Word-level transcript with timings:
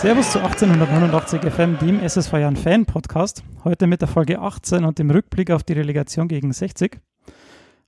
Servus 0.00 0.30
zu 0.30 0.38
1889 0.38 1.42
FM, 1.42 1.76
dem 1.78 2.00
SSV 2.00 2.32
Jahren 2.32 2.56
Fan 2.56 2.86
Podcast. 2.86 3.44
Heute 3.64 3.86
mit 3.86 4.00
der 4.00 4.08
Folge 4.08 4.38
18 4.38 4.86
und 4.86 4.98
dem 4.98 5.10
Rückblick 5.10 5.50
auf 5.50 5.62
die 5.62 5.74
Relegation 5.74 6.26
gegen 6.26 6.54
60. 6.54 6.98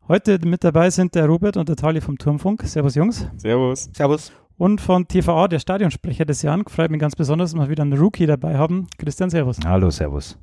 Heute 0.08 0.38
mit 0.44 0.62
dabei 0.62 0.90
sind 0.90 1.14
der 1.14 1.24
Robert 1.24 1.56
und 1.56 1.70
der 1.70 1.76
Tali 1.76 2.02
vom 2.02 2.18
Turmfunk. 2.18 2.64
Servus 2.64 2.96
Jungs. 2.96 3.26
Servus. 3.38 3.88
Servus. 3.96 4.30
Und 4.58 4.82
von 4.82 5.08
TVA, 5.08 5.48
der 5.48 5.58
Stadionsprecher 5.58 6.26
des 6.26 6.42
Jahres. 6.42 6.64
Freut 6.68 6.90
mich 6.90 7.00
ganz 7.00 7.16
besonders, 7.16 7.52
dass 7.52 7.58
wir 7.58 7.70
wieder 7.70 7.82
einen 7.82 7.98
Rookie 7.98 8.26
dabei 8.26 8.58
haben. 8.58 8.88
Christian, 8.98 9.30
Servus. 9.30 9.56
Hallo, 9.64 9.88
Servus. 9.88 10.36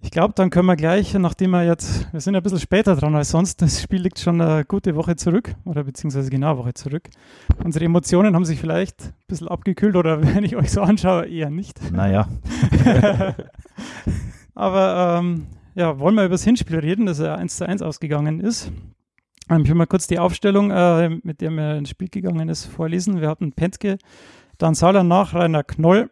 Ich 0.00 0.12
glaube, 0.12 0.32
dann 0.34 0.50
können 0.50 0.66
wir 0.66 0.76
gleich, 0.76 1.12
nachdem 1.14 1.50
wir 1.50 1.64
jetzt, 1.64 2.12
wir 2.12 2.20
sind 2.20 2.36
ein 2.36 2.42
bisschen 2.42 2.60
später 2.60 2.94
dran 2.94 3.16
als 3.16 3.30
sonst, 3.30 3.60
das 3.60 3.82
Spiel 3.82 4.00
liegt 4.00 4.20
schon 4.20 4.40
eine 4.40 4.64
gute 4.64 4.94
Woche 4.94 5.16
zurück 5.16 5.54
oder 5.64 5.82
beziehungsweise 5.82 6.30
genau 6.30 6.50
eine 6.50 6.58
Woche 6.58 6.74
zurück. 6.74 7.08
Unsere 7.64 7.84
Emotionen 7.84 8.36
haben 8.36 8.44
sich 8.44 8.60
vielleicht 8.60 9.02
ein 9.02 9.12
bisschen 9.26 9.48
abgekühlt 9.48 9.96
oder 9.96 10.22
wenn 10.34 10.44
ich 10.44 10.54
euch 10.54 10.70
so 10.70 10.82
anschaue, 10.82 11.26
eher 11.26 11.50
nicht. 11.50 11.80
Naja. 11.90 12.28
Aber 14.54 15.18
ähm, 15.18 15.46
ja, 15.74 15.98
wollen 15.98 16.14
wir 16.14 16.24
über 16.24 16.34
das 16.34 16.44
Hinspiel 16.44 16.78
reden, 16.78 17.06
das 17.06 17.18
ja 17.18 17.34
1 17.34 17.56
zu 17.56 17.66
1 17.68 17.82
ausgegangen 17.82 18.40
ist. 18.40 18.70
Ähm, 19.50 19.62
ich 19.62 19.68
will 19.68 19.76
mal 19.76 19.86
kurz 19.86 20.06
die 20.06 20.20
Aufstellung, 20.20 20.70
äh, 20.70 21.08
mit 21.08 21.40
der 21.40 21.50
mir 21.50 21.76
ins 21.76 21.90
Spiel 21.90 22.08
gegangen 22.08 22.48
ist, 22.48 22.66
vorlesen. 22.66 23.20
Wir 23.20 23.28
hatten 23.28 23.52
Pentke, 23.52 23.98
dann 24.58 24.74
Salah 24.74 25.02
nach, 25.02 25.34
Rainer 25.34 25.64
Knoll, 25.64 26.10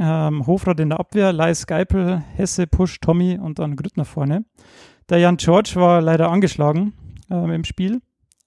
ähm, 0.00 0.46
Hofrat 0.46 0.80
in 0.80 0.90
der 0.90 1.00
Abwehr, 1.00 1.32
Leis 1.32 1.66
Geipel, 1.66 2.22
Hesse, 2.34 2.66
Pusch, 2.66 3.00
Tommy 3.00 3.38
und 3.38 3.58
dann 3.58 3.76
Grüttner 3.76 4.04
vorne. 4.04 4.44
Der 5.08 5.18
Jan 5.18 5.36
George 5.36 5.72
war 5.74 6.00
leider 6.00 6.30
angeschlagen 6.30 6.94
ähm, 7.30 7.50
im 7.50 7.64
Spiel. 7.64 8.00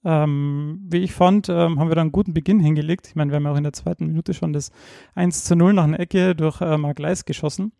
Ähm, 0.04 0.80
wie 0.88 0.98
ich 0.98 1.12
fand, 1.12 1.48
ähm, 1.48 1.80
haben 1.80 1.88
wir 1.88 1.94
da 1.94 2.00
einen 2.00 2.12
guten 2.12 2.32
Beginn 2.32 2.60
hingelegt. 2.60 3.08
Ich 3.08 3.16
meine, 3.16 3.32
wir 3.32 3.36
haben 3.36 3.46
auch 3.46 3.56
in 3.56 3.64
der 3.64 3.72
zweiten 3.72 4.06
Minute 4.06 4.34
schon 4.34 4.52
das 4.52 4.70
1 5.14 5.44
zu 5.44 5.56
0 5.56 5.72
nach 5.72 5.84
einer 5.84 6.00
Ecke 6.00 6.34
durch 6.34 6.60
äh, 6.60 6.78
Mark 6.78 6.98
Leis 6.98 7.24
geschossen. 7.24 7.72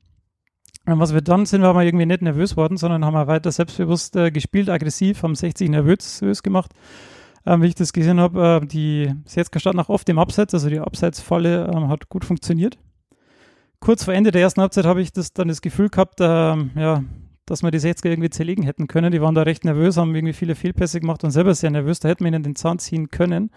Und 0.86 0.98
was 0.98 1.14
wir 1.14 1.20
dann 1.20 1.46
sind 1.46 1.62
wir 1.62 1.68
aber 1.68 1.84
irgendwie 1.84 2.06
nicht 2.06 2.22
nervös 2.22 2.56
worden, 2.56 2.76
sondern 2.76 3.04
haben 3.04 3.14
wir 3.14 3.26
weiter 3.26 3.50
selbstbewusst 3.50 4.16
äh, 4.16 4.30
gespielt, 4.30 4.68
aggressiv, 4.70 5.22
haben 5.22 5.34
60 5.34 5.70
nervös 5.70 6.42
gemacht. 6.42 6.72
Ähm, 7.44 7.62
wie 7.62 7.68
ich 7.68 7.74
das 7.76 7.92
gesehen 7.92 8.20
habe, 8.20 8.60
äh, 8.62 8.66
die 8.66 9.12
Setzka 9.24 9.60
stand 9.60 9.76
nach 9.76 9.88
oft 9.88 10.08
im 10.08 10.18
Abseits, 10.18 10.52
also 10.54 10.68
die 10.68 10.80
Abseitsfalle 10.80 11.70
ähm, 11.72 11.88
hat 11.88 12.08
gut 12.08 12.24
funktioniert 12.24 12.78
kurz 13.80 14.04
vor 14.04 14.14
Ende 14.14 14.30
der 14.30 14.42
ersten 14.42 14.60
Halbzeit 14.60 14.84
habe 14.84 15.02
ich 15.02 15.12
das, 15.12 15.32
dann 15.32 15.48
das 15.48 15.60
Gefühl 15.60 15.88
gehabt, 15.88 16.18
ähm, 16.20 16.70
ja, 16.76 17.04
dass 17.46 17.62
wir 17.62 17.70
die 17.70 17.78
60er 17.78 18.08
irgendwie 18.08 18.30
zerlegen 18.30 18.64
hätten 18.64 18.88
können. 18.88 19.12
Die 19.12 19.20
waren 19.20 19.34
da 19.34 19.42
recht 19.42 19.64
nervös, 19.64 19.96
haben 19.96 20.14
irgendwie 20.14 20.32
viele 20.32 20.54
Fehlpässe 20.54 21.00
gemacht 21.00 21.22
und 21.24 21.30
selber 21.30 21.54
sehr 21.54 21.70
nervös. 21.70 22.00
Da 22.00 22.08
hätten 22.08 22.24
wir 22.24 22.28
ihnen 22.28 22.42
den 22.42 22.56
Zahn 22.56 22.78
ziehen 22.78 23.08
können. 23.08 23.50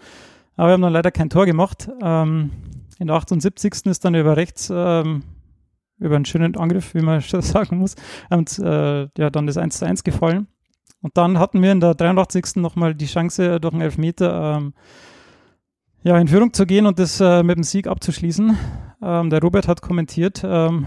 Aber 0.56 0.68
wir 0.68 0.72
haben 0.74 0.82
dann 0.82 0.92
leider 0.92 1.10
kein 1.10 1.30
Tor 1.30 1.46
gemacht. 1.46 1.88
Ähm, 2.02 2.50
in 2.98 3.08
der 3.08 3.16
78. 3.16 3.86
ist 3.86 4.04
dann 4.04 4.14
über 4.14 4.36
rechts, 4.36 4.70
ähm, 4.72 5.24
über 5.98 6.16
einen 6.16 6.24
schönen 6.24 6.56
Angriff, 6.56 6.94
wie 6.94 7.00
man 7.00 7.20
sagen 7.22 7.78
muss, 7.78 7.96
und, 8.30 8.58
äh, 8.58 9.08
ja, 9.16 9.30
dann 9.30 9.46
das 9.46 9.56
1 9.56 9.78
zu 9.78 9.86
1 9.86 10.04
gefallen. 10.04 10.46
Und 11.02 11.16
dann 11.16 11.38
hatten 11.38 11.62
wir 11.62 11.72
in 11.72 11.80
der 11.80 11.94
83. 11.94 12.56
nochmal 12.56 12.94
die 12.94 13.06
Chance, 13.06 13.58
durch 13.58 13.72
einen 13.72 13.82
Elfmeter 13.82 14.58
ähm, 14.58 14.74
ja, 16.02 16.18
in 16.18 16.28
Führung 16.28 16.52
zu 16.52 16.66
gehen 16.66 16.86
und 16.86 16.98
das 16.98 17.20
äh, 17.20 17.42
mit 17.42 17.56
dem 17.56 17.62
Sieg 17.62 17.86
abzuschließen. 17.86 18.56
Ähm, 19.02 19.30
der 19.30 19.40
Robert 19.40 19.68
hat 19.68 19.82
kommentiert. 19.82 20.42
Ähm, 20.44 20.86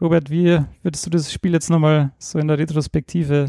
Robert, 0.00 0.30
wie 0.30 0.58
würdest 0.82 1.06
du 1.06 1.10
das 1.10 1.32
Spiel 1.32 1.52
jetzt 1.52 1.70
nochmal 1.70 2.12
so 2.18 2.38
in 2.38 2.48
der 2.48 2.58
Retrospektive 2.58 3.46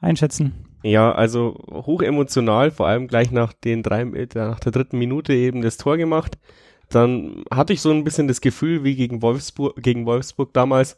einschätzen? 0.00 0.66
Ja, 0.82 1.12
also 1.12 1.56
hoch 1.70 2.02
emotional, 2.02 2.70
vor 2.70 2.88
allem 2.88 3.06
gleich 3.06 3.30
nach 3.30 3.52
den 3.52 3.82
drei, 3.82 4.02
äh, 4.02 4.28
nach 4.34 4.60
der 4.60 4.72
dritten 4.72 4.98
Minute 4.98 5.32
eben 5.32 5.62
das 5.62 5.76
Tor 5.76 5.96
gemacht. 5.96 6.38
Dann 6.88 7.44
hatte 7.50 7.72
ich 7.72 7.80
so 7.80 7.90
ein 7.90 8.04
bisschen 8.04 8.28
das 8.28 8.40
Gefühl, 8.40 8.84
wie 8.84 8.96
gegen 8.96 9.22
Wolfsburg, 9.22 9.82
gegen 9.82 10.04
Wolfsburg 10.06 10.52
damals, 10.52 10.96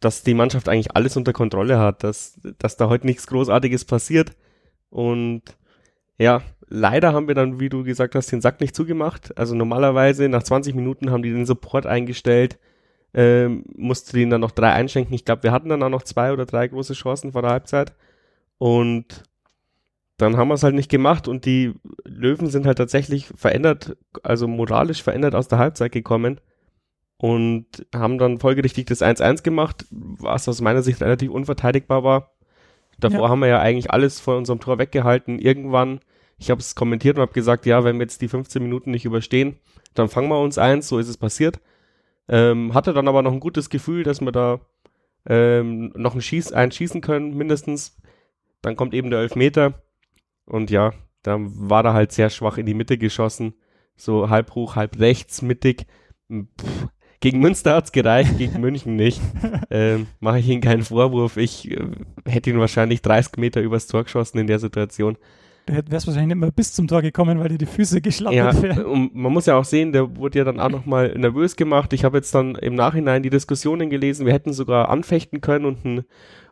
dass 0.00 0.22
die 0.22 0.34
Mannschaft 0.34 0.68
eigentlich 0.68 0.94
alles 0.94 1.16
unter 1.16 1.32
Kontrolle 1.32 1.78
hat, 1.78 2.04
dass, 2.04 2.40
dass 2.58 2.76
da 2.76 2.88
heute 2.88 3.06
nichts 3.06 3.26
Großartiges 3.26 3.84
passiert. 3.84 4.32
Und 4.90 5.42
ja, 6.18 6.42
leider 6.68 7.12
haben 7.12 7.28
wir 7.28 7.34
dann, 7.34 7.60
wie 7.60 7.68
du 7.68 7.84
gesagt 7.84 8.14
hast, 8.14 8.32
den 8.32 8.40
Sack 8.40 8.60
nicht 8.60 8.74
zugemacht. 8.74 9.36
Also 9.38 9.54
normalerweise 9.54 10.28
nach 10.28 10.42
20 10.42 10.74
Minuten 10.74 11.10
haben 11.10 11.22
die 11.22 11.32
den 11.32 11.46
Support 11.46 11.86
eingestellt, 11.86 12.58
ähm, 13.14 13.64
musste 13.76 14.16
den 14.16 14.30
dann 14.30 14.40
noch 14.40 14.50
drei 14.50 14.72
einschenken. 14.72 15.14
Ich 15.14 15.24
glaube, 15.24 15.42
wir 15.42 15.52
hatten 15.52 15.68
dann 15.68 15.82
auch 15.82 15.90
noch 15.90 16.02
zwei 16.02 16.32
oder 16.32 16.46
drei 16.46 16.68
große 16.68 16.94
Chancen 16.94 17.32
vor 17.32 17.42
der 17.42 17.52
Halbzeit. 17.52 17.94
Und 18.58 19.24
dann 20.16 20.36
haben 20.36 20.48
wir 20.48 20.54
es 20.54 20.62
halt 20.62 20.74
nicht 20.74 20.90
gemacht 20.90 21.28
und 21.28 21.44
die 21.44 21.74
Löwen 22.04 22.48
sind 22.48 22.66
halt 22.66 22.78
tatsächlich 22.78 23.26
verändert, 23.36 23.96
also 24.22 24.48
moralisch 24.48 25.02
verändert 25.02 25.34
aus 25.34 25.48
der 25.48 25.58
Halbzeit 25.58 25.92
gekommen 25.92 26.40
und 27.18 27.86
haben 27.94 28.18
dann 28.18 28.38
folgerichtig 28.38 28.86
das 28.86 29.02
1-1 29.02 29.42
gemacht, 29.42 29.86
was 29.90 30.48
aus 30.48 30.60
meiner 30.60 30.82
Sicht 30.82 31.02
relativ 31.02 31.30
unverteidigbar 31.30 32.02
war. 32.02 32.32
Davor 32.98 33.24
ja. 33.24 33.28
haben 33.28 33.40
wir 33.40 33.48
ja 33.48 33.60
eigentlich 33.60 33.90
alles 33.90 34.20
von 34.20 34.38
unserem 34.38 34.60
Tor 34.60 34.78
weggehalten. 34.78 35.38
Irgendwann, 35.38 36.00
ich 36.38 36.50
habe 36.50 36.60
es 36.60 36.74
kommentiert 36.74 37.16
und 37.16 37.22
habe 37.22 37.32
gesagt, 37.32 37.66
ja, 37.66 37.84
wenn 37.84 37.96
wir 37.96 38.02
jetzt 38.02 38.20
die 38.20 38.28
15 38.28 38.62
Minuten 38.62 38.90
nicht 38.90 39.04
überstehen, 39.04 39.56
dann 39.94 40.08
fangen 40.08 40.28
wir 40.28 40.40
uns 40.40 40.58
eins, 40.58 40.88
so 40.88 40.98
ist 40.98 41.08
es 41.08 41.16
passiert. 41.16 41.60
Ähm, 42.28 42.74
hatte 42.74 42.92
dann 42.92 43.08
aber 43.08 43.22
noch 43.22 43.32
ein 43.32 43.40
gutes 43.40 43.70
Gefühl, 43.70 44.02
dass 44.02 44.20
wir 44.20 44.32
da 44.32 44.60
ähm, 45.26 45.92
noch 45.96 46.14
ein 46.14 46.20
Schieß, 46.20 46.52
einen 46.52 46.72
schießen 46.72 47.00
können, 47.00 47.36
mindestens. 47.36 47.96
Dann 48.62 48.76
kommt 48.76 48.94
eben 48.94 49.10
der 49.10 49.20
Elfmeter 49.20 49.82
und 50.44 50.70
ja, 50.70 50.92
dann 51.22 51.50
war 51.70 51.84
er 51.84 51.92
halt 51.94 52.12
sehr 52.12 52.30
schwach 52.30 52.58
in 52.58 52.66
die 52.66 52.74
Mitte 52.74 52.98
geschossen, 52.98 53.54
so 53.96 54.28
halb 54.28 54.54
hoch, 54.54 54.76
halb 54.76 54.98
rechts, 54.98 55.42
mittig. 55.42 55.86
Pff, 56.30 56.88
gegen 57.20 57.40
Münster 57.40 57.74
hat 57.74 57.86
es 57.86 57.92
gereicht, 57.92 58.38
gegen 58.38 58.60
München 58.60 58.96
nicht. 58.96 59.20
Ähm, 59.68 60.06
Mache 60.20 60.38
ich 60.38 60.48
Ihnen 60.48 60.60
keinen 60.60 60.84
Vorwurf. 60.84 61.36
Ich 61.36 61.70
äh, 61.70 61.84
hätte 62.24 62.50
ihn 62.50 62.60
wahrscheinlich 62.60 63.02
30 63.02 63.36
Meter 63.38 63.60
übers 63.60 63.88
Tor 63.88 64.04
geschossen 64.04 64.38
in 64.38 64.46
der 64.46 64.60
Situation. 64.60 65.16
Du 65.66 65.74
wärst 65.90 66.06
wahrscheinlich 66.06 66.36
nicht 66.36 66.40
mehr 66.40 66.52
bis 66.52 66.72
zum 66.72 66.86
Tor 66.86 67.02
gekommen, 67.02 67.40
weil 67.40 67.48
dir 67.48 67.58
die 67.58 67.66
Füße 67.66 68.00
geschlappert 68.00 68.36
ja, 68.36 68.62
wären. 68.62 68.84
Und 68.84 69.14
man 69.16 69.32
muss 69.32 69.46
ja 69.46 69.56
auch 69.56 69.64
sehen, 69.64 69.92
der 69.92 70.16
wurde 70.16 70.38
ja 70.38 70.44
dann 70.44 70.60
auch 70.60 70.68
nochmal 70.68 71.12
nervös 71.18 71.56
gemacht. 71.56 71.92
Ich 71.92 72.04
habe 72.04 72.18
jetzt 72.18 72.32
dann 72.36 72.54
im 72.54 72.76
Nachhinein 72.76 73.24
die 73.24 73.30
Diskussionen 73.30 73.90
gelesen. 73.90 74.26
Wir 74.26 74.32
hätten 74.32 74.52
sogar 74.52 74.88
anfechten 74.90 75.40
können 75.40 75.64
und, 75.64 76.04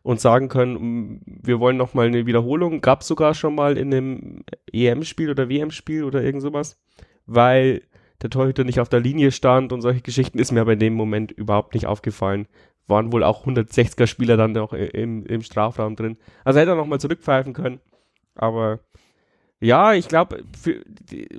und 0.02 0.20
sagen 0.20 0.48
können, 0.48 1.20
wir 1.24 1.60
wollen 1.60 1.76
nochmal 1.76 2.08
eine 2.08 2.26
Wiederholung. 2.26 2.80
Gab 2.80 3.04
sogar 3.04 3.34
schon 3.34 3.54
mal 3.54 3.78
in 3.78 3.94
einem 3.94 4.44
EM-Spiel 4.72 5.30
oder 5.30 5.48
WM-Spiel 5.48 6.02
oder 6.02 6.20
irgend 6.20 6.42
sowas. 6.42 6.80
Weil 7.26 7.82
der 8.20 8.30
Torhüter 8.30 8.64
nicht 8.64 8.80
auf 8.80 8.88
der 8.88 9.00
Linie 9.00 9.30
stand 9.30 9.72
und 9.72 9.80
solche 9.80 10.00
Geschichten 10.00 10.40
ist 10.40 10.50
mir 10.50 10.62
aber 10.62 10.72
in 10.72 10.80
dem 10.80 10.94
Moment 10.94 11.30
überhaupt 11.30 11.74
nicht 11.74 11.86
aufgefallen. 11.86 12.48
Waren 12.88 13.12
wohl 13.12 13.22
auch 13.22 13.46
160er 13.46 14.08
Spieler 14.08 14.36
dann 14.36 14.52
noch 14.52 14.72
im, 14.72 15.24
im 15.24 15.42
Strafraum 15.42 15.94
drin. 15.94 16.16
Also 16.44 16.58
hätte 16.58 16.72
er 16.72 16.76
nochmal 16.76 16.98
zurückpfeifen 16.98 17.52
können. 17.52 17.78
Aber 18.34 18.80
ja, 19.60 19.94
ich 19.94 20.08
glaube, 20.08 20.44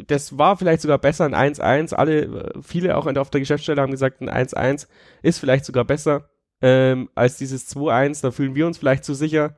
das 0.08 0.38
war 0.38 0.58
vielleicht 0.58 0.81
sogar 0.81 0.98
besser 0.98 1.26
ein 1.26 1.56
1-1. 1.56 1.94
Alle, 1.94 2.53
viele 2.62 2.98
auch 2.98 3.06
auf 3.06 3.30
der 3.30 3.42
Geschäftsstelle 3.42 3.81
haben 3.81 3.92
gesagt, 3.92 4.22
ein 4.22 4.30
1-1 4.30 4.88
ist 5.22 5.40
vielleicht 5.40 5.66
sogar 5.66 5.86
besser 5.86 6.30
ähm, 6.62 7.09
als 7.14 7.38
dieses 7.38 7.76
2-1. 7.76 8.22
Da 8.22 8.31
fühlen 8.31 8.56
wir 8.56 8.68
uns 8.68 8.78
vielleicht 8.78 9.03
zu 9.03 9.14
sicher. 9.14 9.58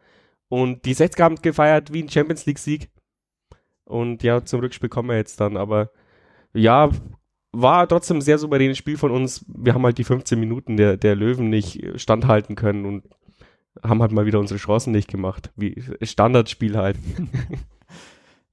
Und 0.49 0.85
die 0.85 0.93
Sets 0.93 1.19
haben 1.19 1.35
gefeiert 1.35 1.93
wie 1.93 2.03
ein 2.03 2.09
Champions 2.09 2.45
League-Sieg. 2.45 2.89
Und 3.85 4.23
ja, 4.23 4.43
zum 4.43 4.59
Rückspiel 4.59 4.89
kommen 4.89 5.09
wir 5.09 5.17
jetzt 5.17 5.39
dann. 5.39 5.55
Aber 5.55 5.91
ja, 6.53 6.89
war 7.51 7.87
trotzdem 7.87 8.17
ein 8.17 8.21
sehr 8.21 8.37
souveränes 8.37 8.77
Spiel 8.77 8.97
von 8.97 9.11
uns. 9.11 9.45
Wir 9.47 9.73
haben 9.73 9.83
halt 9.83 9.97
die 9.97 10.03
15 10.03 10.39
Minuten 10.39 10.77
der, 10.77 10.97
der 10.97 11.15
Löwen 11.15 11.49
nicht 11.49 11.99
standhalten 11.99 12.55
können 12.55 12.85
und 12.85 13.03
haben 13.83 14.01
halt 14.01 14.11
mal 14.11 14.25
wieder 14.25 14.39
unsere 14.39 14.59
Chancen 14.59 14.91
nicht 14.91 15.09
gemacht. 15.09 15.51
Wie 15.55 15.81
Standardspiel 16.01 16.77
halt. 16.77 16.97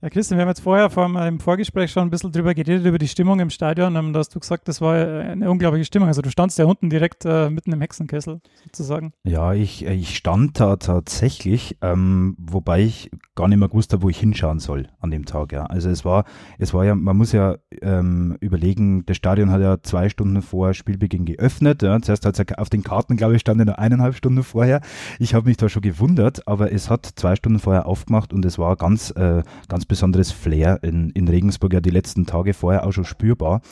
Ja, 0.04 0.10
Christian, 0.10 0.36
wir 0.36 0.42
haben 0.42 0.50
jetzt 0.50 0.60
vorher 0.60 0.90
vor, 0.90 1.06
im 1.06 1.40
Vorgespräch 1.40 1.90
schon 1.90 2.02
ein 2.02 2.10
bisschen 2.10 2.30
drüber 2.30 2.52
geredet, 2.52 2.84
über 2.84 2.98
die 2.98 3.08
Stimmung 3.08 3.40
im 3.40 3.48
Stadion. 3.48 3.96
Ähm, 3.96 4.12
da 4.12 4.18
hast 4.18 4.34
du 4.34 4.38
gesagt, 4.38 4.68
das 4.68 4.82
war 4.82 4.94
eine 4.94 5.50
unglaubliche 5.50 5.86
Stimmung. 5.86 6.08
Also 6.08 6.20
du 6.20 6.30
standst 6.30 6.58
ja 6.58 6.66
unten 6.66 6.90
direkt 6.90 7.24
äh, 7.24 7.48
mitten 7.48 7.72
im 7.72 7.80
Hexenkessel 7.80 8.42
sozusagen. 8.64 9.14
Ja, 9.26 9.54
ich, 9.54 9.86
äh, 9.86 9.94
ich 9.94 10.14
stand 10.14 10.60
da 10.60 10.76
tatsächlich, 10.76 11.78
ähm, 11.80 12.36
wobei 12.38 12.82
ich 12.82 13.12
gar 13.34 13.48
nicht 13.48 13.58
mehr 13.58 13.68
gewusst 13.68 13.92
habe, 13.92 14.02
wo 14.02 14.08
ich 14.08 14.18
hinschauen 14.18 14.60
soll 14.60 14.88
an 15.00 15.10
dem 15.10 15.24
Tag. 15.24 15.52
Ja. 15.52 15.66
Also 15.66 15.90
es 15.90 16.04
war, 16.04 16.24
es 16.58 16.72
war 16.72 16.84
ja, 16.84 16.94
man 16.94 17.16
muss 17.16 17.32
ja 17.32 17.56
ähm, 17.82 18.36
überlegen, 18.40 19.04
das 19.06 19.16
Stadion 19.16 19.50
hat 19.50 19.60
ja 19.60 19.82
zwei 19.82 20.08
Stunden 20.08 20.40
vor 20.42 20.72
Spielbeginn 20.74 21.24
geöffnet. 21.24 21.82
Ja. 21.82 22.00
Zuerst 22.00 22.24
hat 22.26 22.38
es 22.38 22.58
auf 22.58 22.70
den 22.70 22.82
Karten, 22.82 23.16
glaube 23.16 23.34
ich, 23.34 23.40
stand 23.40 23.60
in 23.60 23.68
eineinhalb 23.68 24.14
Stunden 24.14 24.42
vorher. 24.42 24.80
Ich 25.18 25.34
habe 25.34 25.48
mich 25.48 25.56
da 25.56 25.68
schon 25.68 25.82
gewundert, 25.82 26.46
aber 26.46 26.72
es 26.72 26.90
hat 26.90 27.08
zwei 27.16 27.34
Stunden 27.36 27.58
vorher 27.58 27.86
aufgemacht 27.86 28.32
und 28.32 28.44
es 28.44 28.58
war 28.58 28.76
ganz, 28.76 29.10
äh, 29.10 29.42
ganz 29.68 29.84
besonderes 29.84 30.30
Flair 30.30 30.78
in, 30.82 31.10
in 31.10 31.28
Regensburg 31.28 31.72
ja 31.72 31.80
die 31.80 31.90
letzten 31.90 32.26
Tage 32.26 32.54
vorher 32.54 32.86
auch 32.86 32.92
schon 32.92 33.04
spürbar. 33.04 33.62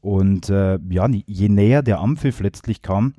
Und 0.00 0.50
äh, 0.50 0.80
ja, 0.90 1.08
je 1.08 1.48
näher 1.48 1.82
der 1.82 2.00
Ampfiff 2.00 2.40
letztlich 2.40 2.82
kam, 2.82 3.14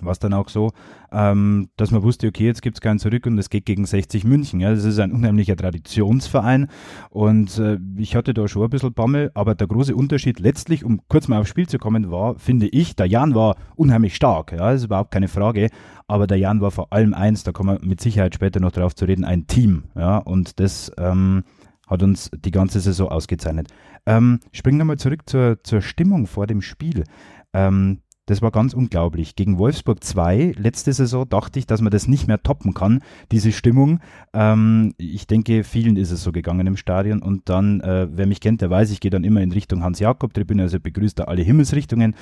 war 0.00 0.12
es 0.12 0.18
dann 0.18 0.32
auch 0.32 0.48
so, 0.48 0.72
ähm, 1.12 1.68
dass 1.76 1.90
man 1.90 2.02
wusste, 2.02 2.26
okay, 2.28 2.46
jetzt 2.46 2.62
gibt 2.62 2.76
es 2.76 2.80
keinen 2.80 2.98
zurück 2.98 3.26
und 3.26 3.38
es 3.38 3.50
geht 3.50 3.66
gegen 3.66 3.86
60 3.86 4.24
München. 4.24 4.60
Ja. 4.60 4.70
Das 4.70 4.84
ist 4.84 4.98
ein 4.98 5.12
unheimlicher 5.12 5.56
Traditionsverein 5.56 6.68
und 7.10 7.58
äh, 7.58 7.78
ich 7.96 8.16
hatte 8.16 8.34
da 8.34 8.48
schon 8.48 8.62
ein 8.62 8.70
bisschen 8.70 8.94
Bammel, 8.94 9.30
aber 9.34 9.54
der 9.54 9.66
große 9.66 9.94
Unterschied 9.94 10.40
letztlich, 10.40 10.84
um 10.84 11.00
kurz 11.08 11.28
mal 11.28 11.40
aufs 11.40 11.50
Spiel 11.50 11.68
zu 11.68 11.78
kommen, 11.78 12.10
war, 12.10 12.38
finde 12.38 12.68
ich, 12.68 12.96
der 12.96 13.06
Jan 13.06 13.34
war 13.34 13.56
unheimlich 13.76 14.16
stark, 14.16 14.52
ja, 14.52 14.70
das 14.72 14.80
ist 14.80 14.86
überhaupt 14.86 15.10
keine 15.10 15.28
Frage, 15.28 15.68
aber 16.06 16.26
der 16.26 16.38
Jan 16.38 16.60
war 16.60 16.70
vor 16.70 16.92
allem 16.92 17.14
eins, 17.14 17.44
da 17.44 17.52
kommen 17.52 17.78
wir 17.78 17.86
mit 17.86 18.00
Sicherheit 18.00 18.34
später 18.34 18.60
noch 18.60 18.72
drauf 18.72 18.94
zu 18.94 19.04
reden, 19.04 19.24
ein 19.24 19.46
Team, 19.46 19.84
ja, 19.94 20.18
und 20.18 20.60
das 20.60 20.92
ähm, 20.98 21.44
hat 21.86 22.02
uns 22.02 22.30
die 22.34 22.50
ganze 22.50 22.80
Saison 22.80 23.08
ausgezeichnet. 23.08 23.68
Ähm, 24.06 24.40
springen 24.52 24.78
wir 24.78 24.84
mal 24.84 24.98
zurück 24.98 25.22
zur, 25.26 25.62
zur 25.62 25.80
Stimmung 25.80 26.26
vor 26.26 26.46
dem 26.46 26.62
Spiel. 26.62 27.04
Ähm, 27.52 28.00
das 28.26 28.40
war 28.40 28.50
ganz 28.50 28.74
unglaublich. 28.74 29.36
Gegen 29.36 29.58
Wolfsburg 29.58 30.02
2, 30.02 30.54
letzte 30.56 30.92
Saison, 30.92 31.28
dachte 31.28 31.58
ich, 31.58 31.66
dass 31.66 31.80
man 31.80 31.90
das 31.90 32.08
nicht 32.08 32.26
mehr 32.26 32.42
toppen 32.42 32.72
kann, 32.72 33.02
diese 33.30 33.52
Stimmung. 33.52 34.00
Ähm, 34.32 34.94
ich 34.96 35.26
denke, 35.26 35.64
vielen 35.64 35.96
ist 35.96 36.10
es 36.10 36.22
so 36.22 36.32
gegangen 36.32 36.66
im 36.66 36.76
Stadion. 36.76 37.20
Und 37.22 37.48
dann, 37.48 37.80
äh, 37.80 38.08
wer 38.10 38.26
mich 38.26 38.40
kennt, 38.40 38.62
der 38.62 38.70
weiß, 38.70 38.90
ich 38.90 39.00
gehe 39.00 39.10
dann 39.10 39.24
immer 39.24 39.42
in 39.42 39.52
Richtung 39.52 39.82
Hans-Jakob-Tribüne, 39.82 40.62
also 40.62 40.80
begrüßt 40.80 41.18
da 41.18 41.24
alle 41.24 41.42
Himmelsrichtungen. 41.42 42.16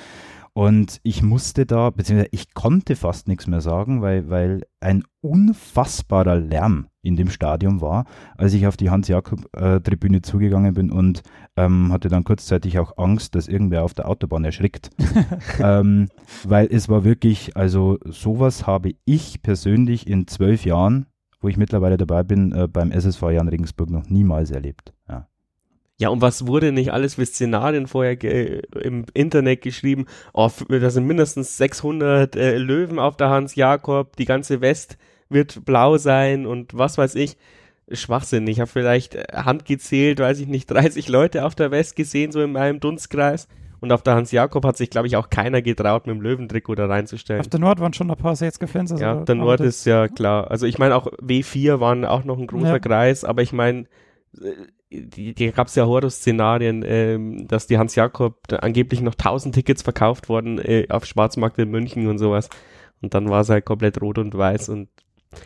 Und 0.53 0.99
ich 1.03 1.23
musste 1.23 1.65
da, 1.65 1.89
beziehungsweise 1.89 2.29
ich 2.31 2.53
konnte 2.53 2.95
fast 2.95 3.27
nichts 3.27 3.47
mehr 3.47 3.61
sagen, 3.61 4.01
weil, 4.01 4.29
weil 4.29 4.63
ein 4.81 5.03
unfassbarer 5.21 6.35
Lärm 6.35 6.87
in 7.03 7.15
dem 7.15 7.29
Stadion 7.29 7.81
war, 7.81 8.05
als 8.37 8.53
ich 8.53 8.65
auf 8.65 8.77
die 8.77 8.89
Hans-Jakob-Tribüne 8.89 10.21
zugegangen 10.21 10.73
bin 10.73 10.89
und 10.89 11.21
ähm, 11.55 11.91
hatte 11.91 12.09
dann 12.09 12.23
kurzzeitig 12.23 12.79
auch 12.79 12.97
Angst, 12.97 13.35
dass 13.35 13.47
irgendwer 13.47 13.83
auf 13.83 13.93
der 13.93 14.07
Autobahn 14.07 14.45
erschrickt. 14.45 14.89
ähm, 15.59 16.09
weil 16.45 16.67
es 16.71 16.89
war 16.89 17.03
wirklich, 17.03 17.55
also 17.55 17.99
sowas 18.05 18.65
habe 18.65 18.93
ich 19.05 19.43
persönlich 19.43 20.07
in 20.07 20.27
zwölf 20.27 20.65
Jahren, 20.65 21.05
wo 21.41 21.49
ich 21.49 21.57
mittlerweile 21.57 21.97
dabei 21.97 22.23
bin, 22.23 22.53
äh, 22.53 22.67
beim 22.67 22.91
SSV 22.91 23.21
Jan 23.31 23.49
Regensburg 23.49 23.89
noch 23.89 24.09
niemals 24.09 24.49
erlebt. 24.49 24.93
Ja. 25.09 25.27
Ja, 25.99 26.09
und 26.09 26.21
was 26.21 26.47
wurde 26.47 26.71
nicht 26.71 26.91
alles 26.91 27.15
für 27.15 27.25
Szenarien 27.25 27.85
vorher 27.85 28.17
im 28.83 29.05
Internet 29.13 29.61
geschrieben? 29.61 30.05
Oh, 30.33 30.49
da 30.67 30.89
sind 30.89 31.05
mindestens 31.05 31.57
600 31.57 32.35
äh, 32.35 32.57
Löwen 32.57 32.97
auf 32.97 33.15
der 33.15 33.29
Hans 33.29 33.55
Jakob, 33.55 34.15
die 34.15 34.25
ganze 34.25 34.59
West 34.59 34.97
wird 35.33 35.65
blau 35.65 35.97
sein 35.97 36.45
und 36.45 36.77
was 36.77 36.97
weiß 36.97 37.15
ich. 37.15 37.37
Schwachsinn. 37.91 38.47
Ich 38.47 38.59
habe 38.59 38.69
vielleicht 38.69 39.15
äh, 39.15 39.25
handgezählt, 39.33 40.19
weiß 40.19 40.39
ich 40.39 40.47
nicht, 40.47 40.65
30 40.71 41.09
Leute 41.09 41.45
auf 41.45 41.55
der 41.55 41.71
West 41.71 41.95
gesehen, 41.95 42.31
so 42.31 42.41
in 42.41 42.51
meinem 42.51 42.79
Dunstkreis. 42.79 43.47
Und 43.81 43.91
auf 43.91 44.01
der 44.01 44.15
Hans 44.15 44.31
Jakob 44.31 44.63
hat 44.65 44.77
sich, 44.77 44.89
glaube 44.89 45.07
ich, 45.07 45.17
auch 45.17 45.29
keiner 45.29 45.61
getraut, 45.61 46.07
mit 46.07 46.15
dem 46.15 46.21
Löwentrikot 46.21 46.75
da 46.75 46.85
reinzustellen. 46.85 47.41
Auf 47.41 47.49
der 47.49 47.59
Nord 47.59 47.81
waren 47.81 47.91
schon 47.91 48.09
ein 48.09 48.15
paar 48.15 48.33
60er-Fans. 48.33 48.93
Also 48.93 49.03
ja, 49.03 49.15
der 49.15 49.35
Nord 49.35 49.59
ist 49.59 49.85
ja 49.85 50.07
klar. 50.07 50.49
Also 50.49 50.65
ich 50.65 50.79
meine, 50.79 50.95
auch 50.95 51.07
W4 51.07 51.81
waren 51.81 52.05
auch 52.05 52.23
noch 52.23 52.37
ein 52.37 52.47
großer 52.47 52.69
ja. 52.69 52.79
Kreis, 52.79 53.25
aber 53.25 53.41
ich 53.41 53.51
meine, 53.51 53.87
äh, 54.41 54.53
die, 54.89 55.33
die 55.33 55.51
gab 55.51 55.67
es 55.67 55.75
ja 55.75 55.85
Horror-Szenarien, 55.85 56.85
ähm, 56.87 57.47
dass 57.49 57.67
die 57.67 57.77
Hans 57.77 57.95
Jakob 57.95 58.37
angeblich 58.53 59.01
noch 59.01 59.15
1000 59.15 59.53
Tickets 59.53 59.81
verkauft 59.81 60.29
wurden 60.29 60.59
äh, 60.59 60.87
auf 60.87 61.05
Schwarzmarkt 61.05 61.57
in 61.59 61.69
München 61.69 62.07
und 62.07 62.19
sowas. 62.19 62.49
Und 63.01 63.13
dann 63.13 63.29
war 63.29 63.41
es 63.41 63.49
halt 63.49 63.65
komplett 63.65 64.01
rot 64.01 64.17
und 64.17 64.33
weiß 64.33 64.69
und 64.69 64.87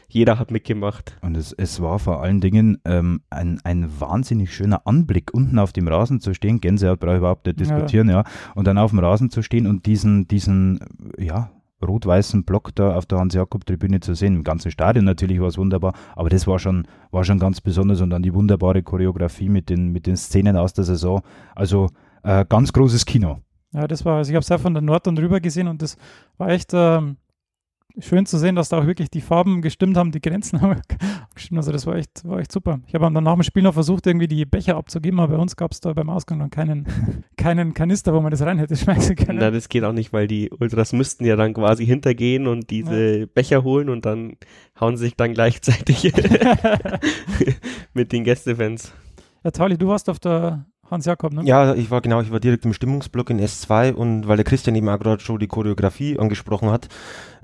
jeder 0.08 0.40
hat 0.40 0.52
mitgemacht. 0.52 1.18
Und 1.22 1.36
es, 1.38 1.54
es 1.54 1.82
war 1.82 2.00
vor 2.00 2.22
allen 2.22 2.42
Dingen 2.42 2.80
ähm, 2.86 3.22
ein, 3.30 3.60
ein 3.64 3.90
wahnsinnig 4.00 4.54
schöner 4.54 4.86
Anblick, 4.86 5.34
unten 5.34 5.60
auf 5.60 5.74
dem 5.74 5.88
Rasen 5.88 6.20
zu 6.20 6.34
stehen. 6.34 6.62
Gänsehaut 6.62 7.00
brauche 7.00 7.14
ich 7.14 7.20
überhaupt 7.20 7.46
nicht 7.46 7.60
diskutieren, 7.60 8.10
ja. 8.10 8.18
ja. 8.18 8.24
Und 8.56 8.68
dann 8.68 8.78
auf 8.78 8.92
dem 8.92 9.00
Rasen 9.00 9.30
zu 9.30 9.42
stehen 9.42 9.68
und 9.68 9.86
diesen, 9.86 10.28
diesen, 10.28 10.80
ja, 11.18 11.52
rot-weißen 11.86 12.44
Block 12.44 12.74
da 12.76 12.96
auf 12.96 13.06
der 13.06 13.20
Hans-Jakob-Tribüne 13.20 14.00
zu 14.00 14.14
sehen. 14.14 14.36
Im 14.36 14.44
ganzen 14.44 14.72
Stadion 14.72 15.06
natürlich 15.06 15.40
war 15.40 15.48
es 15.48 15.58
wunderbar, 15.58 15.94
aber 16.16 16.30
das 16.30 16.48
war 16.48 16.60
schon, 16.60 16.88
war 17.12 17.24
schon 17.24 17.40
ganz 17.40 17.62
besonders 17.62 18.02
und 18.02 18.10
dann 18.10 18.24
die 18.24 18.34
wunderbare 18.34 18.82
Choreografie 18.82 19.50
mit 19.50 19.70
den, 19.70 19.92
mit 19.92 20.08
den 20.08 20.18
Szenen 20.18 20.58
aus 20.58 20.74
der 20.74 20.86
Saison. 20.86 21.22
Also 21.56 21.90
äh, 22.24 22.46
ganz 22.48 22.74
großes 22.74 23.06
Kino. 23.06 23.42
Ja, 23.74 23.88
das 23.88 24.06
war, 24.06 24.18
also 24.18 24.30
ich 24.30 24.36
habe 24.36 24.42
es 24.42 24.50
ja 24.50 24.58
von 24.58 24.74
der 24.74 24.82
Nord 24.82 25.06
dann 25.06 25.18
rüber 25.18 25.40
gesehen 25.40 25.68
und 25.68 25.82
das 25.82 25.98
war 26.38 26.50
echt, 26.50 26.72
ähm, 26.74 27.18
schön 28.00 28.26
zu 28.26 28.38
sehen, 28.38 28.56
dass 28.56 28.70
da 28.70 28.80
auch 28.80 28.86
wirklich 28.86 29.10
die 29.10 29.22
Farben 29.22 29.62
gestimmt 29.62 29.98
haben, 29.98 30.12
die 30.12 30.22
Grenzen 30.22 30.62
haben 30.62 30.82
gestimmt. 31.34 31.58
Also 31.58 31.72
das 31.72 31.86
war 31.86 31.96
echt, 31.96 32.28
war 32.28 32.40
echt 32.40 32.52
super. 32.52 32.80
Ich 32.88 32.94
habe 32.94 33.12
dann 33.12 33.24
nach 33.24 33.34
dem 33.34 33.44
Spiel 33.44 33.64
noch 33.64 33.74
versucht, 33.74 34.06
irgendwie 34.08 34.28
die 34.28 34.46
Becher 34.46 34.78
abzugeben, 34.78 35.20
aber 35.20 35.36
bei 35.36 35.42
uns 35.42 35.56
gab 35.56 35.72
es 35.72 35.80
da 35.80 35.94
beim 35.94 36.10
Ausgang 36.10 36.40
dann 36.40 36.50
keinen, 36.50 36.88
keinen 37.38 37.74
Kanister, 37.74 38.14
wo 38.14 38.22
man 38.22 38.32
das 38.32 38.42
rein 38.42 38.60
hätte 38.60 38.76
schmeißen 38.78 39.16
können. 39.16 39.40
Na, 39.40 39.52
das 39.52 39.70
geht 39.70 39.84
auch 39.84 39.94
nicht, 39.94 40.14
weil 40.14 40.28
die 40.28 40.50
Ultras 40.52 40.94
müssten 40.94 41.26
ja 41.26 41.36
dann 41.36 41.54
quasi 41.54 41.86
hintergehen 41.86 42.48
und 42.48 42.70
diese 42.70 43.20
ja. 43.20 43.26
Becher 43.26 43.64
holen 43.64 43.90
und 43.90 44.06
dann 44.06 44.38
hauen 44.80 44.98
sich 44.98 45.16
dann 45.16 45.34
gleichzeitig 45.34 46.14
mit 47.94 48.12
den 48.12 48.24
Gästefans. 48.24 48.94
Ja, 49.44 49.52
Tali, 49.52 49.78
du 49.78 49.88
warst 49.88 50.10
auf 50.10 50.20
der 50.20 50.66
Hans 50.90 51.06
Jakob, 51.06 51.34
ne? 51.34 51.44
Ja, 51.44 51.74
ich 51.76 51.92
war 51.92 52.02
genau, 52.02 52.22
ich 52.22 52.32
war 52.32 52.40
direkt 52.40 52.66
im 52.66 52.74
Stimmungsblock 52.74 53.30
in 53.30 53.42
S2 53.42 53.94
und 53.94 54.28
weil 54.28 54.38
der 54.38 54.46
Christian 54.46 54.76
eben 54.76 54.90
auch 54.90 55.00
gerade 55.00 55.22
schon 55.22 55.40
die 55.40 55.48
Choreografie 55.48 56.18
angesprochen 56.18 56.72
hat, 56.72 56.88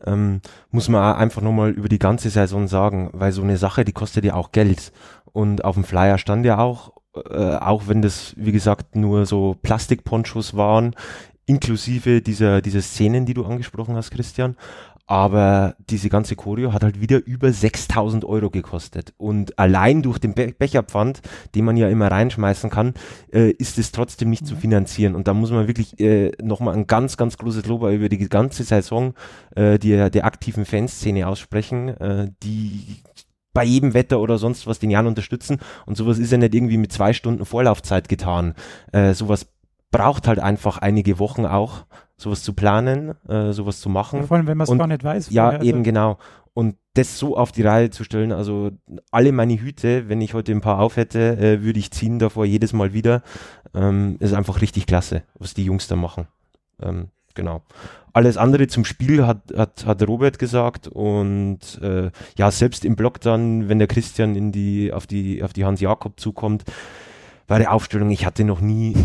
ähm, 0.06 0.42
muss 0.72 0.90
man 0.90 1.02
auch 1.02 1.18
einfach 1.18 1.42
nochmal 1.42 1.72
über 1.72 1.90
die 1.90 2.00
ganze 2.00 2.30
Saison 2.30 2.68
sagen, 2.68 3.10
weil 3.14 3.32
so 3.32 3.42
eine 3.42 3.58
Sache, 3.58 3.86
die 3.86 3.92
kostet 3.92 4.26
ja 4.26 4.36
auch 4.36 4.52
Geld. 4.52 4.92
Und 5.34 5.66
auf 5.66 5.76
dem 5.76 5.84
Flyer 5.84 6.18
stand 6.18 6.46
ja 6.46 6.60
auch, 6.60 6.94
äh, 7.16 7.56
auch 7.56 7.88
wenn 7.88 8.02
das, 8.02 8.34
wie 8.38 8.52
gesagt, 8.52 8.96
nur 8.96 9.26
so 9.26 9.58
Plastikponchos 9.62 10.56
waren, 10.56 10.96
inklusive 11.46 12.22
dieser, 12.22 12.62
dieser 12.62 12.82
Szenen, 12.82 13.26
die 13.26 13.34
du 13.34 13.46
angesprochen 13.46 13.96
hast, 13.96 14.12
Christian. 14.12 14.56
Aber 15.06 15.76
diese 15.90 16.08
ganze 16.08 16.36
Choreo 16.36 16.72
hat 16.72 16.84
halt 16.84 17.02
wieder 17.02 17.26
über 17.26 17.52
6000 17.52 18.24
Euro 18.24 18.50
gekostet. 18.50 19.14
Und 19.18 19.60
allein 19.60 20.02
durch 20.02 20.18
den 20.18 20.34
Be 20.34 20.54
Becherpfand, 20.58 21.22
den 21.56 21.66
man 21.66 21.76
ja 21.76 21.90
immer 21.90 22.10
reinschmeißen 22.10 22.70
kann, 22.70 22.94
äh, 23.34 23.52
ist 23.52 23.78
es 23.78 23.92
trotzdem 23.92 24.30
nicht 24.30 24.44
mhm. 24.44 24.48
zu 24.48 24.56
finanzieren. 24.56 25.16
Und 25.16 25.28
da 25.28 25.34
muss 25.34 25.52
man 25.52 25.68
wirklich 25.68 26.00
äh, 26.00 26.32
nochmal 26.42 26.76
ein 26.76 26.88
ganz, 26.88 27.18
ganz 27.18 27.38
großes 27.38 27.66
Lob 27.66 27.84
über 27.84 28.08
die 28.08 28.30
ganze 28.30 28.64
Saison 28.64 29.14
äh, 29.56 29.78
die, 29.78 30.10
der 30.10 30.26
aktiven 30.26 30.66
Fanszene 30.66 31.28
aussprechen, 31.28 31.90
äh, 31.90 32.32
die 32.42 33.04
bei 33.54 33.64
jedem 33.64 33.94
Wetter 33.94 34.20
oder 34.20 34.38
sonst 34.38 34.68
was 34.68 34.80
den 34.80 34.90
Jan 34.90 35.08
unterstützen. 35.08 35.60
Und 35.86 35.98
sowas 35.98 36.18
ist 36.18 36.32
ja 36.32 36.38
nicht 36.38 36.56
irgendwie 36.56 36.78
mit 36.78 36.92
zwei 36.94 37.14
Stunden 37.14 37.46
Vorlaufzeit 37.46 38.08
getan. 38.10 38.56
Äh, 38.92 39.14
sowas 39.14 39.48
braucht 39.92 40.28
halt 40.28 40.40
einfach 40.40 40.80
einige 40.80 41.20
Wochen 41.20 41.46
auch 41.46 41.86
sowas 42.24 42.42
zu 42.42 42.54
planen, 42.54 43.14
äh, 43.28 43.52
sowas 43.52 43.80
zu 43.80 43.90
machen. 43.90 44.22
Ja, 44.22 44.26
vor 44.28 44.38
allem, 44.38 44.48
wenn 44.48 44.58
man 44.58 44.68
es 44.68 44.78
gar 44.78 44.88
nicht 44.88 45.04
weiß. 45.04 45.30
Ja, 45.30 45.50
also. 45.50 45.66
eben 45.66 45.84
genau. 45.84 46.18
Und 46.54 46.78
das 46.94 47.18
so 47.18 47.36
auf 47.36 47.52
die 47.52 47.64
Reihe 47.64 47.90
zu 47.90 48.04
stellen, 48.04 48.32
also 48.32 48.72
alle 49.12 49.32
meine 49.32 49.60
Hüte, 49.60 50.08
wenn 50.08 50.22
ich 50.22 50.34
heute 50.34 50.52
ein 50.52 50.62
paar 50.62 50.80
auf 50.80 50.98
hätte, 50.98 51.38
äh, 51.38 51.64
würde 51.64 51.80
ich 51.80 51.92
ziehen 51.92 52.20
davor 52.20 52.46
jedes 52.46 52.74
Mal 52.74 52.94
wieder. 52.94 53.24
Ähm, 53.74 54.18
ist 54.20 54.34
einfach 54.34 54.62
richtig 54.62 54.86
klasse, 54.86 55.24
was 55.38 55.54
die 55.54 55.66
Jungs 55.66 55.88
da 55.88 55.96
machen. 55.96 56.28
Ähm, 56.82 57.08
genau. 57.34 57.64
Alles 58.14 58.38
andere 58.38 58.68
zum 58.68 58.86
Spiel 58.86 59.26
hat, 59.26 59.42
hat, 59.58 59.88
hat 59.88 60.08
Robert 60.08 60.38
gesagt 60.38 60.88
und 60.88 61.82
äh, 61.82 62.12
ja, 62.38 62.52
selbst 62.52 62.86
im 62.86 62.96
Blog 62.96 63.20
dann, 63.22 63.68
wenn 63.68 63.80
der 63.80 63.88
Christian 63.88 64.36
in 64.36 64.52
die, 64.52 64.94
auf 64.94 65.08
die, 65.08 65.42
auf 65.42 65.54
die 65.54 65.66
Hans 65.66 65.82
Jakob 65.82 66.20
zukommt, 66.20 66.64
war 67.48 67.60
die 67.60 67.68
Aufstellung, 67.68 68.10
ich 68.12 68.26
hatte 68.26 68.44
noch 68.44 68.62
nie, 68.62 68.96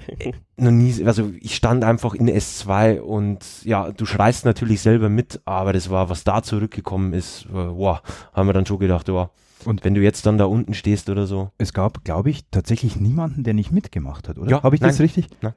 noch 0.56 0.70
nie, 0.70 1.04
also 1.04 1.30
ich 1.40 1.56
stand 1.56 1.84
einfach 1.84 2.14
in 2.14 2.28
S2 2.28 3.00
und 3.00 3.44
ja, 3.64 3.90
du 3.90 4.06
schreist 4.06 4.44
natürlich 4.44 4.80
selber 4.80 5.08
mit, 5.08 5.40
aber 5.44 5.72
das 5.72 5.90
war, 5.90 6.08
was 6.08 6.24
da 6.24 6.42
zurückgekommen 6.42 7.12
ist, 7.12 7.46
äh, 7.46 7.54
wow, 7.54 8.00
haben 8.32 8.48
wir 8.48 8.52
dann 8.52 8.66
schon 8.66 8.78
gedacht, 8.78 9.08
wow, 9.08 9.30
und 9.64 9.84
wenn 9.84 9.94
du 9.94 10.00
jetzt 10.00 10.26
dann 10.26 10.38
da 10.38 10.44
unten 10.44 10.74
stehst 10.74 11.08
oder 11.10 11.26
so. 11.26 11.50
Es 11.58 11.72
gab, 11.72 12.04
glaube 12.04 12.30
ich, 12.30 12.44
tatsächlich 12.50 12.96
niemanden, 12.96 13.44
der 13.44 13.54
nicht 13.54 13.70
mitgemacht 13.70 14.28
hat, 14.28 14.38
oder? 14.38 14.50
Ja, 14.50 14.62
Habe 14.62 14.74
ich 14.74 14.80
nein, 14.80 14.90
das 14.90 15.00
richtig? 15.00 15.28
Nein. 15.40 15.54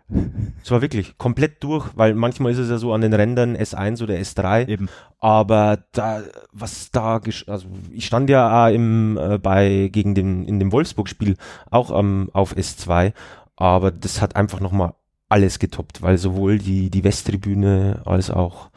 Es 0.64 0.72
war 0.72 0.82
wirklich 0.82 1.18
komplett 1.18 1.64
durch, 1.64 1.90
weil 1.96 2.14
manchmal 2.14 2.52
ist 2.52 2.58
es 2.58 2.70
ja 2.70 2.78
so 2.78 2.94
an 2.94 3.02
den 3.02 3.14
Rändern 3.14 3.56
S1 3.56 4.04
oder 4.04 4.16
S3. 4.16 4.68
Eben. 4.68 4.90
Aber 5.20 5.80
da, 5.94 6.22
was 6.52 6.92
da, 6.92 7.22
also 7.48 7.68
ich 7.92 8.06
stand 8.06 8.30
ja 8.30 8.66
auch 8.66 8.74
im, 8.74 9.18
äh, 9.18 9.38
bei, 9.38 9.90
gegen 9.92 10.16
den, 10.16 10.46
in 10.46 10.60
dem 10.60 10.72
Wolfsburg-Spiel 10.72 11.38
auch 11.72 11.98
ähm, 11.98 12.30
auf 12.34 12.56
S2, 12.56 13.14
aber 13.56 13.92
das 13.92 14.22
hat 14.22 14.36
einfach 14.36 14.60
nochmal 14.60 14.94
alles 15.30 15.60
getoppt, 15.60 16.02
weil 16.02 16.18
sowohl 16.18 16.60
die, 16.60 16.90
die 16.90 17.04
Westtribüne 17.04 18.02
als 18.06 18.30
auch 18.30 18.70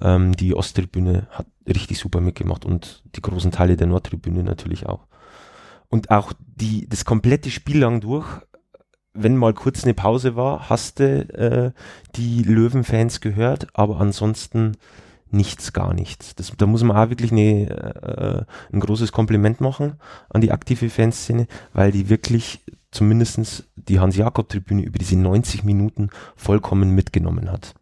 ähm, 0.00 0.36
die 0.36 0.54
Osttribüne 0.54 1.26
hat 1.30 1.46
richtig 1.66 1.98
super 1.98 2.20
mitgemacht 2.20 2.64
und 2.64 3.02
die 3.16 3.22
großen 3.22 3.50
Teile 3.50 3.76
der 3.76 3.86
Nordtribüne 3.86 4.42
natürlich 4.42 4.86
auch. 4.86 5.06
Und 5.88 6.10
auch 6.10 6.32
die, 6.38 6.88
das 6.88 7.04
komplette 7.04 7.50
Spiel 7.50 7.78
lang 7.78 8.00
durch, 8.00 8.26
wenn 9.12 9.36
mal 9.36 9.54
kurz 9.54 9.84
eine 9.84 9.94
Pause 9.94 10.34
war, 10.36 10.68
hast 10.68 10.98
du 10.98 11.04
äh, 11.04 11.72
die 12.16 12.42
Löwenfans 12.42 13.20
gehört, 13.20 13.68
aber 13.72 14.00
ansonsten 14.00 14.72
nichts, 15.30 15.72
gar 15.72 15.94
nichts. 15.94 16.34
Das, 16.34 16.52
da 16.56 16.66
muss 16.66 16.82
man 16.82 16.96
auch 16.96 17.10
wirklich 17.10 17.32
eine, 17.32 17.68
äh, 17.70 18.44
ein 18.72 18.80
großes 18.80 19.12
Kompliment 19.12 19.60
machen 19.60 19.94
an 20.30 20.40
die 20.40 20.52
aktive 20.52 20.90
Fanszene, 20.90 21.46
weil 21.72 21.92
die 21.92 22.08
wirklich 22.08 22.60
zumindestens 22.90 23.68
die 23.76 24.00
Hans-Jakob-Tribüne 24.00 24.82
über 24.82 24.98
diese 24.98 25.18
90 25.18 25.64
Minuten 25.64 26.10
vollkommen 26.36 26.90
mitgenommen 26.90 27.50
hat. 27.50 27.74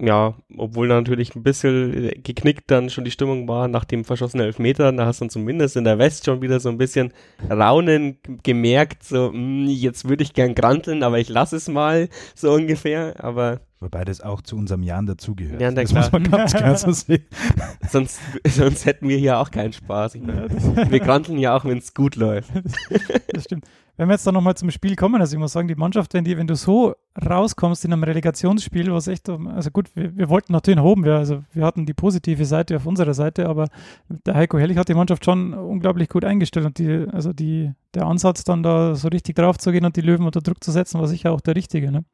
Ja, 0.00 0.34
obwohl 0.56 0.88
natürlich 0.88 1.34
ein 1.34 1.42
bisschen 1.42 2.10
geknickt 2.22 2.70
dann 2.70 2.90
schon 2.90 3.04
die 3.04 3.10
Stimmung 3.10 3.48
war 3.48 3.66
nach 3.68 3.84
dem 3.84 4.04
verschossenen 4.04 4.46
Elfmeter, 4.46 4.92
da 4.92 5.06
hast 5.06 5.20
du 5.20 5.26
zumindest 5.26 5.76
in 5.76 5.84
der 5.84 5.98
West 5.98 6.26
schon 6.26 6.42
wieder 6.42 6.60
so 6.60 6.68
ein 6.68 6.78
bisschen 6.78 7.12
Raunen 7.50 8.18
gemerkt, 8.42 9.04
so, 9.04 9.30
mh, 9.30 9.32
hm, 9.32 9.66
jetzt 9.68 10.08
würde 10.08 10.22
ich 10.22 10.34
gern 10.34 10.54
granteln, 10.54 11.02
aber 11.02 11.18
ich 11.18 11.28
lasse 11.28 11.56
es 11.56 11.68
mal, 11.68 12.08
so 12.34 12.52
ungefähr, 12.52 13.14
aber 13.24 13.60
Wobei 13.78 14.04
das 14.04 14.22
auch 14.22 14.40
zu 14.40 14.56
unserem 14.56 14.82
Jan 14.82 15.04
dazugehört. 15.04 15.60
Ja, 15.60 15.70
das 15.70 15.90
klar. 15.90 16.02
muss 16.02 16.12
man 16.12 16.30
ganz 16.30 16.54
klar 16.54 16.76
so 16.76 16.92
sehen. 16.92 17.26
sonst, 17.90 18.20
sonst 18.48 18.86
hätten 18.86 19.06
wir 19.06 19.18
hier 19.18 19.38
auch 19.38 19.50
keinen 19.50 19.74
Spaß. 19.74 20.16
Meine, 20.16 20.48
wir 20.90 20.98
granteln 20.98 21.38
ja 21.38 21.54
auch, 21.54 21.66
wenn 21.66 21.78
es 21.78 21.92
gut 21.92 22.16
läuft. 22.16 22.50
Das 23.32 23.44
stimmt. 23.44 23.66
Wenn 23.96 24.08
wir 24.08 24.14
jetzt 24.14 24.26
dann 24.26 24.34
nochmal 24.34 24.56
zum 24.56 24.70
Spiel 24.70 24.94
kommen, 24.94 25.20
also 25.20 25.34
ich 25.34 25.40
muss 25.40 25.52
sagen, 25.52 25.68
die 25.68 25.74
Mannschaft, 25.74 26.12
wenn, 26.14 26.24
die, 26.24 26.36
wenn 26.36 26.46
du 26.46 26.54
so 26.54 26.94
rauskommst 27.24 27.84
in 27.84 27.92
einem 27.92 28.04
Relegationsspiel, 28.04 28.92
was 28.92 29.08
echt, 29.08 29.28
also 29.28 29.70
gut, 29.70 29.90
wir, 29.94 30.16
wir 30.16 30.28
wollten 30.28 30.52
natürlich 30.52 30.78
oben, 30.80 31.04
wir, 31.04 31.14
also 31.14 31.42
wir 31.52 31.64
hatten 31.64 31.86
die 31.86 31.94
positive 31.94 32.44
Seite 32.44 32.76
auf 32.76 32.86
unserer 32.86 33.14
Seite, 33.14 33.48
aber 33.48 33.68
der 34.08 34.34
Heiko 34.34 34.58
Herrlich 34.58 34.76
hat 34.76 34.88
die 34.88 34.94
Mannschaft 34.94 35.24
schon 35.24 35.54
unglaublich 35.54 36.08
gut 36.08 36.24
eingestellt 36.24 36.66
und 36.66 36.78
die, 36.78 37.06
also 37.10 37.32
die, 37.32 37.72
der 37.94 38.06
Ansatz 38.06 38.44
dann 38.44 38.62
da 38.62 38.94
so 38.94 39.08
richtig 39.08 39.36
drauf 39.36 39.56
zu 39.56 39.72
gehen 39.72 39.84
und 39.84 39.96
die 39.96 40.02
Löwen 40.02 40.26
unter 40.26 40.40
Druck 40.40 40.62
zu 40.62 40.72
setzen, 40.72 41.00
war 41.00 41.08
sicher 41.08 41.32
auch 41.32 41.40
der 41.40 41.56
richtige. 41.56 41.90
Ne? 41.90 42.04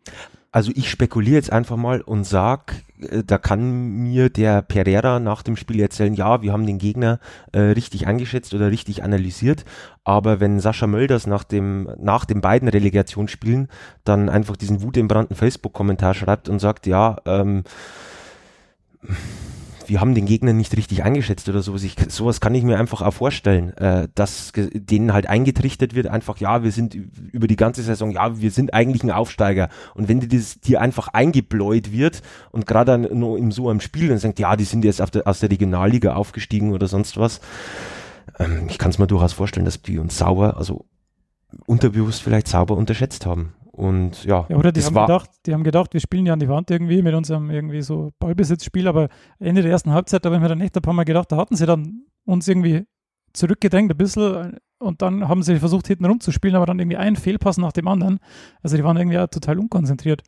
Also 0.53 0.71
ich 0.75 0.91
spekuliere 0.91 1.37
jetzt 1.37 1.51
einfach 1.51 1.77
mal 1.79 2.03
und 2.03 2.25
sag, 2.25 2.75
äh, 3.01 3.25
da 3.25 3.39
kann 3.39 4.03
mir 4.03 4.29
der 4.29 4.61
Pereira 4.61 5.19
nach 5.19 5.43
dem 5.43 5.57
Spiel 5.57 5.81
erzählen, 5.81 6.13
ja, 6.13 6.43
wir 6.43 6.53
haben 6.53 6.67
den 6.67 6.77
Gegner 6.77 7.21
äh, 7.53 7.61
richtig 7.61 8.07
eingeschätzt 8.07 8.53
oder 8.53 8.71
richtig 8.71 9.03
analysiert, 9.03 9.65
aber 10.05 10.41
wenn 10.41 10.61
Sascha 10.61 10.87
Mölders 10.87 11.27
nach 11.27 11.45
dem 11.45 11.89
nach 11.99 12.27
den 12.27 12.43
beiden 12.43 12.69
Relegationsspielen 12.69 13.69
dann 14.05 14.29
einfach 14.29 14.57
diesen 14.57 14.83
wutentbrannten 14.83 15.37
Facebook-Kommentar 15.37 16.13
schreibt 16.13 16.51
und 16.51 16.59
sagt, 16.59 16.87
ja, 16.87 17.17
ähm, 17.25 17.65
wir 19.93 20.01
haben 20.01 20.15
den 20.15 20.25
Gegner 20.25 20.55
nicht 20.55 20.75
richtig 20.75 21.03
eingeschätzt 21.03 21.51
oder 21.51 21.61
sowas. 21.61 21.83
Ich, 21.83 21.97
sowas 22.09 22.41
kann 22.41 22.55
ich 22.55 22.65
mir 22.65 22.79
einfach 22.79 23.03
auch 23.03 23.13
vorstellen, 23.13 23.77
äh, 23.77 24.09
dass 24.15 24.51
denen 24.55 25.13
halt 25.13 25.27
eingetrichtert 25.27 25.95
wird, 25.95 26.07
einfach, 26.07 26.39
ja, 26.39 26.63
wir 26.63 26.73
sind 26.73 26.95
über 26.95 27.47
die 27.47 27.57
ganze 27.57 27.83
Saison, 27.83 28.11
ja, 28.11 28.41
wir 28.41 28.51
sind 28.51 28.73
eigentlich 28.73 29.03
ein 29.03 29.11
Aufsteiger. 29.11 29.69
Und 29.93 30.09
wenn 30.09 30.27
das 30.27 30.61
dir 30.61 30.81
einfach 30.81 31.09
eingebläut 31.09 31.93
wird 31.93 32.23
und 32.53 32.67
gerade 32.67 32.97
nur 32.97 33.37
in 33.37 33.51
so 33.51 33.69
einem 33.69 33.81
Spiel 33.81 34.09
dann 34.09 34.17
sagt, 34.17 34.39
ja, 34.39 34.57
die 34.57 34.65
sind 34.65 34.83
jetzt 34.83 35.03
der, 35.15 35.27
aus 35.27 35.41
der 35.41 35.51
Regionalliga 35.51 36.15
aufgestiegen 36.15 36.73
oder 36.73 36.89
sonst 36.89 37.19
was, 37.19 37.43
ähm, 38.39 38.69
ich 38.71 38.79
kann 38.79 38.93
es 38.93 38.99
mir 38.99 39.07
durchaus 39.07 39.35
vorstellen, 39.35 39.67
dass 39.67 39.83
die 39.83 39.99
uns 39.99 40.17
sauber, 40.17 40.57
also 40.57 40.87
unterbewusst 41.67 42.23
vielleicht 42.23 42.49
sauber 42.49 42.79
unterschätzt 42.79 43.27
haben. 43.27 43.53
Und 43.73 44.25
ja, 44.25 44.45
ja 44.51 44.57
oder 44.57 44.71
die 44.71 44.83
haben, 44.83 44.95
gedacht, 44.95 45.31
die 45.47 45.55
haben 45.55 45.65
gedacht, 45.65 45.95
wir 45.95 46.01
spielen 46.01 46.27
ja 46.27 46.35
an 46.35 46.41
die 46.41 46.49
Wand 46.49 46.71
irgendwie 46.71 47.01
mit 47.01 47.15
unserem 47.15 47.51
irgendwie 47.51 47.81
so 47.81 48.11
Ballbesitzspiel, 48.19 48.87
aber 48.87 49.09
Ende 49.39 49.63
der 49.63 49.71
ersten 49.71 49.93
Halbzeit, 49.93 50.25
da 50.25 50.31
haben 50.31 50.43
wir 50.43 50.49
dann 50.49 50.61
echt 50.61 50.77
ein 50.77 50.83
paar 50.83 50.93
Mal 50.93 51.05
gedacht, 51.05 51.33
da 51.33 51.39
hatten 51.39 51.57
sie 51.57 51.65
dann 51.65 52.05
uns 52.27 52.47
irgendwie 52.47 52.85
zurückgedrängt 53.33 53.91
ein 53.91 53.97
bisschen 53.97 54.59
und 54.79 55.01
dann 55.01 55.27
haben 55.27 55.43
sie 55.43 55.59
versucht, 55.59 55.87
hinten 55.87 56.05
rumzuspielen, 56.05 56.55
aber 56.55 56.67
dann 56.67 56.79
irgendwie 56.79 56.99
ein 56.99 57.17
Fehlpass 57.17 57.57
nach 57.57 57.73
dem 57.73 57.89
anderen. 57.89 58.19
Also 58.63 58.77
die 58.77 58.85
waren 58.85 58.99
irgendwie 58.99 59.19
auch 59.19 59.29
total 59.29 59.59
unkonzentriert. 59.59 60.23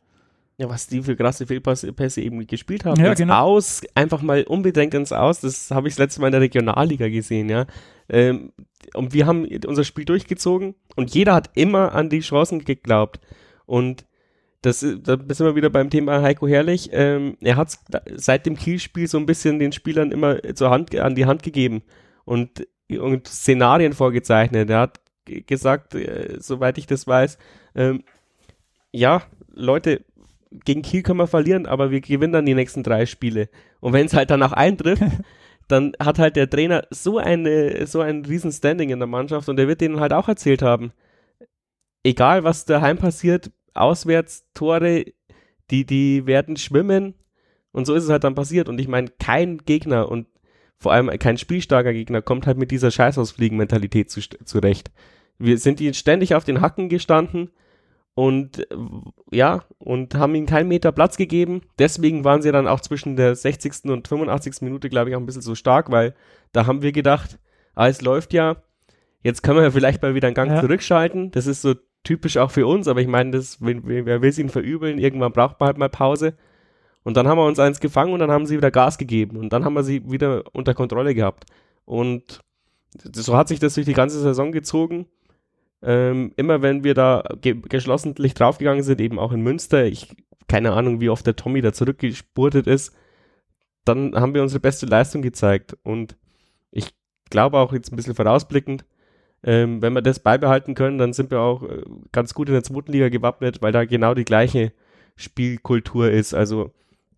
Ja, 0.57 0.69
was 0.69 0.87
die 0.87 1.01
für 1.01 1.17
krasse 1.17 1.45
Fehlpässe 1.45 2.21
eben 2.21 2.47
gespielt 2.47 2.85
haben. 2.85 3.03
Ja, 3.03 3.13
genau. 3.13 3.41
Aus, 3.41 3.81
einfach 3.93 4.21
mal 4.21 4.43
unbedingt 4.43 4.93
ins 4.93 5.11
Aus, 5.11 5.41
das 5.41 5.69
habe 5.71 5.89
ich 5.89 5.95
das 5.95 5.99
letzte 5.99 6.21
Mal 6.21 6.27
in 6.27 6.31
der 6.31 6.41
Regionalliga 6.41 7.09
gesehen, 7.09 7.49
ja. 7.49 7.65
Ähm, 8.07 8.53
und 8.93 9.13
wir 9.13 9.25
haben 9.25 9.45
unser 9.65 9.83
Spiel 9.83 10.05
durchgezogen 10.05 10.75
und 10.95 11.13
jeder 11.13 11.33
hat 11.33 11.49
immer 11.55 11.93
an 11.93 12.09
die 12.09 12.21
Chancen 12.21 12.63
geglaubt. 12.63 13.19
Und 13.65 14.05
das, 14.61 14.79
da 14.79 15.17
sind 15.17 15.45
wir 15.45 15.55
wieder 15.55 15.69
beim 15.69 15.89
Thema 15.89 16.21
Heiko 16.21 16.47
Herrlich. 16.47 16.89
Ähm, 16.93 17.37
er 17.41 17.55
hat 17.57 17.77
seit 18.15 18.45
dem 18.45 18.55
Kielspiel 18.55 19.07
so 19.07 19.17
ein 19.17 19.25
bisschen 19.25 19.59
den 19.59 19.71
Spielern 19.71 20.11
immer 20.11 20.41
zur 20.55 20.69
Hand, 20.69 20.95
an 20.95 21.15
die 21.15 21.25
Hand 21.25 21.43
gegeben 21.43 21.83
und, 22.23 22.67
und 22.89 23.27
Szenarien 23.27 23.93
vorgezeichnet. 23.93 24.69
Er 24.69 24.79
hat 24.79 25.01
gesagt, 25.25 25.95
äh, 25.95 26.37
soweit 26.39 26.77
ich 26.77 26.87
das 26.87 27.05
weiß, 27.07 27.37
ähm, 27.75 28.03
ja, 28.91 29.23
Leute, 29.53 30.05
gegen 30.63 30.81
Kiel 30.81 31.03
können 31.03 31.19
wir 31.19 31.27
verlieren, 31.27 31.65
aber 31.65 31.91
wir 31.91 32.01
gewinnen 32.01 32.33
dann 32.33 32.45
die 32.45 32.53
nächsten 32.53 32.83
drei 32.83 33.05
Spiele. 33.05 33.49
Und 33.79 33.93
wenn 33.93 34.05
es 34.05 34.13
halt 34.13 34.29
danach 34.29 34.53
eintrifft, 34.53 35.03
dann 35.67 35.93
hat 35.99 36.19
halt 36.19 36.35
der 36.35 36.49
Trainer 36.49 36.83
so 36.89 37.17
eine, 37.17 37.87
so 37.87 38.01
ein 38.01 38.23
riesen 38.25 38.51
Standing 38.51 38.89
in 38.89 38.99
der 38.99 39.07
Mannschaft 39.07 39.49
und 39.49 39.59
er 39.59 39.67
wird 39.67 39.81
denen 39.81 39.99
halt 39.99 40.13
auch 40.13 40.27
erzählt 40.27 40.61
haben, 40.61 40.91
egal 42.03 42.43
was 42.43 42.65
daheim 42.65 42.97
passiert, 42.97 43.51
auswärts 43.73 44.45
Tore, 44.53 45.05
die, 45.71 45.85
die 45.85 46.27
werden 46.27 46.55
schwimmen 46.55 47.15
und 47.71 47.85
so 47.85 47.95
ist 47.95 48.03
es 48.03 48.09
halt 48.09 48.23
dann 48.23 48.35
passiert 48.35 48.69
und 48.69 48.79
ich 48.79 48.87
meine, 48.87 49.09
kein 49.19 49.57
Gegner 49.57 50.09
und 50.09 50.27
vor 50.77 50.93
allem 50.93 51.09
kein 51.19 51.37
spielstarker 51.37 51.93
Gegner 51.93 52.21
kommt 52.21 52.45
halt 52.45 52.57
mit 52.57 52.69
dieser 52.69 52.91
Scheißausfliegen-Mentalität 52.91 54.11
zu, 54.11 54.21
zurecht. 54.21 54.91
Wir 55.39 55.57
sind 55.57 55.81
ihnen 55.81 55.93
ständig 55.93 56.35
auf 56.35 56.43
den 56.43 56.61
Hacken 56.61 56.89
gestanden 56.89 57.49
und 58.15 58.59
äh, 58.71 58.75
ja, 59.31 59.63
und 59.77 60.15
haben 60.15 60.33
ihnen 60.35 60.47
keinen 60.47 60.69
Meter 60.69 60.91
Platz 60.91 61.17
gegeben. 61.17 61.61
Deswegen 61.77 62.23
waren 62.23 62.41
sie 62.41 62.51
dann 62.51 62.67
auch 62.67 62.79
zwischen 62.79 63.15
der 63.17 63.35
60. 63.35 63.85
und 63.85 64.07
85. 64.07 64.61
Minute, 64.61 64.89
glaube 64.89 65.09
ich, 65.09 65.15
auch 65.15 65.19
ein 65.19 65.25
bisschen 65.25 65.41
so 65.41 65.53
stark, 65.53 65.91
weil 65.91 66.15
da 66.53 66.65
haben 66.65 66.81
wir 66.81 66.93
gedacht, 66.93 67.37
ah, 67.75 67.87
es 67.87 68.01
läuft 68.01 68.33
ja, 68.33 68.55
jetzt 69.21 69.43
können 69.43 69.59
wir 69.59 69.71
vielleicht 69.71 70.01
mal 70.01 70.15
wieder 70.15 70.27
einen 70.27 70.35
Gang 70.35 70.49
ja. 70.49 70.61
zurückschalten. 70.61 71.31
Das 71.31 71.45
ist 71.45 71.61
so 71.61 71.75
typisch 72.03 72.37
auch 72.37 72.51
für 72.51 72.65
uns, 72.65 72.87
aber 72.87 73.01
ich 73.01 73.07
meine, 73.07 73.31
das, 73.31 73.57
wer 73.59 74.21
will 74.21 74.29
es 74.29 74.39
ihnen 74.39 74.49
verübeln? 74.49 74.97
Irgendwann 74.97 75.33
braucht 75.33 75.59
man 75.59 75.67
halt 75.67 75.77
mal 75.77 75.89
Pause. 75.89 76.35
Und 77.03 77.17
dann 77.17 77.27
haben 77.27 77.37
wir 77.37 77.45
uns 77.45 77.59
eins 77.59 77.79
gefangen 77.79 78.13
und 78.13 78.19
dann 78.19 78.31
haben 78.31 78.45
sie 78.45 78.57
wieder 78.57 78.71
Gas 78.71 78.97
gegeben 78.97 79.37
und 79.37 79.53
dann 79.53 79.63
haben 79.63 79.73
wir 79.73 79.83
sie 79.83 80.09
wieder 80.09 80.43
unter 80.53 80.73
Kontrolle 80.73 81.13
gehabt. 81.13 81.45
Und 81.83 82.39
so 83.13 83.35
hat 83.35 83.47
sich 83.47 83.59
das 83.59 83.75
durch 83.75 83.85
die 83.85 83.93
ganze 83.93 84.19
Saison 84.19 84.51
gezogen. 84.51 85.05
Ähm, 85.85 86.33
immer 86.35 86.61
wenn 86.61 86.83
wir 86.83 86.95
da 86.95 87.23
ge 87.41 87.61
geschlossentlich 87.61 88.33
draufgegangen 88.33 88.83
sind, 88.83 88.99
eben 88.99 89.19
auch 89.19 89.31
in 89.31 89.41
Münster, 89.41 89.85
ich 89.85 90.15
keine 90.47 90.73
Ahnung, 90.73 91.01
wie 91.01 91.09
oft 91.09 91.25
der 91.25 91.35
Tommy 91.35 91.61
da 91.61 91.73
zurückgespurtet 91.73 92.67
ist, 92.67 92.95
dann 93.83 94.15
haben 94.15 94.33
wir 94.33 94.41
unsere 94.41 94.59
beste 94.59 94.85
Leistung 94.85 95.21
gezeigt. 95.21 95.77
Und 95.83 96.17
ich 96.71 96.95
glaube 97.29 97.57
auch 97.57 97.73
jetzt 97.73 97.91
ein 97.91 97.95
bisschen 97.95 98.15
vorausblickend, 98.15 98.85
ähm, 99.43 99.81
wenn 99.81 99.93
wir 99.93 100.01
das 100.01 100.19
beibehalten 100.19 100.73
können, 100.73 100.97
dann 100.97 101.13
sind 101.13 101.29
wir 101.29 101.39
auch 101.39 101.63
äh, 101.63 101.83
ganz 102.11 102.33
gut 102.33 102.47
in 102.47 102.53
der 102.53 102.63
zweiten 102.63 102.91
Liga 102.91 103.09
gewappnet, 103.09 103.61
weil 103.61 103.71
da 103.71 103.85
genau 103.85 104.13
die 104.13 104.25
gleiche 104.25 104.73
Spielkultur 105.15 106.09
ist. 106.09 106.33
Also 106.33 106.73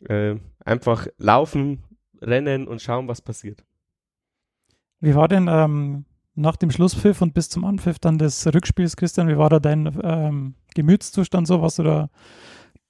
äh, 0.07 0.35
einfach 0.63 1.07
laufen, 1.17 1.83
rennen 2.21 2.67
und 2.67 2.81
schauen, 2.81 3.07
was 3.07 3.21
passiert. 3.21 3.63
Wie 4.99 5.15
war 5.15 5.27
denn 5.27 5.47
ähm, 5.49 6.05
nach 6.37 6.55
dem 6.55 6.71
Schlusspfiff 6.71 7.21
und 7.21 7.33
bis 7.33 7.49
zum 7.49 7.65
Anpfiff 7.65 7.99
dann 7.99 8.17
des 8.17 8.45
Rückspiels, 8.47 8.95
Christian, 8.95 9.27
wie 9.27 9.37
war 9.37 9.49
da 9.49 9.59
dein 9.59 9.99
ähm, 10.03 10.53
Gemütszustand 10.75 11.47
so? 11.47 11.61
Warst 11.61 11.79
du 11.79 11.83
da 11.83 12.09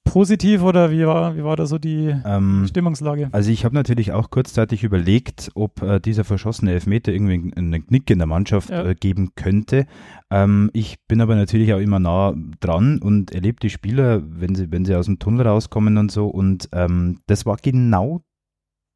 positiv 0.04 0.63
oder 0.63 0.92
wie 0.92 1.06
war, 1.06 1.36
wie 1.36 1.44
war 1.44 1.56
da 1.56 1.66
so 1.66 1.77
die 1.77 2.13
ähm, 2.25 2.66
Stimmungslage? 2.68 3.30
Also 3.32 3.51
ich 3.51 3.66
habe 3.66 3.75
natürlich 3.75 4.12
auch 4.12 4.30
kurzzeitig 4.30 4.84
überlegt, 4.84 5.51
ob 5.56 5.82
äh, 5.82 6.00
dieser 6.00 6.24
verschossene 6.24 6.72
Elfmeter 6.72 7.12
irgendwie 7.12 7.54
einen 7.56 7.86
Knick 7.86 8.10
in 8.10 8.20
der 8.20 8.27
Mannschaft 8.27 8.70
ja. 8.70 8.86
äh, 8.86 8.96
geben 8.96 9.32
könnte. 9.36 9.86
Ähm, 10.30 10.70
ich 10.74 10.98
bin 11.08 11.22
aber 11.22 11.36
natürlich 11.36 11.74
auch 11.74 11.80
immer 11.80 12.00
nah 12.00 12.34
dran 12.60 13.00
und 13.00 13.32
erlebe 13.34 13.60
die 13.62 13.70
Spieler, 13.70 14.22
wenn 14.25 14.56
sie, 14.56 14.72
wenn 14.72 14.86
sie 14.86 14.96
aus 14.96 15.06
dem 15.06 15.20
Tunnel 15.20 15.48
rauskommen 15.48 15.98
und 15.98 16.12
so. 16.12 16.27
Und 16.27 16.70
ähm, 16.74 17.20
das 17.27 17.46
war 17.46 17.58
genau 17.62 18.22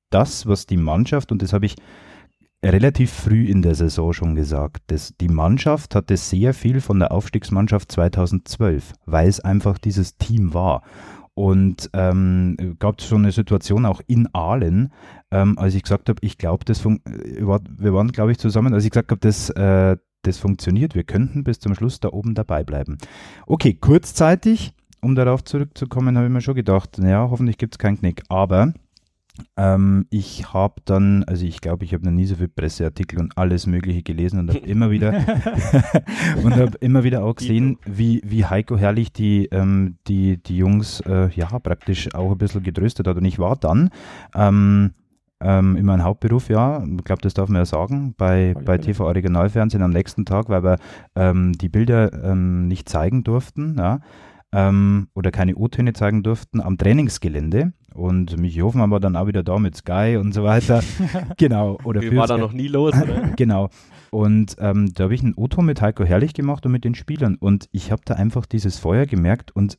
das, 0.10 0.46
was 0.46 0.66
die 0.66 0.78
Mannschaft, 0.78 1.32
und 1.32 1.42
das 1.42 1.54
habe 1.54 1.66
ich 1.66 1.76
relativ 2.64 3.12
früh 3.12 3.46
in 3.46 3.62
der 3.62 3.76
Saison 3.76 4.14
schon 4.14 4.36
gesagt. 4.36 4.84
Das, 4.88 5.16
die 5.20 5.30
Mannschaft 5.30 5.96
hatte 5.96 6.18
sehr 6.18 6.54
viel 6.54 6.82
von 6.82 7.00
der 7.00 7.12
Aufstiegsmannschaft 7.12 7.92
2012, 7.92 8.94
weil 9.06 9.28
es 9.28 9.40
einfach 9.40 9.78
dieses 9.78 10.18
Team 10.18 10.54
war. 10.54 10.84
Und 11.34 11.90
ähm, 11.94 12.76
gab 12.78 13.00
es 13.00 13.08
schon 13.08 13.24
eine 13.24 13.32
Situation 13.32 13.86
auch 13.86 14.02
in 14.06 14.28
Aalen, 14.34 14.92
ähm, 15.32 15.58
als 15.58 15.76
ich 15.76 15.84
gesagt 15.84 16.10
habe, 16.10 16.20
ich 16.22 16.38
glaube, 16.38 16.66
das 16.66 16.86
äh, 16.86 17.00
wir 17.06 17.94
waren, 17.94 18.12
glaube 18.12 18.32
ich, 18.32 18.38
zusammen, 18.38 18.74
als 18.74 18.84
ich 18.84 18.92
gesagt 18.92 19.12
habe, 19.12 19.22
das, 19.22 19.50
äh, 19.52 19.96
das 20.24 20.38
funktioniert, 20.38 20.94
wir 20.94 21.04
könnten 21.04 21.44
bis 21.44 21.60
zum 21.60 21.74
Schluss 21.74 22.00
da 22.00 22.10
oben 22.10 22.36
dabei 22.36 22.64
bleiben. 22.64 22.98
Okay, 23.48 23.74
kurzzeitig, 23.74 24.74
um 25.02 25.16
darauf 25.16 25.44
zurückzukommen, 25.44 26.16
habe 26.18 26.28
ich 26.28 26.34
mir 26.34 26.42
schon 26.42 26.56
gedacht, 26.56 26.98
naja, 27.00 27.28
hoffentlich 27.32 27.58
gibt 27.58 27.76
es 27.76 27.80
keinen 27.80 27.98
Knick. 27.98 28.24
Aber 28.30 28.74
ähm, 29.58 30.06
ich 30.10 30.54
habe 30.54 30.82
dann, 30.86 31.24
also 31.24 31.46
ich 31.46 31.62
glaube, 31.62 31.86
ich 31.86 31.94
habe 31.94 32.06
noch 32.06 32.12
nie 32.12 32.26
so 32.26 32.36
viele 32.36 32.50
Presseartikel 32.50 33.20
und 33.20 33.38
alles 33.38 33.68
Mögliche 33.68 34.04
gelesen 34.04 34.40
und 34.40 34.50
habe 34.50 34.60
immer 34.60 34.92
wieder 34.92 35.14
und 36.44 36.56
habe 36.56 36.78
immer 36.80 37.04
wieder 37.04 37.24
auch 37.24 37.36
gesehen, 37.36 37.78
wie, 37.86 38.22
wie 38.26 38.46
Heiko 38.46 38.78
Herrlich 38.78 39.12
die, 39.14 39.46
ähm, 39.52 39.98
die, 40.08 40.38
die 40.38 40.58
Jungs 40.58 41.02
äh, 41.02 41.30
ja 41.34 41.48
praktisch 41.60 42.14
auch 42.14 42.32
ein 42.32 42.38
bisschen 42.38 42.64
getröstet 42.64 43.08
hat. 43.08 43.18
Und 43.18 43.26
ich 43.26 43.40
war 43.40 43.56
dann 43.56 43.90
ähm, 44.36 44.92
ähm, 45.42 45.76
in 45.76 45.86
meinem 45.86 46.04
Hauptberuf, 46.04 46.50
ja, 46.50 46.84
ich 46.84 47.04
glaube, 47.04 47.22
das 47.22 47.34
darf 47.34 47.50
man 47.50 47.62
ja 47.62 47.66
sagen, 47.66 48.14
bei, 48.18 48.54
bei 48.66 48.78
TV 48.78 49.06
Originalfernsehen 49.06 49.84
am 49.84 49.92
nächsten 49.92 50.26
Tag, 50.26 50.50
weil 50.50 50.64
wir 50.64 50.78
ähm, 51.16 51.54
die 51.54 51.70
Bilder 51.70 52.12
ähm, 52.24 52.68
nicht 52.68 52.88
zeigen 52.88 53.24
durften, 53.24 53.76
ja, 53.78 54.02
ähm, 54.54 55.08
oder 55.14 55.32
keine 55.32 55.56
O-Töne 55.56 55.94
zeigen 55.94 56.24
durften 56.24 56.62
am 56.62 56.78
Trainingsgelände. 56.78 57.74
Und 57.94 58.38
Michi 58.38 58.60
Hofmann 58.60 58.92
war 58.92 59.00
dann 59.00 59.16
auch 59.16 59.28
wieder 59.28 59.44
da 59.44 59.60
mit 59.60 59.76
Sky 59.76 60.18
und 60.20 60.34
so 60.34 60.44
weiter. 60.44 60.82
genau. 61.38 61.78
Oder 61.84 62.02
war 62.16 62.28
da 62.28 62.38
noch 62.38 62.54
nie 62.54 62.68
los, 62.68 62.94
oder? 62.96 63.32
genau. 63.36 63.70
Und 64.12 64.56
ähm, 64.60 64.94
da 64.94 65.06
habe 65.06 65.14
ich 65.14 65.24
einen 65.24 65.34
O-Ton 65.36 65.66
mit 65.66 65.82
Heiko 65.82 66.04
Herrlich 66.04 66.34
gemacht 66.34 66.66
und 66.66 66.72
mit 66.72 66.86
den 66.86 66.96
Spielern. 66.96 67.36
Und 67.36 67.68
ich 67.72 67.92
habe 67.92 68.02
da 68.06 68.16
einfach 68.16 68.46
dieses 68.46 68.78
Feuer 68.80 69.06
gemerkt 69.06 69.52
und 69.56 69.78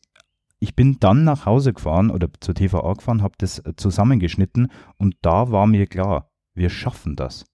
ich 0.62 0.76
bin 0.76 0.98
dann 1.00 1.24
nach 1.24 1.44
Hause 1.44 1.72
gefahren 1.72 2.10
oder 2.10 2.28
zur 2.38 2.54
TVA 2.54 2.92
gefahren, 2.92 3.22
habe 3.22 3.34
das 3.38 3.58
äh, 3.58 3.74
zusammengeschnitten 3.76 4.68
und 4.96 5.16
da 5.20 5.50
war 5.50 5.66
mir 5.66 5.86
klar, 5.86 6.30
wir 6.54 6.70
schaffen 6.70 7.16
das. 7.16 7.44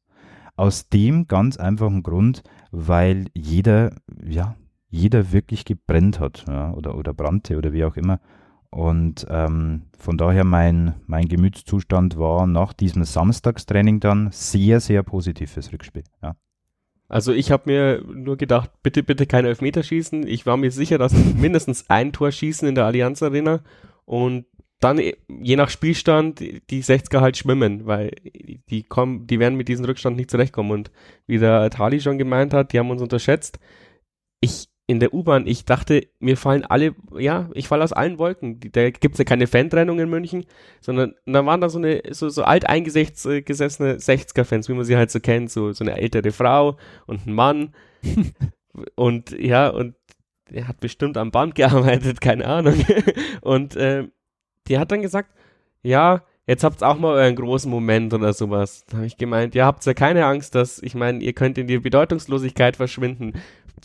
Aus 0.56 0.88
dem 0.90 1.26
ganz 1.26 1.56
einfachen 1.56 2.02
Grund, 2.02 2.42
weil 2.70 3.26
jeder, 3.32 3.94
ja, 4.22 4.56
jeder 4.88 5.32
wirklich 5.32 5.64
gebrennt 5.64 6.20
hat 6.20 6.44
ja, 6.48 6.72
oder, 6.72 6.96
oder 6.96 7.12
brannte 7.12 7.56
oder 7.56 7.72
wie 7.72 7.84
auch 7.84 7.96
immer. 7.96 8.20
Und 8.70 9.26
ähm, 9.30 9.86
von 9.98 10.18
daher 10.18 10.44
mein, 10.44 10.94
mein 11.06 11.28
Gemütszustand 11.28 12.18
war 12.18 12.46
nach 12.46 12.72
diesem 12.72 13.04
Samstagstraining 13.04 14.00
dann 14.00 14.28
sehr, 14.30 14.80
sehr 14.80 15.02
positiv 15.02 15.52
fürs 15.52 15.72
Rückspiel. 15.72 16.04
Ja. 16.22 16.36
Also 17.08 17.32
ich 17.32 17.50
habe 17.50 17.62
mir 17.66 18.04
nur 18.06 18.36
gedacht, 18.36 18.70
bitte, 18.82 19.02
bitte 19.02 19.26
kein 19.26 19.46
Elfmeterschießen. 19.46 20.26
Ich 20.26 20.44
war 20.44 20.58
mir 20.58 20.70
sicher, 20.70 20.98
dass 20.98 21.12
mindestens 21.34 21.88
ein 21.88 22.12
Tor 22.12 22.30
schießen 22.30 22.68
in 22.68 22.74
der 22.74 22.84
Allianz 22.84 23.22
Arena 23.22 23.60
und 24.04 24.44
dann 24.80 25.00
je 25.00 25.56
nach 25.56 25.70
Spielstand 25.70 26.38
die 26.40 26.84
60er 26.84 27.20
halt 27.20 27.36
schwimmen, 27.36 27.86
weil 27.86 28.12
die 28.70 28.84
kommen, 28.84 29.26
die 29.26 29.40
werden 29.40 29.56
mit 29.56 29.66
diesem 29.66 29.84
Rückstand 29.84 30.16
nicht 30.16 30.30
zurechtkommen. 30.30 30.70
Und 30.70 30.92
wie 31.26 31.38
der 31.38 31.68
Tali 31.70 32.00
schon 32.00 32.18
gemeint 32.18 32.54
hat, 32.54 32.72
die 32.72 32.78
haben 32.78 32.90
uns 32.90 33.02
unterschätzt. 33.02 33.58
Ich 34.40 34.67
in 34.88 35.00
der 35.00 35.12
U-Bahn, 35.12 35.46
ich 35.46 35.66
dachte, 35.66 36.08
mir 36.18 36.38
fallen 36.38 36.64
alle, 36.64 36.94
ja, 37.18 37.50
ich 37.52 37.68
falle 37.68 37.84
aus 37.84 37.92
allen 37.92 38.18
Wolken. 38.18 38.58
Da 38.72 38.88
gibt's 38.88 39.18
ja 39.18 39.24
keine 39.26 39.46
Fantrennung 39.46 40.00
in 40.00 40.08
München, 40.08 40.46
sondern 40.80 41.14
da 41.26 41.44
waren 41.44 41.60
da 41.60 41.68
so 41.68 41.76
eine, 41.76 42.02
so, 42.10 42.30
so 42.30 42.42
alt 42.42 42.66
eingesessene 42.66 43.42
60er-Fans, 43.42 44.66
wie 44.70 44.72
man 44.72 44.86
sie 44.86 44.96
halt 44.96 45.10
so 45.10 45.20
kennt, 45.20 45.50
so, 45.50 45.72
so 45.72 45.84
eine 45.84 45.98
ältere 45.98 46.32
Frau 46.32 46.78
und 47.06 47.26
ein 47.26 47.34
Mann. 47.34 47.74
und 48.94 49.38
ja, 49.38 49.68
und 49.68 49.94
er 50.50 50.68
hat 50.68 50.80
bestimmt 50.80 51.18
am 51.18 51.32
Band 51.32 51.54
gearbeitet, 51.54 52.22
keine 52.22 52.46
Ahnung. 52.46 52.82
und 53.42 53.76
äh, 53.76 54.08
die 54.68 54.78
hat 54.78 54.90
dann 54.90 55.02
gesagt, 55.02 55.34
ja, 55.82 56.24
jetzt 56.46 56.64
habt's 56.64 56.82
auch 56.82 56.98
mal 56.98 57.12
euren 57.12 57.36
großen 57.36 57.70
Moment 57.70 58.14
oder 58.14 58.32
sowas. 58.32 58.86
Da 58.88 58.96
habe 58.96 59.06
ich 59.06 59.18
gemeint, 59.18 59.54
ja, 59.54 59.66
habt 59.66 59.84
ja 59.84 59.92
keine 59.92 60.24
Angst, 60.24 60.54
dass, 60.54 60.82
ich 60.82 60.94
meine, 60.94 61.22
ihr 61.22 61.34
könnt 61.34 61.58
in 61.58 61.66
die 61.66 61.78
Bedeutungslosigkeit 61.78 62.76
verschwinden 62.76 63.34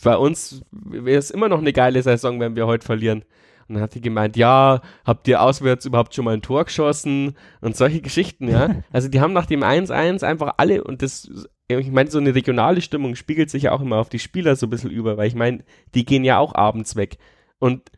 bei 0.02 0.16
uns 0.16 0.62
wäre 0.70 1.18
es 1.18 1.30
immer 1.30 1.48
noch 1.48 1.58
eine 1.58 1.72
geile 1.72 2.02
Saison, 2.02 2.40
wenn 2.40 2.56
wir 2.56 2.66
heute 2.66 2.84
verlieren. 2.84 3.24
Und 3.68 3.76
dann 3.76 3.82
hat 3.82 3.94
die 3.94 4.00
gemeint, 4.00 4.36
ja, 4.36 4.82
habt 5.04 5.26
ihr 5.26 5.40
auswärts 5.40 5.86
überhaupt 5.86 6.14
schon 6.14 6.24
mal 6.24 6.34
ein 6.34 6.42
Tor 6.42 6.64
geschossen 6.64 7.36
und 7.60 7.76
solche 7.76 8.02
Geschichten, 8.02 8.48
ja. 8.48 8.82
Also 8.92 9.08
die 9.08 9.20
haben 9.20 9.32
nach 9.32 9.46
dem 9.46 9.62
1-1 9.62 10.22
einfach 10.22 10.54
alle 10.58 10.84
und 10.84 11.00
das, 11.00 11.30
ich 11.68 11.90
meine, 11.90 12.10
so 12.10 12.18
eine 12.18 12.34
regionale 12.34 12.82
Stimmung 12.82 13.14
spiegelt 13.14 13.50
sich 13.50 13.64
ja 13.64 13.72
auch 13.72 13.80
immer 13.80 13.96
auf 13.96 14.10
die 14.10 14.18
Spieler 14.18 14.56
so 14.56 14.66
ein 14.66 14.70
bisschen 14.70 14.90
über, 14.90 15.16
weil 15.16 15.28
ich 15.28 15.34
meine, 15.34 15.64
die 15.94 16.04
gehen 16.04 16.24
ja 16.24 16.38
auch 16.38 16.54
abends 16.54 16.96
weg. 16.96 17.16
Und 17.58 17.90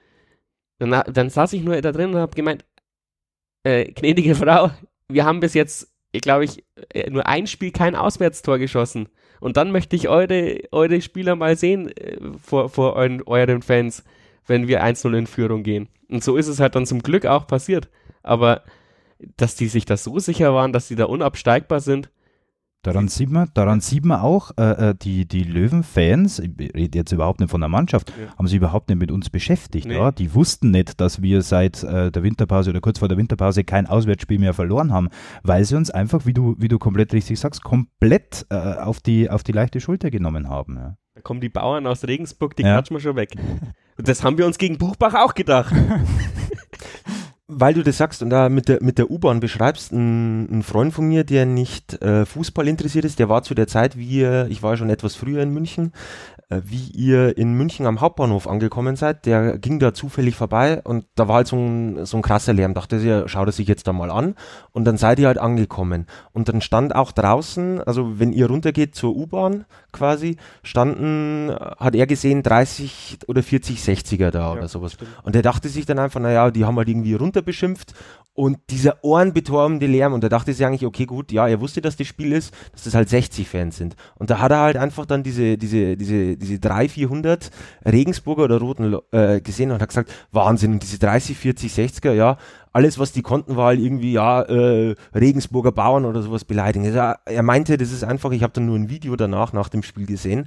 dann, 0.78 1.02
dann 1.12 1.30
saß 1.30 1.52
ich 1.54 1.64
nur 1.64 1.80
da 1.80 1.90
drin 1.90 2.14
und 2.14 2.20
habe 2.20 2.34
gemeint, 2.36 2.64
äh, 3.64 3.90
gnädige 3.92 4.34
Frau, 4.36 4.70
wir 5.08 5.24
haben 5.24 5.40
bis 5.40 5.54
jetzt, 5.54 5.92
glaube 6.12 6.44
ich, 6.44 6.64
äh, 6.90 7.10
nur 7.10 7.26
ein 7.26 7.46
Spiel 7.46 7.72
kein 7.72 7.96
Auswärtstor 7.96 8.58
geschossen. 8.58 9.08
Und 9.40 9.56
dann 9.56 9.72
möchte 9.72 9.96
ich 9.96 10.08
eure, 10.08 10.60
eure 10.72 11.00
Spieler 11.00 11.36
mal 11.36 11.56
sehen 11.56 11.88
äh, 11.96 12.18
vor, 12.42 12.68
vor 12.68 12.94
euren, 12.94 13.22
euren 13.22 13.62
Fans, 13.62 14.04
wenn 14.46 14.68
wir 14.68 14.84
1-0 14.84 15.16
in 15.16 15.26
Führung 15.26 15.62
gehen. 15.62 15.88
Und 16.08 16.22
so 16.22 16.36
ist 16.36 16.48
es 16.48 16.60
halt 16.60 16.74
dann 16.74 16.86
zum 16.86 17.02
Glück 17.02 17.26
auch 17.26 17.46
passiert. 17.46 17.88
Aber 18.22 18.62
dass 19.36 19.54
die 19.54 19.68
sich 19.68 19.84
da 19.84 19.96
so 19.96 20.18
sicher 20.18 20.54
waren, 20.54 20.72
dass 20.72 20.88
die 20.88 20.96
da 20.96 21.04
unabsteigbar 21.06 21.80
sind, 21.80 22.10
Daran 22.86 23.08
sieht 23.08 23.30
man, 23.30 23.50
daran 23.52 23.80
sieht 23.80 24.04
man 24.04 24.20
auch, 24.20 24.52
äh, 24.56 24.90
äh, 24.90 24.94
die, 24.94 25.26
die 25.26 25.42
Löwen-Fans, 25.42 26.38
ich 26.38 26.52
rede 26.72 26.96
jetzt 26.96 27.10
überhaupt 27.10 27.40
nicht 27.40 27.50
von 27.50 27.60
der 27.60 27.68
Mannschaft, 27.68 28.10
ja. 28.10 28.32
haben 28.38 28.46
sich 28.46 28.58
überhaupt 28.58 28.88
nicht 28.88 29.00
mit 29.00 29.10
uns 29.10 29.28
beschäftigt. 29.28 29.88
Nee. 29.88 29.96
Ja? 29.96 30.12
Die 30.12 30.34
wussten 30.34 30.70
nicht, 30.70 31.00
dass 31.00 31.20
wir 31.20 31.42
seit 31.42 31.82
äh, 31.82 32.12
der 32.12 32.22
Winterpause 32.22 32.70
oder 32.70 32.80
kurz 32.80 33.00
vor 33.00 33.08
der 33.08 33.18
Winterpause 33.18 33.64
kein 33.64 33.88
Auswärtsspiel 33.88 34.38
mehr 34.38 34.54
verloren 34.54 34.92
haben, 34.92 35.08
weil 35.42 35.64
sie 35.64 35.74
uns 35.74 35.90
einfach, 35.90 36.26
wie 36.26 36.32
du, 36.32 36.54
wie 36.58 36.68
du 36.68 36.78
komplett 36.78 37.12
richtig 37.12 37.40
sagst, 37.40 37.64
komplett 37.64 38.46
äh, 38.50 38.54
auf, 38.54 39.00
die, 39.00 39.28
auf 39.28 39.42
die 39.42 39.50
leichte 39.50 39.80
Schulter 39.80 40.12
genommen 40.12 40.48
haben. 40.48 40.76
Ja. 40.76 40.96
Da 41.16 41.22
kommen 41.22 41.40
die 41.40 41.48
Bauern 41.48 41.88
aus 41.88 42.04
Regensburg, 42.04 42.54
die 42.54 42.62
ja. 42.62 42.74
klatschen 42.74 42.94
wir 42.94 43.00
schon 43.00 43.16
weg. 43.16 43.32
Das 43.96 44.22
haben 44.22 44.38
wir 44.38 44.46
uns 44.46 44.58
gegen 44.58 44.78
Buchbach 44.78 45.14
auch 45.14 45.34
gedacht. 45.34 45.74
weil 47.48 47.74
du 47.74 47.82
das 47.82 47.96
sagst 47.96 48.22
und 48.22 48.30
da 48.30 48.48
mit 48.48 48.68
der, 48.68 48.82
mit 48.82 48.98
der 48.98 49.10
U-Bahn 49.10 49.40
beschreibst, 49.40 49.92
ein, 49.92 50.50
ein, 50.50 50.62
Freund 50.62 50.92
von 50.92 51.06
mir, 51.06 51.22
der 51.22 51.46
nicht 51.46 52.02
äh, 52.02 52.26
Fußball 52.26 52.66
interessiert 52.66 53.04
ist, 53.04 53.18
der 53.18 53.28
war 53.28 53.42
zu 53.42 53.54
der 53.54 53.68
Zeit, 53.68 53.96
wie 53.96 54.24
ich 54.48 54.62
war 54.62 54.76
schon 54.76 54.90
etwas 54.90 55.14
früher 55.14 55.42
in 55.42 55.50
München, 55.50 55.92
wie 56.48 56.90
ihr 56.92 57.36
in 57.36 57.54
München 57.54 57.86
am 57.86 58.00
Hauptbahnhof 58.00 58.46
angekommen 58.46 58.94
seid, 58.94 59.26
der 59.26 59.58
ging 59.58 59.80
da 59.80 59.92
zufällig 59.92 60.36
vorbei 60.36 60.80
und 60.84 61.04
da 61.16 61.26
war 61.26 61.36
halt 61.36 61.48
so 61.48 61.56
ein, 61.56 62.06
so 62.06 62.16
ein 62.18 62.22
krasser 62.22 62.52
Lärm. 62.52 62.72
Dachte 62.72 63.00
sie, 63.00 63.28
schaut 63.28 63.48
er 63.48 63.52
sich 63.52 63.66
jetzt 63.66 63.88
da 63.88 63.92
mal 63.92 64.12
an 64.12 64.36
und 64.70 64.84
dann 64.84 64.96
seid 64.96 65.18
ihr 65.18 65.26
halt 65.26 65.38
angekommen. 65.38 66.06
Und 66.32 66.48
dann 66.48 66.60
stand 66.60 66.94
auch 66.94 67.10
draußen, 67.10 67.80
also 67.80 68.20
wenn 68.20 68.32
ihr 68.32 68.46
runtergeht 68.46 68.94
zur 68.94 69.16
U-Bahn 69.16 69.64
quasi, 69.90 70.36
standen, 70.62 71.50
hat 71.78 71.96
er 71.96 72.06
gesehen 72.06 72.44
30 72.44 73.18
oder 73.26 73.42
40 73.42 73.80
60er 73.80 74.30
da 74.30 74.40
ja, 74.40 74.52
oder 74.52 74.68
sowas. 74.68 74.92
Stimmt. 74.92 75.10
Und 75.24 75.34
er 75.34 75.42
dachte 75.42 75.68
sich 75.68 75.84
dann 75.84 75.98
einfach, 75.98 76.20
naja, 76.20 76.52
die 76.52 76.64
haben 76.64 76.76
halt 76.76 76.88
irgendwie 76.88 77.14
runterbeschimpft 77.14 77.92
und 78.36 78.58
dieser 78.68 79.02
ohrenbetäubende 79.02 79.86
Lärm, 79.86 80.12
und 80.12 80.22
da 80.22 80.28
dachte 80.28 80.52
sie 80.52 80.62
eigentlich, 80.66 80.84
okay, 80.84 81.06
gut, 81.06 81.32
ja, 81.32 81.48
er 81.48 81.62
wusste, 81.62 81.80
dass 81.80 81.96
das 81.96 82.06
Spiel 82.06 82.32
ist, 82.32 82.52
dass 82.72 82.84
das 82.84 82.94
halt 82.94 83.08
60 83.08 83.48
Fans 83.48 83.78
sind. 83.78 83.96
Und 84.16 84.28
da 84.28 84.40
hat 84.40 84.52
er 84.52 84.60
halt 84.60 84.76
einfach 84.76 85.06
dann 85.06 85.22
diese, 85.22 85.56
diese, 85.56 85.96
diese, 85.96 86.35
diese 86.36 86.58
300, 86.58 86.90
400 86.90 87.50
Regensburger 87.84 88.44
oder 88.44 88.58
Roten 88.58 88.96
äh, 89.12 89.40
gesehen 89.40 89.70
und 89.70 89.80
hat 89.80 89.88
gesagt, 89.88 90.12
Wahnsinn, 90.32 90.72
und 90.72 90.82
diese 90.82 90.98
30, 90.98 91.36
40, 91.36 91.72
60er, 91.72 92.12
ja, 92.12 92.38
alles, 92.72 92.98
was 92.98 93.12
die 93.12 93.22
konnten, 93.22 93.56
war 93.56 93.66
halt 93.66 93.80
irgendwie, 93.80 94.12
ja, 94.12 94.42
äh, 94.42 94.94
Regensburger 95.14 95.72
Bauern 95.72 96.04
oder 96.04 96.22
sowas 96.22 96.44
beleidigen. 96.44 96.84
Also, 96.86 97.18
er 97.24 97.42
meinte, 97.42 97.76
das 97.76 97.92
ist 97.92 98.04
einfach, 98.04 98.30
ich 98.32 98.42
habe 98.42 98.52
dann 98.52 98.66
nur 98.66 98.76
ein 98.76 98.90
Video 98.90 99.16
danach, 99.16 99.52
nach 99.52 99.68
dem 99.68 99.82
Spiel 99.82 100.06
gesehen, 100.06 100.46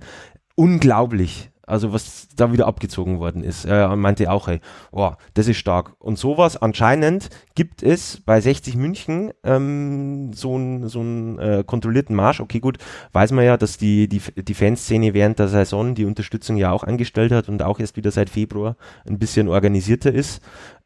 unglaublich. 0.56 1.50
Also 1.70 1.94
was 1.94 2.28
da 2.36 2.52
wieder 2.52 2.68
abgezogen 2.68 3.20
worden 3.20 3.44
ist. 3.44 3.66
Er 3.66 3.96
meinte 3.96 4.32
auch, 4.32 4.48
hey, 4.48 4.60
oh, 4.92 5.12
das 5.34 5.48
ist 5.48 5.58
stark. 5.58 5.94
Und 6.00 6.18
sowas 6.18 6.58
anscheinend 6.58 7.30
gibt 7.56 7.84
es 7.84 8.22
bei 8.26 8.42
60 8.42 8.76
München 8.76 9.32
ähm, 9.44 10.34
so 10.34 10.56
einen 10.56 10.88
so 10.88 11.02
äh, 11.40 11.64
kontrollierten 11.64 12.16
Marsch. 12.16 12.40
Okay, 12.40 12.60
gut, 12.60 12.78
weiß 13.14 13.32
man 13.32 13.46
ja, 13.46 13.58
dass 13.58 13.78
die, 13.78 14.08
die, 14.08 14.22
die 14.36 14.54
Fanszene 14.54 15.14
während 15.14 15.40
der 15.40 15.48
Saison 15.48 15.96
die 15.96 16.06
Unterstützung 16.06 16.58
ja 16.58 16.72
auch 16.72 16.84
eingestellt 16.84 17.32
hat 17.32 17.50
und 17.50 17.62
auch 17.62 17.80
erst 17.80 17.98
wieder 17.98 18.12
seit 18.12 18.30
Februar 18.30 18.76
ein 19.08 19.20
bisschen 19.20 19.48
organisierter 19.48 20.14
ist. 20.14 20.42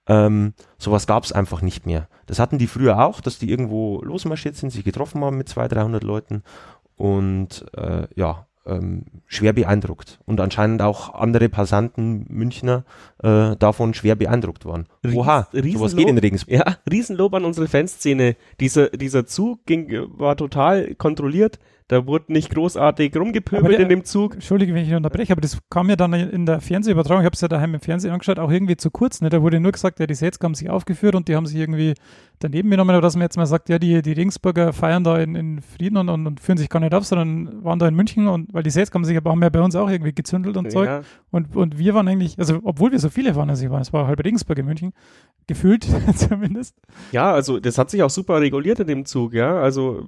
Ähm, 0.07 0.53
sowas 0.77 1.07
gab 1.07 1.23
es 1.23 1.31
einfach 1.31 1.61
nicht 1.61 1.85
mehr. 1.85 2.09
Das 2.25 2.39
hatten 2.39 2.57
die 2.57 2.67
früher 2.67 3.05
auch, 3.05 3.21
dass 3.21 3.39
die 3.39 3.49
irgendwo 3.49 4.01
losmarschiert 4.01 4.55
sind, 4.55 4.69
sich 4.71 4.83
getroffen 4.83 5.23
haben 5.23 5.37
mit 5.37 5.47
200, 5.47 5.77
300 5.77 6.03
Leuten 6.03 6.43
und 6.97 7.65
äh, 7.75 8.07
ja, 8.15 8.45
ähm, 8.65 9.05
schwer 9.25 9.53
beeindruckt. 9.53 10.19
Und 10.25 10.39
anscheinend 10.39 10.81
auch 10.81 11.13
andere 11.13 11.49
Passanten, 11.49 12.25
Münchner, 12.29 12.85
äh, 13.21 13.55
davon 13.57 13.93
schwer 13.93 14.15
beeindruckt 14.15 14.65
waren. 14.65 14.87
Oha, 15.13 15.47
Ries 15.53 15.73
sowas 15.73 15.95
geht 15.95 16.07
in 16.07 16.17
Regensburg. 16.17 16.53
Ja, 16.59 16.77
Riesenlob 16.89 17.33
an 17.33 17.45
unsere 17.45 17.67
Fanszene. 17.67 18.35
Dieser, 18.59 18.89
dieser 18.89 19.25
Zug 19.25 19.65
ging, 19.65 19.91
war 20.17 20.37
total 20.37 20.95
kontrolliert. 20.95 21.59
Da 21.93 22.07
wurde 22.07 22.33
nicht 22.33 22.49
großartig 22.49 23.15
rumgepöbelt 23.15 23.77
in 23.77 23.87
dem 23.87 24.03
Zug. 24.03 24.33
Entschuldige, 24.33 24.73
wenn 24.73 24.83
ich 24.83 24.95
unterbreche, 24.95 25.31
aber 25.31 25.41
das 25.41 25.59
kam 25.69 25.91
ja 25.91 25.95
dann 25.95 26.11
in 26.11 26.47
der 26.47 26.59
Fernsehübertragung, 26.59 27.21
ich 27.21 27.25
habe 27.27 27.35
es 27.35 27.41
ja 27.41 27.47
daheim 27.47 27.75
im 27.75 27.81
Fernsehen 27.81 28.11
angeschaut, 28.11 28.39
auch 28.39 28.49
irgendwie 28.49 28.75
zu 28.77 28.89
kurz. 28.89 29.21
Ne? 29.21 29.29
Da 29.29 29.43
wurde 29.43 29.59
nur 29.59 29.71
gesagt, 29.71 29.99
ja, 29.99 30.07
die 30.07 30.15
Sets 30.15 30.39
haben 30.41 30.55
sich 30.55 30.71
aufgeführt 30.71 31.13
und 31.13 31.27
die 31.27 31.35
haben 31.35 31.45
sich 31.45 31.57
irgendwie 31.57 31.93
daneben 32.39 32.71
genommen, 32.71 32.89
oder 32.89 33.01
dass 33.01 33.15
man 33.15 33.21
jetzt 33.21 33.37
mal 33.37 33.45
sagt, 33.45 33.69
ja, 33.69 33.77
die, 33.77 34.01
die 34.01 34.13
Regensburger 34.13 34.73
feiern 34.73 35.03
da 35.03 35.19
in, 35.19 35.35
in 35.35 35.61
Frieden 35.61 35.97
und, 35.97 36.09
und, 36.09 36.25
und, 36.25 36.39
führen 36.39 36.57
sich 36.57 36.67
gar 36.67 36.79
nicht 36.79 36.95
auf, 36.95 37.05
sondern 37.05 37.63
waren 37.63 37.77
da 37.77 37.87
in 37.87 37.93
München 37.93 38.27
und 38.27 38.51
weil 38.55 38.63
die 38.63 38.71
Sets 38.71 38.91
haben 38.91 39.05
sich 39.05 39.15
aber 39.15 39.29
haben 39.29 39.43
ja 39.43 39.49
bei 39.49 39.61
uns 39.61 39.75
auch 39.75 39.87
irgendwie 39.87 40.13
gezündelt 40.13 40.57
und 40.57 40.65
ja. 40.65 40.71
Zeug. 40.71 41.05
Und, 41.29 41.55
und 41.55 41.77
wir 41.77 41.93
waren 41.93 42.07
eigentlich, 42.07 42.39
also 42.39 42.59
obwohl 42.63 42.91
wir 42.91 42.97
so 42.97 43.09
viele 43.09 43.35
waren, 43.35 43.51
also 43.51 43.63
ich 43.63 43.69
war, 43.69 43.81
es 43.81 43.93
war 43.93 44.07
halb 44.07 44.23
Regensburg 44.25 44.57
in 44.57 44.65
München, 44.65 44.93
gefühlt 45.45 45.85
zumindest. 46.15 46.75
Ja, 47.11 47.31
also 47.31 47.59
das 47.59 47.77
hat 47.77 47.91
sich 47.91 48.01
auch 48.01 48.09
super 48.09 48.41
reguliert 48.41 48.79
in 48.79 48.87
dem 48.87 49.05
Zug, 49.05 49.35
ja. 49.35 49.59
Also 49.59 50.07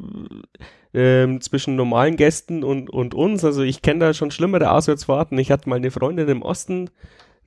ähm, 0.95 1.41
zwischen 1.41 1.74
normalen 1.75 2.15
Gästen 2.15 2.63
und, 2.63 2.89
und 2.89 3.13
uns. 3.13 3.43
Also 3.43 3.63
ich 3.63 3.81
kenne 3.81 3.99
da 3.99 4.13
schon 4.13 4.31
schlimmere 4.31 4.71
Auswärtsfahrten. 4.71 5.37
Ich 5.37 5.51
hatte 5.51 5.69
mal 5.69 5.75
eine 5.75 5.91
Freundin 5.91 6.27
im 6.27 6.41
Osten, 6.41 6.89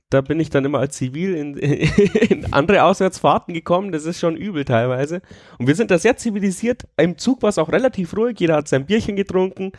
da 0.09 0.21
bin 0.21 0.39
ich 0.39 0.49
dann 0.49 0.65
immer 0.65 0.79
als 0.79 0.97
Zivil 0.97 1.35
in, 1.35 1.55
in 2.29 2.51
andere 2.51 2.83
Auswärtsfahrten 2.83 3.53
gekommen. 3.53 3.91
Das 3.91 4.05
ist 4.05 4.19
schon 4.19 4.35
übel 4.35 4.65
teilweise. 4.65 5.21
Und 5.59 5.67
wir 5.67 5.75
sind 5.75 5.91
da 5.91 5.99
sehr 5.99 6.17
zivilisiert. 6.17 6.87
Im 6.97 7.17
Zug 7.17 7.43
war 7.43 7.49
es 7.49 7.59
auch 7.59 7.71
relativ 7.71 8.15
ruhig. 8.17 8.39
Jeder 8.39 8.55
hat 8.55 8.67
sein 8.67 8.85
Bierchen 8.85 9.15
getrunken. 9.15 9.71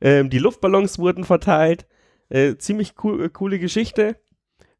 Ähm, 0.00 0.28
die 0.30 0.38
Luftballons 0.38 0.98
wurden 0.98 1.24
verteilt. 1.24 1.86
Äh, 2.28 2.56
ziemlich 2.56 2.94
cool, 3.02 3.24
äh, 3.24 3.28
coole 3.30 3.58
Geschichte. 3.58 4.16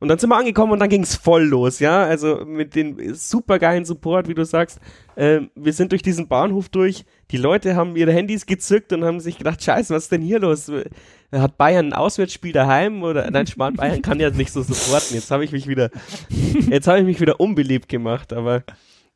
Und 0.00 0.08
dann 0.08 0.18
sind 0.18 0.30
wir 0.30 0.36
angekommen 0.36 0.72
und 0.72 0.78
dann 0.78 0.88
ging's 0.88 1.16
voll 1.16 1.44
los, 1.44 1.80
ja. 1.80 2.04
Also 2.04 2.44
mit 2.46 2.76
den 2.76 3.14
supergeilen 3.14 3.84
Support, 3.84 4.28
wie 4.28 4.34
du 4.34 4.44
sagst. 4.44 4.78
Ähm, 5.16 5.50
wir 5.56 5.72
sind 5.72 5.90
durch 5.90 6.02
diesen 6.02 6.28
Bahnhof 6.28 6.68
durch. 6.68 7.04
Die 7.32 7.36
Leute 7.36 7.74
haben 7.74 7.96
ihre 7.96 8.12
Handys 8.12 8.46
gezückt 8.46 8.92
und 8.92 9.04
haben 9.04 9.18
sich 9.18 9.38
gedacht, 9.38 9.60
scheiße, 9.62 9.92
was 9.92 10.04
ist 10.04 10.12
denn 10.12 10.22
hier 10.22 10.38
los? 10.38 10.70
Hat 11.32 11.58
Bayern 11.58 11.86
ein 11.86 11.92
Auswärtsspiel 11.94 12.52
daheim 12.52 13.02
oder 13.02 13.28
nein, 13.30 13.48
Spahn 13.48 13.74
Bayern 13.74 14.00
kann 14.00 14.20
ja 14.20 14.30
nicht 14.30 14.52
so 14.52 14.62
supporten. 14.62 15.16
Jetzt 15.16 15.32
habe 15.32 15.44
ich 15.44 15.50
mich 15.50 15.66
wieder, 15.66 15.90
jetzt 16.70 16.86
habe 16.86 17.00
ich 17.00 17.04
mich 17.04 17.20
wieder 17.20 17.40
unbeliebt 17.40 17.88
gemacht, 17.88 18.32
aber 18.32 18.62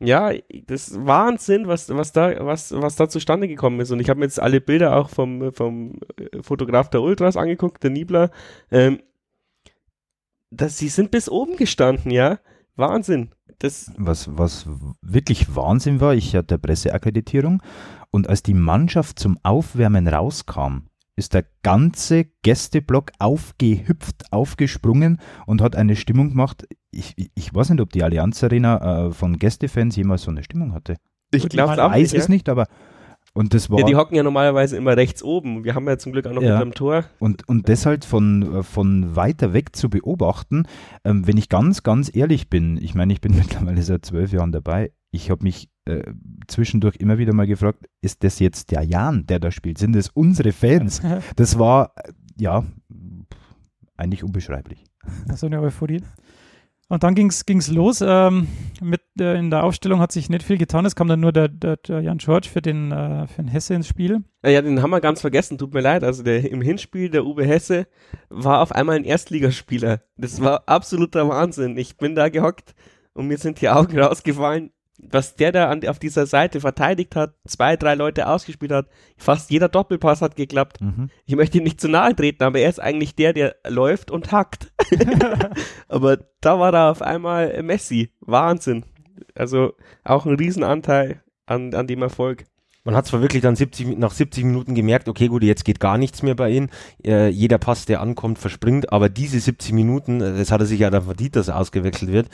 ja, 0.00 0.32
das 0.66 0.92
Wahnsinn, 1.06 1.68
was, 1.68 1.88
was 1.90 2.10
da, 2.10 2.44
was, 2.44 2.72
was 2.72 2.96
da 2.96 3.08
zustande 3.08 3.46
gekommen 3.46 3.78
ist. 3.78 3.92
Und 3.92 4.00
ich 4.00 4.10
habe 4.10 4.18
mir 4.18 4.26
jetzt 4.26 4.42
alle 4.42 4.60
Bilder 4.60 4.96
auch 4.96 5.08
vom, 5.08 5.52
vom 5.52 6.00
Fotograf 6.40 6.90
der 6.90 7.02
Ultras 7.02 7.36
angeguckt, 7.36 7.84
der 7.84 7.90
Niebler. 7.90 8.30
Ähm, 8.72 8.98
das, 10.52 10.78
sie 10.78 10.88
sind 10.88 11.10
bis 11.10 11.28
oben 11.28 11.56
gestanden, 11.56 12.10
ja. 12.10 12.38
Wahnsinn. 12.76 13.30
Das 13.58 13.92
was, 13.96 14.36
was 14.36 14.66
wirklich 15.02 15.54
Wahnsinn 15.54 16.00
war, 16.00 16.14
ich 16.14 16.34
hatte 16.34 16.58
Presseakkreditierung 16.58 17.62
und 18.10 18.28
als 18.28 18.42
die 18.42 18.54
Mannschaft 18.54 19.18
zum 19.18 19.38
Aufwärmen 19.42 20.08
rauskam, 20.08 20.86
ist 21.16 21.34
der 21.34 21.44
ganze 21.62 22.24
Gästeblock 22.42 23.12
aufgehüpft, 23.18 24.32
aufgesprungen 24.32 25.20
und 25.46 25.60
hat 25.60 25.76
eine 25.76 25.96
Stimmung 25.96 26.30
gemacht. 26.30 26.66
Ich, 26.90 27.14
ich 27.16 27.54
weiß 27.54 27.70
nicht, 27.70 27.80
ob 27.80 27.92
die 27.92 28.02
Allianz 28.02 28.42
Arena 28.42 29.06
äh, 29.06 29.12
von 29.12 29.38
Gästefans 29.38 29.96
jemals 29.96 30.22
so 30.22 30.30
eine 30.30 30.42
Stimmung 30.42 30.72
hatte. 30.72 30.96
Ich 31.32 31.48
glaube, 31.48 31.74
ich 31.74 31.78
weiß 31.78 32.14
es 32.14 32.28
nicht, 32.28 32.48
aber 32.48 32.66
und 33.34 33.54
das 33.54 33.70
war, 33.70 33.80
ja, 33.80 33.86
die 33.86 33.96
hocken 33.96 34.14
ja 34.14 34.22
normalerweise 34.22 34.76
immer 34.76 34.96
rechts 34.96 35.22
oben. 35.22 35.64
Wir 35.64 35.74
haben 35.74 35.86
ja 35.86 35.96
zum 35.96 36.12
Glück 36.12 36.26
auch 36.26 36.34
noch 36.34 36.42
ja. 36.42 36.62
mit 36.62 36.74
Tor. 36.74 37.04
Und, 37.18 37.48
und 37.48 37.68
das 37.68 37.86
halt 37.86 38.04
von, 38.04 38.56
äh, 38.56 38.62
von 38.62 39.16
weiter 39.16 39.54
weg 39.54 39.74
zu 39.74 39.88
beobachten, 39.88 40.64
ähm, 41.04 41.26
wenn 41.26 41.38
ich 41.38 41.48
ganz, 41.48 41.82
ganz 41.82 42.14
ehrlich 42.14 42.50
bin, 42.50 42.76
ich 42.76 42.94
meine, 42.94 43.12
ich 43.12 43.20
bin 43.20 43.34
mittlerweile 43.36 43.82
seit 43.82 44.04
zwölf 44.04 44.32
Jahren 44.32 44.52
dabei, 44.52 44.92
ich 45.10 45.30
habe 45.30 45.44
mich 45.44 45.70
äh, 45.86 46.12
zwischendurch 46.46 46.96
immer 46.96 47.18
wieder 47.18 47.32
mal 47.32 47.46
gefragt, 47.46 47.86
ist 48.02 48.22
das 48.22 48.38
jetzt 48.38 48.70
der 48.70 48.82
Jan, 48.82 49.26
der 49.26 49.40
da 49.40 49.50
spielt? 49.50 49.78
Sind 49.78 49.94
das 49.94 50.08
unsere 50.08 50.52
Fans? 50.52 51.00
Das 51.36 51.58
war, 51.58 51.92
äh, 51.96 52.12
ja, 52.36 52.64
eigentlich 53.96 54.24
unbeschreiblich. 54.24 54.84
So 55.34 55.46
eine 55.46 55.60
Euphorie. 55.60 56.02
Und 56.88 57.02
dann 57.02 57.14
ging 57.14 57.28
es 57.28 57.68
los. 57.68 58.02
Ähm, 58.06 58.48
mit, 58.80 59.01
in 59.18 59.50
der 59.50 59.64
Aufstellung 59.64 60.00
hat 60.00 60.12
sich 60.12 60.30
nicht 60.30 60.42
viel 60.42 60.58
getan. 60.58 60.86
Es 60.86 60.96
kam 60.96 61.08
dann 61.08 61.20
nur 61.20 61.32
der, 61.32 61.48
der, 61.48 61.76
der 61.76 62.00
Jan 62.00 62.18
George 62.18 62.48
für 62.50 62.62
den, 62.62 62.92
äh, 62.92 63.26
für 63.26 63.42
den 63.42 63.48
Hesse 63.48 63.74
ins 63.74 63.88
Spiel. 63.88 64.24
Ja, 64.44 64.62
den 64.62 64.82
haben 64.82 64.90
wir 64.90 65.00
ganz 65.00 65.20
vergessen, 65.20 65.58
tut 65.58 65.74
mir 65.74 65.80
leid. 65.80 66.02
Also 66.04 66.22
der, 66.22 66.50
im 66.50 66.62
Hinspiel, 66.62 67.10
der 67.10 67.26
Uwe 67.26 67.44
Hesse, 67.44 67.86
war 68.30 68.60
auf 68.60 68.72
einmal 68.72 68.96
ein 68.96 69.04
Erstligaspieler. 69.04 70.00
Das 70.16 70.40
war 70.40 70.62
absoluter 70.66 71.28
Wahnsinn. 71.28 71.76
Ich 71.76 71.96
bin 71.96 72.14
da 72.14 72.28
gehockt 72.28 72.74
und 73.12 73.26
mir 73.28 73.38
sind 73.38 73.60
die 73.60 73.68
Augen 73.68 73.98
rausgefallen 74.00 74.70
was 75.02 75.34
der 75.34 75.52
da 75.52 75.68
an, 75.68 75.86
auf 75.88 75.98
dieser 75.98 76.26
Seite 76.26 76.60
verteidigt 76.60 77.16
hat, 77.16 77.34
zwei, 77.44 77.76
drei 77.76 77.94
Leute 77.94 78.28
ausgespielt 78.28 78.72
hat, 78.72 78.88
fast 79.16 79.50
jeder 79.50 79.68
Doppelpass 79.68 80.22
hat 80.22 80.36
geklappt. 80.36 80.80
Mhm. 80.80 81.10
Ich 81.24 81.34
möchte 81.34 81.58
ihm 81.58 81.64
nicht 81.64 81.80
zu 81.80 81.88
nahe 81.88 82.14
treten, 82.14 82.44
aber 82.44 82.60
er 82.60 82.70
ist 82.70 82.80
eigentlich 82.80 83.16
der, 83.16 83.32
der 83.32 83.56
läuft 83.66 84.10
und 84.10 84.30
hackt. 84.30 84.72
aber 85.88 86.18
da 86.40 86.58
war 86.60 86.72
da 86.72 86.90
auf 86.90 87.02
einmal 87.02 87.62
Messi. 87.62 88.12
Wahnsinn. 88.20 88.84
Also 89.34 89.72
auch 90.04 90.26
ein 90.26 90.34
Riesenanteil 90.34 91.22
an, 91.46 91.74
an 91.74 91.86
dem 91.86 92.02
Erfolg. 92.02 92.44
Man 92.84 92.96
hat 92.96 93.06
zwar 93.06 93.20
wirklich 93.20 93.42
dann 93.42 93.54
70, 93.54 93.96
nach 93.96 94.10
70 94.10 94.44
Minuten 94.44 94.74
gemerkt, 94.74 95.08
okay, 95.08 95.28
gut, 95.28 95.44
jetzt 95.44 95.64
geht 95.64 95.78
gar 95.78 95.98
nichts 95.98 96.22
mehr 96.22 96.34
bei 96.34 96.50
ihm. 96.50 96.68
Äh, 97.04 97.28
jeder 97.28 97.58
Pass, 97.58 97.86
der 97.86 98.00
ankommt, 98.00 98.40
verspringt. 98.40 98.92
Aber 98.92 99.08
diese 99.08 99.38
70 99.38 99.72
Minuten, 99.72 100.20
äh, 100.20 100.36
das 100.36 100.50
hat 100.50 100.60
er 100.60 100.66
sich 100.66 100.80
ja 100.80 100.90
dann 100.90 101.04
verdient, 101.04 101.36
dass 101.36 101.46
er 101.46 101.58
ausgewechselt 101.58 102.10
wird, 102.10 102.28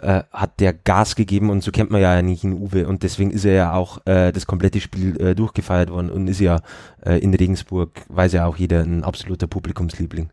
äh, 0.00 0.22
hat 0.30 0.60
der 0.60 0.72
Gas 0.74 1.16
gegeben 1.16 1.50
und 1.50 1.62
so 1.62 1.72
kennt 1.72 1.90
man 1.90 2.00
ja 2.00 2.22
nicht 2.22 2.44
in 2.44 2.52
Uwe 2.52 2.86
und 2.86 3.02
deswegen 3.02 3.30
ist 3.30 3.44
er 3.44 3.52
ja 3.52 3.72
auch 3.74 3.98
äh, 4.06 4.30
das 4.30 4.46
komplette 4.46 4.80
Spiel 4.80 5.20
äh, 5.20 5.34
durchgefeiert 5.34 5.90
worden 5.90 6.10
und 6.10 6.28
ist 6.28 6.40
ja 6.40 6.60
äh, 7.04 7.18
in 7.18 7.34
Regensburg, 7.34 7.90
weiß 8.08 8.32
ja 8.32 8.46
auch 8.46 8.56
jeder, 8.56 8.82
ein 8.82 9.02
absoluter 9.02 9.48
Publikumsliebling. 9.48 10.30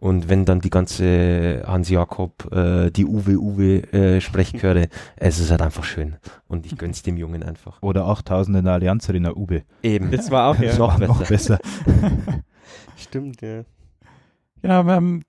Und 0.00 0.28
wenn 0.28 0.44
dann 0.44 0.60
die 0.60 0.70
ganze 0.70 1.64
Hans 1.66 1.88
Jakob, 1.88 2.52
äh, 2.52 2.90
die 2.90 3.04
Uwe 3.04 3.36
Uwe 3.36 3.92
äh, 3.92 4.20
Sprechchöre, 4.20 4.88
es 5.16 5.40
ist 5.40 5.50
halt 5.50 5.60
einfach 5.60 5.82
schön. 5.82 6.16
Und 6.46 6.66
ich 6.66 6.78
gönn's 6.78 7.02
dem 7.02 7.16
Jungen 7.16 7.42
einfach. 7.42 7.82
Oder 7.82 8.06
8000 8.06 8.58
in 8.58 8.64
der 8.64 8.74
Allianz 8.74 9.08
Arena 9.08 9.34
Uwe. 9.34 9.64
Eben. 9.82 10.10
Das 10.18 10.30
war 10.30 10.50
auch 10.50 10.58
ja. 10.58 10.76
noch, 10.76 10.98
noch 10.98 11.26
besser. 11.26 11.58
Stimmt, 12.96 13.40
ja. 13.40 13.62
Genau, 14.62 14.88
ähm, 14.88 15.22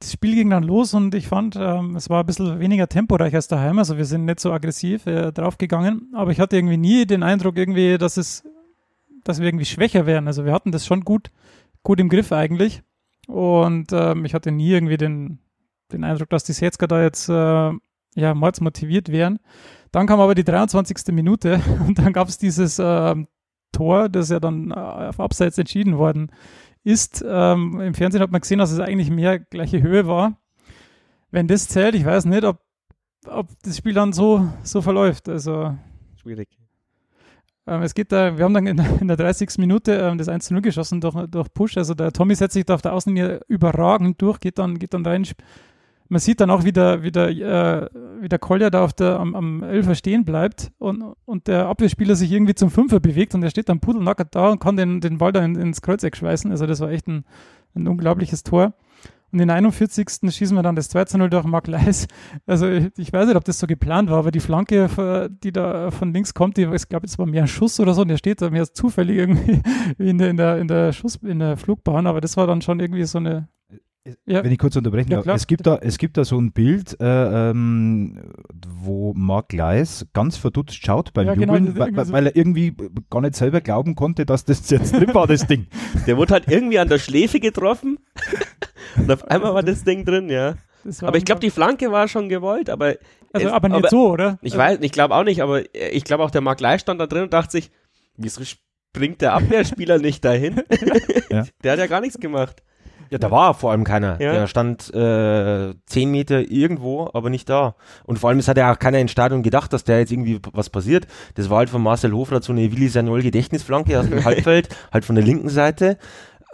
das 0.00 0.12
Spiel 0.12 0.34
ging 0.34 0.50
dann 0.50 0.64
los 0.64 0.94
und 0.94 1.14
ich 1.14 1.28
fand, 1.28 1.56
ähm, 1.56 1.94
es 1.96 2.10
war 2.10 2.20
ein 2.20 2.26
bisschen 2.26 2.58
weniger 2.58 2.88
temporeich 2.88 3.34
als 3.34 3.46
daheim. 3.46 3.78
Also 3.78 3.98
wir 3.98 4.04
sind 4.04 4.24
nicht 4.24 4.40
so 4.40 4.52
aggressiv 4.52 5.06
äh, 5.06 5.32
draufgegangen, 5.32 6.12
aber 6.14 6.32
ich 6.32 6.40
hatte 6.40 6.56
irgendwie 6.56 6.76
nie 6.76 7.06
den 7.06 7.22
Eindruck 7.22 7.56
irgendwie, 7.56 7.98
dass 7.98 8.16
es, 8.16 8.44
dass 9.24 9.38
wir 9.38 9.46
irgendwie 9.46 9.64
schwächer 9.64 10.06
wären. 10.06 10.26
Also 10.26 10.44
wir 10.44 10.52
hatten 10.52 10.72
das 10.72 10.86
schon 10.86 11.02
gut, 11.02 11.30
gut 11.82 12.00
im 12.00 12.08
Griff 12.08 12.32
eigentlich. 12.32 12.82
Und 13.32 13.92
ähm, 13.92 14.26
ich 14.26 14.34
hatte 14.34 14.52
nie 14.52 14.72
irgendwie 14.72 14.98
den, 14.98 15.38
den 15.90 16.04
Eindruck, 16.04 16.28
dass 16.28 16.44
die 16.44 16.52
Setzker 16.52 16.86
da 16.86 17.02
jetzt 17.02 17.30
äh, 17.30 17.72
ja, 18.14 18.34
mords 18.34 18.60
motiviert 18.60 19.10
wären. 19.10 19.38
Dann 19.90 20.06
kam 20.06 20.20
aber 20.20 20.34
die 20.34 20.44
23. 20.44 21.14
Minute 21.14 21.58
und 21.86 21.98
dann 21.98 22.12
gab 22.12 22.28
es 22.28 22.36
dieses 22.36 22.78
äh, 22.78 23.16
Tor, 23.72 24.10
das 24.10 24.28
ja 24.28 24.38
dann 24.38 24.70
äh, 24.70 24.74
auf 24.74 25.18
Abseits 25.18 25.56
entschieden 25.56 25.96
worden 25.96 26.30
ist. 26.84 27.24
Ähm, 27.26 27.80
Im 27.80 27.94
Fernsehen 27.94 28.20
hat 28.20 28.32
man 28.32 28.42
gesehen, 28.42 28.58
dass 28.58 28.70
es 28.70 28.80
eigentlich 28.80 29.10
mehr 29.10 29.38
gleiche 29.38 29.80
Höhe 29.80 30.06
war. 30.06 30.36
Wenn 31.30 31.48
das 31.48 31.68
zählt, 31.68 31.94
ich 31.94 32.04
weiß 32.04 32.26
nicht, 32.26 32.44
ob, 32.44 32.60
ob 33.26 33.48
das 33.62 33.78
Spiel 33.78 33.94
dann 33.94 34.12
so, 34.12 34.46
so 34.62 34.82
verläuft. 34.82 35.30
Also 35.30 35.74
schwierig. 36.20 36.61
Ähm, 37.66 37.82
es 37.82 37.94
geht 37.94 38.12
da, 38.12 38.36
wir 38.36 38.44
haben 38.44 38.54
dann 38.54 38.66
in, 38.66 38.76
der 39.08 39.16
30. 39.16 39.58
Minute 39.58 39.92
ähm, 39.92 40.18
das 40.18 40.28
1 40.28 40.50
0 40.50 40.62
geschossen 40.62 41.00
durch, 41.00 41.14
durch 41.26 41.52
Push. 41.52 41.76
Also 41.76 41.94
der 41.94 42.12
Tommy 42.12 42.34
setzt 42.34 42.54
sich 42.54 42.64
da 42.64 42.74
auf 42.74 42.82
der 42.82 42.92
Außenlinie 42.92 43.40
überragend 43.48 44.20
durch, 44.20 44.40
geht 44.40 44.58
dann, 44.58 44.78
geht 44.78 44.94
dann 44.94 45.06
rein, 45.06 45.26
man 46.12 46.20
sieht 46.20 46.40
dann 46.40 46.50
auch, 46.50 46.62
wie 46.64 46.72
der, 46.72 47.02
wie 47.02 47.10
der, 47.10 47.28
äh, 47.30 47.88
wie 48.20 48.28
der 48.28 48.38
Kolja 48.38 48.68
da 48.68 48.84
auf 48.84 48.92
der, 48.92 49.18
am, 49.18 49.34
am 49.34 49.62
Elfer 49.62 49.94
stehen 49.94 50.26
bleibt 50.26 50.70
und, 50.78 51.02
und 51.24 51.46
der 51.46 51.68
Abwehrspieler 51.68 52.16
sich 52.16 52.30
irgendwie 52.30 52.54
zum 52.54 52.70
Fünfer 52.70 53.00
bewegt 53.00 53.34
und 53.34 53.42
er 53.42 53.48
steht 53.48 53.70
dann 53.70 53.80
pudelnackert 53.80 54.34
da 54.34 54.50
und 54.50 54.58
kann 54.58 54.76
den, 54.76 55.00
den 55.00 55.16
Ball 55.16 55.32
da 55.32 55.42
in, 55.42 55.56
ins 55.56 55.80
Kreuzeck 55.80 56.14
schweißen. 56.14 56.50
Also 56.50 56.66
das 56.66 56.80
war 56.80 56.90
echt 56.90 57.08
ein, 57.08 57.24
ein 57.74 57.88
unglaubliches 57.88 58.42
Tor. 58.42 58.74
Und 59.32 59.40
in 59.40 59.48
der 59.48 59.56
41. 59.56 60.06
schießen 60.28 60.54
wir 60.54 60.62
dann 60.62 60.76
das 60.76 60.90
2 60.90 61.16
0 61.16 61.30
durch 61.30 61.44
Mark 61.44 61.66
Leis. 61.66 62.06
Also 62.46 62.68
ich, 62.68 62.90
ich, 62.98 63.12
weiß 63.12 63.26
nicht, 63.26 63.36
ob 63.36 63.44
das 63.44 63.58
so 63.58 63.66
geplant 63.66 64.10
war, 64.10 64.18
aber 64.18 64.30
die 64.30 64.40
Flanke, 64.40 65.30
die 65.42 65.52
da 65.52 65.90
von 65.90 66.12
links 66.12 66.34
kommt, 66.34 66.58
die, 66.58 66.64
ich 66.64 66.88
glaube, 66.88 67.06
es 67.06 67.18
war 67.18 67.26
mehr 67.26 67.42
ein 67.42 67.48
Schuss 67.48 67.80
oder 67.80 67.94
so 67.94 68.02
und 68.02 68.08
der 68.08 68.18
steht 68.18 68.42
da 68.42 68.50
mehr 68.50 68.70
zufällig 68.72 69.16
irgendwie 69.16 69.62
in 69.98 70.18
der, 70.18 70.30
in 70.30 70.36
der, 70.36 70.58
in 70.58 70.68
der 70.68 70.92
Schuss, 70.92 71.16
in 71.16 71.38
der 71.38 71.56
Flugbahn, 71.56 72.06
aber 72.06 72.20
das 72.20 72.36
war 72.36 72.46
dann 72.46 72.60
schon 72.60 72.78
irgendwie 72.78 73.04
so 73.04 73.18
eine, 73.18 73.48
ja. 74.26 74.42
Wenn 74.42 74.50
ich 74.50 74.58
kurz 74.58 74.74
unterbrechen 74.74 75.10
darf, 75.10 75.26
ja, 75.26 75.34
es, 75.34 75.46
gibt 75.46 75.66
da, 75.66 75.76
es 75.76 75.96
gibt 75.96 76.16
da 76.16 76.24
so 76.24 76.36
ein 76.38 76.52
Bild, 76.52 77.00
äh, 77.00 77.50
ähm, 77.50 78.32
wo 78.68 79.14
Mark 79.14 79.50
Gleis 79.50 80.06
ganz 80.12 80.36
verdutzt 80.36 80.84
schaut 80.84 81.12
beim 81.12 81.26
ja, 81.26 81.34
genau, 81.34 81.54
Jubeln, 81.54 81.74
genau, 81.74 81.96
weil, 81.96 82.04
so 82.04 82.12
weil, 82.12 82.26
er 82.26 82.36
irgendwie 82.36 82.74
gar 83.10 83.20
nicht 83.20 83.36
selber 83.36 83.60
glauben 83.60 83.94
konnte, 83.94 84.26
dass 84.26 84.44
das 84.44 84.68
jetzt 84.70 84.94
drin 84.94 85.14
war, 85.14 85.28
das 85.28 85.46
Ding. 85.46 85.68
Der 86.06 86.16
wurde 86.16 86.34
halt 86.34 86.48
irgendwie 86.48 86.80
an 86.80 86.88
der 86.88 86.98
Schläfe 86.98 87.38
getroffen 87.38 87.98
und 88.96 89.10
auf 89.10 89.24
einmal 89.30 89.54
war 89.54 89.62
das 89.62 89.84
Ding 89.84 90.04
drin, 90.04 90.28
ja. 90.28 90.56
Aber 91.02 91.16
ich 91.16 91.24
glaube, 91.24 91.40
die 91.40 91.50
Flanke 91.50 91.92
war 91.92 92.08
schon 92.08 92.28
gewollt, 92.28 92.68
aber. 92.68 92.96
Also, 93.32 93.46
es, 93.46 93.52
aber 93.52 93.68
nicht 93.68 93.78
aber, 93.78 93.88
so, 93.88 94.10
oder? 94.10 94.38
Ich 94.42 94.56
weiß, 94.56 94.78
ich 94.80 94.90
glaube 94.90 95.14
auch 95.14 95.22
nicht, 95.22 95.42
aber 95.42 95.62
ich 95.74 96.02
glaube 96.02 96.24
auch, 96.24 96.30
der 96.30 96.40
Mark 96.40 96.58
Gleis 96.58 96.80
stand 96.80 97.00
da 97.00 97.06
drin 97.06 97.22
und 97.22 97.32
dachte 97.32 97.52
sich, 97.52 97.70
wieso 98.16 98.42
springt 98.44 99.20
der 99.20 99.34
Abwehrspieler 99.34 99.98
nicht 99.98 100.24
dahin? 100.24 100.62
ja. 101.30 101.44
Der 101.62 101.72
hat 101.72 101.78
ja 101.78 101.86
gar 101.86 102.00
nichts 102.00 102.18
gemacht. 102.18 102.62
Ja, 103.12 103.18
da 103.18 103.30
war 103.30 103.52
vor 103.52 103.72
allem 103.72 103.84
keiner. 103.84 104.18
Ja. 104.22 104.32
Der 104.32 104.46
stand 104.46 104.92
äh, 104.94 105.74
zehn 105.84 106.10
Meter 106.10 106.50
irgendwo, 106.50 107.10
aber 107.12 107.28
nicht 107.28 107.46
da. 107.46 107.74
Und 108.04 108.18
vor 108.18 108.30
allem, 108.30 108.38
es 108.38 108.48
hat 108.48 108.56
ja 108.56 108.72
auch 108.72 108.78
keiner 108.78 109.00
in 109.00 109.08
Stadion 109.08 109.42
gedacht, 109.42 109.70
dass 109.74 109.84
da 109.84 109.98
jetzt 109.98 110.10
irgendwie 110.10 110.40
was 110.54 110.70
passiert. 110.70 111.06
Das 111.34 111.50
war 111.50 111.58
halt 111.58 111.68
von 111.68 111.82
Marcel 111.82 112.12
Hofrat 112.12 112.42
so 112.42 112.54
eine 112.54 112.72
Willi 112.72 112.88
Sanol 112.88 113.20
Gedächtnisflanke 113.20 114.00
aus 114.00 114.08
dem 114.08 114.24
Halbfeld, 114.24 114.74
halt 114.90 115.04
von 115.04 115.14
der 115.14 115.24
linken 115.26 115.50
Seite. 115.50 115.98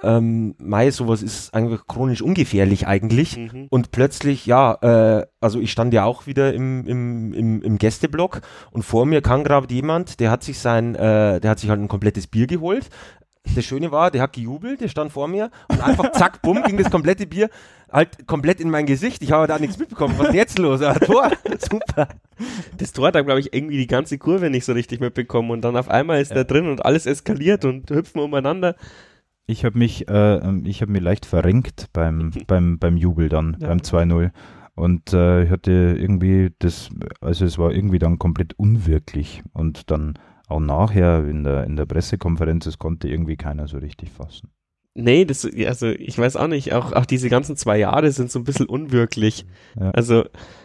Ähm, 0.00 0.54
Mai, 0.58 0.90
sowas 0.90 1.22
ist 1.22 1.52
eigentlich 1.54 1.80
chronisch 1.86 2.22
ungefährlich 2.22 2.86
eigentlich. 2.86 3.36
Mhm. 3.36 3.66
Und 3.68 3.90
plötzlich, 3.90 4.46
ja, 4.46 4.74
äh, 4.80 5.26
also 5.40 5.60
ich 5.60 5.72
stand 5.72 5.92
ja 5.92 6.04
auch 6.04 6.26
wieder 6.26 6.54
im, 6.54 6.86
im, 6.86 7.32
im, 7.32 7.62
im 7.62 7.78
Gästeblock 7.78 8.40
und 8.70 8.82
vor 8.82 9.06
mir 9.06 9.22
kam 9.22 9.42
gerade 9.42 9.72
jemand, 9.72 10.20
der 10.20 10.30
hat 10.30 10.44
sich 10.44 10.58
sein, 10.58 10.94
äh, 10.94 11.40
der 11.40 11.50
hat 11.50 11.58
sich 11.58 11.70
halt 11.70 11.80
ein 11.80 11.88
komplettes 11.88 12.28
Bier 12.28 12.46
geholt, 12.46 12.90
das 13.54 13.64
Schöne 13.64 13.90
war, 13.90 14.10
der 14.10 14.22
hat 14.22 14.32
gejubelt, 14.32 14.80
der 14.80 14.88
stand 14.88 15.12
vor 15.12 15.28
mir 15.28 15.50
und 15.68 15.82
einfach 15.82 16.12
zack, 16.12 16.42
bumm, 16.42 16.62
ging 16.62 16.76
das 16.76 16.90
komplette 16.90 17.26
Bier 17.26 17.50
halt 17.90 18.26
komplett 18.26 18.60
in 18.60 18.70
mein 18.70 18.86
Gesicht. 18.86 19.22
Ich 19.22 19.32
habe 19.32 19.46
da 19.46 19.58
nichts 19.58 19.78
mitbekommen. 19.78 20.14
Was 20.18 20.28
ist 20.28 20.34
jetzt 20.34 20.58
los? 20.58 20.82
Ah, 20.82 20.94
Tor, 20.94 21.30
super. 21.58 22.08
Das 22.76 22.92
Tor 22.92 23.08
hat 23.08 23.14
da, 23.14 23.22
glaube 23.22 23.40
ich, 23.40 23.52
irgendwie 23.52 23.76
die 23.76 23.86
ganze 23.86 24.18
Kurve 24.18 24.50
nicht 24.50 24.64
so 24.64 24.72
richtig 24.72 25.00
mitbekommen 25.00 25.50
und 25.50 25.62
dann 25.62 25.76
auf 25.76 25.88
einmal 25.88 26.20
ist 26.20 26.30
ja. 26.30 26.36
der 26.36 26.44
drin 26.44 26.68
und 26.68 26.84
alles 26.84 27.06
eskaliert 27.06 27.64
und 27.64 27.90
hüpfen 27.90 28.20
umeinander. 28.20 28.76
Ich 29.46 29.64
habe 29.64 29.78
mich, 29.78 30.08
äh, 30.08 30.58
ich 30.64 30.82
habe 30.82 30.92
mir 30.92 31.00
leicht 31.00 31.24
verrenkt 31.24 31.88
beim, 31.92 32.32
beim, 32.46 32.78
beim 32.78 32.96
Jubel 32.96 33.28
dann, 33.28 33.56
ja. 33.60 33.68
beim 33.68 33.78
2-0. 33.78 34.30
Und 34.74 35.12
äh, 35.12 35.44
ich 35.44 35.50
hatte 35.50 35.72
irgendwie 35.98 36.50
das, 36.60 36.90
also 37.20 37.44
es 37.44 37.58
war 37.58 37.72
irgendwie 37.72 37.98
dann 37.98 38.18
komplett 38.18 38.56
unwirklich. 38.58 39.42
Und 39.52 39.90
dann 39.90 40.14
auch 40.48 40.60
nachher 40.60 41.24
in 41.26 41.44
der, 41.44 41.64
in 41.64 41.76
der 41.76 41.86
Pressekonferenz, 41.86 42.64
das 42.64 42.78
konnte 42.78 43.08
irgendwie 43.08 43.36
keiner 43.36 43.68
so 43.68 43.78
richtig 43.78 44.10
fassen. 44.10 44.50
Nee, 44.94 45.24
das, 45.24 45.46
also 45.66 45.86
ich 45.86 46.18
weiß 46.18 46.36
auch 46.36 46.48
nicht, 46.48 46.72
auch, 46.72 46.92
auch 46.92 47.06
diese 47.06 47.28
ganzen 47.28 47.56
zwei 47.56 47.78
Jahre 47.78 48.10
sind 48.10 48.32
so 48.32 48.40
ein 48.40 48.44
bisschen 48.44 48.66
unwirklich. 48.66 49.46
Ja. 49.78 49.90
Also 49.92 50.24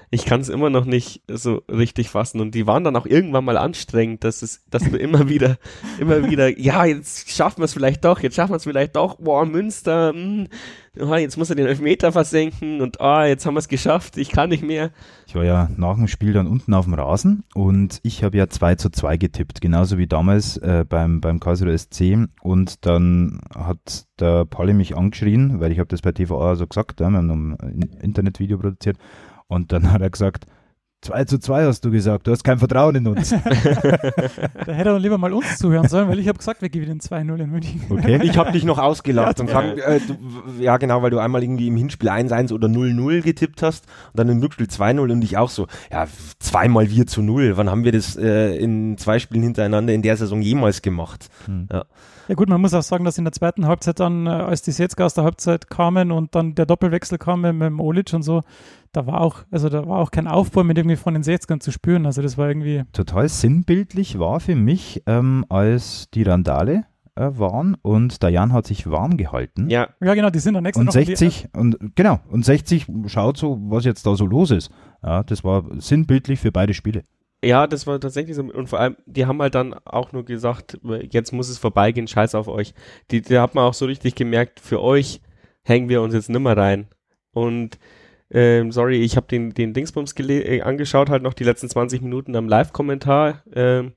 ich 0.09 0.25
kann 0.25 0.41
es 0.41 0.49
immer 0.49 0.69
noch 0.69 0.85
nicht 0.85 1.21
so 1.27 1.61
richtig 1.69 2.09
fassen 2.09 2.39
und 2.39 2.55
die 2.55 2.65
waren 2.65 2.83
dann 2.83 2.95
auch 2.95 3.05
irgendwann 3.05 3.45
mal 3.45 3.57
anstrengend, 3.57 4.23
dass 4.23 4.41
es, 4.41 4.63
dass 4.69 4.83
du 4.89 4.97
immer 4.97 5.29
wieder, 5.29 5.57
immer 5.99 6.29
wieder, 6.29 6.57
ja, 6.59 6.85
jetzt 6.85 7.29
schaffen 7.29 7.59
wir 7.61 7.65
es 7.65 7.73
vielleicht 7.73 8.05
doch, 8.05 8.21
jetzt 8.21 8.35
schaffen 8.35 8.53
wir 8.53 8.57
es 8.57 8.63
vielleicht 8.63 8.95
doch, 8.95 9.17
boah, 9.19 9.45
Münster, 9.45 10.13
mh, 10.13 10.47
oh, 10.99 11.15
jetzt 11.15 11.37
muss 11.37 11.49
er 11.49 11.55
den 11.55 11.67
Elfmeter 11.67 12.11
versenken 12.11 12.81
und 12.81 13.01
ah, 13.01 13.25
jetzt 13.25 13.45
haben 13.45 13.55
wir 13.55 13.59
es 13.59 13.67
geschafft, 13.67 14.17
ich 14.17 14.29
kann 14.29 14.49
nicht 14.49 14.63
mehr. 14.63 14.91
Ich 15.27 15.35
war 15.35 15.43
ja 15.43 15.69
nach 15.75 15.95
dem 15.95 16.07
Spiel 16.07 16.33
dann 16.33 16.47
unten 16.47 16.73
auf 16.73 16.85
dem 16.85 16.93
Rasen 16.93 17.43
und 17.55 17.99
ich 18.03 18.23
habe 18.23 18.37
ja 18.37 18.47
2 18.47 18.75
zu 18.75 18.89
2 18.89 19.17
getippt, 19.17 19.61
genauso 19.61 19.97
wie 19.97 20.07
damals 20.07 20.57
äh, 20.57 20.85
beim, 20.87 21.21
beim 21.21 21.39
Karlsruher 21.39 21.77
SC. 21.77 22.27
Und 22.41 22.85
dann 22.85 23.41
hat 23.55 24.05
der 24.19 24.45
Pauli 24.45 24.73
mich 24.73 24.95
angeschrien, 24.95 25.59
weil 25.59 25.71
ich 25.71 25.79
habe 25.79 25.89
das 25.89 26.01
bei 26.01 26.11
TVA 26.11 26.55
so 26.55 26.67
gesagt, 26.67 26.99
ja, 26.99 27.09
wir 27.09 27.17
haben 27.17 27.57
ein 27.59 27.89
Internetvideo 28.01 28.57
produziert. 28.57 28.97
Und 29.47 29.71
dann 29.71 29.91
hat 29.91 30.01
er 30.01 30.09
gesagt, 30.09 30.45
2 31.03 31.25
zu 31.25 31.37
2 31.39 31.65
hast 31.65 31.83
du 31.83 31.91
gesagt, 31.91 32.27
du 32.27 32.31
hast 32.31 32.43
kein 32.43 32.57
Vertrauen 32.57 32.95
in 32.95 33.07
uns. 33.07 33.33
Da 34.65 34.71
hätte 34.71 34.89
er 34.89 34.99
lieber 34.99 35.17
mal 35.17 35.33
uns 35.33 35.57
zuhören 35.57 35.87
sollen, 35.87 36.07
weil 36.07 36.19
ich 36.19 36.27
habe 36.27 36.37
gesagt, 36.37 36.61
wir 36.61 36.69
gewinnen 36.69 36.99
2-0 36.99 37.35
in 37.43 37.49
München. 37.49 37.81
Okay. 37.89 38.19
Ich 38.23 38.37
habe 38.37 38.51
dich 38.51 38.63
noch 38.63 38.77
ausgelacht 38.77 39.39
und 39.39 39.47
Ja. 39.53 39.53
sagen, 39.53 39.77
äh, 39.77 39.99
du, 39.99 40.61
ja 40.61 40.77
genau, 40.77 41.01
weil 41.01 41.11
du 41.11 41.19
einmal 41.19 41.43
irgendwie 41.43 41.67
im 41.67 41.75
Hinspiel 41.75 42.09
1-1 42.09 42.53
oder 42.53 42.67
0-0 42.67 43.21
getippt 43.21 43.61
hast 43.61 43.85
und 44.13 44.19
dann 44.19 44.29
im 44.29 44.39
Rückspiel 44.39 44.67
2-0 44.67 45.11
und 45.11 45.21
ich 45.23 45.37
auch 45.37 45.49
so, 45.49 45.67
ja, 45.91 46.07
zweimal 46.39 46.89
wir 46.89 47.05
zu 47.07 47.21
0. 47.21 47.57
Wann 47.57 47.69
haben 47.69 47.83
wir 47.83 47.91
das 47.91 48.15
äh, 48.15 48.55
in 48.55 48.97
zwei 48.97 49.19
Spielen 49.19 49.43
hintereinander 49.43 49.93
in 49.93 50.01
der 50.01 50.15
Saison 50.17 50.41
jemals 50.41 50.81
gemacht? 50.81 51.29
Hm. 51.45 51.67
Ja 51.71 51.85
gut, 52.35 52.49
man 52.49 52.61
muss 52.61 52.73
auch 52.73 52.81
sagen, 52.83 53.05
dass 53.05 53.17
in 53.17 53.23
der 53.25 53.33
zweiten 53.33 53.67
Halbzeit 53.67 53.99
dann, 53.99 54.25
äh, 54.27 54.29
als 54.29 54.61
die 54.61 54.71
Setzka 54.71 55.05
aus 55.05 55.13
der 55.13 55.23
Halbzeit 55.23 55.69
kamen 55.69 56.11
und 56.11 56.35
dann 56.35 56.55
der 56.55 56.65
Doppelwechsel 56.65 57.17
kam 57.17 57.41
mit, 57.41 57.53
mit 57.53 57.67
dem 57.67 57.79
Olic 57.79 58.13
und 58.13 58.23
so, 58.23 58.41
da 58.91 59.05
war 59.07 59.21
auch, 59.21 59.39
also 59.51 59.69
da 59.69 59.87
war 59.87 59.99
auch 59.99 60.11
kein 60.11 60.27
Aufbau 60.27 60.63
mit 60.63 60.77
irgendwie 60.77 60.95
von 60.95 61.13
den 61.13 61.23
60ern 61.23 61.59
zu 61.59 61.71
spüren. 61.71 62.05
Also 62.05 62.21
das 62.21 62.37
war 62.37 62.47
irgendwie, 62.47 62.83
Total 62.93 63.27
sinnbildlich 63.27 64.19
war 64.19 64.39
für 64.39 64.55
mich, 64.55 65.01
ähm, 65.07 65.45
als 65.49 66.09
die 66.13 66.23
Randale 66.23 66.85
äh, 67.15 67.29
waren 67.33 67.75
und 67.81 68.23
der 68.23 68.29
Jan 68.29 68.53
hat 68.53 68.65
sich 68.67 68.89
warm 68.89 69.17
gehalten. 69.17 69.69
Ja, 69.69 69.89
ja 70.01 70.13
genau, 70.13 70.29
die 70.29 70.39
sind 70.39 70.53
dann 70.55 70.65
extra 70.65 70.81
Und 70.81 70.87
noch 70.87 70.95
in 70.95 71.01
die- 71.01 71.15
60, 71.15 71.49
und 71.55 71.77
genau, 71.95 72.19
und 72.29 72.45
60 72.45 72.87
schaut 73.07 73.37
so, 73.37 73.59
was 73.69 73.85
jetzt 73.85 74.05
da 74.05 74.15
so 74.15 74.25
los 74.25 74.51
ist. 74.51 74.71
Ja, 75.03 75.23
das 75.23 75.43
war 75.43 75.63
sinnbildlich 75.77 76.39
für 76.39 76.51
beide 76.51 76.73
Spiele. 76.73 77.03
Ja, 77.43 77.67
das 77.67 77.85
war 77.85 77.99
tatsächlich 77.99 78.35
so. 78.35 78.43
Und 78.43 78.67
vor 78.67 78.79
allem, 78.79 78.95
die 79.05 79.25
haben 79.25 79.41
halt 79.41 79.55
dann 79.55 79.73
auch 79.85 80.13
nur 80.13 80.23
gesagt, 80.23 80.79
jetzt 81.11 81.33
muss 81.33 81.49
es 81.49 81.57
vorbeigehen, 81.57 82.07
scheiß 82.07 82.35
auf 82.35 82.47
euch. 82.47 82.73
Die, 83.11 83.21
da 83.21 83.41
hat 83.41 83.53
man 83.53 83.65
auch 83.65 83.73
so 83.73 83.85
richtig 83.85 84.15
gemerkt, 84.15 84.59
für 84.59 84.81
euch 84.81 85.21
hängen 85.63 85.89
wir 85.89 86.01
uns 86.01 86.13
jetzt 86.13 86.29
nimmer 86.29 86.55
rein. 86.55 86.87
Und 87.33 87.79
ähm, 88.31 88.71
sorry, 88.71 89.01
ich 89.01 89.17
habe 89.17 89.27
den, 89.27 89.53
den 89.53 89.73
Dingsbums 89.73 90.15
äh, 90.19 90.61
angeschaut, 90.61 91.09
halt 91.09 91.23
noch 91.23 91.33
die 91.33 91.43
letzten 91.43 91.69
20 91.69 92.01
Minuten 92.01 92.35
am 92.35 92.47
Live-Kommentar. 92.47 93.43
Ähm, 93.53 93.93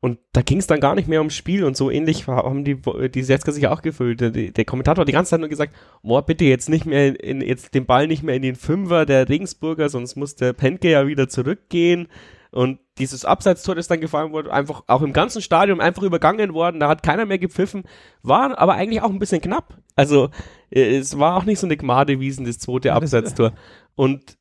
und 0.00 0.18
da 0.32 0.42
ging 0.42 0.58
es 0.58 0.68
dann 0.68 0.80
gar 0.80 0.94
nicht 0.94 1.08
mehr 1.08 1.20
ums 1.20 1.34
Spiel 1.34 1.64
und 1.64 1.76
so 1.76 1.90
ähnlich 1.90 2.28
haben 2.28 2.64
die, 2.64 2.80
die 3.08 3.22
Setzker 3.22 3.50
sich 3.50 3.66
auch 3.66 3.82
gefühlt. 3.82 4.20
Der, 4.20 4.30
der 4.30 4.64
Kommentator 4.64 5.02
hat 5.02 5.08
die 5.08 5.12
ganze 5.12 5.30
Zeit 5.30 5.40
nur 5.40 5.48
gesagt, 5.48 5.74
boah, 6.02 6.24
bitte 6.24 6.44
jetzt 6.44 6.68
nicht 6.68 6.86
mehr 6.86 7.20
in, 7.20 7.40
jetzt 7.40 7.74
den 7.74 7.86
Ball 7.86 8.06
nicht 8.06 8.22
mehr 8.22 8.36
in 8.36 8.42
den 8.42 8.54
Fünfer 8.54 9.06
der 9.06 9.28
Regensburger, 9.28 9.88
sonst 9.88 10.14
muss 10.14 10.36
der 10.36 10.52
Penke 10.52 10.90
ja 10.90 11.06
wieder 11.08 11.28
zurückgehen. 11.28 12.06
Und 12.50 12.80
dieses 12.98 13.24
Abseitstor, 13.24 13.74
das 13.74 13.88
dann 13.88 14.00
gefallen 14.00 14.32
wurde, 14.32 14.52
einfach 14.52 14.82
auch 14.86 15.02
im 15.02 15.12
ganzen 15.12 15.42
Stadion 15.42 15.80
einfach 15.80 16.02
übergangen 16.02 16.54
worden, 16.54 16.80
da 16.80 16.88
hat 16.88 17.02
keiner 17.02 17.26
mehr 17.26 17.38
gepfiffen, 17.38 17.84
war 18.22 18.58
aber 18.58 18.74
eigentlich 18.74 19.02
auch 19.02 19.10
ein 19.10 19.18
bisschen 19.18 19.40
knapp. 19.40 19.78
Also 19.96 20.30
äh, 20.70 20.96
es 20.96 21.18
war 21.18 21.36
auch 21.36 21.44
nicht 21.44 21.58
so 21.58 21.66
eine 21.66 21.76
Gmadewiesen, 21.76 22.46
das 22.46 22.58
zweite 22.58 22.92
Abseitstor. 22.94 23.52
Und 23.94 24.38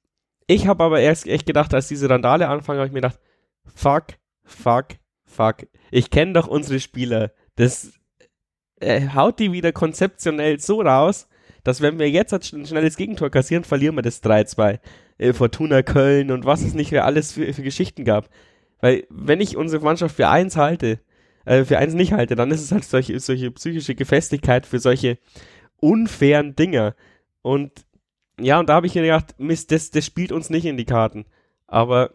ich 0.47 0.67
habe 0.67 0.83
aber 0.83 1.01
erst 1.01 1.27
echt 1.27 1.45
gedacht, 1.45 1.73
als 1.73 1.89
diese 1.89 2.09
Randale 2.09 2.47
anfangen, 2.47 2.79
habe 2.79 2.87
ich 2.87 2.93
mir 2.93 3.01
gedacht, 3.01 3.19
fuck, 3.65 4.05
fuck, 4.43 4.87
fuck. 5.25 5.67
Ich 5.91 6.09
kenne 6.09 6.33
doch 6.33 6.47
unsere 6.47 6.79
Spieler. 6.79 7.31
Das 7.57 7.91
äh, 8.79 9.09
haut 9.09 9.39
die 9.39 9.51
wieder 9.51 9.73
konzeptionell 9.73 10.59
so 10.59 10.81
raus, 10.81 11.27
dass 11.63 11.81
wenn 11.81 11.99
wir 11.99 12.09
jetzt 12.09 12.33
ein 12.33 12.65
schnelles 12.65 12.95
Gegentor 12.95 13.29
kassieren, 13.29 13.65
verlieren 13.65 13.95
wir 13.95 14.01
das 14.01 14.23
3-2. 14.23 14.79
Äh, 15.17 15.33
Fortuna 15.33 15.81
Köln 15.83 16.31
und 16.31 16.45
was 16.45 16.61
es 16.61 16.73
nicht 16.73 16.89
für 16.89 17.03
alles 17.03 17.31
für, 17.31 17.53
für 17.53 17.63
Geschichten 17.63 18.05
gab. 18.05 18.29
Weil 18.79 19.05
wenn 19.09 19.41
ich 19.41 19.57
unsere 19.57 19.83
Mannschaft 19.83 20.15
für 20.15 20.29
eins 20.29 20.55
halte, 20.55 20.99
äh, 21.45 21.63
für 21.63 21.77
eins 21.77 21.93
nicht 21.93 22.13
halte, 22.13 22.35
dann 22.35 22.51
ist 22.51 22.61
es 22.61 22.71
halt 22.71 22.85
solche, 22.85 23.19
solche 23.19 23.51
psychische 23.51 23.95
Gefestigkeit 23.95 24.65
für 24.65 24.79
solche 24.79 25.17
unfairen 25.77 26.55
Dinger. 26.55 26.95
Und 27.41 27.71
ja, 28.39 28.59
und 28.59 28.69
da 28.69 28.75
habe 28.75 28.87
ich 28.87 28.95
mir 28.95 29.01
gedacht, 29.01 29.35
Mist, 29.39 29.71
das, 29.71 29.89
das 29.89 30.05
spielt 30.05 30.31
uns 30.31 30.49
nicht 30.49 30.65
in 30.65 30.77
die 30.77 30.85
Karten. 30.85 31.25
Aber 31.65 32.11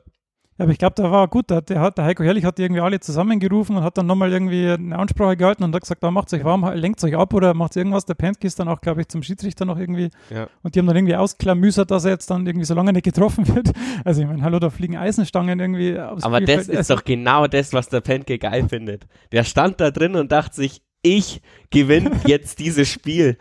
Ja, 0.58 0.64
aber 0.64 0.72
ich 0.72 0.78
glaube, 0.78 0.94
da 0.96 1.10
war 1.10 1.28
gut. 1.28 1.48
Der, 1.48 1.62
der, 1.62 1.80
hat, 1.80 1.96
der 1.96 2.04
Heiko 2.04 2.22
Herrlich 2.22 2.44
hat 2.44 2.58
die 2.58 2.62
irgendwie 2.62 2.82
alle 2.82 3.00
zusammengerufen 3.00 3.76
und 3.76 3.82
hat 3.82 3.96
dann 3.96 4.06
nochmal 4.06 4.30
irgendwie 4.32 4.68
eine 4.68 4.98
Ansprache 4.98 5.36
gehalten 5.36 5.64
und 5.64 5.74
hat 5.74 5.80
gesagt, 5.80 6.02
da 6.02 6.10
macht 6.10 6.32
euch 6.34 6.44
warm, 6.44 6.70
lenkt 6.74 7.02
euch 7.04 7.16
ab 7.16 7.32
oder 7.32 7.54
macht 7.54 7.74
irgendwas. 7.76 8.04
Der 8.04 8.14
Penske 8.14 8.46
ist 8.46 8.58
dann 8.60 8.68
auch, 8.68 8.80
glaube 8.82 9.00
ich, 9.00 9.08
zum 9.08 9.22
Schiedsrichter 9.22 9.64
noch 9.64 9.78
irgendwie. 9.78 10.10
Ja. 10.30 10.48
Und 10.62 10.74
die 10.74 10.78
haben 10.78 10.86
dann 10.86 10.96
irgendwie 10.96 11.16
ausklamüsert, 11.16 11.90
dass 11.90 12.04
er 12.04 12.10
jetzt 12.12 12.30
dann 12.30 12.46
irgendwie 12.46 12.66
so 12.66 12.74
lange 12.74 12.92
nicht 12.92 13.04
getroffen 13.04 13.48
wird. 13.48 13.72
Also 14.04 14.20
ich 14.22 14.26
meine, 14.26 14.42
hallo, 14.42 14.58
da 14.58 14.68
fliegen 14.70 14.96
Eisenstangen 14.96 15.60
irgendwie 15.60 15.98
aufs 15.98 16.24
Aber 16.24 16.40
das 16.40 16.48
Spielfeld. 16.50 16.68
ist 16.68 16.76
Also, 16.78 16.94
doch 16.96 17.04
genau 17.04 17.46
das, 17.46 17.72
was 17.72 17.88
der 17.88 18.00
Penke 18.00 18.38
geil 18.38 18.68
findet. 18.68 19.06
Der 19.32 19.44
stand 19.44 19.80
da 19.80 19.90
drin 19.90 20.16
und 20.16 20.32
dachte 20.32 20.56
sich, 20.56 20.82
ich 21.02 21.40
gewinne 21.70 22.10
jetzt 22.26 22.58
dieses 22.58 22.88
Spiel. 22.88 23.36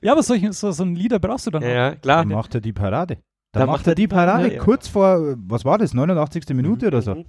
Ja, 0.00 0.12
aber 0.12 0.22
solche, 0.22 0.52
so, 0.52 0.70
so 0.70 0.82
ein 0.84 0.94
Lieder 0.94 1.18
brauchst 1.18 1.46
du 1.46 1.50
dann 1.50 1.62
Ja, 1.62 1.68
auch. 1.68 1.72
ja 1.74 1.94
klar. 1.96 2.18
Dann 2.24 2.28
macht 2.28 2.54
er 2.54 2.60
die 2.60 2.72
Parade. 2.72 3.18
Da 3.52 3.60
Dann 3.60 3.68
macht 3.68 3.86
er 3.86 3.94
die 3.94 4.08
Parade 4.08 4.48
ja, 4.48 4.54
ja. 4.54 4.62
kurz 4.62 4.88
vor, 4.88 5.36
was 5.46 5.64
war 5.64 5.78
das, 5.78 5.92
89. 5.92 6.48
Minute 6.54 6.86
oder 6.86 7.02
so? 7.02 7.14
Mhm. 7.14 7.24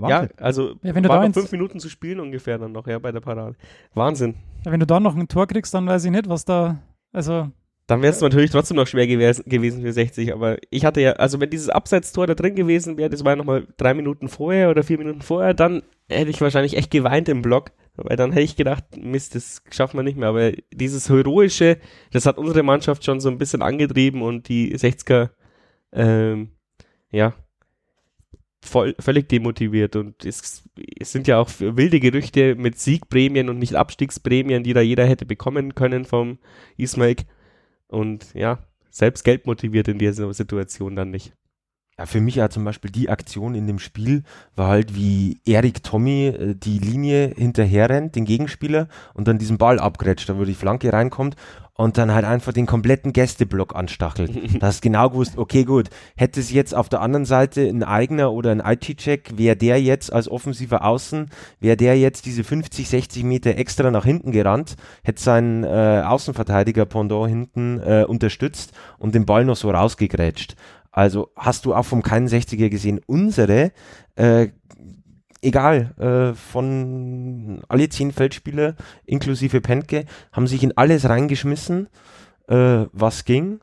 Ja, 0.00 0.20
Wahnsinn. 0.20 0.36
also 0.38 0.68
Ja, 0.82 0.94
wenn 0.94 1.02
du 1.02 1.08
war 1.08 1.20
da 1.20 1.26
noch 1.26 1.34
fünf 1.34 1.50
Minuten 1.52 1.80
zu 1.80 1.88
spielen 1.88 2.20
ungefähr 2.20 2.58
dann 2.58 2.72
noch, 2.72 2.86
ja, 2.86 2.98
bei 2.98 3.10
der 3.10 3.20
Parade. 3.20 3.56
Wahnsinn. 3.94 4.34
Ja, 4.64 4.72
wenn 4.72 4.80
du 4.80 4.86
da 4.86 5.00
noch 5.00 5.16
ein 5.16 5.28
Tor 5.28 5.46
kriegst, 5.46 5.74
dann 5.74 5.86
weiß 5.86 6.04
ich 6.04 6.10
nicht, 6.10 6.28
was 6.28 6.44
da. 6.44 6.78
Also, 7.12 7.48
Dann 7.86 8.02
wäre 8.02 8.12
es 8.12 8.20
natürlich 8.20 8.50
trotzdem 8.50 8.76
noch 8.76 8.86
schwer 8.86 9.06
gewesen, 9.06 9.44
gewesen 9.46 9.82
für 9.82 9.92
60, 9.92 10.32
aber 10.32 10.58
ich 10.70 10.84
hatte 10.84 11.00
ja, 11.00 11.12
also 11.12 11.40
wenn 11.40 11.50
dieses 11.50 11.68
Abseitstor 11.68 12.26
da 12.26 12.34
drin 12.34 12.54
gewesen 12.54 12.96
wäre, 12.96 13.10
das 13.10 13.24
war 13.24 13.32
ja 13.32 13.36
nochmal 13.36 13.66
drei 13.76 13.94
Minuten 13.94 14.28
vorher 14.28 14.70
oder 14.70 14.82
vier 14.82 14.98
Minuten 14.98 15.22
vorher, 15.22 15.54
dann 15.54 15.82
hätte 16.08 16.30
ich 16.30 16.40
wahrscheinlich 16.40 16.76
echt 16.76 16.90
geweint 16.90 17.28
im 17.28 17.42
Block, 17.42 17.72
weil 18.04 18.16
dann 18.16 18.32
hätte 18.32 18.44
ich 18.44 18.56
gedacht, 18.56 18.84
Mist, 18.96 19.34
das 19.34 19.62
schaffen 19.70 19.98
wir 19.98 20.02
nicht 20.02 20.16
mehr, 20.16 20.28
aber 20.28 20.52
dieses 20.72 21.08
Heroische, 21.08 21.78
das 22.12 22.26
hat 22.26 22.38
unsere 22.38 22.62
Mannschaft 22.62 23.04
schon 23.04 23.20
so 23.20 23.28
ein 23.28 23.38
bisschen 23.38 23.62
angetrieben 23.62 24.22
und 24.22 24.48
die 24.48 24.74
60er, 24.76 25.30
ähm, 25.92 26.50
ja, 27.10 27.34
voll, 28.62 28.94
völlig 28.98 29.28
demotiviert 29.28 29.96
und 29.96 30.24
es, 30.24 30.64
es 30.98 31.12
sind 31.12 31.26
ja 31.26 31.38
auch 31.38 31.50
wilde 31.58 32.00
Gerüchte 32.00 32.54
mit 32.54 32.78
Siegprämien 32.78 33.48
und 33.48 33.58
nicht 33.58 33.74
Abstiegsprämien, 33.74 34.62
die 34.62 34.72
da 34.72 34.80
jeder 34.80 35.06
hätte 35.06 35.26
bekommen 35.26 35.74
können 35.74 36.04
vom 36.04 36.38
Ismaik. 36.76 37.26
Und 37.88 38.34
ja, 38.34 38.66
selbst 38.90 39.24
Geld 39.24 39.46
motiviert 39.46 39.88
in 39.88 39.98
dieser 39.98 40.32
Situation 40.34 40.96
dann 40.96 41.10
nicht. 41.10 41.32
Ja, 41.98 42.06
für 42.06 42.20
mich 42.20 42.36
ja 42.36 42.48
zum 42.48 42.64
Beispiel 42.64 42.92
die 42.92 43.10
Aktion 43.10 43.56
in 43.56 43.66
dem 43.66 43.80
Spiel 43.80 44.22
war 44.54 44.68
halt, 44.68 44.94
wie 44.94 45.40
Erik 45.44 45.82
Tommy 45.82 46.28
äh, 46.28 46.54
die 46.54 46.78
Linie 46.78 47.32
hinterher 47.36 47.90
rennt, 47.90 48.14
den 48.14 48.24
Gegenspieler, 48.24 48.86
und 49.14 49.26
dann 49.26 49.38
diesen 49.38 49.58
Ball 49.58 49.80
abgrätscht, 49.80 50.28
da 50.28 50.38
wo 50.38 50.44
die 50.44 50.54
Flanke 50.54 50.92
reinkommt 50.92 51.34
und 51.78 51.96
dann 51.96 52.12
halt 52.12 52.24
einfach 52.24 52.52
den 52.52 52.66
kompletten 52.66 53.12
Gästeblock 53.12 53.74
anstachelt. 53.76 54.32
da 54.60 54.66
hast 54.66 54.82
genau 54.82 55.10
gewusst, 55.10 55.38
okay, 55.38 55.64
gut, 55.64 55.88
hätte 56.16 56.40
es 56.40 56.50
jetzt 56.50 56.74
auf 56.74 56.88
der 56.88 57.00
anderen 57.00 57.24
Seite 57.24 57.62
ein 57.62 57.84
eigener 57.84 58.32
oder 58.32 58.50
ein 58.50 58.60
IT-Check, 58.60 59.38
wäre 59.38 59.56
der 59.56 59.80
jetzt 59.80 60.12
als 60.12 60.28
offensiver 60.28 60.84
Außen, 60.84 61.30
wäre 61.60 61.76
der 61.76 61.96
jetzt 61.96 62.26
diese 62.26 62.42
50, 62.42 62.88
60 62.88 63.22
Meter 63.22 63.56
extra 63.56 63.92
nach 63.92 64.04
hinten 64.04 64.32
gerannt, 64.32 64.74
hätte 65.04 65.22
seinen 65.22 65.62
äh, 65.62 66.02
Außenverteidiger 66.04 66.84
Pendant 66.84 67.28
hinten 67.28 67.78
äh, 67.78 68.04
unterstützt 68.06 68.72
und 68.98 69.14
den 69.14 69.24
Ball 69.24 69.44
noch 69.44 69.56
so 69.56 69.70
rausgegrätscht. 69.70 70.56
Also 70.90 71.30
hast 71.36 71.64
du 71.64 71.74
auch 71.74 71.84
vom 71.84 72.02
keinen 72.02 72.26
60er 72.26 72.70
gesehen, 72.70 73.00
unsere, 73.06 73.70
äh, 74.16 74.48
egal, 75.42 75.94
äh, 75.98 76.34
von 76.34 77.62
alle 77.68 77.88
zehn 77.88 78.12
Feldspieler 78.12 78.74
inklusive 79.04 79.60
Pentke, 79.60 80.04
haben 80.32 80.46
sich 80.46 80.62
in 80.62 80.76
alles 80.76 81.08
reingeschmissen, 81.08 81.88
äh, 82.48 82.86
was 82.92 83.24
ging. 83.24 83.60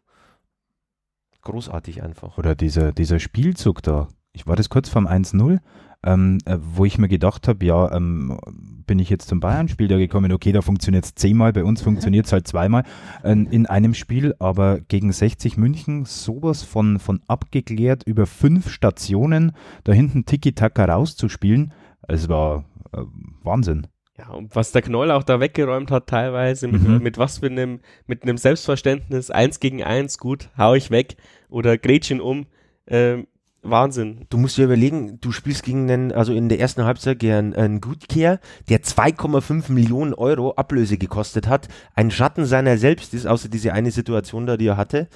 Großartig 1.42 2.02
einfach. 2.02 2.38
Oder 2.38 2.56
dieser, 2.56 2.92
dieser 2.92 3.20
Spielzug 3.20 3.84
da. 3.84 4.08
Ich 4.34 4.48
war 4.48 4.56
das 4.56 4.70
kurz 4.70 4.90
vorm 4.90 5.08
1-0. 5.08 5.60
Ähm, 6.06 6.38
äh, 6.46 6.58
wo 6.62 6.86
ich 6.86 6.98
mir 6.98 7.08
gedacht 7.08 7.48
habe, 7.48 7.66
ja, 7.66 7.92
ähm, 7.92 8.40
bin 8.88 9.00
ich 9.00 9.10
jetzt 9.10 9.28
zum 9.28 9.40
Bayern-Spiel 9.40 9.88
da 9.88 9.98
gekommen, 9.98 10.32
okay, 10.32 10.52
da 10.52 10.62
funktioniert 10.62 11.06
es 11.06 11.16
zehnmal, 11.16 11.52
bei 11.52 11.64
uns 11.64 11.82
funktioniert 11.82 12.28
es 12.28 12.32
halt 12.32 12.48
zweimal 12.48 12.84
äh, 13.24 13.32
in 13.32 13.66
einem 13.66 13.96
Spiel, 13.96 14.36
aber 14.40 14.80
gegen 14.80 15.12
60 15.12 15.58
München 15.58 16.06
sowas 16.06 16.64
von, 16.64 17.00
von 17.00 17.22
abgeklärt 17.28 18.04
über 18.06 18.28
fünf 18.28 18.70
Stationen 18.70 19.54
da 19.84 19.92
hinten 19.92 20.26
Tiki-Taka 20.26 20.86
rauszuspielen, 20.86 21.74
es 22.08 22.30
war 22.30 22.66
äh, 22.94 23.02
Wahnsinn. 23.44 23.88
Ja, 24.18 24.30
und 24.30 24.56
was 24.56 24.72
der 24.72 24.82
Knoll 24.82 25.12
auch 25.12 25.24
da 25.24 25.42
weggeräumt 25.42 25.92
hat 25.92 26.08
teilweise, 26.08 26.68
mit, 26.70 26.84
Mhm. 26.84 27.00
mit 27.04 27.18
was 27.18 27.40
für 27.40 27.48
einem, 27.48 27.80
mit 28.08 28.24
einem 28.24 28.38
Selbstverständnis, 28.38 29.30
eins 29.30 29.60
gegen 29.60 29.84
eins, 29.84 30.20
gut, 30.20 30.50
hau 30.58 30.74
ich 30.74 30.90
weg 30.90 31.18
oder 31.50 31.78
Gretchen 31.78 32.22
um, 32.22 32.46
ähm, 32.88 33.28
Wahnsinn. 33.70 34.26
Du 34.30 34.38
musst 34.38 34.58
dir 34.58 34.66
überlegen, 34.66 35.20
du 35.22 35.32
spielst 35.32 35.64
gegen 35.64 35.90
einen, 35.90 36.12
also 36.12 36.34
in 36.34 36.50
der 36.50 36.60
ersten 36.60 36.84
Halbzeit 36.86 37.20
gegen 37.20 37.56
einen 37.56 37.82
Gutkehr, 37.82 38.40
der 38.70 38.82
2,5 38.84 39.72
Millionen 39.72 40.14
Euro 40.14 40.54
Ablöse 40.56 40.98
gekostet 40.98 41.48
hat, 41.48 41.68
ein 41.96 42.12
Schatten 42.12 42.46
seiner 42.46 42.78
selbst 42.78 43.14
ist, 43.14 43.26
außer 43.28 43.50
diese 43.50 43.74
eine 43.74 43.92
Situation 43.92 44.46
da, 44.46 44.58
die 44.58 44.68
er 44.68 44.78
hatte. 44.78 45.08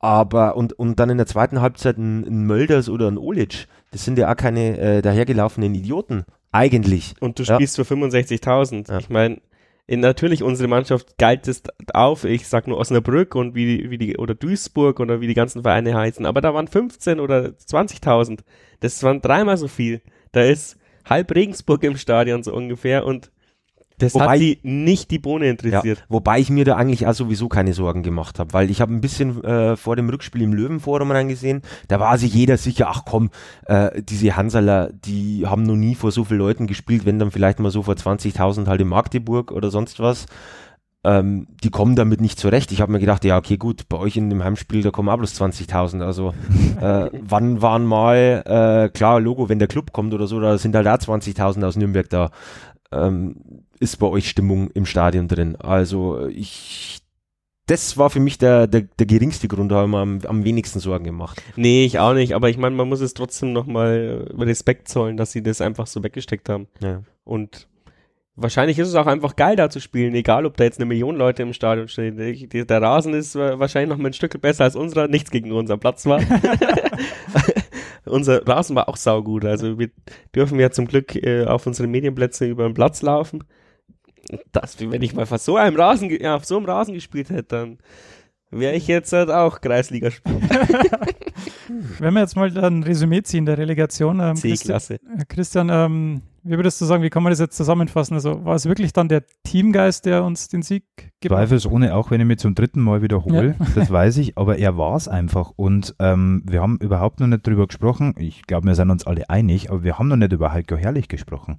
Aber, 0.00 0.56
und, 0.56 0.72
und 0.72 0.98
dann 0.98 1.10
in 1.10 1.16
der 1.18 1.26
zweiten 1.26 1.60
Halbzeit 1.60 1.96
ein, 1.96 2.24
ein 2.26 2.44
Mölders 2.46 2.88
oder 2.88 3.08
ein 3.08 3.18
Olic, 3.18 3.68
das 3.92 4.04
sind 4.04 4.18
ja 4.18 4.30
auch 4.32 4.36
keine 4.36 4.76
äh, 4.78 5.02
dahergelaufenen 5.02 5.74
Idioten. 5.74 6.24
Eigentlich. 6.50 7.14
Und 7.20 7.38
du 7.38 7.44
Ja. 7.44 7.54
spielst 7.54 7.76
für 7.76 7.82
65.000. 7.82 8.90
Ja. 8.90 8.98
Ich 8.98 9.08
meine, 9.10 9.40
natürlich 9.88 10.42
unsere 10.42 10.68
Mannschaft 10.68 11.18
galt 11.18 11.48
es 11.48 11.62
auf, 11.92 12.24
ich 12.24 12.46
sag 12.48 12.68
nur 12.68 12.78
Osnabrück 12.78 13.34
und 13.34 13.54
wie, 13.54 13.90
wie 13.90 13.98
die, 13.98 14.16
oder 14.16 14.34
Duisburg 14.34 15.00
oder 15.00 15.20
wie 15.20 15.26
die 15.26 15.34
ganzen 15.34 15.62
Vereine 15.62 15.94
heißen, 15.94 16.24
aber 16.24 16.40
da 16.40 16.54
waren 16.54 16.68
15 16.68 17.20
oder 17.20 17.46
20.000. 17.46 18.40
Das 18.80 19.02
waren 19.02 19.20
dreimal 19.20 19.56
so 19.56 19.68
viel. 19.68 20.00
Da 20.30 20.42
ist 20.42 20.78
halb 21.04 21.34
Regensburg 21.34 21.82
im 21.82 21.96
Stadion 21.96 22.42
so 22.42 22.54
ungefähr 22.54 23.04
und 23.04 23.31
das 24.02 24.14
Wobei- 24.14 24.26
hat 24.26 24.40
die 24.40 24.58
nicht 24.62 25.10
die 25.10 25.18
Bohne 25.18 25.44
Ja, 25.46 25.50
interessiert. 25.52 26.04
wobei 26.08 26.40
ich 26.40 26.50
mir 26.50 26.64
da 26.64 26.76
eigentlich 26.76 27.06
auch 27.06 27.14
sowieso 27.14 27.48
keine 27.48 27.72
Sorgen 27.72 28.02
gemacht 28.02 28.38
habe, 28.38 28.52
weil 28.52 28.70
ich 28.70 28.80
habe 28.80 28.92
ein 28.92 29.00
bisschen 29.00 29.42
äh, 29.44 29.76
vor 29.76 29.96
dem 29.96 30.08
Rückspiel 30.08 30.42
im 30.42 30.52
Löwenforum 30.52 31.10
reingesehen, 31.10 31.62
da 31.88 32.00
war 32.00 32.18
sich 32.18 32.34
jeder 32.34 32.56
sicher, 32.56 32.88
ach 32.90 33.02
komm, 33.06 33.30
äh, 33.66 34.02
diese 34.02 34.36
Hansaler, 34.36 34.90
die 34.92 35.44
haben 35.46 35.62
noch 35.62 35.76
nie 35.76 35.94
vor 35.94 36.10
so 36.10 36.24
vielen 36.24 36.40
Leuten 36.40 36.66
gespielt, 36.66 37.06
wenn 37.06 37.18
dann 37.18 37.30
vielleicht 37.30 37.60
mal 37.60 37.70
so 37.70 37.82
vor 37.82 37.94
20.000 37.94 38.66
halt 38.66 38.80
in 38.80 38.88
Magdeburg 38.88 39.52
oder 39.52 39.70
sonst 39.70 40.00
was. 40.00 40.26
Ähm, 41.04 41.48
die 41.64 41.70
kommen 41.70 41.96
damit 41.96 42.20
nicht 42.20 42.38
zurecht. 42.38 42.70
Ich 42.70 42.80
habe 42.80 42.92
mir 42.92 43.00
gedacht, 43.00 43.24
ja, 43.24 43.36
okay, 43.36 43.56
gut, 43.56 43.88
bei 43.88 43.96
euch 43.98 44.16
in 44.16 44.30
dem 44.30 44.44
Heimspiel, 44.44 44.82
da 44.82 44.92
kommen 44.92 45.08
auch 45.08 45.16
bloß 45.16 45.34
20.000. 45.34 46.00
Also, 46.00 46.32
äh, 46.80 47.10
wann 47.20 47.60
waren 47.60 47.84
mal, 47.84 48.44
äh, 48.46 48.88
klar, 48.88 49.18
Logo, 49.18 49.48
wenn 49.48 49.58
der 49.58 49.66
Club 49.66 49.92
kommt 49.92 50.14
oder 50.14 50.28
so, 50.28 50.38
da 50.38 50.58
sind 50.58 50.76
halt 50.76 50.86
auch 50.86 50.96
20.000 50.98 51.64
aus 51.66 51.74
Nürnberg 51.76 52.08
da. 52.08 52.30
Ähm, 52.92 53.36
ist 53.80 53.96
bei 53.96 54.06
euch 54.06 54.28
Stimmung 54.28 54.70
im 54.70 54.86
Stadion 54.86 55.28
drin. 55.28 55.56
Also, 55.56 56.26
ich, 56.28 57.00
das 57.66 57.96
war 57.96 58.10
für 58.10 58.20
mich 58.20 58.38
der, 58.38 58.66
der, 58.66 58.82
der 58.82 59.06
geringste 59.06 59.48
Grund, 59.48 59.72
da 59.72 59.76
habe 59.76 59.86
ich 59.86 59.90
mir 59.90 59.98
am, 59.98 60.20
am 60.26 60.44
wenigsten 60.44 60.78
Sorgen 60.78 61.04
gemacht. 61.04 61.42
Nee, 61.56 61.84
ich 61.84 61.98
auch 61.98 62.14
nicht, 62.14 62.34
aber 62.34 62.50
ich 62.50 62.58
meine, 62.58 62.76
man 62.76 62.88
muss 62.88 63.00
es 63.00 63.14
trotzdem 63.14 63.52
nochmal 63.52 64.28
Respekt 64.38 64.88
zollen, 64.88 65.16
dass 65.16 65.32
sie 65.32 65.42
das 65.42 65.60
einfach 65.60 65.86
so 65.86 66.02
weggesteckt 66.04 66.48
haben. 66.48 66.68
Ja. 66.80 67.02
Und 67.24 67.68
wahrscheinlich 68.36 68.78
ist 68.78 68.88
es 68.88 68.94
auch 68.94 69.06
einfach 69.06 69.36
geil, 69.36 69.56
da 69.56 69.70
zu 69.70 69.80
spielen, 69.80 70.14
egal 70.14 70.46
ob 70.46 70.56
da 70.56 70.64
jetzt 70.64 70.78
eine 70.78 70.86
Million 70.86 71.16
Leute 71.16 71.42
im 71.42 71.52
Stadion 71.52 71.88
stehen. 71.88 72.16
Der 72.16 72.82
Rasen 72.82 73.14
ist 73.14 73.36
äh, 73.36 73.58
wahrscheinlich 73.58 73.90
noch 73.90 73.98
mal 73.98 74.08
ein 74.08 74.14
Stück 74.14 74.40
besser 74.40 74.64
als 74.64 74.76
unserer, 74.76 75.08
nichts 75.08 75.30
gegen 75.30 75.52
unser 75.52 75.76
Platz 75.76 76.06
war. 76.06 76.20
Unser 78.04 78.46
Rasen 78.46 78.74
war 78.76 78.88
auch 78.88 78.96
saugut. 78.96 79.44
Also 79.44 79.78
wir 79.78 79.90
dürfen 80.34 80.58
ja 80.58 80.70
zum 80.70 80.86
Glück 80.86 81.14
äh, 81.16 81.44
auf 81.44 81.66
unsere 81.66 81.88
Medienplätze 81.88 82.46
über 82.46 82.64
den 82.68 82.74
Platz 82.74 83.02
laufen. 83.02 83.44
Das, 84.52 84.78
wenn 84.80 85.02
ich 85.02 85.14
mal 85.14 85.22
auf 85.22 85.36
so 85.38 85.56
einem 85.56 85.76
Rasen, 85.76 86.10
ja, 86.10 86.36
auf 86.36 86.44
so 86.44 86.56
einem 86.56 86.66
Rasen 86.66 86.94
gespielt 86.94 87.30
hätte, 87.30 87.42
dann 87.48 87.78
wäre 88.50 88.74
ich 88.74 88.86
jetzt 88.86 89.12
halt 89.12 89.30
auch 89.30 89.60
Kreisligaspieler. 89.60 90.38
Wenn 91.98 92.14
wir 92.14 92.20
jetzt 92.20 92.36
mal 92.36 92.56
ein 92.56 92.82
Resümee 92.82 93.22
ziehen 93.22 93.46
der 93.46 93.56
Relegation, 93.58 94.20
ähm, 94.20 94.36
Christi- 94.50 94.68
Christian, 95.28 95.70
ähm, 95.70 96.22
wie 96.44 96.56
würdest 96.56 96.80
du 96.80 96.84
sagen, 96.84 97.02
wie 97.02 97.10
kann 97.10 97.22
man 97.22 97.30
das 97.30 97.38
jetzt 97.38 97.56
zusammenfassen? 97.56 98.14
Also 98.14 98.44
war 98.44 98.54
es 98.54 98.66
wirklich 98.66 98.92
dann 98.92 99.08
der 99.08 99.22
Teamgeist, 99.44 100.04
der 100.06 100.24
uns 100.24 100.48
den 100.48 100.62
Sieg 100.62 100.84
hat? 100.98 101.28
Zweifelsohne, 101.28 101.94
auch 101.94 102.10
wenn 102.10 102.20
ich 102.20 102.26
mich 102.26 102.38
zum 102.38 102.54
dritten 102.54 102.80
Mal 102.80 103.02
wiederhole, 103.02 103.54
das 103.74 103.90
weiß 103.92 104.16
ich, 104.16 104.36
aber 104.36 104.58
er 104.58 104.76
war 104.76 104.96
es 104.96 105.06
einfach. 105.06 105.52
Und 105.54 105.94
ähm, 106.00 106.42
wir 106.44 106.60
haben 106.60 106.78
überhaupt 106.78 107.20
noch 107.20 107.28
nicht 107.28 107.46
drüber 107.46 107.66
gesprochen. 107.66 108.14
Ich 108.18 108.42
glaube, 108.42 108.66
wir 108.66 108.74
sind 108.74 108.90
uns 108.90 109.06
alle 109.06 109.30
einig, 109.30 109.70
aber 109.70 109.84
wir 109.84 109.98
haben 109.98 110.08
noch 110.08 110.16
nicht 110.16 110.32
über 110.32 110.52
Heiko 110.52 110.76
Herrlich 110.76 111.08
gesprochen. 111.08 111.58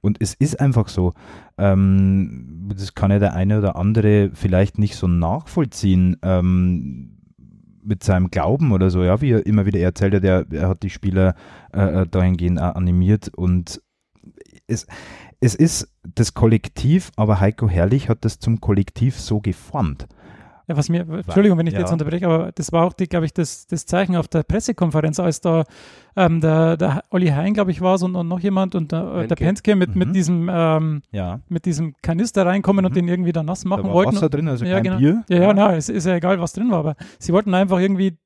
Und 0.00 0.18
es 0.20 0.34
ist 0.34 0.58
einfach 0.58 0.88
so, 0.88 1.14
ähm, 1.56 2.68
das 2.74 2.94
kann 2.94 3.12
ja 3.12 3.20
der 3.20 3.34
eine 3.34 3.58
oder 3.58 3.76
andere 3.76 4.30
vielleicht 4.34 4.78
nicht 4.78 4.96
so 4.96 5.06
nachvollziehen. 5.06 6.16
Ähm, 6.22 7.12
mit 7.86 8.02
seinem 8.02 8.30
Glauben 8.30 8.72
oder 8.72 8.90
so, 8.90 9.04
ja, 9.04 9.20
wie 9.20 9.30
er 9.30 9.46
immer 9.46 9.64
wieder 9.64 9.78
erzählt 9.78 10.14
hat, 10.14 10.24
er, 10.24 10.44
er 10.50 10.68
hat 10.68 10.82
die 10.82 10.90
Spieler 10.90 11.36
äh, 11.72 12.02
äh, 12.02 12.06
dahingehend 12.08 12.58
animiert 12.58 13.28
und 13.28 13.80
es, 14.68 14.86
es 15.40 15.54
ist 15.54 15.88
das 16.14 16.34
Kollektiv, 16.34 17.10
aber 17.16 17.40
Heiko 17.40 17.68
Herrlich 17.68 18.08
hat 18.08 18.24
das 18.24 18.38
zum 18.38 18.60
Kollektiv 18.60 19.18
so 19.18 19.40
geformt. 19.40 20.06
Ja, 20.68 20.76
was 20.76 20.88
mir, 20.88 21.02
Entschuldigung, 21.08 21.58
wenn 21.58 21.68
ich 21.68 21.74
Ja. 21.74 21.80
jetzt 21.80 21.92
unterbreche, 21.92 22.26
aber 22.26 22.50
das 22.50 22.72
war 22.72 22.84
auch, 22.84 22.94
glaube 22.96 23.24
ich, 23.24 23.32
das, 23.32 23.68
das 23.68 23.86
Zeichen 23.86 24.16
auf 24.16 24.26
der 24.26 24.42
Pressekonferenz, 24.42 25.20
als 25.20 25.40
da 25.40 25.62
ähm, 26.16 26.40
der, 26.40 26.76
der 26.76 27.04
Olli 27.10 27.28
Hein, 27.28 27.54
glaube 27.54 27.70
ich, 27.70 27.80
war 27.80 27.94
es 27.94 28.02
und, 28.02 28.16
und 28.16 28.26
noch 28.26 28.40
jemand 28.40 28.74
und 28.74 28.90
der, 28.90 28.98
äh, 29.00 29.28
der 29.28 29.36
Pentke. 29.36 29.44
Pentke 29.44 29.76
mit, 29.76 29.90
Mhm. 29.94 29.98
mit, 30.00 30.16
diesem, 30.16 30.50
ähm, 30.52 31.02
Ja. 31.12 31.38
mit 31.48 31.66
diesem 31.66 31.94
Kanister 32.02 32.44
reinkommen 32.46 32.84
und 32.84 32.90
Mhm. 32.90 32.94
den 32.96 33.08
irgendwie 33.08 33.30
da 33.32 33.44
nass 33.44 33.64
machen 33.64 33.82
da 33.84 33.88
war 33.90 33.94
wollten. 33.94 34.16
Wasser 34.16 34.28
drin, 34.28 34.48
also 34.48 34.64
Ja, 34.64 34.74
kein 34.74 34.82
genau. 34.82 34.96
Bier. 34.98 35.24
Ja, 35.28 35.38
ja, 35.38 35.54
na, 35.54 35.76
es 35.76 35.88
ist 35.88 36.04
ja 36.04 36.16
egal, 36.16 36.40
was 36.40 36.52
drin 36.52 36.68
war, 36.72 36.78
aber 36.80 36.96
sie 37.20 37.32
wollten 37.32 37.54
einfach 37.54 37.78
irgendwie 37.78 38.18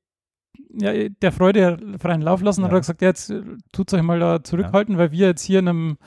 ja, 0.73 1.09
der 1.09 1.31
Freude 1.31 1.77
freien 1.99 2.21
Lauf 2.21 2.41
lassen 2.41 2.63
und 2.63 2.69
Ja. 2.69 2.75
hat 2.75 2.81
gesagt, 2.81 3.01
ja, 3.03 3.09
jetzt 3.09 3.29
äh, 3.29 3.43
tut's 3.71 3.93
euch 3.93 4.01
mal 4.01 4.19
da 4.19 4.43
zurückhalten, 4.43 4.97
weil 4.97 5.11
wir 5.11 5.27
jetzt 5.27 5.43
hier 5.43 5.59
in 5.59 5.67
einem, 5.67 5.97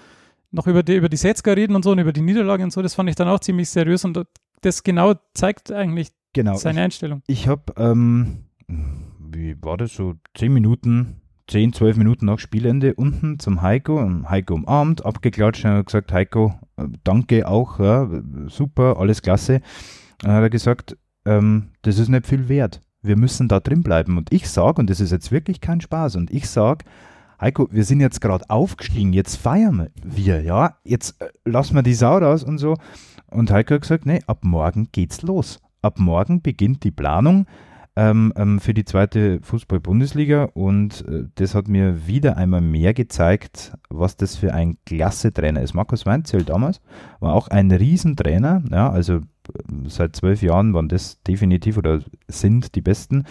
noch 0.55 0.67
über 0.67 0.83
die, 0.83 0.97
über 0.97 1.09
die 1.09 1.17
Setzker 1.17 1.57
reden 1.57 1.75
und 1.75 1.83
so 1.83 1.91
und 1.91 1.99
über 1.99 2.13
die 2.13 2.23
Niederlage 2.23 2.63
und 2.65 2.73
so, 2.73 2.81
das 2.81 2.95
fand 2.95 3.09
ich 3.11 3.17
dann 3.17 3.29
auch 3.29 3.41
ziemlich 3.41 3.69
seriös 3.69 4.05
und 4.05 4.19
das 4.61 4.83
genau 4.83 5.15
zeigt 5.35 5.73
eigentlich 5.73 6.11
Genau. 6.33 6.57
seine 6.57 6.83
Einstellung. 6.83 7.23
Ich 7.27 7.47
habe, 7.49 7.73
ähm, 7.77 8.47
wie 9.21 9.57
war 9.63 9.77
das, 9.77 9.95
so 9.95 10.15
zehn 10.37 10.53
Minuten, 10.53 11.21
zehn, 11.47 11.73
zwölf 11.73 11.97
Minuten 11.97 12.27
nach 12.27 12.39
Spielende 12.39 12.95
unten 12.95 13.39
zum 13.39 13.63
Heiko, 13.63 14.01
Heiko 14.29 14.55
umarmt, 14.55 15.05
abgeklatscht 15.05 15.65
und 15.65 15.87
gesagt, 15.87 16.13
Heiko, 16.13 16.55
äh, 16.77 16.87
danke 17.05 17.47
auch, 17.47 17.79
ja, 17.79 18.09
super, 18.47 18.97
alles 18.99 19.23
klasse. 19.23 19.61
Dann 20.19 20.33
hat 20.33 20.43
er 20.43 20.51
gesagt, 20.51 20.97
ähm, 21.25 21.71
das 21.83 21.99
ist 21.99 22.09
nicht 22.09 22.27
viel 22.27 22.49
wert. 22.49 22.81
Wir 23.03 23.17
müssen 23.17 23.49
da 23.49 23.61
drin 23.61 23.83
bleiben. 23.83 24.17
Und 24.17 24.33
ich 24.33 24.49
sage, 24.49 24.81
und 24.81 24.89
das 24.91 25.01
ist 25.01 25.13
jetzt 25.13 25.31
wirklich 25.31 25.61
kein 25.61 25.81
Spaß, 25.81 26.17
und 26.17 26.31
ich 26.33 26.49
sage, 26.49 26.85
Heiko, 27.41 27.69
wir 27.71 27.85
sind 27.85 28.01
jetzt 28.01 28.21
gerade 28.21 28.49
aufgestiegen, 28.49 29.13
jetzt 29.13 29.37
feiern 29.37 29.89
wir, 30.03 30.43
ja, 30.43 30.77
jetzt 30.85 31.21
äh, 31.21 31.29
lassen 31.45 31.75
wir 31.75 31.83
die 31.83 31.95
Sau 31.95 32.19
raus 32.19 32.45
und 32.45 32.59
so. 32.59 32.77
Und 33.31 33.51
Heiko 33.51 33.75
hat 33.75 33.83
gesagt, 33.83 34.07
nee, 34.07 34.21
ab 34.27 34.39
morgen 34.43 34.89
geht's 34.93 35.23
los. 35.23 35.61
Ab 35.83 35.99
morgen 35.99 36.41
beginnt 36.41 36.85
die 36.85 36.91
Planung 36.91 37.47
ähm, 37.97 38.33
ähm, 38.37 38.61
für 38.61 38.75
die 38.75 38.85
zweite 38.85 39.41
Fußball-Bundesliga 39.43 40.49
und 40.55 41.07
äh, 41.07 41.27
das 41.37 41.55
hat 41.55 41.69
mir 41.69 42.07
wieder 42.07 42.37
einmal 42.37 42.61
mehr 42.61 42.95
gezeigt, 42.95 43.73
was 43.89 44.17
das 44.17 44.37
für 44.37 44.53
ein 44.53 44.79
klasse 44.85 45.33
Trainer 45.33 45.63
ist. 45.63 45.75
Markus 45.75 46.05
Weinzell 46.05 46.43
damals 46.43 46.81
war 47.21 47.35
auch 47.35 47.49
ein 47.49 47.71
Riesentrainer, 47.71 48.63
ja, 48.71 48.91
also 48.91 49.15
ähm, 49.15 49.89
seit 49.89 50.17
zwölf 50.17 50.43
Jahren 50.43 50.75
waren 50.75 50.89
das 50.89 51.23
definitiv 51.23 51.77
oder 51.77 52.01
sind 52.27 52.75
die 52.75 52.81
besten, 52.81 53.25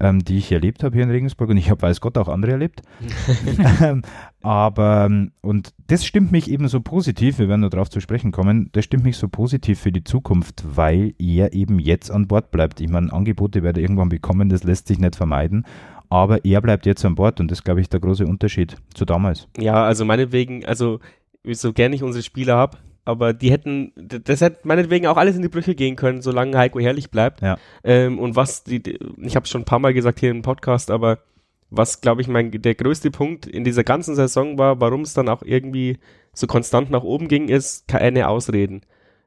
ähm, 0.00 0.24
die 0.24 0.38
ich 0.38 0.52
erlebt 0.52 0.84
habe 0.84 0.94
hier 0.94 1.04
in 1.04 1.10
Regensburg 1.10 1.50
und 1.50 1.56
ich 1.56 1.70
habe, 1.70 1.82
weiß 1.82 2.00
Gott, 2.00 2.18
auch 2.18 2.28
andere 2.28 2.52
erlebt. 2.52 2.82
Ähm, 3.80 4.02
Aber, 4.42 5.06
ähm, 5.06 5.32
und 5.40 5.74
das 5.88 6.06
stimmt 6.06 6.30
mich 6.30 6.50
eben 6.50 6.68
so 6.68 6.80
positiv, 6.80 7.38
wir 7.38 7.48
werden 7.48 7.62
noch 7.62 7.70
darauf 7.70 7.90
zu 7.90 8.00
sprechen 8.00 8.30
kommen, 8.30 8.70
das 8.72 8.84
stimmt 8.84 9.04
mich 9.04 9.16
so 9.16 9.28
positiv 9.28 9.80
für 9.80 9.92
die 9.92 10.04
Zukunft, 10.04 10.64
weil 10.76 11.14
er 11.18 11.52
eben 11.52 11.78
jetzt 11.78 12.10
an 12.10 12.28
Bord 12.28 12.50
bleibt. 12.50 12.80
Ich 12.80 12.88
meine, 12.88 13.12
Angebote 13.12 13.62
werde 13.62 13.80
er 13.80 13.84
irgendwann 13.84 14.08
bekommen, 14.08 14.48
das 14.48 14.62
lässt 14.62 14.86
sich 14.86 14.98
nicht 14.98 15.16
vermeiden, 15.16 15.66
aber 16.08 16.44
er 16.44 16.60
bleibt 16.60 16.86
jetzt 16.86 17.04
an 17.04 17.16
Bord 17.16 17.40
und 17.40 17.50
das, 17.50 17.64
glaube 17.64 17.80
ich, 17.80 17.88
der 17.88 18.00
große 18.00 18.26
Unterschied 18.26 18.76
zu 18.94 19.04
damals. 19.04 19.48
Ja, 19.58 19.84
also 19.84 20.04
meinetwegen, 20.04 20.64
also 20.64 21.00
so 21.44 21.72
gerne 21.72 21.96
ich 21.96 22.02
unsere 22.02 22.22
Spieler 22.22 22.56
habe, 22.56 22.78
aber 23.08 23.32
die 23.32 23.50
hätten, 23.50 23.92
das 23.96 24.40
hätte 24.42 24.60
meinetwegen 24.64 25.06
auch 25.06 25.16
alles 25.16 25.34
in 25.34 25.42
die 25.42 25.48
Brüche 25.48 25.74
gehen 25.74 25.96
können, 25.96 26.20
solange 26.20 26.56
Heiko 26.58 26.78
herrlich 26.78 27.10
bleibt. 27.10 27.40
Ja. 27.40 27.56
Ähm, 27.82 28.18
und 28.18 28.36
was, 28.36 28.64
die, 28.64 28.82
die- 28.82 28.98
ich 29.22 29.34
habe 29.34 29.44
es 29.44 29.50
schon 29.50 29.62
ein 29.62 29.66
paar 29.66 29.78
Mal 29.78 29.94
gesagt 29.94 30.20
hier 30.20 30.30
im 30.30 30.42
Podcast, 30.42 30.90
aber 30.90 31.18
was, 31.70 32.00
glaube 32.00 32.20
ich, 32.20 32.28
mein, 32.28 32.50
der 32.50 32.74
größte 32.74 33.10
Punkt 33.10 33.46
in 33.46 33.64
dieser 33.64 33.84
ganzen 33.84 34.14
Saison 34.14 34.58
war, 34.58 34.80
warum 34.80 35.02
es 35.02 35.14
dann 35.14 35.28
auch 35.28 35.42
irgendwie 35.42 35.98
so 36.32 36.46
konstant 36.46 36.90
nach 36.90 37.02
oben 37.02 37.28
ging, 37.28 37.48
ist 37.48 37.88
keine 37.88 38.28
Ausreden. 38.28 38.82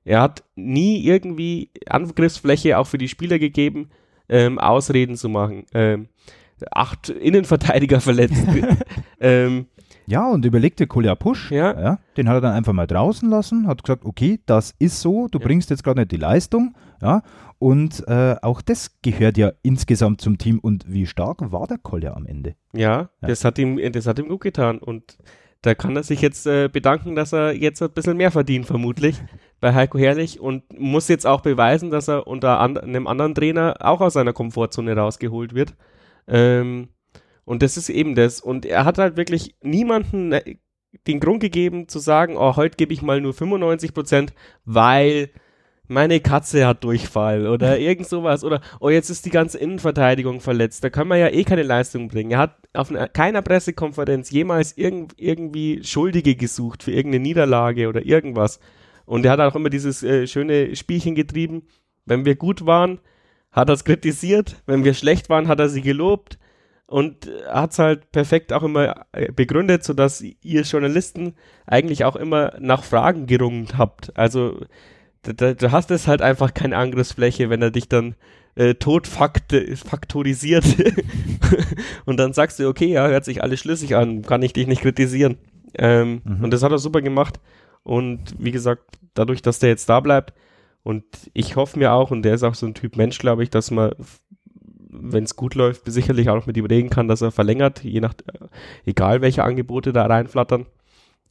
Er 0.06 0.22
hat 0.22 0.44
nie 0.56 1.04
irgendwie 1.04 1.70
Angriffsfläche 1.88 2.78
auch 2.78 2.88
für 2.88 2.98
die 2.98 3.08
Spieler 3.10 3.38
gegeben, 3.40 3.90
ähm, 4.30 4.60
Ausreden 4.60 5.16
zu 5.16 5.30
machen. 5.30 5.66
Ähm, 5.74 6.08
acht 6.72 7.10
Innenverteidiger 7.10 8.00
verletzt. 8.02 8.44
ähm, 9.20 9.66
Ja, 10.08 10.28
und 10.30 10.44
überleg 10.46 10.76
dir 10.76 10.88
Kolja 10.88 11.16
Pusch, 11.16 11.52
Ja. 11.52 12.00
den 12.18 12.28
hat 12.28 12.36
er 12.36 12.42
dann 12.42 12.54
einfach 12.54 12.74
mal 12.74 12.88
draußen 12.88 13.30
lassen, 13.30 13.68
hat 13.68 13.84
gesagt, 13.84 14.04
okay, 14.06 14.40
das 14.46 14.74
ist 14.80 15.00
so, 15.02 15.28
du 15.30 15.40
Ja. 15.40 15.46
bringst 15.46 15.70
jetzt 15.70 15.84
gerade 15.84 16.00
nicht 16.02 16.12
die 16.12 16.18
Leistung, 16.18 16.76
ja, 17.02 17.22
und 17.60 18.06
äh, 18.08 18.36
auch 18.42 18.62
das 18.62 19.00
gehört 19.02 19.38
ja 19.38 19.52
insgesamt 19.62 20.20
zum 20.22 20.38
Team. 20.38 20.60
Und 20.60 20.86
wie 20.92 21.06
stark 21.06 21.52
war 21.52 21.68
der 21.68 21.78
Kolja 21.78 22.14
am 22.14 22.26
Ende? 22.26 22.56
Ja, 22.74 23.10
Ja. 23.22 23.28
das 23.28 23.46
hat 23.46 23.58
ihm, 23.60 23.80
das 23.92 24.08
hat 24.08 24.18
ihm 24.20 24.28
gut 24.28 24.42
getan 24.42 24.80
und 24.80 25.18
da 25.64 25.76
kann 25.76 25.96
er 25.96 26.02
sich 26.02 26.22
jetzt 26.22 26.48
äh, 26.48 26.70
bedanken, 26.74 27.16
dass 27.16 27.34
er 27.34 27.54
jetzt 27.54 27.84
ein 27.84 27.92
bisschen 27.92 28.18
mehr 28.18 28.32
verdient, 28.32 28.66
vermutlich, 28.66 29.22
bei 29.62 29.76
Heiko 29.76 30.00
Herrlich 30.00 30.40
und 30.40 30.64
muss 30.80 31.08
jetzt 31.08 31.28
auch 31.28 31.42
beweisen, 31.42 31.92
dass 31.92 32.08
er 32.08 32.26
unter 32.26 32.60
an, 32.60 32.78
einem 32.78 33.06
anderen 33.06 33.36
Trainer 33.36 33.76
auch 33.80 34.02
aus 34.02 34.14
seiner 34.14 34.34
Komfortzone 34.34 34.96
rausgeholt 34.98 35.54
wird. 35.54 35.76
Ähm, 36.28 36.90
und 37.46 37.62
das 37.62 37.78
ist 37.78 37.90
eben 37.90 38.16
das. 38.16 38.42
Und 38.42 38.66
er 38.66 38.86
hat 38.86 38.98
halt 38.98 39.18
wirklich 39.18 39.56
niemanden 39.62 40.32
äh, 40.32 40.56
den 41.08 41.20
Grund 41.20 41.40
gegeben 41.40 41.88
zu 41.88 42.00
sagen, 42.00 42.38
oh, 42.38 42.56
heute 42.56 42.76
gebe 42.78 42.94
ich 42.94 43.02
mal 43.02 43.22
nur 43.22 43.34
95 43.34 43.94
Prozent, 43.94 44.34
weil 44.66 45.30
meine 45.88 46.22
Katze 46.22 46.66
hat 46.66 46.84
Durchfall 46.84 47.48
oder 47.48 47.78
irgend 47.80 48.08
sowas 48.08 48.44
oder 48.44 48.62
oh 48.80 48.90
jetzt 48.90 49.10
ist 49.10 49.26
die 49.26 49.30
ganze 49.30 49.58
Innenverteidigung 49.58 50.40
verletzt, 50.40 50.84
da 50.84 50.90
kann 50.90 51.08
man 51.08 51.20
ja 51.20 51.28
eh 51.28 51.44
keine 51.44 51.64
Leistung 51.64 52.08
bringen. 52.08 52.32
Er 52.32 52.40
hat 52.40 52.58
auf 52.74 52.90
einer, 52.90 53.08
keiner 53.08 53.42
Pressekonferenz 53.42 54.32
jemals 54.32 54.78
irgend, 54.78 55.14
irgendwie 55.18 55.84
Schuldige 55.84 56.36
gesucht 56.36 56.84
für 56.84 56.92
irgendeine 56.92 57.24
Niederlage 57.24 57.90
oder 57.90 58.06
irgendwas. 58.06 58.60
Und 59.06 59.26
er 59.26 59.34
hat 59.34 59.40
auch 59.42 59.56
immer 59.56 59.70
dieses 59.70 60.04
äh, 60.04 60.28
schöne 60.28 60.76
Spielchen 60.76 61.16
getrieben. 61.16 61.64
Wenn 62.06 62.24
wir 62.24 62.36
gut 62.36 62.66
waren, 62.66 63.00
hat 63.52 63.70
er 63.70 63.74
es 63.74 63.84
kritisiert. 63.84 64.62
Wenn 64.66 64.86
wir 64.86 64.94
schlecht 64.94 65.30
waren, 65.30 65.50
hat 65.50 65.60
er 65.60 65.68
sie 65.68 65.82
gelobt. 65.82 66.40
Und 66.92 67.30
hat 67.50 67.72
es 67.72 67.80
halt 67.80 68.12
perfekt 68.12 68.52
auch 68.52 68.64
immer 68.64 69.06
äh, 69.14 69.32
begründet, 69.32 69.84
sodass 69.84 70.22
ihr 70.22 70.62
Journalisten 70.64 71.36
eigentlich 71.66 72.04
auch 72.04 72.18
immer 72.18 72.54
nach 72.60 72.84
Fragen 72.84 73.28
gerungen 73.28 73.70
habt. 73.78 74.12
Also 74.18 74.60
du 75.24 75.72
hast 75.72 75.90
es 75.92 76.08
halt 76.08 76.22
einfach 76.22 76.54
keine 76.54 76.76
Angriffsfläche, 76.76 77.50
wenn 77.50 77.62
er 77.62 77.72
dich 77.72 77.88
dann 77.88 78.16
äh, 78.56 78.74
tot 78.74 79.08
fakt 79.08 79.56
faktorisiert 79.86 80.66
und 82.06 82.18
dann 82.18 82.34
sagst 82.34 82.60
du, 82.60 82.68
okay, 82.68 82.88
ja, 82.88 83.08
hört 83.08 83.24
sich 83.24 83.42
alles 83.42 83.62
schlüssig 83.62 83.96
an, 83.96 84.24
kann 84.24 84.42
ich 84.42 84.52
dich 84.52 84.68
nicht 84.68 84.82
kritisieren. 84.82 85.38
Ähm, 85.78 86.22
Mhm. 86.26 86.44
Und 86.44 86.52
das 86.52 86.62
hat 86.62 86.74
er 86.74 86.78
super 86.78 87.02
gemacht. 87.02 87.40
Und 87.84 88.36
wie 88.38 88.52
gesagt, 88.52 88.84
dadurch, 89.14 89.42
dass 89.42 89.60
der 89.60 89.70
jetzt 89.70 89.88
da 89.88 90.02
bleibt 90.02 90.34
und 90.84 91.06
ich 91.34 91.56
hoffe 91.56 91.80
mir 91.80 91.94
auch, 91.94 92.12
und 92.12 92.24
der 92.24 92.34
ist 92.34 92.44
auch 92.44 92.56
so 92.56 92.66
ein 92.66 92.74
Typ 92.74 92.98
Mensch, 92.98 93.18
glaube 93.20 93.44
ich, 93.44 93.50
dass 93.50 93.72
man, 93.72 93.94
wenn 94.92 95.24
es 95.24 95.36
gut 95.36 95.56
läuft, 95.56 95.84
sicherlich 95.86 96.30
auch 96.30 96.46
mit 96.46 96.58
ihm 96.58 96.66
reden 96.66 96.90
kann, 96.90 97.08
dass 97.08 97.22
er 97.22 97.32
verlängert, 97.32 97.84
je 97.84 98.02
nach, 98.02 98.14
äh, 98.14 98.48
egal 98.86 99.22
welche 99.22 99.44
Angebote 99.44 99.94
da 99.94 100.06
reinflattern. 100.06 100.66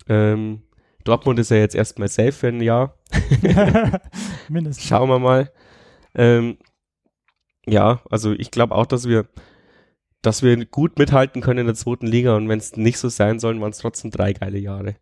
Ähm, 0.08 0.62
Dortmund 1.04 1.38
ist 1.38 1.50
ja 1.50 1.58
jetzt 1.58 1.74
erstmal 1.74 2.08
safe 2.08 2.32
für 2.32 2.48
ein 2.48 2.60
Jahr. 2.60 2.96
Mindestens. 4.48 4.86
Schauen 4.86 5.08
wir 5.08 5.18
mal. 5.18 5.52
Ähm, 6.14 6.58
ja, 7.66 8.00
also 8.10 8.32
ich 8.32 8.50
glaube 8.50 8.74
auch, 8.74 8.86
dass 8.86 9.06
wir, 9.06 9.26
dass 10.22 10.42
wir 10.42 10.64
gut 10.66 10.98
mithalten 10.98 11.42
können 11.42 11.60
in 11.60 11.66
der 11.66 11.74
zweiten 11.74 12.06
Liga 12.06 12.36
und 12.36 12.48
wenn 12.48 12.58
es 12.58 12.76
nicht 12.76 12.98
so 12.98 13.08
sein 13.08 13.38
soll, 13.38 13.60
waren 13.60 13.70
es 13.70 13.78
trotzdem 13.78 14.10
drei 14.10 14.32
geile 14.32 14.58
Jahre. 14.58 14.96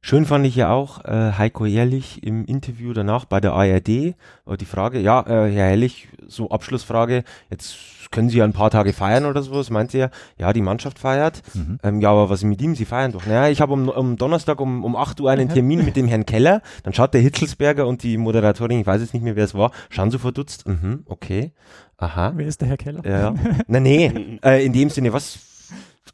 Schön 0.00 0.24
fand 0.24 0.46
ich 0.46 0.54
ja 0.54 0.70
auch 0.70 1.04
äh, 1.04 1.32
Heiko 1.32 1.66
Herrlich 1.66 2.22
im 2.22 2.44
Interview 2.44 2.92
danach 2.92 3.24
bei 3.24 3.40
der 3.40 3.54
ARD. 3.54 3.88
Äh, 3.88 4.14
die 4.60 4.64
Frage, 4.64 5.00
ja, 5.00 5.20
äh, 5.22 5.50
Herr 5.50 5.68
Herrlich, 5.68 6.08
so 6.28 6.50
Abschlussfrage, 6.50 7.24
jetzt 7.50 7.76
können 8.10 8.28
Sie 8.28 8.38
ja 8.38 8.44
ein 8.44 8.52
paar 8.52 8.70
Tage 8.70 8.92
feiern 8.92 9.24
oder 9.24 9.42
sowas, 9.42 9.70
meint 9.70 9.94
er, 9.94 10.10
ja, 10.38 10.52
die 10.52 10.62
Mannschaft 10.62 10.98
feiert. 10.98 11.42
Mhm. 11.54 11.78
Ähm, 11.82 12.00
ja, 12.00 12.10
aber 12.10 12.30
was 12.30 12.40
ist 12.40 12.48
mit 12.48 12.62
ihm? 12.62 12.74
Sie 12.74 12.84
feiern 12.84 13.12
doch. 13.12 13.26
Naja, 13.26 13.48
ich 13.48 13.60
habe 13.60 13.72
um, 13.72 13.88
um 13.88 14.16
Donnerstag 14.16 14.60
um, 14.60 14.84
um 14.84 14.96
8 14.96 15.20
Uhr 15.20 15.30
einen 15.30 15.48
Termin 15.48 15.84
mit 15.84 15.96
dem 15.96 16.06
Herrn 16.08 16.24
Keller. 16.24 16.62
Dann 16.84 16.94
schaut 16.94 17.12
der 17.14 17.20
Hitzelsberger 17.20 17.86
und 17.86 18.02
die 18.02 18.16
Moderatorin, 18.16 18.80
ich 18.80 18.86
weiß 18.86 19.00
jetzt 19.00 19.12
nicht 19.14 19.22
mehr, 19.22 19.36
wer 19.36 19.44
es 19.44 19.54
war, 19.54 19.72
schauen 19.90 20.10
so 20.10 20.18
verdutzt. 20.18 20.68
Mhm, 20.68 21.02
okay. 21.06 21.52
Aha. 21.98 22.32
Wer 22.36 22.46
ist 22.46 22.60
der 22.60 22.68
Herr 22.68 22.76
Keller? 22.76 23.04
Ja. 23.04 23.34
Na, 23.66 23.80
nee, 23.80 24.38
äh, 24.44 24.64
in 24.64 24.72
dem 24.72 24.90
Sinne, 24.90 25.12
was? 25.12 25.38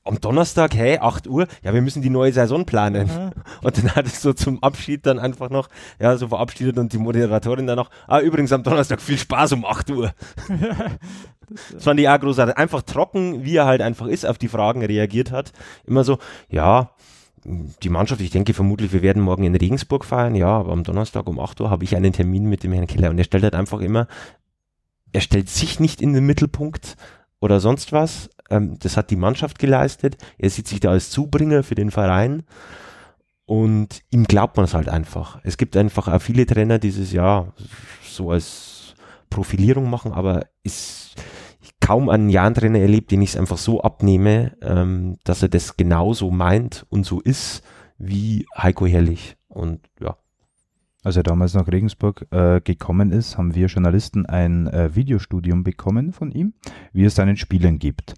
Am 0.05 0.21
Donnerstag, 0.21 0.75
hey, 0.75 0.99
8 0.99 1.29
Uhr, 1.29 1.47
ja, 1.63 1.73
wir 1.73 1.81
müssen 1.81 2.03
die 2.03 2.11
neue 2.11 2.33
Saison 2.33 2.65
planen. 2.65 3.09
Aha. 3.09 3.31
Und 3.63 3.79
dann 3.79 3.95
hat 3.95 4.07
es 4.07 4.21
so 4.21 4.33
zum 4.33 4.63
Abschied 4.63 5.07
dann 5.07 5.21
einfach 5.21 5.49
noch, 5.49 5.69
ja, 6.01 6.17
so 6.17 6.29
verabschiedet 6.29 6.77
und 6.79 6.93
die 6.93 6.99
Moderatorin 6.99 7.67
dann 7.67 7.77
noch, 7.77 7.91
ah, 8.09 8.21
übrigens 8.21 8.53
am 8.53 8.65
Donnerstag 8.65 9.01
viel 9.01 9.19
Spaß 9.19 9.53
um 9.53 9.65
8 9.65 9.91
Uhr. 9.91 10.13
Das 11.71 11.85
fand 11.85 12.01
ich 12.01 12.09
auch 12.09 12.19
großartig. 12.19 12.57
Einfach 12.57 12.81
trocken, 12.81 13.45
wie 13.45 13.57
er 13.57 13.67
halt 13.67 13.83
einfach 13.83 14.07
ist, 14.07 14.25
auf 14.25 14.39
die 14.39 14.49
Fragen 14.49 14.83
reagiert 14.83 15.31
hat. 15.33 15.53
Immer 15.85 16.03
so, 16.03 16.17
ja, 16.49 16.93
die 17.45 17.89
Mannschaft, 17.89 18.21
ich 18.21 18.31
denke 18.31 18.55
vermutlich, 18.55 18.93
wir 18.93 19.03
werden 19.03 19.23
morgen 19.23 19.45
in 19.45 19.55
Regensburg 19.55 20.05
feiern, 20.05 20.35
ja, 20.35 20.47
aber 20.47 20.73
am 20.73 20.85
Donnerstag 20.85 21.27
um 21.27 21.41
8 21.41 21.61
Uhr 21.61 21.71
habe 21.71 21.85
ich 21.85 21.97
einen 21.97 22.13
Termin 22.13 22.45
mit 22.45 22.63
dem 22.63 22.73
Herrn 22.73 22.87
Keller 22.87 23.11
und 23.11 23.19
er 23.19 23.25
stellt 23.25 23.43
halt 23.43 23.55
einfach 23.55 23.81
immer, 23.81 24.07
er 25.13 25.21
stellt 25.21 25.51
sich 25.51 25.81
nicht 25.81 26.01
in 26.01 26.13
den 26.13 26.25
Mittelpunkt 26.25 26.97
oder 27.41 27.61
sonst 27.61 27.93
was. 27.93 28.31
Ähm, 28.53 28.79
das 28.79 28.97
hat 28.97 29.11
die 29.11 29.17
Mannschaft 29.17 29.59
geleistet. 29.59 30.17
Er 30.39 30.51
sieht 30.51 30.69
sich 30.69 30.81
da 30.81 30.91
als 30.91 31.11
Zubringer 31.11 31.63
für 31.63 31.75
den 31.75 31.91
Verein. 31.91 32.45
Und 33.45 34.03
ihm 34.11 34.25
glaubt 34.25 34.57
man 34.57 34.65
es 34.65 34.75
halt 34.75 34.89
einfach. 34.89 35.41
Es 35.43 35.57
gibt 35.57 35.77
einfach 35.77 36.07
auch 36.09 36.23
viele 36.23 36.47
Trainer 36.47 36.79
dieses 36.79 37.13
Jahr 37.13 37.53
so 38.03 38.31
als 38.31 38.95
Profilierung 39.31 39.91
machen, 39.91 40.13
aber 40.13 40.47
ist 40.63 41.17
kaum 41.81 42.09
einen 42.09 42.31
Jahren-Trainer 42.31 42.79
erlebt, 42.79 43.11
den 43.11 43.23
ich 43.23 43.31
es 43.31 43.37
einfach 43.37 43.59
so 43.59 43.83
abnehme, 43.83 44.57
ähm, 44.63 45.19
dass 45.25 45.43
er 45.43 45.49
das 45.49 45.77
genauso 45.77 46.31
meint 46.31 46.87
und 46.91 47.05
so 47.05 47.21
ist 47.21 47.63
wie 47.99 48.47
Heiko 48.57 48.87
Herrlich. 48.87 49.37
Und 49.49 49.81
ja, 50.01 50.17
Als 51.05 51.17
er 51.17 51.25
damals 51.25 51.55
nach 51.55 51.67
Regensburg 51.67 52.27
äh, 52.31 52.61
gekommen 52.61 53.11
ist, 53.11 53.37
haben 53.37 53.57
wir 53.57 53.67
Journalisten 53.67 54.25
ein 54.27 54.69
äh, 54.69 54.95
Videostudium 54.95 55.65
bekommen 55.65 56.13
von 56.13 56.31
ihm, 56.31 56.55
wie 56.93 57.05
es 57.05 57.17
seinen 57.17 57.37
Spielern 57.37 57.81
gibt. 57.81 58.15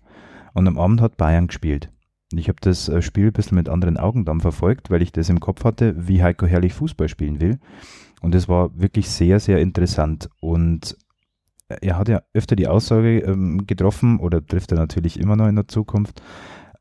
Und 0.55 0.67
am 0.69 0.79
Abend 0.79 1.01
hat 1.01 1.17
Bayern 1.17 1.49
gespielt. 1.49 1.91
Ich 2.33 2.49
habe 2.49 2.59
das 2.61 2.89
äh, 2.89 3.03
Spiel 3.03 3.27
ein 3.27 3.33
bisschen 3.33 3.57
mit 3.57 3.69
anderen 3.69 3.97
Augen 3.97 4.25
dann 4.25 4.41
verfolgt, 4.41 4.91
weil 4.91 5.03
ich 5.03 5.13
das 5.13 5.29
im 5.29 5.41
Kopf 5.41 5.65
hatte, 5.65 6.09
wie 6.09 6.23
Heiko 6.23 6.47
Herrlich 6.47 6.73
Fußball 6.75 7.09
spielen 7.09 7.41
will. 7.41 7.59
Und 8.23 8.35
es 8.35 8.49
war 8.49 8.71
wirklich 8.79 9.11
sehr, 9.11 9.39
sehr 9.41 9.59
interessant. 9.61 10.31
Und 10.41 10.97
er 11.69 11.99
hat 11.99 12.09
ja 12.09 12.23
öfter 12.33 12.57
die 12.57 12.69
Aussage 12.69 13.19
ähm, 13.21 13.67
getroffen, 13.67 14.19
oder 14.19 14.45
trifft 14.45 14.73
er 14.73 14.79
natürlich 14.79 15.19
immer 15.21 15.37
noch 15.37 15.49
in 15.49 15.57
der 15.57 15.69
Zukunft, 15.69 16.23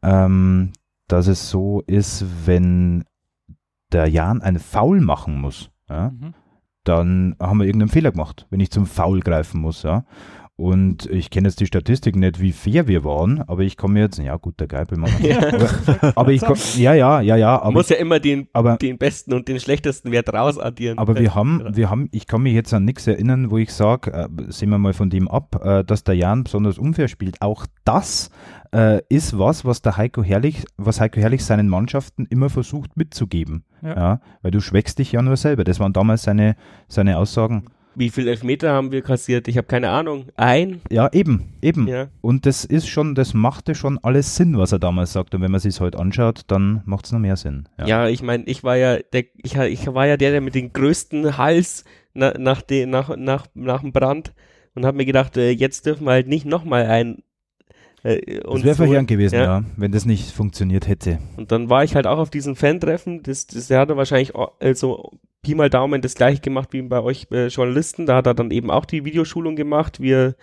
ähm, 0.01 0.71
dass 1.07 1.28
es 1.28 1.49
so 1.49 1.82
ist, 1.88 2.26
wenn 2.45 3.03
der 3.91 4.07
Jan 4.07 4.41
einen 4.41 4.59
Foul 4.59 5.01
machen 5.01 5.39
muss, 5.39 5.69
ja, 5.89 6.09
Mhm. 6.09 6.34
dann 6.84 7.36
haben 7.39 7.59
wir 7.59 7.65
irgendeinen 7.65 7.91
Fehler 7.91 8.11
gemacht, 8.11 8.47
wenn 8.49 8.59
ich 8.59 8.71
zum 8.71 8.86
Foul 8.86 9.19
greifen 9.19 9.61
muss, 9.61 9.84
ja. 9.84 10.05
Und 10.64 11.07
ich 11.07 11.30
kenne 11.30 11.49
jetzt 11.49 11.59
die 11.59 11.66
Statistik 11.66 12.16
nicht, 12.16 12.39
wie 12.39 12.53
fair 12.53 12.88
wir 12.88 13.03
waren, 13.03 13.41
aber 13.47 13.64
ich 13.64 13.76
komme 13.76 13.99
jetzt, 13.99 14.18
ja 14.18 14.38
gut, 14.38 14.61
der 14.61 14.68
Geipelmann. 14.68 15.11
aber, 15.41 16.18
aber 16.18 16.32
ich 16.32 16.39
komm, 16.39 16.55
ja, 16.78 16.93
ja, 16.93 17.20
ja, 17.20 17.36
ja, 17.36 17.51
Man 17.51 17.59
aber, 17.59 17.72
muss 17.74 17.89
ja 17.89 17.97
immer 17.97 18.22
den, 18.22 18.47
aber, 18.53 18.78
den 18.78 18.97
besten 18.97 19.34
und 19.34 19.49
den 19.49 19.59
schlechtesten 19.59 20.14
Wert 20.14 20.34
rausaddieren. 20.34 20.97
aber 20.97 21.20
wir 21.20 21.36
haben, 21.36 21.76
wir 21.76 21.89
haben, 21.89 22.07
ich 22.14 22.28
kann 22.28 22.43
mich 22.43 22.53
jetzt 22.53 22.74
an 22.74 22.86
nichts 22.86 23.05
erinnern, 23.07 23.51
wo 23.51 23.57
ich 23.57 23.74
sage, 23.74 24.14
äh, 24.14 24.30
sehen 24.47 24.70
wir 24.70 24.78
mal 24.78 24.93
von 24.93 25.09
dem 25.09 25.28
ab, 25.28 25.59
äh, 25.61 25.84
dass 25.84 26.05
der 26.05 26.16
Jan 26.16 26.45
besonders 26.45 26.78
unfair 26.78 27.09
spielt. 27.09 27.41
Auch 27.41 27.66
das 27.84 28.30
äh, 28.74 29.01
ist 29.09 29.38
was, 29.38 29.66
was 29.66 29.82
der 29.82 29.97
Heiko 29.97 30.24
Herrlich, 30.24 30.64
was 30.78 31.01
Heiko 31.01 31.20
Herrlich 31.20 31.43
seinen 31.43 31.68
Mannschaften 31.68 32.26
immer 32.30 32.49
versucht 32.49 32.95
mitzugeben. 32.95 33.66
Ja. 33.82 33.95
Ja. 33.97 34.22
weil 34.41 34.51
du 34.51 34.61
schwächst 34.61 34.97
dich 34.99 35.11
ja 35.11 35.22
nur 35.22 35.36
selber. 35.36 35.66
Das 35.66 35.82
waren 35.82 35.91
damals 35.91 36.24
seine, 36.24 36.55
seine 36.88 37.18
Aussagen. 37.18 37.66
Wie 37.95 38.09
viele 38.09 38.31
Elfmeter 38.31 38.71
haben 38.71 38.91
wir 38.91 39.01
kassiert? 39.01 39.47
Ich 39.47 39.57
habe 39.57 39.67
keine 39.67 39.89
Ahnung. 39.89 40.27
Ein? 40.35 40.81
Ja, 40.91 41.09
eben, 41.11 41.53
eben. 41.61 41.87
Ja. 41.87 42.07
Und 42.21 42.45
das 42.45 42.65
ist 42.65 42.87
schon, 42.87 43.15
das 43.15 43.33
machte 43.33 43.75
schon 43.75 43.99
alles 43.99 44.35
Sinn, 44.35 44.57
was 44.57 44.71
er 44.71 44.79
damals 44.79 45.13
sagt. 45.13 45.35
Und 45.35 45.41
wenn 45.41 45.51
man 45.51 45.59
sich 45.59 45.79
heute 45.79 45.99
anschaut, 45.99 46.41
dann 46.47 46.81
macht 46.85 47.05
es 47.05 47.11
noch 47.11 47.19
mehr 47.19 47.35
Sinn. 47.35 47.67
Ja, 47.85 48.07
ich 48.07 48.23
meine, 48.23 48.45
ich 48.45 48.63
war 48.63 48.75
ja 48.77 48.97
der, 48.97 49.25
ich, 49.37 49.55
ich 49.55 49.87
war 49.93 50.07
ja 50.07 50.17
der, 50.17 50.31
der 50.31 50.41
mit 50.41 50.55
dem 50.55 50.73
größten 50.73 51.37
Hals 51.37 51.83
na, 52.13 52.33
nach, 52.37 52.61
de, 52.61 52.85
nach, 52.85 53.15
nach, 53.15 53.47
nach 53.53 53.81
dem 53.81 53.91
Brand 53.91 54.33
und 54.75 54.85
habe 54.85 54.97
mir 54.97 55.05
gedacht, 55.05 55.37
äh, 55.37 55.51
jetzt 55.51 55.85
dürfen 55.85 56.05
wir 56.05 56.11
halt 56.11 56.27
nicht 56.27 56.45
nochmal 56.45 56.85
ein. 56.85 57.23
Äh, 58.03 58.41
Das 58.43 58.63
wäre 58.63 58.75
so- 58.75 58.83
verheerend 58.83 59.07
gewesen, 59.07 59.35
ja. 59.35 59.43
ja. 59.59 59.63
wenn 59.77 59.91
das 59.91 60.05
nicht 60.05 60.31
funktioniert 60.31 60.87
hätte. 60.87 61.19
Und 61.37 61.51
dann 61.51 61.69
war 61.69 61.83
ich 61.83 61.95
halt 61.95 62.05
auch 62.07 62.17
auf 62.19 62.29
diesem 62.29 62.55
Fan-Treffen. 62.55 63.23
Das, 63.23 63.47
das, 63.47 63.67
der 63.67 63.79
hatte 63.79 63.97
wahrscheinlich 63.97 64.33
also 64.59 65.11
Pi 65.41 65.55
mal 65.55 65.69
Daumen 65.69 66.01
das 66.01 66.15
gleiche 66.15 66.41
gemacht 66.41 66.69
wie 66.73 66.81
bei 66.81 67.01
euch 67.01 67.27
äh, 67.31 67.47
Journalisten. 67.47 68.05
Da 68.05 68.15
hat 68.17 68.27
er 68.27 68.33
dann 68.33 68.51
eben 68.51 68.69
auch 68.71 68.85
die 68.85 69.05
Videoschulung 69.05 69.55
gemacht, 69.55 69.99
wie 70.01 70.11
er, 70.11 70.35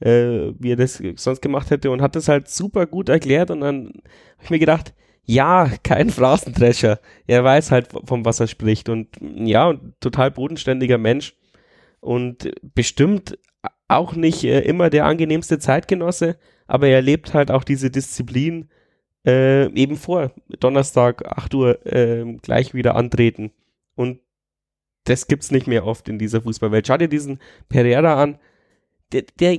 äh, 0.00 0.52
wie 0.58 0.72
er 0.72 0.76
das 0.76 1.02
sonst 1.16 1.40
gemacht 1.42 1.70
hätte 1.70 1.90
und 1.90 2.02
hat 2.02 2.16
das 2.16 2.28
halt 2.28 2.48
super 2.48 2.86
gut 2.86 3.08
erklärt. 3.08 3.50
Und 3.50 3.60
dann 3.60 3.86
habe 3.86 4.44
ich 4.44 4.50
mir 4.50 4.58
gedacht, 4.58 4.94
ja, 5.24 5.70
kein 5.82 6.10
Phrasendrescher. 6.10 7.00
Er 7.26 7.42
weiß 7.42 7.70
halt, 7.70 7.88
vom 8.04 8.24
was 8.24 8.40
er 8.40 8.46
spricht. 8.46 8.88
Und 8.88 9.08
ja, 9.20 9.68
und 9.68 10.00
total 10.00 10.30
bodenständiger 10.30 10.98
Mensch. 10.98 11.34
Und 12.00 12.50
bestimmt 12.62 13.38
auch 13.88 14.14
nicht 14.14 14.44
äh, 14.44 14.60
immer 14.60 14.90
der 14.90 15.06
angenehmste 15.06 15.58
Zeitgenosse, 15.58 16.38
aber 16.66 16.88
er 16.88 17.02
lebt 17.02 17.34
halt 17.34 17.50
auch 17.50 17.64
diese 17.64 17.90
Disziplin 17.90 18.68
äh, 19.26 19.66
eben 19.72 19.96
vor 19.96 20.32
Donnerstag 20.60 21.26
8 21.26 21.54
Uhr 21.54 21.86
äh, 21.86 22.24
gleich 22.42 22.74
wieder 22.74 22.94
antreten. 22.94 23.50
Und 23.94 24.20
das 25.04 25.26
gibt's 25.26 25.50
nicht 25.50 25.66
mehr 25.66 25.86
oft 25.86 26.08
in 26.08 26.18
dieser 26.18 26.42
Fußballwelt. 26.42 26.86
Schau 26.86 26.96
dir 26.96 27.08
diesen 27.08 27.40
Pereira 27.68 28.22
an. 28.22 28.38
Der, 29.12 29.22
der, 29.38 29.58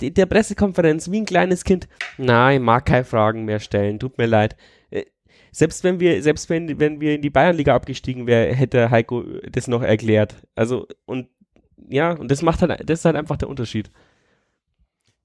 der 0.00 0.26
Pressekonferenz 0.26 1.10
wie 1.10 1.20
ein 1.20 1.26
kleines 1.26 1.64
Kind. 1.64 1.86
Nein, 2.16 2.62
mag 2.62 2.86
keine 2.86 3.04
Fragen 3.04 3.44
mehr 3.44 3.60
stellen. 3.60 3.98
Tut 3.98 4.16
mir 4.16 4.26
leid. 4.26 4.56
Äh, 4.90 5.04
selbst 5.52 5.84
wenn 5.84 6.00
wir, 6.00 6.22
selbst 6.22 6.48
wenn, 6.48 6.78
wenn 6.78 7.00
wir 7.00 7.14
in 7.14 7.22
die 7.22 7.30
Bayernliga 7.30 7.74
abgestiegen 7.74 8.26
wären, 8.26 8.54
hätte 8.54 8.90
Heiko 8.90 9.22
das 9.50 9.68
noch 9.68 9.82
erklärt. 9.82 10.34
Also, 10.54 10.86
und 11.04 11.28
ja, 11.88 12.12
und 12.12 12.30
das 12.30 12.42
macht 12.42 12.62
halt, 12.62 12.88
das 12.88 13.00
ist 13.00 13.04
halt 13.04 13.16
einfach 13.16 13.36
der 13.36 13.48
Unterschied. 13.48 13.90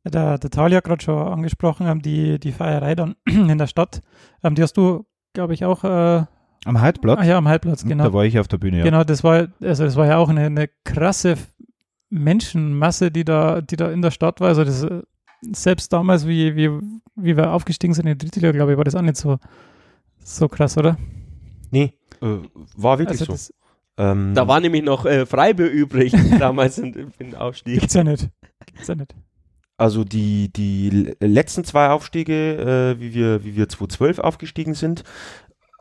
Der, 0.05 0.37
der 0.37 0.49
Tali 0.51 0.75
hat 0.75 0.83
gerade 0.83 1.03
schon 1.03 1.17
angesprochen, 1.17 1.87
ähm, 1.87 2.01
die, 2.01 2.39
die 2.39 2.51
Feierei 2.51 2.95
dann 2.95 3.15
in 3.25 3.57
der 3.57 3.67
Stadt. 3.67 4.01
Ähm, 4.43 4.55
die 4.55 4.61
hast 4.61 4.77
du, 4.77 5.05
glaube 5.33 5.53
ich, 5.53 5.65
auch. 5.65 5.83
Äh, 5.83 6.25
am 6.65 6.81
Halbplatz? 6.81 7.19
Ah, 7.19 7.23
ja, 7.25 7.37
am 7.37 7.47
Halbplatz, 7.47 7.83
genau. 7.83 8.05
Da 8.05 8.13
war 8.13 8.25
ich 8.25 8.39
auf 8.39 8.47
der 8.47 8.57
Bühne, 8.57 8.79
ja. 8.79 8.83
Genau, 8.83 9.03
das 9.03 9.23
war, 9.23 9.47
also 9.61 9.83
das 9.83 9.95
war 9.95 10.07
ja 10.07 10.17
auch 10.17 10.29
eine, 10.29 10.41
eine 10.45 10.67
krasse 10.83 11.35
Menschenmasse, 12.09 13.11
die 13.11 13.23
da, 13.25 13.61
die 13.61 13.75
da 13.75 13.91
in 13.91 14.01
der 14.01 14.11
Stadt 14.11 14.39
war. 14.41 14.47
Also 14.49 14.63
das, 14.63 14.83
äh, 14.83 15.01
selbst 15.53 15.91
damals, 15.93 16.27
wie, 16.27 16.55
wie, 16.55 16.69
wie 17.15 17.37
wir 17.37 17.51
aufgestiegen 17.51 17.93
sind 17.93 18.07
in 18.07 18.17
die 18.17 18.25
dritte 18.25 18.39
Liga, 18.39 18.51
glaube 18.51 18.71
ich, 18.71 18.77
war 18.77 18.83
das 18.83 18.95
auch 18.95 19.01
nicht 19.01 19.17
so, 19.17 19.37
so 20.23 20.47
krass, 20.47 20.77
oder? 20.77 20.97
Nee, 21.71 21.93
äh, 22.21 22.37
war 22.77 22.97
wirklich 22.99 23.21
Also 23.21 23.25
so. 23.25 23.31
das 23.33 23.53
Ähm, 23.97 24.33
Da 24.33 24.47
war 24.47 24.59
nämlich 24.59 24.83
noch 24.83 25.05
äh, 25.05 25.25
Freibier 25.25 25.69
übrig, 25.69 26.13
damals 26.39 26.77
im, 26.77 27.11
im 27.19 27.35
Aufstieg. 27.35 27.79
gibt's 27.79 27.93
ja 27.93 28.03
nicht. 28.03 28.29
Gibt's 28.65 28.87
ja 28.87 28.95
nicht. 28.95 29.13
Also 29.77 30.03
die, 30.03 30.51
die 30.53 31.13
letzten 31.19 31.63
zwei 31.65 31.89
Aufstiege, 31.89 32.95
äh, 32.95 32.99
wie, 33.01 33.13
wir, 33.13 33.43
wie 33.43 33.55
wir 33.55 33.67
2012 33.67 34.19
aufgestiegen 34.19 34.73
sind, 34.73 35.03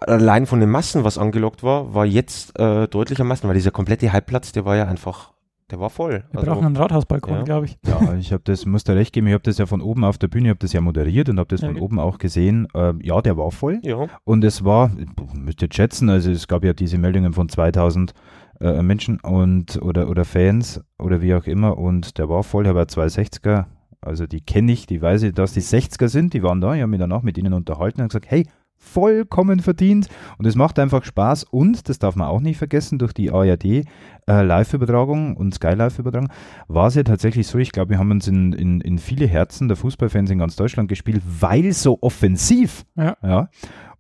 allein 0.01 0.47
von 0.47 0.61
den 0.61 0.71
Massen, 0.71 1.05
was 1.05 1.19
angelockt 1.19 1.63
war, 1.63 1.95
war 1.95 2.05
jetzt 2.05 2.59
äh, 2.59 2.89
deutlich 2.89 3.21
am 3.21 3.29
meisten, 3.29 3.47
weil 3.49 3.55
dieser 3.55 3.71
komplette 3.71 4.13
Halbplatz, 4.13 4.53
der 4.53 4.65
war 4.65 4.77
ja 4.77 4.87
einfach, 4.87 5.33
der 5.71 5.79
war 5.81 5.91
voll. 5.91 6.25
Wir 6.33 6.41
Also, 6.41 6.51
brauchen 6.51 6.67
einen 6.67 6.77
Rathausbalkon, 6.77 7.35
ja. 7.37 7.43
glaube 7.45 7.67
ich. 7.67 7.79
Ja, 7.87 8.15
ich 8.15 8.33
habe 8.33 8.43
das, 8.45 8.67
muss 8.67 8.85
dir 8.85 8.97
recht 8.97 9.13
geben, 9.13 9.29
ich 9.29 9.33
habe 9.33 9.45
das 9.45 9.59
ja 9.59 9.67
von 9.67 9.81
oben 9.81 10.05
auf 10.05 10.19
der 10.19 10.29
Bühne, 10.29 10.47
ich 10.49 10.51
habe 10.51 10.59
das 10.59 10.73
ja 10.73 10.81
moderiert 10.81 11.29
und 11.29 11.39
habe 11.39 11.49
das 11.49 11.61
Ja, 11.63 11.69
von 11.69 11.79
oben 11.79 11.99
auch 12.01 12.19
gesehen. 12.19 12.67
Ähm, 12.75 12.99
ja, 13.03 13.23
der 13.23 13.37
war 13.37 13.51
voll. 13.53 13.79
ja, 13.83 14.09
Und 14.25 14.45
es 14.45 14.65
war, 14.65 14.91
müsst 15.35 15.63
ihr 15.63 15.69
schätzen, 15.73 16.11
also 16.11 16.31
es 16.31 16.49
gab 16.49 16.65
ja 16.65 16.73
diese 16.73 16.99
Meldungen 16.99 17.33
von 17.33 17.49
2000 17.49 18.13
äh, 18.61 18.83
Menschen 18.83 19.21
und 19.21 19.81
oder, 19.83 20.09
oder 20.09 20.25
Fans 20.25 20.81
oder 20.99 21.23
wie 21.23 21.35
auch 21.35 21.47
immer 21.47 21.79
und 21.79 22.19
der 22.19 22.29
war 22.29 22.43
voll, 22.45 22.65
der 22.65 22.75
war 22.75 22.85
260er, 22.85 23.65
also 24.05 24.27
die 24.27 24.41
kenne 24.41 24.73
ich, 24.73 24.87
die 24.87 25.01
weiß 25.01 25.23
ich, 25.23 25.35
dass 25.35 25.53
die 25.53 25.63
60er 25.63 26.09
sind, 26.09 26.35
die 26.35 26.43
waren 26.43 26.61
da, 26.61 26.75
ich 26.75 26.81
habe 26.81 26.91
mich 26.91 27.01
danach 27.01 27.23
mit 27.23 27.39
ihnen 27.39 27.53
unterhalten 27.53 28.01
und 28.01 28.09
gesagt, 28.09 28.31
hey, 28.31 28.47
vollkommen 28.77 29.61
verdient 29.61 30.09
und 30.39 30.47
es 30.47 30.57
macht 30.57 30.79
einfach 30.79 31.05
Spaß 31.05 31.45
und, 31.45 31.89
das 31.89 31.99
darf 31.99 32.17
man 32.17 32.29
auch 32.29 32.41
nicht 32.41 32.59
vergessen, 32.59 32.99
durch 32.99 33.13
die 33.13 33.31
ARD 33.31 33.65
äh, 33.65 33.85
Live-Übertragung 34.27 35.37
und 35.37 35.55
Sky 35.55 35.75
Live-Übertragung 35.75 36.29
war 36.69 36.89
es 36.89 36.95
ja 36.95 37.03
tatsächlich 37.03 37.47
so, 37.47 37.59
ich 37.59 37.73
glaube, 37.73 37.91
wir 37.91 37.99
haben 37.99 38.11
uns 38.11 38.29
in, 38.29 38.53
in, 38.53 38.81
in 38.81 38.99
viele 38.99 39.27
Herzen 39.27 39.69
der 39.69 39.77
Fußballfans 39.77 40.31
in 40.31 40.39
ganz 40.39 40.57
Deutschland 40.57 40.89
gespielt, 40.89 41.23
weil 41.41 41.73
so 41.73 41.99
offensiv. 42.01 42.85
Ja. 42.97 43.17
ja. 43.23 43.49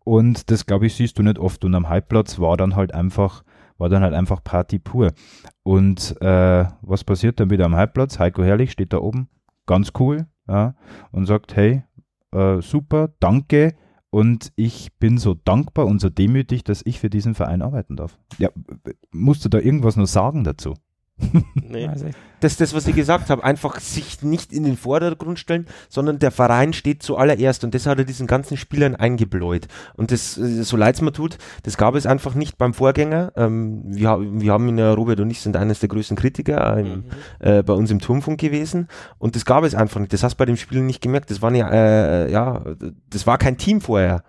Und 0.05 0.51
das, 0.51 0.67
glaube 0.67 0.87
ich, 0.87 0.95
siehst 0.95 1.19
du 1.19 1.23
nicht 1.23 1.39
oft. 1.39 1.65
Und 1.65 1.75
am 1.75 1.89
Halbplatz 1.89 2.39
war 2.39 2.57
dann 2.57 2.77
halt 2.77 2.95
einfach, 2.95 3.43
war 3.79 3.89
dann 3.89 4.03
halt 4.03 4.15
einfach 4.15 4.45
Party 4.45 4.79
pur. 4.79 5.13
Und 5.63 6.21
äh, 6.21 6.65
was 6.83 7.05
passiert 7.05 7.41
dann 7.41 7.51
wieder 7.51 7.65
am 7.65 7.75
Halbplatz? 7.75 8.19
Heiko 8.19 8.45
Herrlich 8.45 8.71
steht 8.71 8.93
da 8.93 8.99
oben, 8.99 9.29
ganz 9.67 9.93
cool, 9.99 10.27
ja, 10.49 10.75
und 11.12 11.27
sagt, 11.27 11.57
hey, 11.57 11.85
äh, 12.33 12.61
super, 12.61 13.09
danke. 13.21 13.75
Und 14.11 14.53
ich 14.55 14.97
bin 14.99 15.19
so 15.19 15.35
dankbar 15.35 15.87
und 15.87 16.01
so 16.01 16.09
demütig, 16.09 16.62
dass 16.62 16.83
ich 16.85 17.01
für 17.01 17.11
diesen 17.11 17.35
Verein 17.35 17.62
arbeiten 17.62 17.97
darf. 17.97 18.17
Ja, 18.39 18.51
musst 19.11 19.45
du 19.45 19.49
da 19.49 19.59
irgendwas 19.59 19.97
noch 19.97 20.07
sagen 20.07 20.45
dazu? 20.45 20.75
Nee. 21.69 21.89
Das 22.41 22.53
ist 22.53 22.61
das, 22.61 22.75
was 22.75 22.87
ich 22.87 22.95
gesagt 22.95 23.31
habe, 23.31 23.43
einfach 23.43 23.81
sich 23.81 24.23
nicht 24.23 24.53
in 24.53 24.65
den 24.65 24.77
Vordergrund 24.77 25.39
stellen, 25.39 25.67
sondern 25.89 26.19
der 26.19 26.31
Verein 26.31 26.73
steht 26.73 27.03
zuallererst 27.03 27.65
und 27.65 27.75
das 27.75 27.87
hat 27.87 27.99
er 27.99 28.05
diesen 28.05 28.27
ganzen 28.27 28.57
Spielern 28.57 28.95
eingebläut. 28.95 29.67
Und 29.95 30.11
das, 30.12 30.37
äh, 30.37 30.62
so 30.62 30.77
leid 30.77 30.97
es 30.97 31.01
mir 31.01 31.12
tut, 31.12 31.39
das 31.62 31.77
gab 31.77 31.95
es 31.95 32.05
einfach 32.07 32.35
nicht 32.35 32.59
beim 32.59 32.75
Vorgänger. 32.75 33.33
Ähm, 33.37 33.83
wir, 33.87 34.19
wir 34.21 34.53
haben 34.53 34.69
ihn 34.69 34.79
ja, 34.79 34.93
Robert 34.93 35.21
und 35.21 35.31
ich 35.31 35.41
sind 35.41 35.57
eines 35.57 35.81
der 35.81 35.89
größten 35.89 36.17
Kritiker 36.17 36.77
im, 36.79 36.87
Mhm. 36.87 37.05
äh, 37.41 37.62
bei 37.62 37.73
uns 37.73 37.91
im 37.91 38.01
Turmfunk 38.01 38.39
gewesen 38.39 38.89
und 39.19 39.37
das 39.37 39.45
gab 39.45 39.65
es 39.65 39.75
einfach 39.75 40.01
nicht. 40.01 40.12
Das 40.12 40.23
hast 40.23 40.35
du 40.35 40.39
bei 40.39 40.47
den 40.47 40.57
Spielen 40.57 40.87
nicht 40.87 41.01
gemerkt. 41.01 41.31
Das 41.31 41.41
war 41.41 41.53
ja, 41.55 41.71
äh, 41.71 42.31
ja, 42.31 42.62
das 43.09 43.27
war 43.27 43.39
kein 43.39 43.57
Team 43.57 43.81
vorher. 43.81 44.23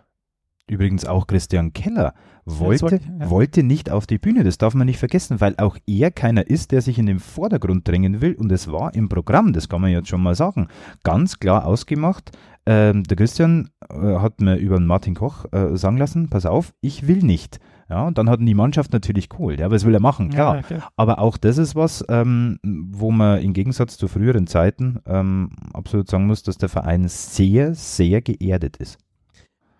Übrigens 0.67 1.05
auch 1.05 1.27
Christian 1.27 1.73
Keller 1.73 2.13
wollte, 2.45 2.81
wollte- 2.83 2.99
ja. 3.19 3.29
wollte 3.29 3.63
nicht 3.63 3.89
auf 3.89 4.07
die 4.07 4.17
Bühne, 4.17 4.43
das 4.43 4.57
darf 4.57 4.73
man 4.73 4.85
nicht 4.85 4.99
vergessen, 4.99 5.41
weil 5.41 5.55
auch 5.57 5.77
er 5.87 6.11
keiner 6.11 6.47
ist, 6.47 6.71
der 6.71 6.81
sich 6.81 6.99
in 6.99 7.05
den 7.07 7.19
Vordergrund 7.19 7.87
drängen 7.87 8.21
will 8.21 8.33
und 8.35 8.51
es 8.51 8.71
war 8.71 8.93
im 8.93 9.09
Programm, 9.09 9.53
das 9.53 9.67
kann 9.69 9.81
man 9.81 9.91
jetzt 9.91 10.09
schon 10.09 10.21
mal 10.21 10.35
sagen, 10.35 10.67
ganz 11.03 11.39
klar 11.39 11.65
ausgemacht. 11.65 12.31
Ähm, 12.67 13.03
der 13.03 13.15
Christian 13.17 13.69
äh, 13.89 13.95
hat 14.19 14.41
mir 14.41 14.55
über 14.55 14.79
Martin 14.79 15.13
Koch 15.13 15.45
äh, 15.51 15.75
sagen 15.77 15.97
lassen, 15.97 16.29
pass 16.29 16.45
auf, 16.47 16.73
ich 16.81 17.07
will 17.07 17.19
nicht. 17.19 17.59
Ja, 17.87 18.07
und 18.07 18.17
dann 18.17 18.27
hatten 18.31 18.47
die 18.47 18.55
Mannschaft 18.55 18.91
natürlich 18.93 19.29
geholt, 19.29 19.59
ja, 19.59 19.69
was 19.69 19.85
will 19.85 19.93
er 19.93 19.99
machen, 19.99 20.29
klar. 20.29 20.55
Ja, 20.55 20.61
okay. 20.61 20.79
Aber 20.95 21.19
auch 21.19 21.37
das 21.37 21.59
ist 21.59 21.75
was, 21.75 22.03
ähm, 22.09 22.57
wo 22.63 23.11
man 23.11 23.39
im 23.41 23.53
Gegensatz 23.53 23.97
zu 23.97 24.07
früheren 24.07 24.47
Zeiten 24.47 24.99
ähm, 25.05 25.51
absolut 25.71 26.09
sagen 26.09 26.25
muss, 26.25 26.41
dass 26.41 26.57
der 26.57 26.69
Verein 26.69 27.07
sehr, 27.07 27.75
sehr 27.75 28.23
geerdet 28.23 28.77
ist. 28.77 28.97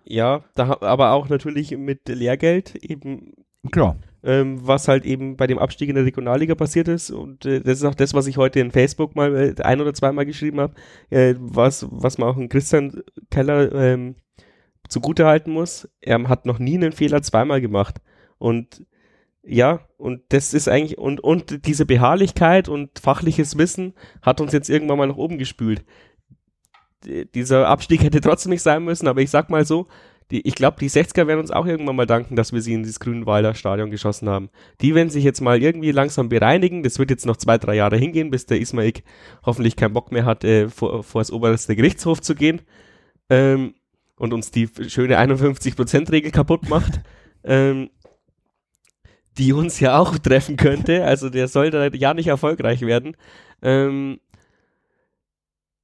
Ja, 0.06 0.44
da, 0.54 0.78
aber 0.82 1.12
auch 1.12 1.30
natürlich 1.30 1.76
mit 1.76 2.08
Lehrgeld 2.08 2.76
eben 2.76 3.34
Klar. 3.72 3.98
ähm, 4.24 4.60
was 4.62 4.88
halt 4.88 5.04
eben 5.04 5.36
bei 5.36 5.48
dem 5.48 5.58
Abstieg 5.58 5.90
in 5.90 5.96
der 5.96 6.06
Regionalliga 6.06 6.54
passiert 6.54 6.88
ist. 6.88 7.10
Und 7.10 7.46
äh, 7.46 7.62
das 7.62 7.80
ist 7.80 7.86
auch 7.86 7.96
das, 7.96 8.14
was 8.14 8.28
ich 8.28 8.38
heute 8.38 8.60
in 8.60 8.72
Facebook 8.72 9.16
mal 9.16 9.36
äh, 9.36 9.62
ein 9.64 9.82
oder 9.82 9.94
zweimal 9.96 10.28
geschrieben 10.28 10.60
habe, 10.60 10.76
äh, 11.10 11.34
was, 11.40 11.88
was 11.90 12.20
man 12.20 12.30
auch 12.30 12.38
in 12.38 12.50
Christian 12.50 13.02
Keller 13.32 13.74
ähm, 13.74 14.16
zugutehalten 14.88 15.52
muss. 15.52 15.90
Er 16.02 16.22
hat 16.30 16.46
noch 16.46 16.60
nie 16.60 16.76
einen 16.76 16.92
Fehler 16.92 17.24
zweimal 17.24 17.60
gemacht. 17.60 18.00
Und 18.38 18.86
ja, 19.42 19.82
und 19.98 20.22
das 20.30 20.54
ist 20.54 20.68
eigentlich, 20.68 20.98
und, 20.98 21.20
und 21.20 21.66
diese 21.66 21.86
Beharrlichkeit 21.86 22.70
und 22.70 23.00
fachliches 23.00 23.58
Wissen 23.58 23.94
hat 24.22 24.42
uns 24.42 24.54
jetzt 24.54 24.70
irgendwann 24.70 24.98
mal 24.98 25.08
nach 25.08 25.18
oben 25.18 25.38
gespült. 25.38 25.84
Dieser 27.04 27.68
Abstieg 27.68 28.04
hätte 28.04 28.22
trotzdem 28.22 28.52
nicht 28.52 28.62
sein 28.62 28.84
müssen, 28.84 29.08
aber 29.08 29.22
ich 29.22 29.30
sag 29.30 29.50
mal 29.50 29.66
so, 29.66 29.88
die, 30.32 30.42
ich 30.48 30.56
glaube, 30.56 30.78
die 30.80 30.90
60er 30.90 31.28
werden 31.28 31.40
uns 31.40 31.52
auch 31.52 31.68
irgendwann 31.68 31.96
mal 31.96 32.08
danken, 32.08 32.36
dass 32.36 32.52
wir 32.52 32.62
sie 32.62 32.74
in 32.74 32.82
dieses 32.82 33.00
Grünwalder 33.00 33.54
Stadion 33.54 33.92
geschossen 33.92 34.28
haben. 34.28 34.50
Die 34.82 34.96
werden 34.96 35.12
sich 35.12 35.24
jetzt 35.24 35.42
mal 35.42 35.62
irgendwie 35.62 35.92
langsam 35.92 36.30
bereinigen. 36.30 36.82
Das 36.82 36.98
wird 36.98 37.12
jetzt 37.12 37.28
noch 37.28 37.38
zwei, 37.38 37.60
drei 37.60 37.76
Jahre 37.76 37.98
hingehen, 37.98 38.32
bis 38.32 38.48
der 38.48 38.60
Ismaik 38.60 39.04
hoffentlich 39.46 39.76
keinen 39.76 39.94
Bock 39.94 40.12
mehr 40.12 40.26
hat, 40.26 40.44
äh, 40.44 40.70
vor, 40.70 41.04
vor 41.04 41.22
das 41.22 41.32
oberste 41.32 41.76
Gerichtshof 41.76 42.22
zu 42.22 42.34
gehen 42.34 42.62
ähm, 43.30 43.76
und 44.18 44.34
uns 44.34 44.50
die 44.50 44.68
schöne 44.88 45.20
51%-Regel 45.20 46.32
kaputt 46.32 46.70
macht. 46.70 47.02
ähm, 47.44 47.90
die 49.38 49.54
uns 49.54 49.80
ja 49.80 50.00
auch 50.00 50.18
treffen 50.18 50.58
könnte. 50.58 51.04
Also 51.04 51.30
der 51.30 51.48
soll 51.48 51.70
da 51.70 51.88
ja 51.88 52.14
nicht 52.14 52.28
erfolgreich 52.28 52.82
werden. 52.82 53.18
Ähm, 53.62 54.20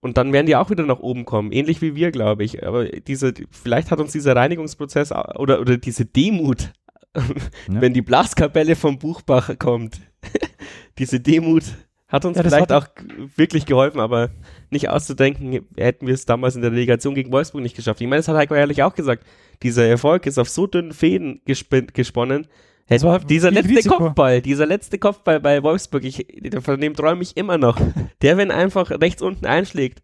und 0.02 0.18
dann 0.18 0.34
werden 0.34 0.48
die 0.48 0.56
auch 0.56 0.70
wieder 0.70 0.86
nach 0.86 1.00
oben 1.00 1.26
kommen, 1.26 1.52
ähnlich 1.52 1.82
wie 1.82 1.96
wir, 1.96 2.12
glaube 2.12 2.44
ich. 2.44 2.66
Aber 2.66 2.86
diese, 2.86 3.34
vielleicht 3.52 3.92
hat 3.92 4.00
uns 4.00 4.12
dieser 4.12 4.36
Reinigungsprozess 4.36 5.12
oder, 5.12 5.60
oder 5.62 5.78
diese 5.78 6.06
Demut, 6.06 6.74
Ja. 7.16 7.24
wenn 7.68 7.94
die 7.94 8.02
Blaskapelle 8.02 8.76
vom 8.76 8.98
Buchbach 9.00 9.58
kommt, 9.60 10.00
diese 10.98 11.20
Demut 11.20 11.64
hat 12.08 12.26
uns 12.26 12.36
Ja, 12.38 12.44
vielleicht 12.44 12.72
hat- 12.72 12.72
auch 12.72 12.88
wirklich 13.36 13.66
geholfen, 13.66 14.00
aber 14.00 14.32
nicht 14.70 14.90
auszudenken, 14.90 15.66
hätten 15.78 16.08
wir 16.08 16.14
es 16.14 16.26
damals 16.26 16.56
in 16.56 16.62
der 16.62 16.72
Delegation 16.72 17.16
gegen 17.16 17.32
Wolfsburg 17.32 17.62
nicht 17.62 17.76
geschafft. 17.76 18.02
Ich 18.02 18.08
meine, 18.08 18.20
das 18.20 18.28
hat 18.28 18.36
Heiko 18.38 18.54
ehrlich 18.56 18.84
auch 18.84 18.96
gesagt. 18.96 19.26
Dieser 19.64 19.86
Erfolg 19.86 20.26
ist 20.26 20.38
auf 20.38 20.50
so 20.50 20.68
dünnen 20.68 20.92
Fäden 20.94 21.42
gesponnen. 21.46 22.48
Das 22.92 23.04
war 23.04 23.20
dieser 23.20 23.52
letzte 23.52 23.70
Risiko. 23.70 23.98
Kopfball, 23.98 24.42
dieser 24.42 24.66
letzte 24.66 24.98
Kopfball 24.98 25.40
bei 25.40 25.64
Wolfsburg, 25.64 26.04
ich, 26.04 26.26
von 26.62 26.82
dem 26.82 26.94
träume 26.94 27.22
ich 27.22 27.38
immer 27.38 27.58
noch. 27.58 27.80
Der, 28.22 28.36
wenn 28.38 28.52
einfach 28.52 28.92
rechts 28.92 29.22
unten 29.22 29.46
einschlägt, 29.46 30.04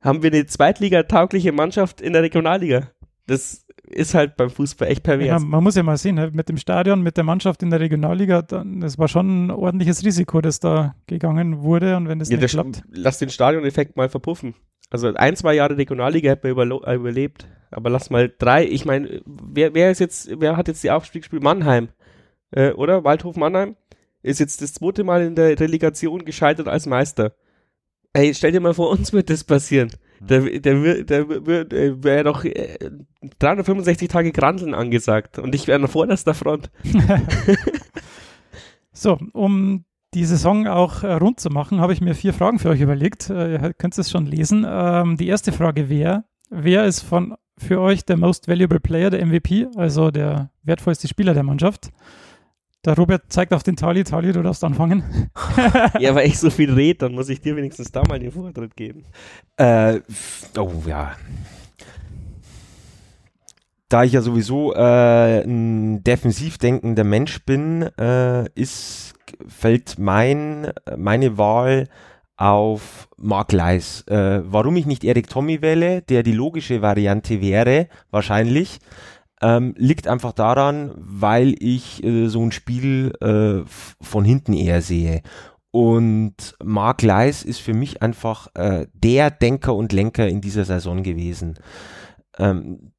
haben 0.00 0.22
wir 0.22 0.32
eine 0.32 0.46
zweitligataugliche 0.46 1.50
Mannschaft 1.50 2.00
in 2.00 2.12
der 2.12 2.22
Regionalliga. 2.22 2.90
Das 3.26 3.66
ist 3.88 4.14
halt 4.14 4.36
beim 4.36 4.50
Fußball 4.50 4.86
echt 4.88 5.06
Ja, 5.06 5.16
pervers. 5.16 5.42
man 5.42 5.64
muss 5.64 5.74
ja 5.74 5.82
mal 5.82 5.96
sehen, 5.96 6.14
ne, 6.14 6.30
mit 6.32 6.48
dem 6.48 6.56
Stadion, 6.56 7.02
mit 7.02 7.16
der 7.16 7.24
Mannschaft 7.24 7.62
in 7.62 7.70
der 7.70 7.80
Regionalliga, 7.80 8.42
das 8.42 8.98
war 8.98 9.08
schon 9.08 9.46
ein 9.46 9.50
ordentliches 9.50 10.04
Risiko, 10.04 10.40
das 10.40 10.60
da 10.60 10.94
gegangen 11.06 11.62
wurde. 11.62 11.96
Und 11.96 12.08
wenn 12.08 12.20
das 12.20 12.28
Ja, 12.28 12.36
nicht 12.36 12.44
das, 12.44 12.52
klappt, 12.52 12.82
lass 12.92 13.18
den 13.18 13.30
Stadioneffekt 13.30 13.96
mal 13.96 14.08
verpuffen. 14.08 14.54
Also 14.90 15.12
ein, 15.14 15.34
zwei 15.34 15.54
Jahre 15.54 15.76
Regionalliga 15.76 16.30
hätte 16.30 16.54
man 16.54 16.70
äh, 16.70 16.94
überlebt. 16.94 17.48
Aber 17.72 17.90
lass 17.90 18.10
mal 18.10 18.32
drei, 18.38 18.64
ich 18.66 18.84
meine, 18.84 19.20
wer, 19.26 19.74
wer 19.74 19.90
ist 19.90 19.98
jetzt, 19.98 20.30
wer 20.38 20.56
hat 20.56 20.68
jetzt 20.68 20.84
die 20.84 20.92
Aufstiegsspiel? 20.92 21.40
Mannheim, 21.40 21.88
äh, 22.54 22.72
oder? 22.72 23.04
Waldhof 23.04 23.36
Mannheim 23.36 23.76
ist 24.22 24.40
jetzt 24.40 24.62
das 24.62 24.74
zweite 24.74 25.04
Mal 25.04 25.22
in 25.22 25.34
der 25.34 25.58
Relegation 25.60 26.24
gescheitert 26.24 26.68
als 26.68 26.86
Meister. 26.86 27.34
Ey, 28.12 28.32
stell 28.32 28.52
dir 28.52 28.60
mal 28.60 28.74
vor, 28.74 28.90
uns 28.90 29.12
wird 29.12 29.28
das 29.28 29.44
passieren. 29.44 29.90
Der, 30.20 30.40
der, 30.40 31.04
der, 31.04 31.24
der 31.64 32.02
wäre 32.04 32.24
doch 32.24 32.44
äh, 32.44 32.78
365 33.40 34.08
Tage 34.08 34.32
Grandeln 34.32 34.74
angesagt 34.74 35.38
und 35.38 35.54
ich 35.54 35.66
wäre 35.66 35.82
an 35.82 35.88
vorderster 35.88 36.32
Front. 36.32 36.70
so, 38.92 39.18
um 39.32 39.84
die 40.14 40.24
Saison 40.24 40.66
auch 40.68 41.02
äh, 41.02 41.12
rund 41.14 41.40
zu 41.40 41.50
machen, 41.50 41.80
habe 41.80 41.92
ich 41.92 42.00
mir 42.00 42.14
vier 42.14 42.32
Fragen 42.32 42.58
für 42.58 42.70
euch 42.70 42.80
überlegt. 42.80 43.28
Äh, 43.30 43.54
ihr 43.54 43.74
könnt 43.74 43.98
es 43.98 44.10
schon 44.10 44.26
lesen. 44.26 44.64
Ähm, 44.66 45.16
die 45.16 45.26
erste 45.26 45.52
Frage 45.52 45.88
wäre, 45.88 46.24
wer 46.50 46.84
ist 46.86 47.00
von 47.00 47.34
für 47.58 47.80
euch 47.80 48.04
der 48.04 48.16
Most 48.16 48.48
Valuable 48.48 48.80
Player, 48.80 49.10
der 49.10 49.24
MVP, 49.24 49.66
also 49.76 50.10
der 50.10 50.50
wertvollste 50.62 51.08
Spieler 51.08 51.34
der 51.34 51.42
Mannschaft? 51.42 51.90
Der 52.84 52.96
Robert 52.96 53.22
zeigt 53.28 53.54
auf 53.54 53.62
den 53.62 53.76
Tali. 53.76 54.04
Tali, 54.04 54.32
du 54.32 54.42
darfst 54.42 54.62
anfangen. 54.62 55.30
ja, 55.98 56.14
weil 56.14 56.26
ich 56.26 56.38
so 56.38 56.50
viel 56.50 56.72
rede, 56.72 56.98
dann 56.98 57.14
muss 57.14 57.28
ich 57.30 57.40
dir 57.40 57.56
wenigstens 57.56 57.90
da 57.90 58.02
mal 58.06 58.18
den 58.18 58.30
Vortritt 58.30 58.76
geben. 58.76 59.04
Äh, 59.56 60.00
oh 60.58 60.82
ja. 60.86 61.12
Da 63.88 64.04
ich 64.04 64.12
ja 64.12 64.20
sowieso 64.20 64.74
äh, 64.74 65.42
ein 65.44 66.02
defensiv 66.04 66.58
denkender 66.58 67.04
Mensch 67.04 67.44
bin, 67.44 67.82
äh, 67.98 68.48
ist, 68.54 69.14
fällt 69.46 69.98
mein, 69.98 70.72
meine 70.96 71.38
Wahl 71.38 71.88
auf 72.36 73.08
Mark 73.16 73.52
Leis. 73.52 74.02
Äh, 74.08 74.42
warum 74.44 74.76
ich 74.76 74.86
nicht 74.86 75.04
Erik 75.04 75.28
Tommy 75.28 75.62
wähle, 75.62 76.02
der 76.02 76.22
die 76.22 76.32
logische 76.32 76.82
Variante 76.82 77.40
wäre, 77.40 77.88
wahrscheinlich, 78.10 78.80
ähm, 79.42 79.74
liegt 79.76 80.08
einfach 80.08 80.32
daran, 80.32 80.92
weil 80.96 81.54
ich 81.58 82.02
äh, 82.04 82.28
so 82.28 82.42
ein 82.42 82.52
Spiel 82.52 83.12
äh, 83.20 83.68
von 84.00 84.24
hinten 84.24 84.52
eher 84.52 84.82
sehe. 84.82 85.22
Und 85.70 86.54
Mark 86.62 87.02
Leis 87.02 87.42
ist 87.42 87.58
für 87.58 87.74
mich 87.74 88.00
einfach 88.00 88.48
äh, 88.54 88.86
der 88.94 89.30
Denker 89.30 89.74
und 89.74 89.92
Lenker 89.92 90.28
in 90.28 90.40
dieser 90.40 90.64
Saison 90.64 91.02
gewesen. 91.02 91.58
Ähm, 92.38 92.92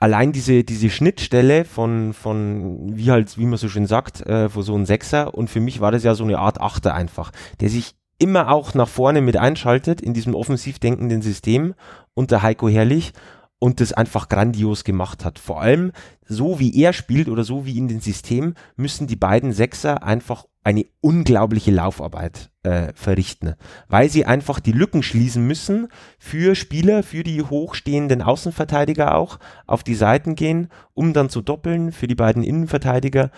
allein 0.00 0.32
diese, 0.32 0.64
diese 0.64 0.90
Schnittstelle 0.90 1.64
von, 1.64 2.12
von, 2.12 2.96
wie 2.96 3.10
halt, 3.10 3.38
wie 3.38 3.46
man 3.46 3.58
so 3.58 3.68
schön 3.68 3.86
sagt, 3.86 4.26
äh, 4.26 4.48
von 4.48 4.62
so 4.62 4.74
einem 4.74 4.86
Sechser 4.86 5.34
und 5.34 5.50
für 5.50 5.60
mich 5.60 5.80
war 5.80 5.92
das 5.92 6.02
ja 6.02 6.14
so 6.14 6.24
eine 6.24 6.38
Art 6.38 6.60
Achter 6.60 6.94
einfach, 6.94 7.30
der 7.60 7.68
sich 7.68 7.94
immer 8.18 8.50
auch 8.50 8.74
nach 8.74 8.88
vorne 8.88 9.20
mit 9.20 9.36
einschaltet 9.36 10.00
in 10.00 10.12
diesem 10.12 10.34
offensiv 10.34 10.78
denkenden 10.78 11.22
System 11.22 11.74
unter 12.14 12.42
Heiko 12.42 12.68
Herrlich 12.68 13.12
und 13.60 13.80
das 13.80 13.92
einfach 13.92 14.28
grandios 14.28 14.82
gemacht 14.82 15.24
hat. 15.24 15.38
Vor 15.38 15.60
allem 15.60 15.92
so 16.26 16.58
wie 16.58 16.76
er 16.82 16.92
spielt 16.92 17.28
oder 17.28 17.44
so 17.44 17.66
wie 17.66 17.78
in 17.78 17.86
dem 17.86 18.00
System 18.00 18.54
müssen 18.74 19.06
die 19.06 19.16
beiden 19.16 19.52
Sechser 19.52 20.02
einfach 20.02 20.46
eine 20.64 20.86
unglaubliche 21.00 21.70
Laufarbeit 21.70 22.50
äh, 22.64 22.92
verrichten, 22.94 23.54
weil 23.88 24.10
sie 24.10 24.26
einfach 24.26 24.60
die 24.60 24.72
Lücken 24.72 25.02
schließen 25.02 25.46
müssen 25.46 25.88
für 26.18 26.54
Spieler, 26.54 27.02
für 27.02 27.22
die 27.22 27.42
hochstehenden 27.42 28.20
Außenverteidiger 28.20 29.14
auch, 29.14 29.38
auf 29.66 29.82
die 29.84 29.94
Seiten 29.94 30.34
gehen, 30.34 30.68
um 30.92 31.12
dann 31.12 31.30
zu 31.30 31.40
doppeln 31.40 31.92
für 31.92 32.08
die 32.08 32.14
beiden 32.14 32.42
Innenverteidiger 32.42 33.30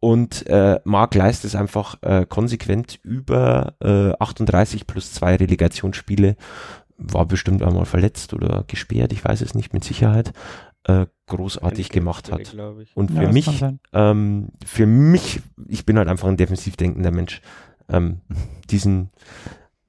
und 0.00 0.46
äh, 0.46 0.78
Mark 0.84 1.14
leistet 1.14 1.48
es 1.48 1.56
einfach 1.56 1.96
äh, 2.02 2.24
konsequent 2.24 3.00
über 3.02 3.74
äh, 3.82 4.12
38 4.18 4.86
plus 4.86 5.12
zwei 5.12 5.34
Relegationsspiele. 5.34 6.36
War 6.98 7.26
bestimmt 7.26 7.62
einmal 7.62 7.86
verletzt 7.86 8.34
oder 8.34 8.64
gesperrt, 8.66 9.12
ich 9.12 9.24
weiß 9.24 9.40
es 9.40 9.54
nicht 9.54 9.72
mit 9.72 9.84
Sicherheit. 9.84 10.32
Äh, 10.84 11.06
großartig 11.26 11.90
gemacht 11.90 12.32
hat. 12.32 12.54
Und 12.94 13.10
für 13.10 13.22
ja, 13.22 13.32
mich, 13.32 13.64
ähm, 13.92 14.48
für 14.64 14.86
mich, 14.86 15.42
ich 15.66 15.84
bin 15.84 15.98
halt 15.98 16.08
einfach 16.08 16.28
ein 16.28 16.38
defensiv 16.38 16.76
denkender 16.76 17.10
Mensch. 17.10 17.42
Ähm, 17.88 18.22
diesen 18.70 19.10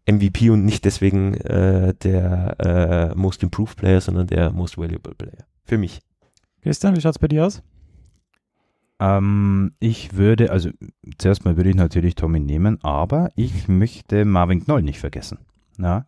MVP 0.10 0.49
und 0.49 0.66
nicht 0.66 0.86
deswegen 0.86 1.36
äh, 1.36 1.93
der 1.93 2.60
äh, 2.60 3.16
Most 3.16 3.43
Improved 3.43 3.78
Player, 3.78 4.01
sondern 4.01 4.28
der 4.28 4.51
Most 4.51 4.78
Valuable 4.78 5.16
Player. 5.16 5.45
Für 5.64 5.78
mich. 5.78 6.01
Christian, 6.62 6.95
wie 6.95 7.01
schaut's 7.01 7.20
bei 7.20 7.28
dir 7.28 7.45
aus? 7.45 7.62
Ähm, 8.99 9.74
ich 9.80 10.16
würde, 10.16 10.51
also 10.51 10.70
zuerst 11.18 11.45
mal 11.45 11.55
würde 11.55 11.70
ich 11.70 11.76
natürlich 11.76 12.16
Tommy 12.16 12.39
nehmen, 12.39 12.84
aber 12.84 13.32
ich 13.36 13.68
möchte 13.68 14.26
Marvin 14.26 14.66
Knoll 14.66 14.82
nicht 14.82 14.99
vergessen. 14.99 15.39
Ja. 15.78 16.05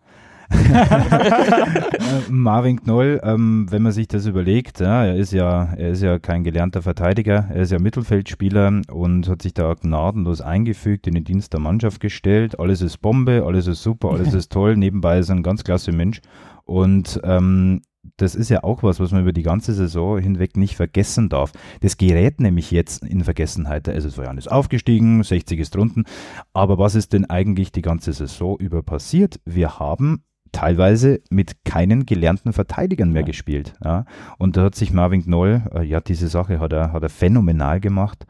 Äh, 2.02 2.32
Marvin 2.32 2.82
Knoll, 2.82 3.22
ähm, 3.24 3.68
wenn 3.70 3.82
man 3.82 3.92
sich 3.92 4.08
das 4.08 4.26
überlegt, 4.26 4.80
ja, 4.80 5.06
er 5.06 5.16
ist 5.16 5.32
ja, 5.32 5.74
er 5.76 5.92
ist 5.92 6.02
ja 6.02 6.20
kein 6.20 6.44
gelernter 6.44 6.82
Verteidiger, 6.82 7.48
er 7.50 7.62
ist 7.62 7.72
ja 7.72 7.80
Mittelfeldspieler 7.80 8.82
und 8.92 9.30
hat 9.30 9.42
sich 9.42 9.54
da 9.54 9.74
gnadenlos 9.74 10.42
eingefügt, 10.42 11.08
in 11.08 11.14
den 11.14 11.24
Dienst 11.24 11.54
der 11.54 11.60
Mannschaft 11.60 12.00
gestellt. 12.00 12.60
Alles 12.60 12.82
ist 12.82 12.98
Bombe, 12.98 13.44
alles 13.46 13.68
ist 13.68 13.84
super, 13.84 14.12
alles 14.12 14.34
ist 14.34 14.52
toll. 14.52 14.78
Nebenbei 14.78 15.20
ist 15.20 15.30
er 15.30 15.36
ein 15.36 15.44
ganz 15.44 15.64
klasse 15.64 15.92
Mensch. 15.92 16.22
Und 16.66 17.20
ähm, 17.24 17.82
das 18.18 18.36
ist 18.36 18.50
ja 18.50 18.64
auch 18.64 18.84
was, 18.84 19.00
was 19.00 19.12
man 19.12 19.22
über 19.22 19.34
die 19.34 19.44
ganze 19.44 19.74
Saison 19.74 20.20
hinweg 20.20 20.58
nicht 20.58 20.76
vergessen 20.76 21.30
darf. 21.30 21.52
Das 21.82 21.98
gerät 21.98 22.40
nämlich 22.40 22.72
jetzt 22.72 23.04
in 23.04 23.24
Vergessenheit. 23.24 23.88
Also 23.88 24.08
es 24.08 24.18
war 24.18 24.26
ja 24.26 24.32
alles 24.32 24.48
aufgestiegen, 24.48 25.24
60 25.24 25.60
ist 25.60 25.76
drunten. 25.76 26.06
Aber 26.54 26.78
was 26.78 26.96
ist 26.96 27.14
denn 27.14 27.30
eigentlich 27.30 27.72
die 27.72 27.82
ganze 27.82 28.14
Saison 28.14 28.58
über 28.58 28.82
passiert? 28.82 29.40
Wir 29.46 29.80
haben 29.80 30.24
teilweise 30.52 31.22
mit 31.30 31.64
keinen 31.66 32.06
gelernten 32.06 32.54
Verteidigern 32.54 33.12
mehr 33.12 33.22
ja. 33.22 33.28
gespielt. 33.28 33.74
Ja. 33.84 34.06
Und 34.38 34.58
da 34.58 34.64
hat 34.64 34.76
sich 34.76 34.92
Marvin 34.92 35.24
Knoll, 35.24 35.64
äh, 35.74 35.84
ja, 35.84 36.02
diese 36.02 36.28
Sache 36.28 36.60
hat 36.60 36.74
er, 36.74 36.94
hat 36.94 37.04
er 37.04 37.10
phänomenal 37.10 37.80
gemacht. 37.80 38.26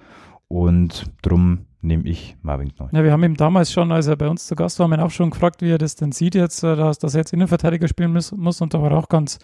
Und 0.47 1.05
drum 1.21 1.65
nehme 1.81 2.03
ich 2.03 2.37
Marvin 2.41 2.73
Knoll. 2.73 2.89
Ja, 2.91 3.03
wir 3.03 3.11
haben 3.11 3.23
ihm 3.23 3.35
damals 3.35 3.71
schon, 3.71 3.91
als 3.91 4.07
er 4.07 4.15
bei 4.15 4.27
uns 4.27 4.47
zu 4.47 4.55
Gast 4.55 4.79
war, 4.79 4.85
haben 4.85 4.93
ihn 4.93 4.99
auch 4.99 5.11
schon 5.11 5.31
gefragt, 5.31 5.61
wie 5.61 5.71
er 5.71 5.77
das 5.77 5.95
denn 5.95 6.11
sieht 6.11 6.35
jetzt, 6.35 6.63
äh, 6.63 6.75
dass, 6.75 6.99
dass 6.99 7.15
er 7.15 7.21
jetzt 7.21 7.33
Innenverteidiger 7.33 7.87
spielen 7.87 8.13
muss, 8.13 8.31
muss 8.31 8.61
und 8.61 8.73
da 8.73 8.81
war 8.81 8.91
er 8.91 8.97
auch 8.97 9.09
ganz, 9.09 9.39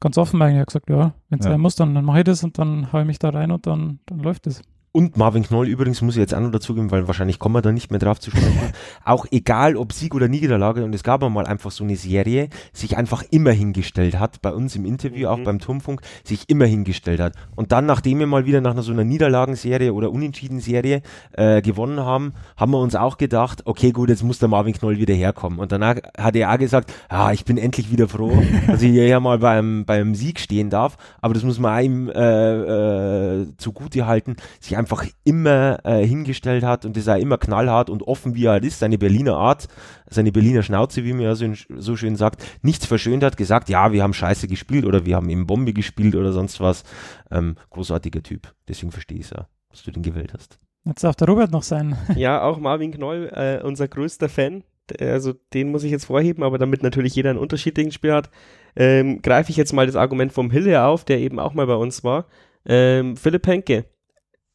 ganz 0.00 0.18
offen 0.18 0.40
eigentlich. 0.42 0.56
Er 0.56 0.60
hat 0.62 0.68
gesagt, 0.68 0.90
ja, 0.90 1.14
wenn 1.30 1.38
es 1.38 1.46
ja. 1.46 1.52
sein 1.52 1.60
muss, 1.60 1.76
dann, 1.76 1.94
dann 1.94 2.04
mache 2.04 2.18
ich 2.18 2.24
das 2.24 2.44
und 2.44 2.58
dann 2.58 2.92
haue 2.92 3.02
ich 3.02 3.06
mich 3.06 3.18
da 3.18 3.30
rein 3.30 3.50
und 3.50 3.66
dann, 3.66 4.00
dann 4.06 4.18
läuft 4.18 4.46
es. 4.46 4.62
Und 4.96 5.18
Marvin 5.18 5.42
Knoll 5.42 5.68
übrigens 5.68 6.00
muss 6.00 6.14
ich 6.14 6.20
jetzt 6.20 6.34
auch 6.34 6.40
noch 6.40 6.50
dazugeben, 6.50 6.90
weil 6.90 7.06
wahrscheinlich 7.06 7.38
kommen 7.38 7.54
wir 7.54 7.60
da 7.60 7.70
nicht 7.70 7.90
mehr 7.90 8.00
drauf 8.00 8.18
zu 8.18 8.30
sprechen. 8.30 8.72
auch 9.04 9.26
egal 9.30 9.76
ob 9.76 9.92
Sieg 9.92 10.14
oder 10.14 10.26
Niederlage, 10.26 10.82
und 10.84 10.94
es 10.94 11.02
gab 11.02 11.22
einmal 11.22 11.44
einfach 11.44 11.70
so 11.70 11.84
eine 11.84 11.96
Serie, 11.96 12.48
sich 12.72 12.96
einfach 12.96 13.22
immer 13.30 13.50
hingestellt 13.50 14.18
hat, 14.18 14.40
bei 14.40 14.54
uns 14.54 14.74
im 14.74 14.86
Interview, 14.86 15.26
mhm. 15.28 15.34
auch 15.34 15.44
beim 15.44 15.58
Turmfunk, 15.58 16.00
sich 16.24 16.48
immer 16.48 16.64
hingestellt 16.64 17.20
hat. 17.20 17.34
Und 17.56 17.72
dann, 17.72 17.84
nachdem 17.84 18.20
wir 18.20 18.26
mal 18.26 18.46
wieder 18.46 18.62
nach 18.62 18.74
so 18.82 18.90
einer 18.90 19.04
Niederlagenserie 19.04 19.92
oder 19.92 20.10
Unentschieden-Serie 20.10 21.02
äh, 21.32 21.60
gewonnen 21.60 22.00
haben, 22.00 22.32
haben 22.56 22.72
wir 22.72 22.80
uns 22.80 22.94
auch 22.94 23.18
gedacht, 23.18 23.66
okay, 23.66 23.92
gut, 23.92 24.08
jetzt 24.08 24.22
muss 24.22 24.38
der 24.38 24.48
Marvin 24.48 24.72
Knoll 24.72 24.96
wieder 24.96 25.12
herkommen. 25.12 25.58
Und 25.58 25.72
danach 25.72 25.96
hat 26.16 26.36
er 26.36 26.50
auch 26.50 26.58
gesagt, 26.58 26.90
ah, 27.10 27.32
ich 27.32 27.44
bin 27.44 27.58
endlich 27.58 27.92
wieder 27.92 28.08
froh, 28.08 28.42
dass 28.66 28.80
ich 28.80 28.92
hier 28.92 29.06
ja 29.06 29.20
mal 29.20 29.40
beim, 29.40 29.84
beim 29.84 30.14
Sieg 30.14 30.40
stehen 30.40 30.70
darf. 30.70 30.96
Aber 31.20 31.34
das 31.34 31.42
muss 31.42 31.58
man 31.58 31.84
ihm 31.84 32.08
äh, 32.08 33.42
äh, 33.42 33.46
zugute 33.58 34.06
halten, 34.06 34.36
sich 34.58 34.74
einfach 34.74 34.85
einfach 34.86 35.04
immer 35.24 35.80
äh, 35.84 36.06
hingestellt 36.06 36.62
hat 36.62 36.84
und 36.84 36.96
das 36.96 37.08
auch 37.08 37.16
immer 37.16 37.38
knallhart 37.38 37.90
und 37.90 38.04
offen, 38.04 38.36
wie 38.36 38.46
er 38.46 38.52
halt 38.52 38.64
ist, 38.64 38.78
seine 38.78 38.98
Berliner 38.98 39.36
Art, 39.36 39.66
seine 40.08 40.30
Berliner 40.30 40.62
Schnauze, 40.62 41.04
wie 41.04 41.12
man 41.12 41.22
ja 41.22 41.34
so, 41.34 41.52
so 41.76 41.96
schön 41.96 42.14
sagt, 42.14 42.44
nichts 42.62 42.86
verschönt 42.86 43.24
hat, 43.24 43.36
gesagt, 43.36 43.68
ja, 43.68 43.92
wir 43.92 44.04
haben 44.04 44.14
scheiße 44.14 44.46
gespielt 44.46 44.84
oder 44.84 45.04
wir 45.04 45.16
haben 45.16 45.28
eben 45.28 45.46
Bombe 45.46 45.72
gespielt 45.72 46.14
oder 46.14 46.32
sonst 46.32 46.60
was. 46.60 46.84
Ähm, 47.32 47.56
großartiger 47.70 48.22
Typ. 48.22 48.52
Deswegen 48.68 48.92
verstehe 48.92 49.18
ich 49.18 49.24
es 49.24 49.30
ja, 49.30 49.48
dass 49.70 49.82
du 49.82 49.90
den 49.90 50.04
gewählt 50.04 50.32
hast. 50.32 50.60
Jetzt 50.84 51.02
darf 51.02 51.16
der 51.16 51.26
Robert 51.26 51.50
noch 51.50 51.64
sein. 51.64 51.96
Ja, 52.14 52.42
auch 52.42 52.58
Marvin 52.58 52.92
Knoll, 52.92 53.28
äh, 53.34 53.64
unser 53.64 53.88
größter 53.88 54.28
Fan. 54.28 54.62
Also 55.00 55.34
den 55.52 55.72
muss 55.72 55.82
ich 55.82 55.90
jetzt 55.90 56.04
vorheben, 56.04 56.44
aber 56.44 56.58
damit 56.58 56.84
natürlich 56.84 57.16
jeder 57.16 57.30
einen 57.30 57.40
unterschiedlichen 57.40 57.90
Spiel 57.90 58.12
hat, 58.12 58.30
ähm, 58.76 59.20
greife 59.20 59.50
ich 59.50 59.56
jetzt 59.56 59.72
mal 59.72 59.86
das 59.86 59.96
Argument 59.96 60.32
vom 60.32 60.52
Hille 60.52 60.84
auf, 60.84 61.04
der 61.04 61.18
eben 61.18 61.40
auch 61.40 61.54
mal 61.54 61.66
bei 61.66 61.74
uns 61.74 62.04
war. 62.04 62.26
Ähm, 62.64 63.16
Philipp 63.16 63.48
Henke, 63.48 63.86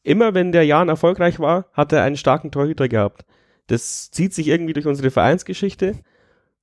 immer 0.04 0.34
wenn 0.34 0.52
der 0.52 0.66
Jan 0.66 0.90
erfolgreich 0.90 1.40
war, 1.40 1.66
hat 1.74 1.94
er 1.94 2.04
einen 2.04 2.18
starken 2.18 2.52
Torhüter 2.52 2.88
gehabt. 2.88 3.26
Das 3.68 4.12
zieht 4.12 4.34
sich 4.34 4.48
irgendwie 4.48 4.74
durch 4.74 4.88
unsere 4.88 5.12
Vereinsgeschichte. 5.12 6.00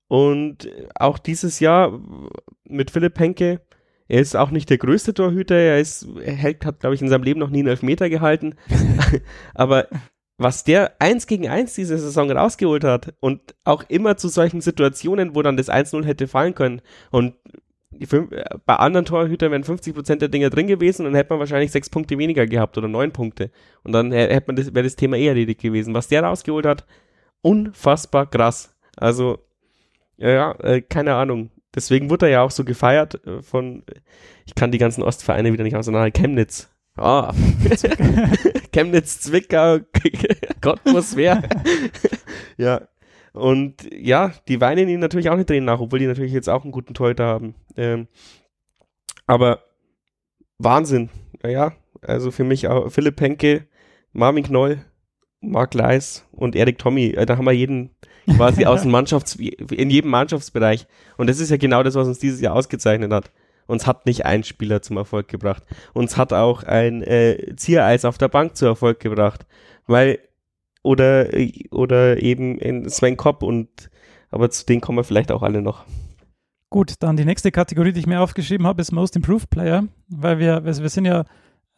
Und 0.09 0.69
auch 0.95 1.19
dieses 1.19 1.61
Jahr 1.61 2.01
mit 2.65 2.91
Philipp 2.91 3.19
Henke, 3.19 3.61
er 4.09 4.21
ist 4.21 4.37
auch 4.37 4.51
nicht 4.51 4.71
der 4.71 4.79
größte 4.79 5.13
Torhüter, 5.13 5.55
er 5.55 5.79
ist, 5.79 6.09
er 6.23 6.33
hält, 6.33 6.65
hat, 6.65 6.81
glaube 6.81 6.95
ich, 6.95 7.03
in 7.03 7.09
seinem 7.09 7.25
Leben 7.25 7.41
noch 7.41 7.51
nie 7.51 7.59
einen 7.59 7.69
Elfmeter 7.69 8.09
gehalten. 8.09 8.55
Aber 9.55 9.89
was 10.39 10.65
der 10.65 11.01
eins 11.01 11.27
gegen 11.27 11.49
eins 11.49 11.75
diese 11.75 11.99
Saison 11.99 12.31
rausgeholt 12.31 12.85
hat 12.85 13.15
und 13.21 13.55
auch 13.65 13.85
immer 13.89 14.17
zu 14.17 14.29
solchen 14.29 14.61
Situationen, 14.61 15.35
wo 15.35 15.43
dann 15.43 15.57
das 15.57 15.69
1-0 15.69 16.05
hätte 16.05 16.29
fallen 16.29 16.55
können. 16.55 16.81
Und 17.11 17.35
bei 18.67 18.77
anderen 18.77 19.07
Torhütern 19.07 19.51
wären 19.51 19.65
50% 19.65 20.17
der 20.17 20.29
Dinger 20.29 20.51
drin 20.51 20.67
gewesen 20.67 21.07
und 21.07 21.13
dann 21.13 21.17
hätte 21.17 21.31
man 21.31 21.39
wahrscheinlich 21.41 21.73
sechs 21.73 21.89
Punkte 21.89 22.19
weniger 22.19 22.47
gehabt 22.47 22.77
oder 22.77 22.87
neun 22.89 23.13
Punkte. 23.13 23.51
Und 23.83 23.93
dann 23.93 24.13
hätte 24.13 24.47
man 24.47 24.57
das, 24.57 24.75
wäre 24.75 24.85
das 24.85 24.97
Thema 24.97 25.17
eher 25.17 25.31
erledigt 25.31 25.63
gewesen. 25.63 25.95
Was 25.95 26.09
der 26.09 26.23
rausgeholt 26.23 26.67
hat, 26.67 26.85
unfassbar 27.41 28.29
krass. 28.29 28.77
Also, 28.97 29.39
ja, 30.19 30.53
äh, 30.61 30.83
keine 30.83 31.15
Ahnung. 31.15 31.51
Deswegen 31.75 32.11
wurde 32.11 32.27
er 32.27 32.33
ja 32.33 32.43
auch 32.43 32.51
so 32.51 32.65
gefeiert 32.65 33.25
äh, 33.27 33.43
von, 33.43 33.85
ich 34.47 34.55
kann 34.55 34.71
die 34.71 34.79
ganzen 34.79 35.03
Ostvereine 35.03 35.53
wieder 35.53 35.65
nicht 35.65 35.77
auseinander, 35.77 36.11
Chemnitz. 36.11 36.71
Ah, 36.97 37.33
Chemnitz, 38.73 39.21
Zwickau, 39.21 39.79
Gott 40.61 40.85
muss 40.85 41.17
wer. 41.17 41.43
ja, 42.57 42.83
Und 43.39 43.89
ja, 43.93 44.33
die 44.49 44.61
weinen 44.61 44.89
ihm 44.89 45.01
natürlich 45.01 45.31
auch 45.31 45.37
nicht 45.37 45.49
Tränen 45.49 45.65
nach, 45.65 45.81
obwohl 45.81 45.99
die 45.99 46.07
natürlich 46.07 46.33
jetzt 46.33 46.49
auch 46.49 46.65
einen 46.65 46.73
guten 46.73 46.95
Torhüter 46.95 47.25
haben. 47.25 47.55
Ähm, 47.77 48.09
aber 49.27 49.63
Wahnsinn. 50.59 51.09
Ja, 51.45 51.73
also 52.03 52.31
für 52.31 52.45
mich 52.45 52.69
auch 52.69 52.91
Philipp 52.91 53.21
Henke, 53.21 53.67
Marvin 54.13 54.45
Knoll, 54.45 54.79
Marc 55.41 55.75
Leis 55.75 56.27
und 56.33 56.57
Erik 56.57 56.79
Tommy. 56.79 57.11
Äh, 57.11 57.27
da 57.27 57.37
haben 57.37 57.45
wir 57.45 57.53
jeden 57.53 57.91
quasi 58.37 58.65
aus 58.65 58.83
dem 58.83 58.91
Mannschafts-, 58.95 59.39
in 59.39 59.91
jedem 59.91 60.11
Mannschaftsbereich. 60.11 60.87
Und 61.17 61.29
das 61.29 61.41
ist 61.41 61.51
ja 61.51 61.57
genau 61.57 61.83
das, 61.83 61.95
was 61.95 62.09
uns 62.09 62.19
dieses 62.19 62.41
Jahr 62.41 62.55
ausgezeichnet 62.55 63.13
hat. 63.13 63.31
Uns 63.67 63.87
hat 63.87 64.07
nicht 64.07 64.25
ein 64.25 64.45
Spieler 64.45 64.81
zum 64.83 64.97
Erfolg 64.97 65.29
gebracht. 65.29 65.63
Uns 65.93 66.17
hat 66.17 66.33
auch 66.33 66.63
ein 66.63 67.03
äh, 67.03 67.55
Ziereis 67.57 68.05
auf 68.05 68.17
der 68.17 68.29
Bank 68.29 68.57
zu 68.57 68.65
Erfolg 68.65 68.99
gebracht. 68.99 69.47
Weil, 69.87 70.19
oder, 70.83 71.29
oder 71.71 72.23
eben 72.23 72.59
in 72.59 72.89
Sven 72.89 73.17
Kopp 73.17 73.43
und, 73.43 73.91
aber 74.31 74.51
zu 74.51 74.65
denen 74.67 74.81
kommen 74.81 74.99
wir 74.99 75.05
vielleicht 75.05 75.33
auch 75.33 75.43
alle 75.43 75.63
noch. 75.63 75.85
Gut, 76.71 76.95
dann 77.01 77.17
die 77.17 77.25
nächste 77.25 77.51
Kategorie, 77.51 77.93
die 77.93 78.01
ich 78.01 78.07
mir 78.07 78.21
aufgeschrieben 78.21 78.67
habe, 78.67 78.83
ist 78.83 78.93
Most 78.93 79.17
Improved 79.17 79.49
Player, 79.49 79.85
weil 80.09 80.39
wir, 80.39 80.65
wir 80.65 80.75
sind 80.75 81.07
ja 81.07 81.25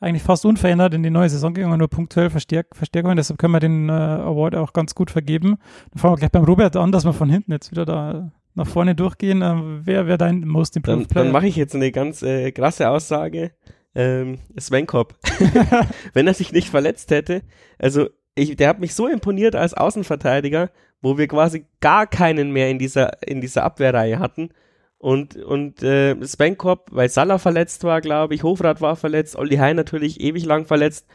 eigentlich 0.01 0.23
fast 0.23 0.47
unverändert 0.47 0.95
in 0.95 1.03
die 1.03 1.11
neue 1.11 1.29
Saison 1.29 1.55
gegangen, 1.55 1.79
nur 1.79 1.89
punktuell 1.89 2.31
Verstärk 2.31 2.75
Verstärkungen. 2.75 3.17
Deshalb 3.17 3.39
können 3.39 3.53
wir 3.53 3.61
den 3.61 3.89
äh, 3.89 3.93
Award 3.93 4.57
auch 4.57 4.73
ganz 4.73 4.95
gut 4.95 5.11
vergeben. 5.11 5.59
Dann 5.91 5.99
fangen 6.01 6.15
wir 6.15 6.19
gleich 6.19 6.33
beim 6.33 6.45
Robert 6.45 6.75
an, 6.77 6.91
dass 6.91 7.05
wir 7.05 7.13
von 7.13 7.29
hinten 7.29 7.53
jetzt 7.53 7.71
wieder 7.71 7.85
da 7.85 8.33
nach 8.55 8.67
vorne 8.67 8.95
durchgehen. 8.95 9.43
Ähm, 9.43 9.83
wer 9.85 10.07
wäre 10.07 10.19
dein 10.19 10.41
Most 10.41 10.77
Improved 10.77 11.03
Dann, 11.03 11.07
Player? 11.07 11.25
dann 11.25 11.33
mache 11.33 11.47
ich 11.47 11.57
jetzt 11.57 11.75
eine 11.75 11.93
ganz 11.93 12.23
äh, 12.23 12.51
krasse 12.51 12.89
Aussage. 12.89 13.53
Ähm, 13.95 14.39
Sven 14.57 14.87
Kopp. 14.87 15.17
Wenn 16.15 16.27
er 16.27 16.35
sich 16.35 16.53
nicht 16.53 16.71
verletzt 16.71 17.11
hätte, 17.11 17.43
also 17.79 18.09
ich, 18.41 18.57
der 18.57 18.69
hat 18.69 18.81
mich 18.81 18.95
so 18.95 19.07
imponiert 19.07 19.55
als 19.55 19.75
Außenverteidiger, 19.75 20.71
wo 21.03 21.19
wir 21.19 21.29
quasi 21.29 21.67
gar 21.81 22.07
keinen 22.07 22.53
mehr 22.53 22.71
in 22.71 22.79
dieser, 22.79 23.23
in 23.27 23.41
dieser 23.41 23.65
Abwehrreihe 23.65 24.19
hatten. 24.19 24.51
Und, 24.99 25.37
und 25.37 25.83
äh, 25.83 26.15
Sven 26.27 26.59
Kopp, 26.59 26.89
weil 26.91 27.09
Salah 27.09 27.39
verletzt 27.39 27.85
war, 27.85 28.01
glaube 28.01 28.35
ich, 28.35 28.43
Hofrat 28.43 28.81
war 28.81 28.97
verletzt, 28.97 29.37
Olli 29.37 29.57
Hein 29.57 29.77
natürlich 29.77 30.21
ewig 30.21 30.45
lang 30.45 30.67
verletzt. 30.67 31.07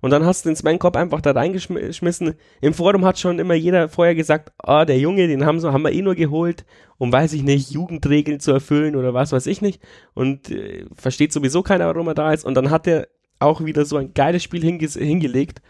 Und 0.00 0.10
dann 0.10 0.24
hast 0.24 0.44
du 0.44 0.50
den 0.50 0.56
Sven 0.56 0.78
Kopp 0.78 0.96
einfach 0.96 1.20
da 1.20 1.32
reingeschmissen. 1.32 2.34
Im 2.60 2.74
Forum 2.74 3.04
hat 3.04 3.18
schon 3.18 3.38
immer 3.38 3.54
jeder 3.54 3.88
vorher 3.88 4.14
gesagt, 4.14 4.52
ah, 4.58 4.84
der 4.84 4.98
Junge, 4.98 5.28
den 5.28 5.46
haben, 5.46 5.60
so, 5.60 5.72
haben 5.72 5.82
wir 5.82 5.92
eh 5.92 6.02
nur 6.02 6.14
geholt, 6.14 6.64
um, 6.98 7.10
weiß 7.10 7.32
ich 7.32 7.42
nicht, 7.42 7.70
Jugendregeln 7.70 8.40
zu 8.40 8.52
erfüllen 8.52 8.96
oder 8.96 9.14
was 9.14 9.32
weiß 9.32 9.46
ich 9.46 9.62
nicht. 9.62 9.82
Und 10.12 10.50
äh, 10.50 10.84
versteht 10.94 11.32
sowieso 11.32 11.62
keiner, 11.62 11.86
warum 11.86 12.08
er 12.08 12.14
da 12.14 12.32
ist. 12.32 12.44
Und 12.44 12.54
dann 12.54 12.70
hat 12.70 12.86
er 12.86 13.08
auch 13.38 13.64
wieder 13.64 13.84
so 13.84 13.96
ein 13.96 14.14
geiles 14.14 14.42
Spiel 14.42 14.62
hinge 14.62 14.86
hingelegt. 14.86 15.60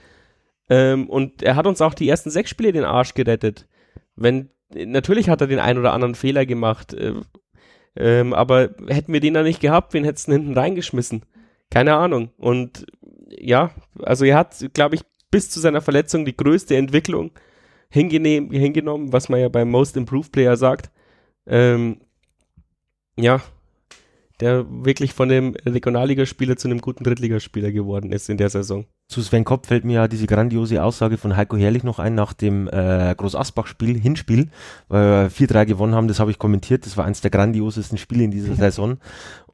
Ähm, 0.69 1.09
und 1.09 1.43
er 1.43 1.57
hat 1.57 1.67
uns 1.67 1.81
auch 1.81 1.95
die 1.95 2.09
ersten 2.09 2.31
sechs 2.31 2.51
Spiele 2.51 2.73
den 2.73 2.85
Arsch 2.85 3.15
gerettet. 3.15 3.67
Wenn, 4.17 4.51
natürlich 4.73 5.29
hat 5.29 5.41
er 5.41 5.47
den 5.47 5.59
ein 5.59 5.79
oder 5.79 5.93
anderen 5.93 6.15
Fehler 6.15 6.47
gemacht. 6.47 6.95
Äh, 6.95 7.15
ähm, 7.97 8.33
aber 8.33 8.71
hätten 8.89 9.13
wir 9.13 9.21
den 9.21 9.35
da 9.35 9.43
nicht 9.43 9.61
gehabt, 9.61 9.95
wen 9.95 10.05
hättest 10.05 10.29
du 10.29 10.33
hinten 10.33 10.57
reingeschmissen? 10.57 11.25
Keine 11.71 11.95
Ahnung. 11.95 12.31
Und 12.39 12.87
ja, 13.29 13.71
also 14.03 14.25
er 14.25 14.37
hat, 14.37 14.71
glaube 14.75 14.97
ich, 14.97 15.03
bis 15.31 15.51
zu 15.51 15.61
seiner 15.61 15.81
Verletzung 15.81 16.25
die 16.25 16.37
größte 16.37 16.77
Entwicklung 16.77 17.33
hingenommen, 17.91 19.13
was 19.13 19.29
man 19.29 19.41
ja 19.41 19.49
beim 19.49 19.71
Most 19.71 19.97
Improved 19.97 20.33
Player 20.33 20.57
sagt. 20.57 20.91
Ähm, 21.47 22.01
ja, 23.17 23.41
der 24.41 24.67
wirklich 24.69 25.13
von 25.13 25.29
dem 25.29 25.55
Regionalligaspieler 25.65 26.57
zu 26.57 26.69
einem 26.69 26.81
guten 26.81 27.05
Drittligaspieler 27.05 27.71
geworden 27.71 28.11
ist 28.11 28.29
in 28.29 28.37
der 28.37 28.51
Saison. 28.51 28.85
Zu 29.07 29.23
Sven 29.23 29.45
Kopp 29.45 29.67
fällt 29.67 29.85
mir 29.85 29.95
ja 29.95 30.09
diese 30.09 30.27
grandiose 30.27 30.83
Aussage 30.83 31.19
von 31.19 31.37
Heiko 31.37 31.57
Herrlich 31.57 31.85
noch 31.85 31.99
ein 31.99 32.15
nach 32.15 32.33
dem 32.33 32.69
äh, 32.69 33.15
Groß-Asbach-Spiel, 33.17 34.01
Hinspiel, 34.01 34.49
weil 34.89 35.25
wir 35.25 35.31
4-3 35.31 35.67
gewonnen 35.67 35.95
haben, 35.95 36.09
das 36.09 36.21
habe 36.21 36.31
ich 36.31 36.39
kommentiert, 36.39 36.87
das 36.87 36.97
war 36.97 37.05
eines 37.05 37.21
der 37.21 37.31
grandiosesten 37.31 37.99
Spiele 37.99 38.25
in 38.25 38.31
dieser 38.31 38.55
Saison. 38.57 38.99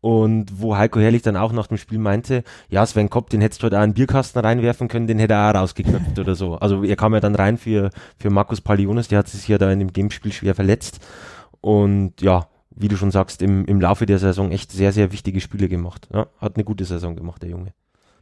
Und 0.01 0.47
wo 0.63 0.77
Heiko 0.79 0.99
Herrlich 0.99 1.21
dann 1.21 1.37
auch 1.37 1.53
nach 1.53 1.67
dem 1.67 1.77
Spiel 1.77 1.99
meinte, 1.99 2.43
ja, 2.71 2.87
Sven 2.87 3.11
Kopp, 3.11 3.29
den 3.29 3.43
hättest 3.43 3.63
du 3.63 3.67
heute 3.67 3.77
auch 3.77 3.83
einen 3.83 3.93
Bierkasten 3.93 4.41
reinwerfen 4.41 4.89
können, 4.89 5.07
den 5.07 5.19
hätte 5.19 5.35
er 5.35 5.51
auch 5.51 5.61
rausgeknöpft 5.61 6.19
oder 6.19 6.35
so. 6.35 6.55
Also 6.55 6.85
er 6.85 6.97
kam 6.97 7.13
ja 7.13 7.21
dann 7.21 7.35
rein 7.35 7.59
für, 7.59 7.91
für 8.19 8.31
Markus 8.31 8.63
Palionis, 8.63 9.09
der 9.09 9.19
hat 9.19 9.29
sich 9.29 9.47
ja 9.47 9.59
da 9.59 9.71
in 9.71 9.79
dem 9.79 9.93
Gamespiel 9.93 10.33
schwer 10.33 10.55
verletzt. 10.55 11.01
Und 11.61 12.23
ja, 12.23 12.47
wie 12.75 12.89
du 12.89 12.97
schon 12.97 13.11
sagst, 13.11 13.43
im, 13.43 13.65
im 13.65 13.81
Laufe 13.81 14.07
der 14.07 14.19
Saison 14.19 14.51
echt 14.51 14.73
sehr, 14.73 14.93
sehr 14.93 15.13
wichtige 15.13 15.41
Spiele 15.41 15.69
gemacht. 15.69 16.09
Ja, 16.13 16.27
hat 16.39 16.57
eine 16.57 16.65
gute 16.65 16.85
Saison 16.85 17.17
gemacht, 17.17 17.43
der 17.43 17.51
Junge. 17.51 17.73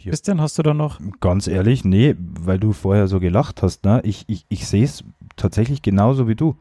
Christian, 0.02 0.40
hast 0.40 0.58
du 0.58 0.62
da 0.62 0.74
noch? 0.74 1.00
Ganz 1.20 1.48
ehrlich, 1.48 1.84
nee, 1.84 2.14
weil 2.18 2.58
du 2.58 2.72
vorher 2.72 3.08
so 3.08 3.20
gelacht 3.20 3.62
hast. 3.62 3.84
Ne? 3.84 4.00
Ich, 4.04 4.24
ich, 4.28 4.46
ich 4.48 4.66
sehe 4.66 4.84
es 4.84 5.04
tatsächlich 5.36 5.82
genauso 5.82 6.28
wie 6.28 6.36
du. 6.36 6.56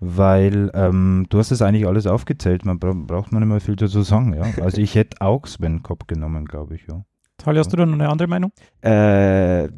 Weil 0.00 0.70
ähm, 0.74 1.26
du 1.30 1.38
hast 1.38 1.50
es 1.50 1.62
eigentlich 1.62 1.86
alles 1.86 2.06
aufgezählt. 2.06 2.64
Man 2.66 2.78
bra 2.78 2.92
braucht 2.94 3.32
man 3.32 3.42
nicht 3.42 3.48
mehr 3.48 3.60
viel 3.60 3.76
dazu 3.76 4.02
sagen. 4.02 4.34
Ja? 4.34 4.44
Also 4.62 4.80
ich 4.80 4.94
hätte 4.94 5.20
auch 5.20 5.46
Sven 5.46 5.82
Kopp 5.82 6.06
genommen, 6.08 6.44
glaube 6.44 6.74
ich. 6.74 6.86
Ja. 6.86 7.04
Tali, 7.38 7.58
hast 7.58 7.72
du 7.72 7.76
da 7.76 7.86
noch 7.86 7.94
eine 7.94 8.08
andere 8.08 8.28
Meinung? 8.28 8.52
Äh, 8.82 9.68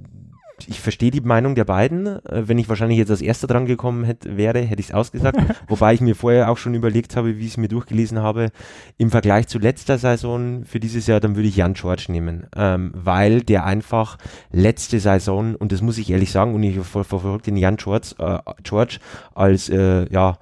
ich 0.67 0.81
verstehe 0.81 1.11
die 1.11 1.21
Meinung 1.21 1.55
der 1.55 1.65
beiden. 1.65 2.07
Äh, 2.07 2.49
wenn 2.49 2.59
ich 2.59 2.69
wahrscheinlich 2.69 2.99
jetzt 2.99 3.11
als 3.11 3.21
erster 3.21 3.47
dran 3.47 3.67
gekommen 3.67 4.05
hätte, 4.05 4.37
wäre, 4.37 4.61
hätte 4.61 4.81
ich 4.81 4.89
es 4.89 4.95
ausgesagt. 4.95 5.39
Wobei 5.69 5.95
ich 5.95 6.01
mir 6.01 6.15
vorher 6.15 6.51
auch 6.51 6.57
schon 6.57 6.75
überlegt 6.75 7.17
habe, 7.17 7.39
wie 7.39 7.45
ich 7.45 7.53
es 7.53 7.57
mir 7.57 7.69
durchgelesen 7.69 8.21
habe, 8.21 8.51
im 8.97 9.11
Vergleich 9.11 9.49
zu 9.49 9.59
letzter 9.59 9.99
Saison 9.99 10.65
für 10.65 10.81
dieses 10.81 11.07
Jahr, 11.07 11.21
dann 11.21 11.37
würde 11.37 11.49
ich 11.49 11.57
Jan 11.57 11.75
George 11.75 12.07
nehmen. 12.09 12.47
Ähm, 12.57 12.93
weil 12.95 13.43
der 13.43 13.65
einfach 13.65 14.17
letzte 14.51 14.99
Saison, 15.01 15.55
und 15.55 15.73
das 15.73 15.83
muss 15.83 15.99
ich 15.99 16.11
ehrlich 16.11 16.31
sagen, 16.31 16.55
und 16.55 16.63
ich 16.63 16.79
verfolge 16.79 17.43
den 17.45 17.57
Jan 17.57 17.77
George, 17.77 18.15
äh, 18.19 18.39
George 18.63 18.99
als, 19.35 19.69
äh, 19.69 20.11
ja, 20.13 20.39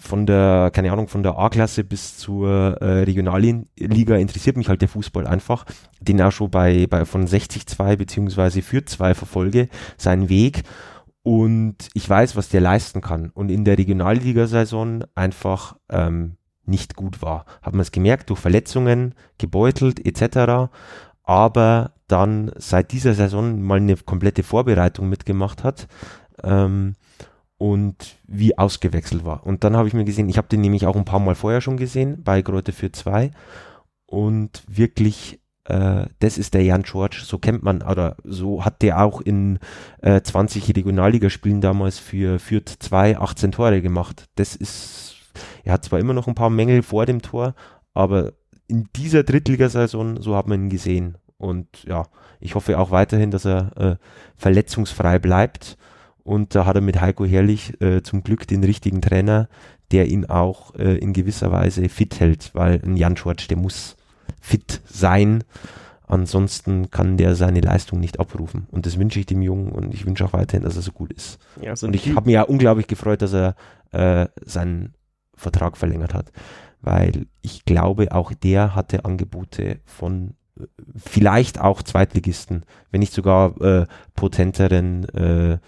von 0.00 0.26
der, 0.26 0.70
keine 0.72 0.92
Ahnung, 0.92 1.08
von 1.08 1.22
der 1.22 1.38
A-Klasse 1.38 1.84
bis 1.84 2.16
zur 2.16 2.80
äh, 2.80 3.02
Regionalliga 3.02 4.16
interessiert 4.16 4.56
mich 4.56 4.68
halt 4.68 4.80
der 4.80 4.88
Fußball 4.88 5.26
einfach, 5.26 5.66
den 6.00 6.20
auch 6.22 6.32
schon 6.32 6.50
bei, 6.50 6.86
bei 6.86 7.04
von 7.04 7.26
60-2 7.26 7.96
beziehungsweise 7.96 8.62
für 8.62 8.84
2 8.84 9.14
verfolge, 9.14 9.68
seinen 9.96 10.28
Weg 10.28 10.62
und 11.22 11.76
ich 11.92 12.08
weiß, 12.08 12.36
was 12.36 12.48
der 12.48 12.60
leisten 12.60 13.00
kann 13.00 13.30
und 13.30 13.50
in 13.50 13.64
der 13.64 13.78
Regionalligasaison 13.78 15.04
einfach 15.14 15.76
ähm, 15.90 16.36
nicht 16.64 16.96
gut 16.96 17.20
war. 17.20 17.44
Hat 17.62 17.74
man 17.74 17.82
es 17.82 17.92
gemerkt, 17.92 18.30
durch 18.30 18.40
Verletzungen, 18.40 19.14
gebeutelt 19.38 20.04
etc., 20.04 20.70
aber 21.22 21.92
dann 22.08 22.50
seit 22.56 22.92
dieser 22.92 23.14
Saison 23.14 23.60
mal 23.60 23.76
eine 23.76 23.96
komplette 23.96 24.42
Vorbereitung 24.42 25.08
mitgemacht 25.08 25.62
hat, 25.62 25.86
ähm, 26.42 26.94
und 27.60 28.16
wie 28.26 28.56
ausgewechselt 28.56 29.22
war. 29.22 29.46
Und 29.46 29.64
dann 29.64 29.76
habe 29.76 29.86
ich 29.86 29.92
mir 29.92 30.06
gesehen, 30.06 30.30
ich 30.30 30.38
habe 30.38 30.48
den 30.48 30.62
nämlich 30.62 30.86
auch 30.86 30.96
ein 30.96 31.04
paar 31.04 31.20
Mal 31.20 31.34
vorher 31.34 31.60
schon 31.60 31.76
gesehen 31.76 32.22
bei 32.24 32.40
Gräute 32.40 32.72
für 32.72 32.90
zwei 32.90 33.32
und 34.06 34.62
wirklich, 34.66 35.42
äh, 35.64 36.06
das 36.20 36.38
ist 36.38 36.54
der 36.54 36.64
Jan 36.64 36.84
George, 36.84 37.20
so 37.22 37.36
kennt 37.36 37.62
man, 37.62 37.82
oder 37.82 38.16
so 38.24 38.64
hat 38.64 38.80
der 38.80 39.02
auch 39.02 39.20
in 39.20 39.58
äh, 40.00 40.22
20 40.22 40.74
Regionalligaspielen 40.74 41.60
damals 41.60 41.98
für 41.98 42.38
Fürth 42.38 42.76
2 42.78 43.18
18 43.18 43.52
Tore 43.52 43.82
gemacht. 43.82 44.30
Das 44.36 44.56
ist, 44.56 45.16
er 45.62 45.74
hat 45.74 45.84
zwar 45.84 45.98
immer 45.98 46.14
noch 46.14 46.28
ein 46.28 46.34
paar 46.34 46.48
Mängel 46.48 46.82
vor 46.82 47.04
dem 47.04 47.20
Tor, 47.20 47.54
aber 47.92 48.32
in 48.68 48.88
dieser 48.96 49.22
Drittligasaison, 49.22 50.22
so 50.22 50.34
hat 50.34 50.48
man 50.48 50.62
ihn 50.62 50.70
gesehen. 50.70 51.18
Und 51.36 51.68
ja, 51.84 52.06
ich 52.40 52.54
hoffe 52.54 52.78
auch 52.78 52.90
weiterhin, 52.90 53.30
dass 53.30 53.44
er 53.44 53.76
äh, 53.76 53.96
verletzungsfrei 54.38 55.18
bleibt 55.18 55.76
und 56.24 56.54
da 56.54 56.66
hat 56.66 56.76
er 56.76 56.82
mit 56.82 57.00
Heiko 57.00 57.24
Herrlich 57.24 57.80
äh, 57.80 58.02
zum 58.02 58.22
Glück 58.22 58.46
den 58.46 58.64
richtigen 58.64 59.00
Trainer, 59.00 59.48
der 59.90 60.08
ihn 60.08 60.26
auch 60.26 60.74
äh, 60.74 60.96
in 60.98 61.12
gewisser 61.12 61.50
Weise 61.50 61.88
fit 61.88 62.20
hält, 62.20 62.50
weil 62.54 62.80
ein 62.84 62.96
Jan 62.96 63.16
Schwartz, 63.16 63.48
der 63.48 63.56
muss 63.56 63.96
fit 64.40 64.80
sein. 64.86 65.44
Ansonsten 66.06 66.90
kann 66.90 67.16
der 67.16 67.36
seine 67.36 67.60
Leistung 67.60 68.00
nicht 68.00 68.18
abrufen. 68.18 68.66
Und 68.70 68.84
das 68.84 68.98
wünsche 68.98 69.20
ich 69.20 69.26
dem 69.26 69.42
Jungen 69.42 69.70
und 69.70 69.94
ich 69.94 70.06
wünsche 70.06 70.24
auch 70.24 70.32
weiterhin, 70.32 70.64
dass 70.64 70.74
er 70.74 70.82
so 70.82 70.90
gut 70.90 71.12
ist. 71.12 71.38
Ja, 71.60 71.76
so 71.76 71.86
und 71.86 71.94
ich 71.94 72.14
habe 72.16 72.26
mich 72.26 72.34
ja 72.34 72.42
unglaublich 72.42 72.88
gefreut, 72.88 73.22
dass 73.22 73.32
er 73.32 73.54
äh, 73.92 74.26
seinen 74.44 74.94
Vertrag 75.36 75.76
verlängert 75.76 76.14
hat. 76.14 76.32
Weil 76.80 77.26
ich 77.42 77.64
glaube, 77.64 78.12
auch 78.12 78.32
der 78.32 78.74
hatte 78.74 79.04
Angebote 79.04 79.80
von 79.84 80.34
äh, 80.58 80.64
vielleicht 80.96 81.60
auch 81.60 81.82
Zweitligisten, 81.82 82.64
wenn 82.90 83.00
nicht 83.00 83.12
sogar 83.12 83.60
äh, 83.60 83.86
potenteren 84.14 85.08
äh, 85.10 85.58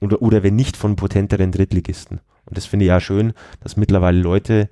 oder, 0.00 0.22
oder 0.22 0.42
wenn 0.42 0.56
nicht 0.56 0.76
von 0.76 0.96
potenteren 0.96 1.52
Drittligisten. 1.52 2.20
Und 2.46 2.56
das 2.56 2.66
finde 2.66 2.86
ich 2.86 2.88
ja 2.88 3.00
schön, 3.00 3.32
dass 3.60 3.76
mittlerweile 3.76 4.18
Leute 4.18 4.68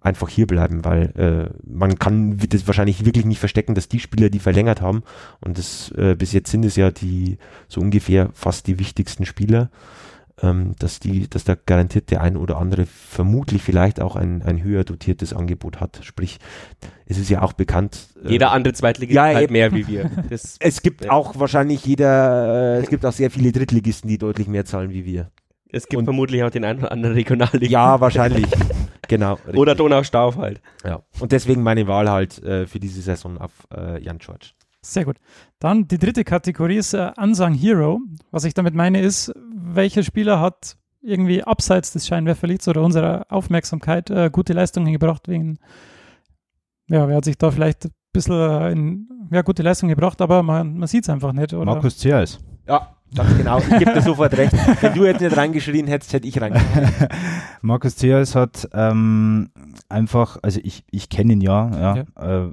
einfach 0.00 0.28
hier 0.28 0.46
bleiben, 0.46 0.84
weil 0.84 1.12
äh, 1.16 1.54
man 1.68 1.98
kann 1.98 2.38
das 2.38 2.66
wahrscheinlich 2.66 3.04
wirklich 3.04 3.26
nicht 3.26 3.38
verstecken, 3.38 3.74
dass 3.74 3.88
die 3.88 4.00
Spieler, 4.00 4.30
die 4.30 4.38
verlängert 4.38 4.80
haben, 4.80 5.02
und 5.40 5.58
das 5.58 5.92
äh, 5.92 6.14
bis 6.14 6.32
jetzt 6.32 6.50
sind 6.50 6.64
es 6.64 6.76
ja 6.76 6.90
die 6.90 7.36
so 7.68 7.80
ungefähr 7.80 8.30
fast 8.32 8.66
die 8.66 8.78
wichtigsten 8.78 9.26
Spieler, 9.26 9.70
ähm, 10.42 10.74
dass 10.78 11.00
die, 11.00 11.28
dass 11.28 11.44
da 11.44 11.54
garantiert 11.54 12.10
der 12.10 12.20
ein 12.20 12.36
oder 12.36 12.58
andere 12.58 12.86
vermutlich 12.86 13.62
vielleicht 13.62 14.00
auch 14.00 14.16
ein, 14.16 14.42
ein 14.42 14.62
höher 14.62 14.84
dotiertes 14.84 15.32
Angebot 15.32 15.80
hat. 15.80 16.00
Sprich, 16.02 16.38
es 17.06 17.18
ist 17.18 17.28
ja 17.28 17.42
auch 17.42 17.52
bekannt. 17.52 18.08
Äh, 18.24 18.30
jeder 18.30 18.52
andere 18.52 18.74
Zweitligist 18.74 19.16
ja, 19.16 19.24
halt 19.24 19.50
mehr 19.50 19.72
wie 19.72 19.86
wir. 19.86 20.10
Das, 20.30 20.56
es 20.60 20.82
gibt 20.82 21.04
ja. 21.04 21.10
auch 21.10 21.38
wahrscheinlich 21.38 21.84
jeder, 21.84 22.76
äh, 22.76 22.82
es 22.82 22.88
gibt 22.88 23.04
auch 23.04 23.12
sehr 23.12 23.30
viele 23.30 23.52
Drittligisten, 23.52 24.08
die 24.08 24.18
deutlich 24.18 24.46
mehr 24.46 24.64
zahlen 24.64 24.90
wie 24.90 25.04
wir. 25.04 25.30
Es 25.72 25.86
gibt 25.86 25.98
Und- 25.98 26.04
vermutlich 26.04 26.42
auch 26.42 26.50
den 26.50 26.64
einen 26.64 26.80
oder 26.80 26.92
anderen 26.92 27.14
Regionalliga. 27.14 27.70
Ja, 27.70 28.00
wahrscheinlich. 28.00 28.46
genau. 29.08 29.38
Oder 29.54 29.74
Donaustauf 29.74 30.36
halt. 30.36 30.60
Ja. 30.84 31.02
Und 31.20 31.32
deswegen 31.32 31.62
meine 31.62 31.86
Wahl 31.86 32.10
halt 32.10 32.42
äh, 32.42 32.66
für 32.66 32.80
diese 32.80 33.00
Saison 33.02 33.38
auf 33.38 33.52
äh, 33.74 34.02
Jan 34.02 34.18
George. 34.18 34.50
Sehr 34.82 35.04
gut. 35.04 35.16
Dann 35.58 35.88
die 35.88 35.98
dritte 35.98 36.24
Kategorie 36.24 36.76
ist 36.76 36.94
äh, 36.94 37.12
Unsung 37.16 37.54
Hero. 37.54 38.00
Was 38.30 38.44
ich 38.44 38.54
damit 38.54 38.74
meine 38.74 39.00
ist, 39.00 39.32
welcher 39.52 40.02
Spieler 40.02 40.40
hat 40.40 40.76
irgendwie 41.02 41.42
abseits 41.42 41.92
des 41.92 42.06
Scheinwerferlichts 42.06 42.68
oder 42.68 42.82
unserer 42.82 43.26
Aufmerksamkeit 43.28 44.10
äh, 44.10 44.30
gute 44.30 44.52
Leistungen 44.52 44.92
gebracht 44.92 45.28
wegen, 45.28 45.58
ja, 46.88 47.08
wer 47.08 47.16
hat 47.16 47.24
sich 47.24 47.38
da 47.38 47.50
vielleicht 47.50 47.86
ein 47.86 47.92
bisschen 48.12 48.34
äh, 48.34 48.72
in, 48.72 49.08
ja, 49.30 49.42
gute 49.42 49.62
Leistungen 49.62 49.90
gebracht, 49.90 50.20
aber 50.20 50.42
man, 50.42 50.76
man 50.76 50.88
sieht 50.88 51.04
es 51.04 51.10
einfach 51.10 51.32
nicht. 51.32 51.54
Oder? 51.54 51.64
Markus 51.64 51.98
Ziers. 51.98 52.40
Ja, 52.66 52.96
ganz 53.14 53.36
genau. 53.36 53.58
Ich 53.58 53.78
gebe 53.78 53.92
dir 53.92 54.02
sofort 54.02 54.36
recht. 54.36 54.52
Wenn 54.80 54.94
du 54.94 55.04
jetzt 55.04 55.20
nicht 55.20 55.36
reingeschrien 55.36 55.86
hättest, 55.86 56.12
hätte 56.12 56.26
ich 56.26 56.40
reingeschrien. 56.40 56.88
Markus 57.62 57.96
Ziers 57.96 58.34
hat 58.34 58.68
ähm, 58.72 59.50
einfach, 59.88 60.38
also 60.42 60.60
ich, 60.62 60.84
ich 60.90 61.08
kenne 61.08 61.34
ihn 61.34 61.40
ja, 61.40 61.70
ja, 62.16 62.44
Äh, 62.44 62.50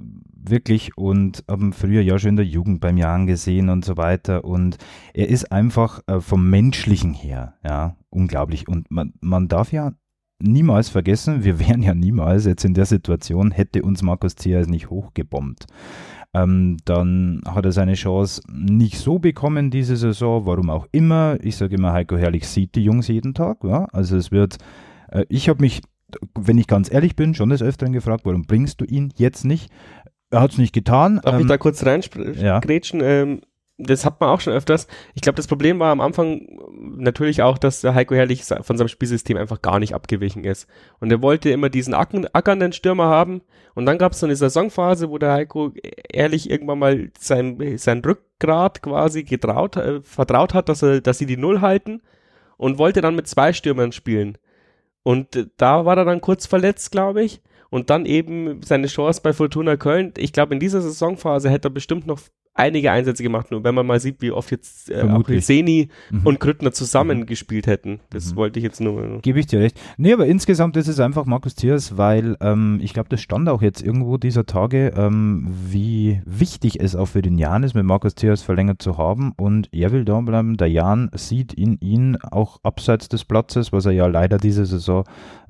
wirklich 0.50 0.96
und 0.96 1.44
habe 1.48 1.66
ihn 1.66 1.72
früher 1.72 2.02
ja 2.02 2.18
schon 2.18 2.30
in 2.30 2.36
der 2.36 2.46
Jugend 2.46 2.80
beim 2.80 2.96
Jahren 2.96 3.26
gesehen 3.26 3.68
und 3.68 3.84
so 3.84 3.96
weiter 3.96 4.44
und 4.44 4.78
er 5.14 5.28
ist 5.28 5.52
einfach 5.52 6.00
äh, 6.06 6.20
vom 6.20 6.48
Menschlichen 6.48 7.14
her, 7.14 7.54
ja, 7.64 7.96
unglaublich 8.10 8.68
und 8.68 8.90
man, 8.90 9.12
man 9.20 9.48
darf 9.48 9.72
ja 9.72 9.92
niemals 10.40 10.88
vergessen, 10.88 11.44
wir 11.44 11.58
wären 11.68 11.82
ja 11.82 11.94
niemals 11.94 12.46
jetzt 12.46 12.64
in 12.64 12.74
der 12.74 12.86
Situation, 12.86 13.50
hätte 13.50 13.82
uns 13.82 14.02
Markus 14.02 14.36
Ziers 14.36 14.68
nicht 14.68 14.90
hochgebombt. 14.90 15.66
Ähm, 16.34 16.76
dann 16.84 17.40
hat 17.46 17.64
er 17.64 17.72
seine 17.72 17.94
Chance 17.94 18.42
nicht 18.52 18.98
so 18.98 19.18
bekommen 19.18 19.70
diese 19.70 19.96
Saison, 19.96 20.44
warum 20.44 20.68
auch 20.68 20.86
immer. 20.92 21.38
Ich 21.40 21.56
sage 21.56 21.76
immer, 21.76 21.92
Heiko 21.92 22.16
Herrlich 22.16 22.46
sieht 22.46 22.74
die 22.74 22.84
Jungs 22.84 23.08
jeden 23.08 23.32
Tag. 23.32 23.64
Ja? 23.64 23.86
Also 23.92 24.16
es 24.16 24.30
wird, 24.30 24.58
äh, 25.10 25.24
ich 25.30 25.48
habe 25.48 25.62
mich, 25.62 25.80
wenn 26.38 26.58
ich 26.58 26.66
ganz 26.66 26.92
ehrlich 26.92 27.16
bin, 27.16 27.34
schon 27.34 27.48
des 27.48 27.62
Öfteren 27.62 27.94
gefragt, 27.94 28.26
warum 28.26 28.42
bringst 28.42 28.80
du 28.80 28.84
ihn 28.84 29.10
jetzt 29.16 29.46
nicht? 29.46 29.72
Er 30.30 30.40
hat 30.40 30.52
es 30.52 30.58
nicht 30.58 30.74
getan. 30.74 31.20
Darf 31.22 31.36
ich 31.36 31.42
Ähm, 31.42 31.48
da 31.48 31.58
kurz 31.58 31.82
ja. 31.82 31.92
reingrätschen? 31.92 33.00
Ähm, 33.02 33.40
das 33.78 34.04
hat 34.04 34.20
man 34.20 34.30
auch 34.30 34.40
schon 34.40 34.52
öfters. 34.52 34.88
Ich 35.14 35.22
glaube, 35.22 35.36
das 35.36 35.46
Problem 35.46 35.78
war 35.78 35.92
am 35.92 36.00
Anfang 36.00 36.58
natürlich 36.96 37.42
auch, 37.42 37.58
dass 37.58 37.80
der 37.80 37.94
Heiko 37.94 38.14
Herrlich 38.14 38.44
von 38.44 38.76
seinem 38.76 38.88
Spielsystem 38.88 39.36
einfach 39.36 39.62
gar 39.62 39.78
nicht 39.78 39.94
abgewichen 39.94 40.42
ist. 40.42 40.66
Und 40.98 41.12
er 41.12 41.22
wollte 41.22 41.50
immer 41.50 41.70
diesen 41.70 41.94
ackernden 41.94 42.72
Stürmer 42.72 43.04
haben. 43.04 43.40
Und 43.74 43.86
dann 43.86 43.98
gab 43.98 44.12
es 44.12 44.20
so 44.20 44.26
eine 44.26 44.34
Saisonphase, 44.34 45.10
wo 45.10 45.18
der 45.18 45.32
Heiko 45.32 45.72
Ehrlich 46.12 46.50
irgendwann 46.50 46.80
mal 46.80 47.10
sein, 47.18 47.78
sein 47.78 48.02
Rückgrat 48.04 48.82
quasi 48.82 49.22
getraut, 49.22 49.76
äh, 49.76 50.02
vertraut 50.02 50.54
hat, 50.54 50.68
dass, 50.68 50.82
er, 50.82 51.00
dass 51.00 51.18
sie 51.18 51.26
die 51.26 51.36
Null 51.36 51.60
halten 51.60 52.02
und 52.56 52.78
wollte 52.78 53.00
dann 53.00 53.14
mit 53.14 53.28
zwei 53.28 53.52
Stürmern 53.52 53.92
spielen. 53.92 54.38
Und 55.04 55.36
äh, 55.36 55.46
da 55.56 55.84
war 55.84 55.96
er 55.96 56.04
dann 56.04 56.20
kurz 56.20 56.46
verletzt, 56.46 56.90
glaube 56.90 57.22
ich. 57.22 57.40
Und 57.70 57.90
dann 57.90 58.06
eben 58.06 58.62
seine 58.62 58.86
Chance 58.86 59.20
bei 59.22 59.32
Fortuna 59.32 59.76
Köln. 59.76 60.14
Ich 60.16 60.32
glaube, 60.32 60.54
in 60.54 60.60
dieser 60.60 60.80
Saisonphase 60.80 61.50
hätte 61.50 61.68
er 61.68 61.72
bestimmt 61.72 62.06
noch 62.06 62.20
einige 62.58 62.90
Einsätze 62.92 63.22
gemacht. 63.22 63.50
Nur 63.50 63.64
wenn 63.64 63.74
man 63.74 63.86
mal 63.86 64.00
sieht, 64.00 64.20
wie 64.20 64.30
oft 64.32 64.50
jetzt 64.50 64.90
äh, 64.90 64.98
Vermutlich. 65.00 65.46
Seni 65.46 65.88
Mhm. 66.10 66.26
und 66.26 66.40
Grüttner 66.40 66.72
zusammen 66.72 67.26
gespielt 67.26 67.66
hätten. 67.66 68.00
Das 68.10 68.32
Mhm. 68.32 68.36
wollte 68.36 68.58
ich 68.58 68.64
jetzt 68.64 68.80
nur. 68.80 69.20
Gebe 69.22 69.40
ich 69.40 69.46
dir 69.46 69.60
recht. 69.60 69.80
Nee, 69.96 70.12
aber 70.12 70.26
insgesamt 70.26 70.76
ist 70.76 70.88
es 70.88 71.00
einfach 71.00 71.24
Markus 71.26 71.54
Thiers, 71.54 71.96
weil 71.96 72.36
ähm, 72.40 72.78
ich 72.82 72.92
glaube, 72.94 73.08
das 73.08 73.20
stand 73.20 73.48
auch 73.48 73.62
jetzt 73.62 73.82
irgendwo 73.82 74.16
dieser 74.16 74.46
Tage, 74.46 74.92
ähm, 74.96 75.46
wie 75.70 76.20
wichtig 76.24 76.80
es 76.80 76.96
auch 76.96 77.06
für 77.06 77.22
den 77.22 77.38
Jan 77.38 77.62
ist, 77.62 77.74
mit 77.74 77.84
Markus 77.84 78.14
Thiers 78.14 78.42
verlängert 78.42 78.82
zu 78.82 78.98
haben 78.98 79.32
und 79.36 79.68
er 79.72 79.92
will 79.92 80.04
da 80.04 80.20
bleiben. 80.20 80.56
Der 80.56 80.68
Jan 80.68 81.10
sieht 81.14 81.52
in 81.54 81.78
ihn 81.80 82.16
auch 82.30 82.58
abseits 82.62 83.08
des 83.08 83.24
Platzes, 83.24 83.72
was 83.72 83.86
er 83.86 83.92
ja 83.92 84.06
leider 84.06 84.38
diese 84.38 84.66
Saison 84.66 85.04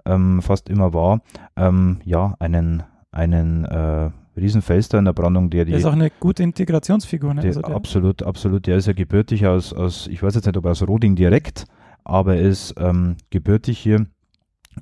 ähm, 0.07 0.41
fast 0.43 0.69
immer 0.69 0.95
war, 0.95 1.21
ähm, 1.57 1.99
ja, 2.05 2.35
einen, 2.39 2.83
einen 3.13 3.65
äh, 3.65 4.11
Riesenfelster 4.39 4.99
in 4.99 5.05
der 5.05 5.13
Brandung, 5.13 5.51
der 5.51 5.65
die 5.65 5.73
Der 5.73 5.81
ist 5.81 5.87
auch 5.87 5.93
eine 5.93 6.11
gute 6.21 6.43
Integrationsfigur. 6.43 7.35
Ne? 7.35 7.43
der, 7.43 7.49
Also 7.49 7.63
der, 7.63 7.75
absolut, 7.75 8.23
absolut. 8.23 8.67
Der 8.67 8.77
ist 8.77 8.87
ja 8.87 8.93
gebürtig 8.93 9.47
aus, 9.47 9.73
aus, 9.73 10.07
ich 10.07 10.23
weiß 10.23 10.35
jetzt 10.35 10.47
nicht, 10.47 10.57
ob 10.57 10.67
aus 10.67 10.87
Roding 10.87 11.17
direkt, 11.17 11.67
aber 12.05 12.37
er 12.37 12.43
ist 12.43 12.75
ähm, 12.79 13.17
gebürtig 13.31 13.79
hier. 13.79 14.07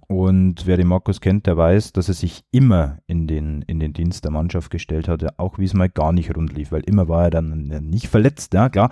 Und 0.09 0.67
wer 0.67 0.77
den 0.77 0.89
Markus 0.89 1.21
kennt, 1.21 1.47
der 1.47 1.57
weiß, 1.57 1.93
dass 1.93 2.09
er 2.09 2.15
sich 2.15 2.45
immer 2.51 2.99
in 3.07 3.27
den, 3.27 3.63
in 3.63 3.81
den 3.81 3.93
Dienst 3.93 4.25
der 4.25 4.31
Mannschaft 4.31 4.71
gestellt 4.71 5.09
hat, 5.09 5.39
auch 5.39 5.59
wie 5.59 5.65
es 5.65 5.75
mal 5.75 5.89
gar 5.89 6.13
nicht 6.13 6.37
rund 6.37 6.53
lief, 6.53 6.71
weil 6.71 6.83
immer 6.83 7.09
war 7.09 7.25
er 7.25 7.31
dann 7.31 7.69
nicht 7.89 8.09
verletzt, 8.09 8.53
ja 8.55 8.69
klar. 8.69 8.91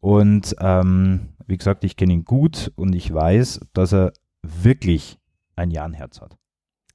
Und 0.00 0.56
ähm, 0.60 1.30
wie 1.46 1.56
gesagt, 1.56 1.84
ich 1.84 1.96
kenne 1.96 2.12
ihn 2.12 2.24
gut 2.24 2.72
und 2.76 2.94
ich 2.94 3.12
weiß, 3.12 3.60
dass 3.72 3.92
er 3.92 4.12
wirklich 4.42 5.18
ein 5.56 5.70
Jan-Herz 5.70 6.20
hat. 6.20 6.36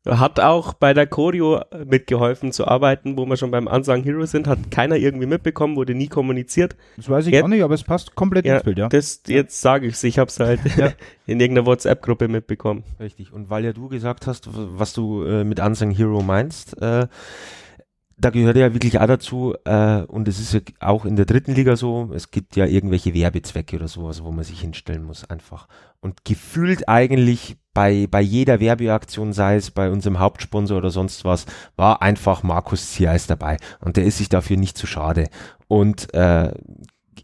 Hat 0.06 0.40
auch 0.42 0.74
bei 0.74 0.94
der 0.94 1.08
Choreo 1.08 1.62
mitgeholfen 1.86 2.52
zu 2.52 2.68
arbeiten, 2.68 3.16
wo 3.18 3.26
wir 3.26 3.38
schon 3.38 3.52
beim 3.52 3.68
Unsung 3.68 4.04
Hero 4.04 4.26
sind. 4.26 4.48
Hat 4.48 4.70
keiner 4.70 4.98
irgendwie 4.98 5.26
mitbekommen, 5.28 5.78
wurde 5.78 5.96
nie 5.96 6.08
kommuniziert. 6.08 6.76
Das 6.98 7.10
weiß 7.10 7.28
ich 7.28 7.32
Jetzt- 7.34 7.42
gar 7.44 7.48
nicht, 7.48 7.64
aber 7.64 7.74
es 7.74 7.84
passt 7.84 8.14
komplett 8.14 8.46
Ja, 8.46 8.56
ins 8.56 8.64
Bild, 8.64 8.78
ja. 8.80 8.90
Das, 8.90 9.22
jetzt 9.28 9.62
sage 9.62 9.88
ich 9.88 9.94
es. 9.94 10.04
Ich 10.04 10.20
habe 10.20 10.28
es 10.30 10.40
halt 10.42 10.60
Ja. 10.78 10.92
in 11.26 11.40
irgendeiner 11.40 11.66
WhatsApp-Gruppe 11.66 12.28
mitbekommen. 12.28 12.84
Richtig. 13.00 13.32
Und 13.32 13.50
weil 13.50 13.64
ja 13.64 13.72
du 13.72 13.88
gesagt 13.88 14.28
hast, 14.28 14.50
was 14.52 14.92
du 14.92 15.24
äh, 15.24 15.46
mit 15.46 15.62
Unsung 15.62 15.92
Hero 15.92 16.22
meinst, 16.22 16.82
äh, 16.82 17.08
da 18.18 18.30
gehört 18.30 18.58
ja 18.58 18.74
wirklich 18.74 19.00
auch 19.00 19.08
dazu, 19.08 19.56
äh, 19.66 20.02
und 20.04 20.28
es 20.28 20.40
ist 20.40 20.54
ja 20.54 20.62
auch 20.80 21.06
in 21.06 21.16
der 21.16 21.26
dritten 21.26 21.54
Liga 21.54 21.76
so, 21.76 22.12
es 22.14 22.32
gibt 22.32 22.56
ja 22.56 22.66
irgendwelche 22.66 23.14
Werbezwecke 23.14 23.76
oder 23.76 23.88
sowas, 23.88 24.24
wo 24.24 24.32
man 24.32 24.44
sich 24.44 24.62
hinstellen 24.62 25.04
muss 25.04 25.30
einfach. 25.30 25.68
Und 26.00 26.24
gefühlt 26.26 26.88
eigentlich 26.88 27.58
bei, 27.74 28.08
bei 28.10 28.22
jeder 28.22 28.60
Werbeaktion, 28.60 29.34
sei 29.34 29.56
es 29.56 29.72
bei 29.72 29.90
unserem 29.90 30.20
Hauptsponsor 30.20 30.78
oder 30.78 30.92
sonst 30.92 31.26
was, 31.26 31.46
war 31.76 32.02
einfach 32.02 32.44
Markus 32.44 32.92
Ziereis 32.92 33.26
dabei. 33.26 33.58
Und 33.80 33.98
der 33.98 34.06
ist 34.06 34.20
sich 34.20 34.30
dafür 34.30 34.58
nicht 34.58 34.78
zu 34.78 34.86
schade. 34.86 35.30
Und 35.68 36.14
äh, 36.14 36.54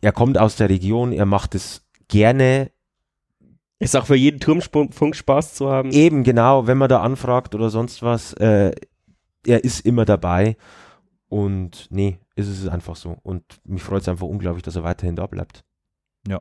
er 0.02 0.12
kommt 0.12 0.38
aus 0.38 0.56
der 0.56 0.70
Region, 0.70 1.12
er 1.12 1.26
macht 1.26 1.56
es 1.56 1.86
gerne, 2.08 2.72
Ist 3.82 3.96
auch 3.96 4.08
für 4.08 4.16
jeden 4.16 4.42
Turmfunk 4.42 5.16
Spaß 5.16 5.54
zu 5.54 5.70
haben. 5.70 5.92
Eben, 5.92 6.24
genau, 6.24 6.68
wenn 6.68 6.78
man 6.78 6.90
da 6.90 7.02
anfragt 7.02 7.56
oder 7.56 7.70
sonst 7.70 8.04
was, 8.04 8.34
äh, 8.34 8.74
er 9.46 9.64
ist 9.64 9.86
immer 9.86 10.06
dabei. 10.06 10.58
Und 11.28 11.88
nee, 11.92 12.20
ist 12.36 12.48
es 12.48 12.68
einfach 12.68 12.96
so. 12.96 13.18
Und 13.22 13.44
mich 13.64 13.84
freut 13.84 14.02
es 14.02 14.10
einfach 14.10 14.28
unglaublich, 14.28 14.64
dass 14.64 14.76
er 14.76 14.84
weiterhin 14.84 15.16
da 15.16 15.28
bleibt. 15.28 15.64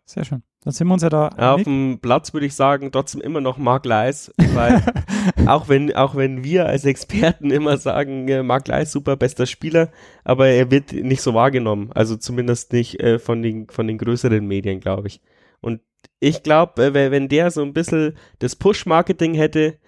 sehr 0.05 0.25
schön. 0.25 0.43
Dann 0.65 0.73
sind 0.73 0.89
wir 0.89 0.95
uns 0.95 1.03
ja 1.03 1.09
da 1.09 1.31
Ja, 1.39 1.55
auf 1.55 1.63
dem 1.63 2.01
Platz 2.01 2.33
würde 2.33 2.47
ich 2.47 2.55
sagen, 2.55 2.91
trotzdem 2.91 3.21
immer 3.21 3.41
noch 3.41 3.59
Mark 3.59 3.85
Leis, 3.85 4.33
weil 4.55 4.83
auch 5.47 5.69
wenn, 5.69 5.95
auch 5.95 6.17
wenn 6.17 6.43
wir 6.43 6.67
als 6.67 6.85
Experten 6.85 7.51
immer 7.51 7.77
sagen, 7.77 8.27
äh, 8.29 8.43
Mark 8.43 8.67
Leis 8.67 8.91
super 8.91 9.17
bester 9.17 9.47
Spieler, 9.47 9.91
aber 10.25 10.49
er 10.49 10.71
wird 10.71 10.93
nicht 10.93 11.23
so 11.23 11.33
wahrgenommen. 11.33 11.93
Also 11.93 12.17
zumindest 12.17 12.73
nicht 12.73 12.99
äh, 13.01 13.19
von 13.19 13.43
den, 13.43 13.69
von 13.69 13.87
den 13.87 13.99
größeren 13.99 14.45
Medien, 14.45 14.81
glaube 14.81 15.07
ich. 15.07 15.21
Und 15.61 15.81
ich 16.19 16.43
glaube, 16.43 16.85
äh, 16.85 17.11
wenn 17.11 17.29
der 17.29 17.51
so 17.51 17.63
ein 17.63 17.73
bisschen 17.73 18.17
das 18.41 18.57
Push-Marketing 18.57 19.35
hätte, 19.35 19.79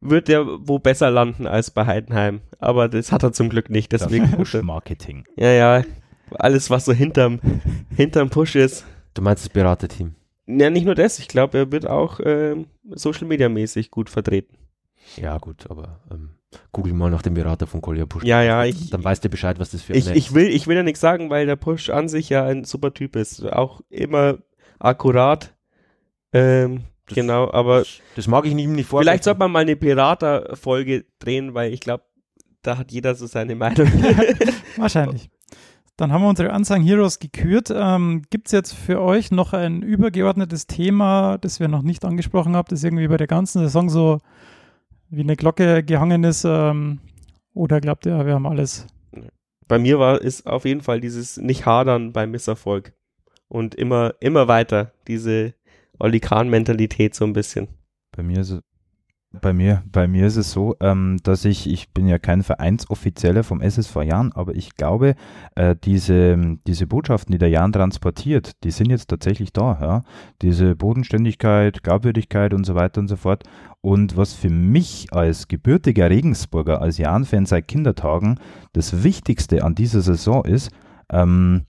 wird 0.00 0.28
er 0.28 0.46
wo 0.66 0.78
besser 0.78 1.10
landen 1.10 1.46
als 1.46 1.70
bei 1.70 1.86
Heidenheim. 1.86 2.40
Aber 2.58 2.88
das 2.88 3.12
hat 3.12 3.22
er 3.22 3.32
zum 3.32 3.48
Glück 3.48 3.70
nicht. 3.70 3.92
Deswegen, 3.92 4.30
Push-Marketing. 4.30 5.24
ja, 5.36 5.50
ja, 5.50 5.84
alles 6.38 6.70
was 6.70 6.84
so 6.84 6.92
hinterm, 6.92 7.40
hinterm 7.96 8.30
Push 8.30 8.56
ist. 8.56 8.84
Du 9.14 9.22
meinst 9.22 9.44
das 9.44 9.50
Beraterteam? 9.50 10.14
Ja, 10.46 10.70
nicht 10.70 10.84
nur 10.84 10.94
das, 10.94 11.18
ich 11.18 11.28
glaube, 11.28 11.58
er 11.58 11.72
wird 11.72 11.86
auch 11.86 12.20
ähm, 12.24 12.66
Social 12.90 13.26
Media 13.26 13.48
mäßig 13.48 13.90
gut 13.90 14.10
vertreten. 14.10 14.56
Ja, 15.16 15.38
gut, 15.38 15.70
aber 15.70 16.00
ähm, 16.10 16.30
google 16.72 16.92
mal 16.92 17.10
nach 17.10 17.22
dem 17.22 17.34
Berater 17.34 17.66
von 17.66 17.80
Kolja 17.80 18.06
Pusch. 18.06 18.24
Ja, 18.24 18.42
ja, 18.42 18.64
ich, 18.64 18.90
Dann 18.90 19.02
weißt 19.02 19.24
du 19.24 19.28
Bescheid, 19.28 19.58
was 19.58 19.70
das 19.70 19.82
für 19.82 19.92
ich, 19.92 20.08
eine 20.08 20.16
ich, 20.16 20.34
will, 20.34 20.48
ich 20.48 20.66
will 20.66 20.76
ja 20.76 20.82
nichts 20.82 21.00
sagen, 21.00 21.30
weil 21.30 21.46
der 21.46 21.56
Push 21.56 21.90
an 21.90 22.08
sich 22.08 22.28
ja 22.28 22.44
ein 22.44 22.64
super 22.64 22.92
Typ 22.94 23.16
ist. 23.16 23.44
Auch 23.52 23.80
immer 23.88 24.38
akkurat. 24.78 25.54
Ähm, 26.32 26.84
Das- 27.10 27.14
genau, 27.16 27.50
aber 27.52 27.84
Das 28.16 28.26
mag 28.26 28.44
ich 28.46 28.52
ihm 28.52 28.72
nicht 28.74 28.88
vorstellen. 28.88 29.12
vielleicht 29.12 29.24
sollte 29.24 29.38
man 29.40 29.52
mal 29.52 29.60
eine 29.60 29.76
Pirater-Folge 29.76 31.04
drehen, 31.18 31.54
weil 31.54 31.72
ich 31.72 31.80
glaube, 31.80 32.04
da 32.62 32.76
hat 32.78 32.92
jeder 32.92 33.14
so 33.14 33.26
seine 33.26 33.54
Meinung. 33.54 33.86
Wahrscheinlich. 34.76 35.30
Dann 35.96 36.12
haben 36.12 36.22
wir 36.22 36.28
unsere 36.30 36.52
Unsung 36.52 36.82
Heroes 36.82 37.18
gekürt. 37.18 37.70
Ähm, 37.74 38.22
Gibt 38.30 38.46
es 38.48 38.52
jetzt 38.52 38.72
für 38.72 39.00
euch 39.02 39.30
noch 39.30 39.52
ein 39.52 39.82
übergeordnetes 39.82 40.66
Thema, 40.66 41.36
das 41.38 41.60
wir 41.60 41.68
noch 41.68 41.82
nicht 41.82 42.04
angesprochen 42.04 42.56
haben, 42.56 42.68
das 42.70 42.82
irgendwie 42.84 43.06
bei 43.08 43.18
der 43.18 43.26
ganzen 43.26 43.60
Saison 43.60 43.90
so 43.90 44.18
wie 45.10 45.20
eine 45.20 45.36
Glocke 45.36 45.82
gehangen 45.82 46.24
ist? 46.24 46.44
Ähm, 46.44 47.00
oder 47.52 47.80
glaubt 47.80 48.06
ihr, 48.06 48.24
wir 48.24 48.34
haben 48.34 48.46
alles? 48.46 48.86
Bei 49.68 49.78
mir 49.78 49.98
war 49.98 50.22
es 50.22 50.46
auf 50.46 50.64
jeden 50.64 50.80
Fall 50.80 51.00
dieses 51.00 51.36
Nicht-Hadern 51.36 52.12
beim 52.12 52.30
Misserfolg. 52.30 52.92
Und 53.48 53.74
immer, 53.74 54.14
immer 54.20 54.48
weiter. 54.48 54.92
Diese 55.06 55.54
Olli 56.00 56.20
Kahn-Mentalität 56.20 57.14
so 57.14 57.24
ein 57.24 57.32
bisschen. 57.32 57.68
Bei 58.16 58.22
mir 58.22 58.40
ist 58.40 58.50
es 58.50 58.60
Bei 59.40 59.52
mir, 59.52 59.84
bei 59.86 60.08
mir 60.08 60.26
ist 60.26 60.36
es 60.36 60.50
so, 60.50 60.74
ähm, 60.80 61.18
dass 61.22 61.44
ich, 61.44 61.70
ich 61.70 61.92
bin 61.92 62.08
ja 62.08 62.18
kein 62.18 62.42
Vereinsoffizieller 62.42 63.44
vom 63.44 63.60
SSV 63.60 64.02
Jan, 64.02 64.32
aber 64.32 64.56
ich 64.56 64.74
glaube, 64.74 65.14
äh, 65.54 65.76
diese, 65.84 66.58
diese 66.66 66.88
Botschaften, 66.88 67.30
die 67.30 67.38
der 67.38 67.48
Jan 67.50 67.72
transportiert, 67.72 68.52
die 68.64 68.72
sind 68.72 68.90
jetzt 68.90 69.08
tatsächlich 69.08 69.52
da. 69.52 69.78
Ja? 69.80 70.02
Diese 70.42 70.74
Bodenständigkeit, 70.74 71.84
Glaubwürdigkeit 71.84 72.54
und 72.54 72.64
so 72.64 72.74
weiter 72.74 73.00
und 73.00 73.06
so 73.06 73.14
fort. 73.14 73.44
Und 73.82 74.16
was 74.16 74.32
für 74.32 74.50
mich 74.50 75.12
als 75.12 75.46
gebürtiger 75.46 76.10
Regensburger, 76.10 76.82
als 76.82 76.98
Jan-Fan 76.98 77.46
seit 77.46 77.68
Kindertagen 77.68 78.40
das 78.72 79.04
Wichtigste 79.04 79.62
an 79.62 79.76
dieser 79.76 80.00
Saison 80.00 80.44
ist, 80.44 80.72
ähm, 81.08 81.66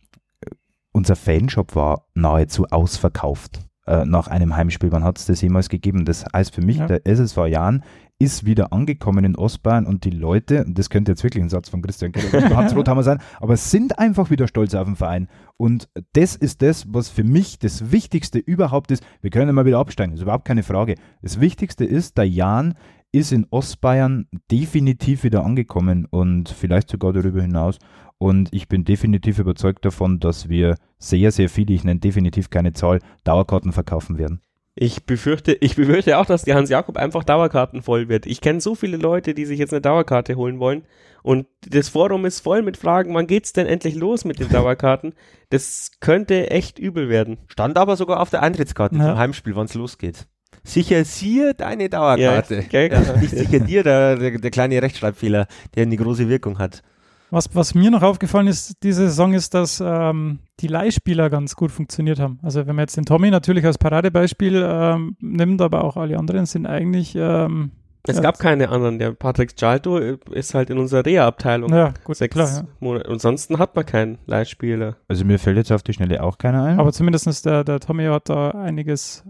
unser 0.94 1.16
Fanshop 1.16 1.76
war 1.76 2.08
nahezu 2.16 2.66
ausverkauft 2.66 3.71
äh, 3.92 4.06
nach 4.06 4.28
einem 4.28 4.56
Heimspiel. 4.56 4.92
Wann 4.94 5.04
hat 5.04 5.18
es 5.18 5.26
das 5.26 5.42
jemals 5.42 5.68
gegeben? 5.68 6.06
Das 6.06 6.24
heißt 6.34 6.56
für 6.56 6.62
mich, 6.62 6.78
ja. 6.78 6.88
der 6.88 7.06
SSV 7.06 7.48
Jahn 7.48 7.84
ist 8.20 8.46
wieder 8.46 8.72
angekommen 8.72 9.26
in 9.26 9.36
Ostbayern 9.36 9.86
und 9.86 10.06
die 10.06 10.12
Leute, 10.12 10.64
und 10.64 10.80
das 10.80 10.90
könnte 10.90 11.12
jetzt 11.12 11.24
wirklich 11.24 11.44
ein 11.44 11.50
Satz 11.50 11.68
von 11.68 11.82
Christian 11.82 12.14
Rothammer 12.76 13.04
sein, 13.04 13.20
aber 13.42 13.58
sind 13.58 14.00
einfach 14.00 14.30
wieder 14.30 14.48
stolz 14.48 14.76
auf 14.76 14.86
den 14.86 14.96
Verein. 14.96 15.28
Und 15.58 15.90
das 16.14 16.36
ist 16.36 16.62
das, 16.62 16.86
was 16.94 17.10
für 17.10 17.26
mich 17.26 17.60
das 17.60 17.92
Wichtigste 17.92 18.40
überhaupt 18.40 18.92
ist. 18.92 19.04
Wir 19.22 19.30
können 19.30 19.50
immer 19.50 19.66
wieder 19.66 19.80
absteigen, 19.80 20.12
das 20.12 20.20
ist 20.20 20.24
überhaupt 20.24 20.46
keine 20.46 20.64
Frage. 20.64 20.96
Das 21.22 21.42
Wichtigste 21.42 21.84
ist, 21.84 22.18
der 22.18 22.30
Jan 22.30 22.76
ist 23.12 23.34
in 23.34 23.46
Ostbayern 23.50 24.28
definitiv 24.50 25.24
wieder 25.24 25.44
angekommen 25.44 26.06
und 26.10 26.48
vielleicht 26.48 26.90
sogar 26.90 27.12
darüber 27.12 27.42
hinaus. 27.42 27.78
Und 28.22 28.50
ich 28.52 28.68
bin 28.68 28.86
definitiv 28.86 29.40
überzeugt 29.40 29.84
davon, 29.84 30.20
dass 30.20 30.48
wir 30.48 30.76
sehr, 31.00 31.32
sehr 31.32 31.50
viele, 31.50 31.74
ich 31.74 31.84
nenne 31.84 32.00
definitiv 32.00 32.52
keine 32.52 32.72
Zahl, 32.72 33.00
Dauerkarten 33.24 33.72
verkaufen 33.72 34.20
werden. 34.20 34.42
Ich 34.76 35.08
befürchte, 35.08 35.54
ich 35.54 35.76
befürchte 35.76 36.20
auch, 36.20 36.28
dass 36.28 36.44
die 36.44 36.54
Hans 36.54 36.70
Jakob 36.70 36.98
einfach 36.98 37.24
Dauerkarten 37.24 37.82
voll 37.82 38.10
wird. 38.10 38.28
Ich 38.28 38.40
kenne 38.40 38.62
so 38.62 38.76
viele 38.76 38.98
Leute, 38.98 39.34
die 39.34 39.46
sich 39.46 39.58
jetzt 39.58 39.74
eine 39.74 39.82
Dauerkarte 39.82 40.36
holen 40.36 40.60
wollen. 40.60 40.84
Und 41.24 41.48
das 41.68 41.90
Forum 41.90 42.26
ist 42.26 42.42
voll 42.42 42.62
mit 42.62 42.78
Fragen, 42.78 43.12
wann 43.16 43.26
geht's 43.26 43.54
denn 43.54 43.66
endlich 43.66 43.96
los 43.96 44.24
mit 44.24 44.40
den 44.40 44.50
Dauerkarten? 44.52 45.16
Das 45.50 45.90
könnte 46.00 46.52
echt 46.52 46.78
übel 46.78 47.10
werden. 47.10 47.40
Stand 47.48 47.80
aber 47.80 47.96
sogar 47.96 48.20
auf 48.20 48.30
der 48.30 48.44
Eintrittskarte 48.44 48.98
ja. 48.98 49.08
zum 49.08 49.18
Heimspiel, 49.18 49.56
wann 49.56 49.66
es 49.66 49.74
losgeht. 49.74 50.28
Sicher 50.64 51.02
dir 51.06 51.56
deine 51.56 51.90
Dauerkarte. 51.90 52.66
Ja, 52.70 52.82
ja, 52.82 53.18
nicht 53.18 53.32
sicher 53.32 53.62
dir, 53.62 53.82
der, 53.82 54.16
der, 54.16 54.38
der 54.38 54.52
kleine 54.52 54.80
Rechtschreibfehler, 54.80 55.48
der 55.74 55.84
eine 55.88 55.98
große 55.98 56.30
Wirkung 56.30 56.60
hat. 56.60 56.84
Was, 57.32 57.56
was 57.56 57.74
mir 57.74 57.90
noch 57.90 58.04
aufgefallen 58.04 58.48
ist, 58.48 58.84
diese 58.84 59.08
Saison 59.08 59.34
ist, 59.34 59.54
dass 59.54 59.82
ähm, 59.84 60.40
die 60.60 60.68
Leihspieler 60.68 61.30
ganz 61.30 61.56
gut 61.56 61.72
funktioniert 61.72 62.20
haben. 62.20 62.40
Also 62.44 62.68
wenn 62.68 62.76
man 62.76 62.84
jetzt 62.84 62.98
den 62.98 63.06
Tommy 63.06 63.32
natürlich 63.32 63.66
als 63.66 63.78
Paradebeispiel 63.78 64.64
ähm, 64.64 65.16
nimmt, 65.20 65.62
aber 65.62 65.84
auch 65.84 65.98
alle 65.98 66.20
anderen 66.20 66.46
sind 66.46 66.68
eigentlich 66.68 67.16
ähm, 67.16 67.72
es 68.08 68.16
ja. 68.16 68.22
gab 68.24 68.40
keine 68.40 68.70
anderen. 68.70 68.98
Der 68.98 69.12
Patrick 69.12 69.56
Gialto 69.56 69.98
ist 69.98 70.54
halt 70.56 70.70
in 70.70 70.80
unserer 70.80 71.06
Reha-Abteilung. 71.06 71.72
Ja, 71.72 71.94
gut, 72.04 72.16
sechs 72.16 72.34
klar. 72.34 72.50
Ja. 72.50 72.64
Monate. 72.80 73.08
Ansonsten 73.10 73.60
hat 73.60 73.76
man 73.76 73.86
keinen 73.86 74.18
Leihspieler. 74.26 74.98
Also 75.08 75.24
mir 75.24 75.38
fällt 75.38 75.58
jetzt 75.58 75.72
auf 75.72 75.84
die 75.84 75.94
Schnelle 75.94 76.24
auch 76.24 76.38
keiner 76.38 76.64
ein. 76.64 76.80
Aber 76.80 76.92
zumindest 76.94 77.46
der, 77.46 77.64
der 77.64 77.80
Tommy 77.80 78.06
hat 78.06 78.30
da 78.30 78.52
einiges. 78.52 79.24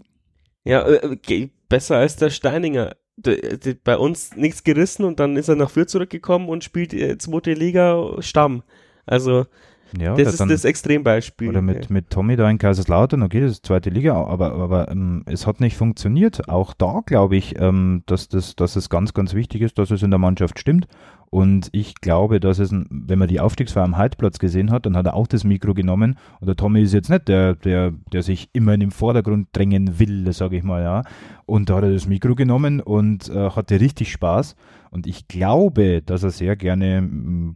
Ja, 0.64 0.88
äh, 0.88 1.50
besser 1.68 1.98
als 1.98 2.16
der 2.16 2.30
Steininger 2.30 2.96
bei 3.18 3.98
uns 3.98 4.36
nichts 4.36 4.64
gerissen 4.64 5.04
und 5.04 5.20
dann 5.20 5.38
ist 5.38 5.50
er 5.50 5.56
nach 5.56 5.70
Fürth 5.70 5.90
zurückgekommen 5.90 6.50
und 6.50 6.64
spielt 6.64 6.94
äh, 6.94 7.18
zweite 7.18 7.54
Liga 7.54 8.22
Stamm. 8.22 8.64
Also 9.06 9.46
ja, 10.00 10.16
das 10.16 10.34
ist 10.34 10.40
dann, 10.40 10.50
das 10.50 10.66
Extrembeispiel. 10.66 11.50
Oder 11.50 11.62
mit, 11.62 11.90
mit 11.90 12.10
Tommy 12.10 12.36
da 12.36 12.50
in 12.50 12.58
Kaiserslautern, 12.58 13.24
okay, 13.24 13.42
das 13.42 13.52
ist 13.52 13.66
zweite 13.66 13.90
Liga, 13.90 14.14
aber, 14.14 14.54
aber 14.54 14.90
ähm, 14.90 15.24
es 15.26 15.48
hat 15.48 15.60
nicht 15.60 15.76
funktioniert. 15.76 16.48
Auch 16.50 16.74
da 16.74 17.02
glaube 17.06 17.36
ich, 17.36 17.60
ähm, 17.60 18.04
dass, 18.06 18.28
das, 18.30 18.56
dass 18.56 18.76
es 18.76 18.90
ganz, 18.90 19.14
ganz 19.14 19.34
wichtig 19.34 19.62
ist, 19.62 19.78
dass 19.78 19.92
es 19.92 20.04
in 20.04 20.12
der 20.12 20.20
Mannschaft 20.20 20.60
stimmt. 20.60 20.88
Und 21.34 21.70
ich 21.72 21.96
glaube, 21.96 22.42
dass 22.42 22.60
es, 22.60 22.72
wenn 22.74 23.18
man 23.18 23.30
die 23.30 23.40
Aufstiegsfeier 23.40 23.86
am 23.86 23.96
Heidplatz 23.98 24.38
gesehen 24.38 24.70
hat, 24.70 24.86
dann 24.86 24.98
hat 24.98 25.06
er 25.06 25.14
auch 25.14 25.28
das 25.28 25.46
Mikro 25.46 25.74
genommen. 25.74 26.18
Und 26.42 26.48
der 26.48 26.58
Tommy 26.58 26.82
ist 26.82 26.94
jetzt 26.94 27.10
nicht 27.10 27.30
der, 27.30 27.56
der, 27.56 27.94
der 28.12 28.22
sich 28.22 28.50
immer 28.52 28.74
in 28.74 28.82
den 28.82 28.92
Vordergrund 28.92 29.48
drängen 29.54 29.98
will, 29.98 30.32
sage 30.34 30.58
ich 30.58 30.64
mal, 30.64 30.84
ja. 30.84 31.04
Und 31.46 31.70
da 31.70 31.78
hat 31.78 31.84
er 31.84 31.94
das 31.94 32.06
Mikro 32.06 32.36
genommen 32.36 32.82
und 32.82 33.30
äh, 33.30 33.50
hatte 33.52 33.80
richtig 33.80 34.12
Spaß. 34.12 34.58
Und 34.90 35.08
ich 35.08 35.30
glaube, 35.30 36.02
dass 36.02 36.24
er 36.24 36.32
sehr 36.32 36.58
gerne 36.58 37.08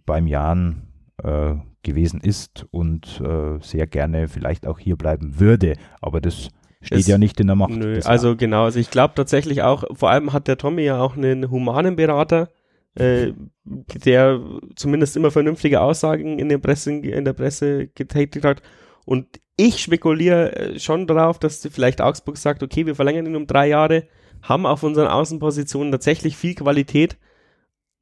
beim 0.06 0.26
Jan 0.26 0.84
äh, 1.24 1.56
gewesen 1.84 2.20
ist 2.22 2.66
und 2.72 3.22
äh, 3.22 3.60
sehr 3.62 3.88
gerne 3.88 4.28
vielleicht 4.28 4.68
auch 4.68 4.80
hier 4.80 4.96
bleiben 4.96 5.40
würde. 5.40 5.76
Aber 6.02 6.22
das 6.22 6.50
steht 6.82 7.00
es, 7.00 7.08
ja 7.08 7.18
nicht 7.18 7.40
in 7.40 7.48
der 7.48 7.56
Macht. 7.56 7.72
Nö, 7.72 8.00
also 8.04 8.36
genau, 8.36 8.66
also 8.66 8.80
ich 8.80 8.90
glaube 8.90 9.14
tatsächlich 9.16 9.62
auch, 9.62 9.84
vor 9.94 10.10
allem 10.10 10.34
hat 10.34 10.48
der 10.48 10.58
Tommy 10.58 10.84
ja 10.84 11.00
auch 11.00 11.16
einen 11.16 11.50
humanen 11.50 11.96
Berater, 11.96 12.50
äh, 12.96 13.34
der 13.64 14.40
zumindest 14.76 15.16
immer 15.18 15.32
vernünftige 15.32 15.82
Aussagen 15.82 16.40
in 16.40 16.50
der 16.50 16.58
Presse, 16.58 16.92
in 16.92 17.26
der 17.26 17.34
Presse 17.34 17.88
getätigt 17.88 18.46
hat. 18.46 18.62
Und 19.06 19.40
ich 19.58 19.82
spekuliere 19.82 20.56
äh, 20.56 20.80
schon 20.80 21.08
darauf, 21.08 21.40
dass 21.40 21.68
vielleicht 21.72 22.02
Augsburg 22.02 22.38
sagt, 22.38 22.64
okay, 22.64 22.86
wir 22.86 22.96
verlängern 22.96 23.26
ihn 23.26 23.36
um 23.36 23.48
drei 23.48 23.68
Jahre, 23.68 24.08
haben 24.42 24.66
auf 24.66 24.84
unseren 24.84 25.08
Außenpositionen 25.08 25.92
tatsächlich 25.92 26.36
viel 26.38 26.56
Qualität. 26.56 27.18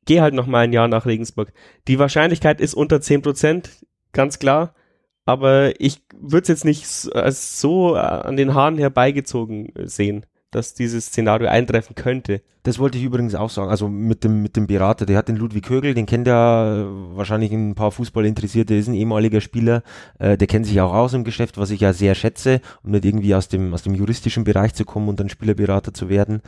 Geh 0.06 0.22
halt 0.22 0.34
noch 0.34 0.48
mal 0.48 0.66
ein 0.66 0.74
Jahr 0.74 0.88
nach 0.88 1.06
Regensburg. 1.06 1.54
Die 1.88 2.00
Wahrscheinlichkeit 2.00 2.62
ist 2.62 2.74
unter 2.74 2.98
10%, 2.98 3.70
ganz 4.12 4.40
klar. 4.40 4.74
Aber 5.26 5.80
ich 5.80 6.02
würde 6.20 6.42
es 6.42 6.48
jetzt 6.50 6.66
nicht 6.66 6.86
so 6.88 7.96
an 7.96 8.36
den 8.36 8.54
Haaren 8.54 8.78
herbeigezogen 8.78 9.72
sehen 9.86 10.26
dass 10.54 10.74
dieses 10.74 11.08
Szenario 11.08 11.48
eintreffen 11.48 11.96
könnte. 11.96 12.42
Das 12.64 12.80
wollte 12.80 12.98
ich 12.98 13.04
übrigens 13.04 13.36
auch 13.36 13.50
sagen. 13.50 13.70
Also 13.70 13.90
mit 13.90 14.24
dem, 14.24 14.42
mit 14.42 14.56
dem 14.56 14.68
Berater, 14.68 15.06
der 15.06 15.18
hat 15.18 15.28
den 15.28 15.36
Ludwig 15.36 15.66
Kögel, 15.66 15.94
den 15.94 16.06
kennt 16.06 16.28
ja 16.28 16.86
wahrscheinlich 17.14 17.52
ein 17.52 17.76
paar 17.76 17.92
Fußballinteressierte, 17.92 18.76
ist 18.76 18.88
ein 18.88 18.94
ehemaliger 18.94 19.42
Spieler, 19.42 19.84
äh, 20.20 20.38
der 20.38 20.48
kennt 20.48 20.66
sich 20.66 20.80
auch 20.80 20.94
aus 20.94 21.14
im 21.14 21.24
Geschäft, 21.24 21.58
was 21.58 21.72
ich 21.72 21.82
ja 21.82 21.92
sehr 21.92 22.16
schätze, 22.16 22.62
um 22.84 22.92
nicht 22.92 23.04
irgendwie 23.04 23.36
aus 23.36 23.50
dem, 23.50 23.74
aus 23.74 23.84
dem 23.84 23.96
juristischen 23.96 24.44
Bereich 24.44 24.74
zu 24.74 24.86
kommen 24.86 25.10
und 25.10 25.20
dann 25.20 25.30
Spielerberater 25.30 25.94
zu 25.94 26.08
werden. 26.08 26.42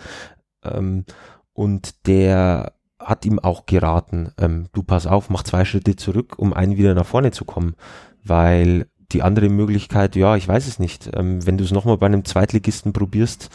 Ähm, 0.64 1.06
und 1.53 2.08
der 2.08 2.74
hat 3.06 3.26
ihm 3.26 3.39
auch 3.39 3.66
geraten, 3.66 4.32
ähm, 4.38 4.66
du 4.74 4.84
pass 4.84 5.08
auf, 5.08 5.30
mach 5.30 5.43
zwei 5.43 5.64
Schritte 5.64 5.95
zurück, 5.95 6.36
um 6.38 6.53
einen 6.53 6.76
wieder 6.76 6.93
nach 6.93 7.06
vorne 7.06 7.32
zu 7.32 7.45
kommen, 7.45 7.76
weil 8.24 8.88
die 9.12 9.22
andere 9.22 9.49
Möglichkeit, 9.49 10.16
ja, 10.16 10.36
ich 10.36 10.47
weiß 10.47 10.68
es 10.68 10.80
nicht. 10.80 11.12
Ähm, 11.14 11.45
wenn 11.45 11.58
du 11.58 11.64
es 11.64 11.72
nochmal 11.72 11.97
bei 11.97 12.08
einem 12.08 12.26
Zweitligisten 12.26 12.91
probierst, 12.91 13.49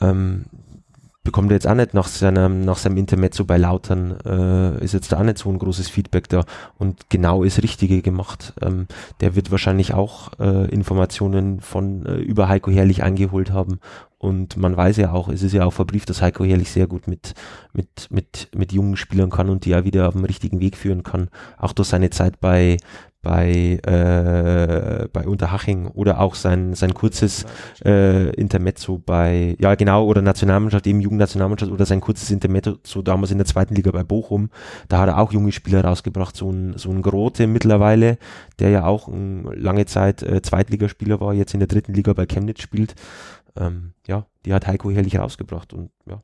ähm, 0.00 0.46
bekommt 1.24 1.52
er 1.52 1.54
jetzt 1.54 1.68
auch 1.68 1.74
nicht 1.74 1.94
nach 1.94 2.08
seinem, 2.08 2.64
nach 2.64 2.78
seinem 2.78 2.96
Intermezzo 2.96 3.44
bei 3.44 3.56
Lautern, 3.56 4.18
äh, 4.24 4.82
ist 4.82 4.94
jetzt 4.94 5.12
da 5.12 5.20
auch 5.20 5.22
nicht 5.22 5.38
so 5.38 5.50
ein 5.50 5.58
großes 5.58 5.88
Feedback 5.88 6.28
da 6.28 6.44
und 6.78 7.10
genau 7.10 7.44
ist 7.44 7.62
Richtige 7.62 8.02
gemacht. 8.02 8.54
Ähm, 8.60 8.86
der 9.20 9.36
wird 9.36 9.50
wahrscheinlich 9.50 9.94
auch 9.94 10.32
äh, 10.40 10.68
Informationen 10.70 11.60
von 11.60 12.06
äh, 12.06 12.16
über 12.16 12.48
Heiko 12.48 12.70
Herrlich 12.70 13.02
eingeholt 13.02 13.52
haben 13.52 13.78
und 14.22 14.56
man 14.56 14.76
weiß 14.76 14.98
ja 14.98 15.10
auch, 15.10 15.28
es 15.28 15.42
ist 15.42 15.52
ja 15.52 15.64
auch 15.64 15.72
verbrieft, 15.72 16.08
dass 16.08 16.22
Heiko 16.22 16.44
Herrlich 16.44 16.70
sehr 16.70 16.86
gut 16.86 17.08
mit, 17.08 17.34
mit, 17.72 18.06
mit, 18.08 18.50
mit 18.54 18.72
jungen 18.72 18.94
Spielern 18.94 19.30
kann 19.30 19.50
und 19.50 19.64
die 19.64 19.70
ja 19.70 19.84
wieder 19.84 20.06
auf 20.06 20.14
dem 20.14 20.24
richtigen 20.24 20.60
Weg 20.60 20.76
führen 20.76 21.02
kann. 21.02 21.28
Auch 21.58 21.72
durch 21.72 21.88
seine 21.88 22.10
Zeit 22.10 22.40
bei, 22.40 22.76
bei, 23.20 23.80
äh, 23.84 25.08
bei 25.12 25.26
Unterhaching 25.26 25.88
oder 25.88 26.20
auch 26.20 26.36
sein, 26.36 26.74
sein 26.74 26.94
kurzes 26.94 27.46
äh, 27.84 28.30
Intermezzo 28.34 29.02
bei, 29.04 29.56
ja 29.58 29.74
genau, 29.74 30.06
oder 30.06 30.22
Nationalmannschaft, 30.22 30.86
eben 30.86 31.00
Jugendnationalmannschaft 31.00 31.72
oder 31.72 31.84
sein 31.84 32.00
kurzes 32.00 32.30
Intermezzo 32.30 33.02
damals 33.02 33.32
in 33.32 33.38
der 33.38 33.46
zweiten 33.46 33.74
Liga 33.74 33.90
bei 33.90 34.04
Bochum. 34.04 34.50
Da 34.86 35.00
hat 35.00 35.08
er 35.08 35.18
auch 35.18 35.32
junge 35.32 35.50
Spieler 35.50 35.84
rausgebracht, 35.84 36.36
so 36.36 36.48
ein, 36.48 36.74
so 36.76 36.90
ein 36.90 37.02
Grote 37.02 37.48
mittlerweile, 37.48 38.18
der 38.60 38.70
ja 38.70 38.84
auch 38.84 39.08
ein, 39.08 39.48
lange 39.52 39.86
Zeit 39.86 40.22
äh, 40.22 40.42
Zweitligaspieler 40.42 41.20
war, 41.20 41.34
jetzt 41.34 41.54
in 41.54 41.60
der 41.60 41.66
dritten 41.66 41.92
Liga 41.92 42.12
bei 42.12 42.26
Chemnitz 42.26 42.62
spielt. 42.62 42.94
Ähm, 43.56 43.92
ja, 44.06 44.26
die 44.44 44.54
hat 44.54 44.66
Heiko 44.66 44.90
herrlich 44.90 45.18
rausgebracht 45.18 45.72
und 45.72 45.90
ja, 46.06 46.22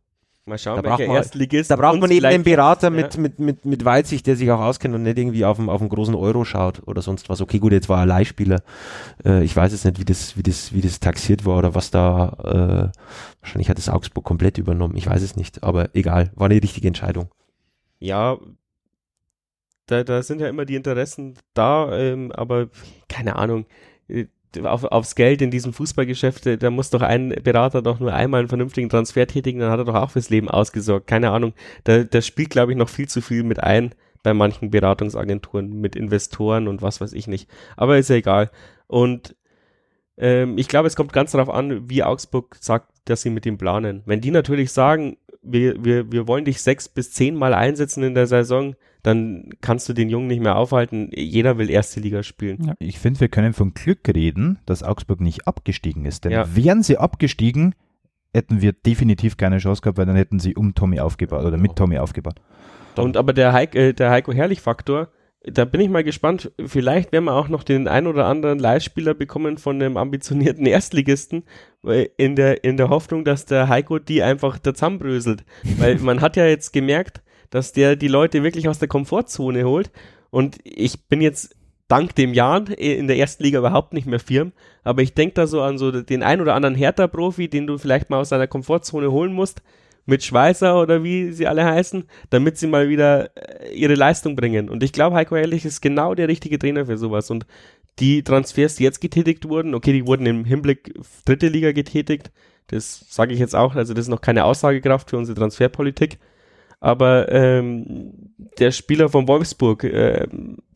Mal 0.48 0.58
schauen, 0.58 0.82
da 0.82 0.98
welcher 0.98 1.12
Erstligist. 1.12 1.70
Da 1.70 1.76
braucht 1.76 2.00
man 2.00 2.10
eben 2.10 2.24
einen 2.24 2.42
Berater 2.42 2.90
mit, 2.90 3.14
ja. 3.14 3.20
mit, 3.20 3.38
mit, 3.38 3.64
mit 3.66 3.84
Weitsicht, 3.84 4.26
der 4.26 4.34
sich 4.34 4.50
auch 4.50 4.60
auskennt 4.60 4.94
und 4.94 5.02
nicht 5.02 5.18
irgendwie 5.18 5.44
auf 5.44 5.58
einen, 5.58 5.68
auf 5.68 5.86
großen 5.86 6.14
Euro 6.14 6.44
schaut 6.44 6.82
oder 6.86 7.02
sonst 7.02 7.28
was. 7.28 7.40
Okay, 7.40 7.58
gut, 7.58 7.72
jetzt 7.72 7.88
war 7.88 8.00
er 8.00 8.06
Leihspieler. 8.06 8.62
Äh, 9.24 9.44
ich 9.44 9.54
weiß 9.54 9.72
jetzt 9.72 9.84
nicht, 9.84 10.00
wie 10.00 10.04
das, 10.04 10.36
wie 10.36 10.42
das, 10.42 10.72
wie 10.72 10.80
das 10.80 11.00
taxiert 11.00 11.44
war 11.44 11.58
oder 11.58 11.74
was 11.74 11.90
da, 11.90 12.92
äh, 12.92 12.98
wahrscheinlich 13.42 13.68
hat 13.68 13.78
es 13.78 13.88
Augsburg 13.88 14.24
komplett 14.24 14.58
übernommen. 14.58 14.96
Ich 14.96 15.06
weiß 15.06 15.22
es 15.22 15.36
nicht, 15.36 15.62
aber 15.62 15.94
egal, 15.94 16.32
war 16.34 16.46
eine 16.46 16.62
richtige 16.62 16.88
Entscheidung. 16.88 17.28
Ja, 17.98 18.38
da, 19.86 20.02
da 20.02 20.22
sind 20.22 20.40
ja 20.40 20.48
immer 20.48 20.64
die 20.64 20.76
Interessen 20.76 21.34
da, 21.54 21.94
ähm, 21.96 22.32
aber 22.32 22.68
keine 23.08 23.36
Ahnung 23.36 23.66
äh, 24.08 24.26
auf, 24.62 24.84
aufs 24.84 25.14
Geld 25.14 25.42
in 25.42 25.50
diesem 25.50 25.72
Fußballgeschäft, 25.72 26.46
äh, 26.46 26.58
da 26.58 26.70
muss 26.70 26.90
doch 26.90 27.02
ein 27.02 27.34
Berater 27.42 27.82
doch 27.82 28.00
nur 28.00 28.12
einmal 28.12 28.40
einen 28.40 28.48
vernünftigen 28.48 28.88
Transfer 28.88 29.26
tätigen, 29.26 29.60
dann 29.60 29.70
hat 29.70 29.80
er 29.80 29.84
doch 29.84 29.94
auch 29.94 30.10
fürs 30.10 30.30
Leben 30.30 30.48
ausgesorgt. 30.48 31.06
Keine 31.06 31.30
Ahnung. 31.30 31.52
Da, 31.84 32.04
da 32.04 32.22
spielt, 32.22 32.50
glaube 32.50 32.72
ich, 32.72 32.78
noch 32.78 32.88
viel 32.88 33.08
zu 33.08 33.20
viel 33.20 33.42
mit 33.42 33.62
ein 33.62 33.94
bei 34.22 34.34
manchen 34.34 34.70
Beratungsagenturen, 34.70 35.80
mit 35.80 35.96
Investoren 35.96 36.68
und 36.68 36.82
was 36.82 37.00
weiß 37.00 37.12
ich 37.12 37.28
nicht. 37.28 37.48
Aber 37.76 37.98
ist 37.98 38.10
ja 38.10 38.16
egal. 38.16 38.50
Und 38.86 39.36
ähm, 40.16 40.58
ich 40.58 40.68
glaube, 40.68 40.88
es 40.88 40.96
kommt 40.96 41.12
ganz 41.12 41.32
darauf 41.32 41.50
an, 41.50 41.88
wie 41.88 42.02
Augsburg 42.02 42.56
sagt, 42.60 42.90
dass 43.04 43.22
sie 43.22 43.30
mit 43.30 43.46
ihm 43.46 43.58
planen. 43.58 44.02
Wenn 44.06 44.20
die 44.20 44.30
natürlich 44.30 44.72
sagen, 44.72 45.16
wir, 45.42 45.82
wir, 45.84 46.10
wir 46.10 46.26
wollen 46.26 46.44
dich 46.44 46.60
sechs 46.60 46.88
bis 46.88 47.12
zehn 47.12 47.36
Mal 47.36 47.54
einsetzen 47.54 48.02
in 48.02 48.14
der 48.14 48.26
Saison, 48.26 48.74
dann 49.02 49.50
kannst 49.60 49.88
du 49.88 49.92
den 49.92 50.08
Jungen 50.08 50.26
nicht 50.26 50.42
mehr 50.42 50.56
aufhalten. 50.56 51.10
Jeder 51.14 51.58
will 51.58 51.70
erste 51.70 52.00
Liga 52.00 52.22
spielen. 52.22 52.64
Ja. 52.64 52.74
Ich 52.78 52.98
finde, 52.98 53.20
wir 53.20 53.28
können 53.28 53.52
von 53.52 53.74
Glück 53.74 54.00
reden, 54.08 54.58
dass 54.66 54.82
Augsburg 54.82 55.20
nicht 55.20 55.46
abgestiegen 55.46 56.04
ist. 56.04 56.24
Denn 56.24 56.32
Ja. 56.32 56.56
wären 56.56 56.82
sie 56.82 56.98
abgestiegen, 56.98 57.74
hätten 58.34 58.60
wir 58.60 58.72
definitiv 58.72 59.36
keine 59.36 59.58
Chance 59.58 59.82
gehabt, 59.82 59.98
weil 59.98 60.06
dann 60.06 60.16
hätten 60.16 60.38
sie 60.40 60.54
um 60.54 60.74
Tommy 60.74 61.00
aufgebaut 61.00 61.44
oder 61.44 61.56
mit 61.56 61.76
Tommy 61.76 61.98
aufgebaut. 61.98 62.40
Und 62.96 63.16
aber 63.16 63.32
der, 63.32 63.52
Heik, 63.52 63.74
äh, 63.74 63.92
der 63.92 64.10
Heiko 64.10 64.32
Herrlich-Faktor, 64.32 65.08
da 65.44 65.64
bin 65.64 65.80
ich 65.80 65.88
mal 65.88 66.02
gespannt. 66.04 66.50
Vielleicht 66.64 67.12
werden 67.12 67.26
wir 67.26 67.34
auch 67.34 67.48
noch 67.48 67.62
den 67.62 67.86
ein 67.86 68.06
oder 68.06 68.26
anderen 68.26 68.58
Leihspieler 68.58 69.14
bekommen 69.14 69.56
von 69.56 69.80
einem 69.80 69.96
ambitionierten 69.96 70.66
Erstligisten, 70.66 71.44
in 72.16 72.34
der, 72.34 72.64
in 72.64 72.76
der 72.76 72.88
Hoffnung, 72.88 73.24
dass 73.24 73.46
der 73.46 73.68
Heiko 73.68 73.98
die 73.98 74.22
einfach 74.22 74.58
da 74.58 74.74
zusammenbröselt. 74.74 75.44
Weil 75.78 75.98
man 76.00 76.20
hat 76.20 76.36
ja 76.36 76.46
jetzt 76.46 76.72
gemerkt, 76.72 77.22
dass 77.50 77.72
der 77.72 77.96
die 77.96 78.08
Leute 78.08 78.42
wirklich 78.42 78.68
aus 78.68 78.78
der 78.78 78.88
Komfortzone 78.88 79.64
holt. 79.64 79.90
Und 80.30 80.58
ich 80.64 81.06
bin 81.08 81.20
jetzt 81.20 81.56
dank 81.88 82.14
dem 82.14 82.34
Jahren 82.34 82.66
in 82.66 83.06
der 83.06 83.16
ersten 83.16 83.42
Liga 83.42 83.58
überhaupt 83.58 83.94
nicht 83.94 84.06
mehr 84.06 84.20
firm, 84.20 84.52
aber 84.84 85.02
ich 85.02 85.14
denke 85.14 85.34
da 85.34 85.46
so 85.46 85.62
an 85.62 85.78
so 85.78 85.90
den 85.90 86.22
ein 86.22 86.40
oder 86.40 86.54
anderen 86.54 86.74
Hertha-Profi, 86.74 87.48
den 87.48 87.66
du 87.66 87.78
vielleicht 87.78 88.10
mal 88.10 88.20
aus 88.20 88.28
seiner 88.28 88.46
Komfortzone 88.46 89.10
holen 89.10 89.32
musst, 89.32 89.62
mit 90.04 90.24
Schweißer 90.24 90.80
oder 90.80 91.04
wie 91.04 91.32
sie 91.32 91.46
alle 91.46 91.64
heißen, 91.66 92.04
damit 92.30 92.56
sie 92.56 92.66
mal 92.66 92.88
wieder 92.88 93.30
äh, 93.36 93.74
ihre 93.74 93.94
Leistung 93.94 94.36
bringen. 94.36 94.70
Und 94.70 94.82
ich 94.82 94.92
glaube, 94.92 95.16
Heiko 95.16 95.36
Ehrlich 95.36 95.66
ist 95.66 95.82
genau 95.82 96.14
der 96.14 96.28
richtige 96.28 96.58
Trainer 96.58 96.86
für 96.86 96.96
sowas. 96.96 97.30
Und 97.30 97.46
die 97.98 98.22
Transfers, 98.22 98.76
die 98.76 98.84
jetzt 98.84 99.02
getätigt 99.02 99.48
wurden, 99.48 99.74
okay, 99.74 99.92
die 99.92 100.06
wurden 100.06 100.24
im 100.24 100.46
Hinblick 100.46 100.94
auf 100.98 101.08
dritte 101.26 101.48
Liga 101.48 101.72
getätigt. 101.72 102.30
Das 102.68 103.04
sage 103.10 103.34
ich 103.34 103.38
jetzt 103.38 103.54
auch, 103.54 103.74
also 103.74 103.92
das 103.92 104.06
ist 104.06 104.08
noch 104.08 104.22
keine 104.22 104.44
Aussagekraft 104.44 105.10
für 105.10 105.18
unsere 105.18 105.38
Transferpolitik. 105.38 106.18
Aber 106.80 107.30
ähm, 107.32 108.34
der 108.58 108.70
Spieler 108.70 109.08
von 109.08 109.26
Wolfsburg, 109.26 109.84
äh, 109.84 110.26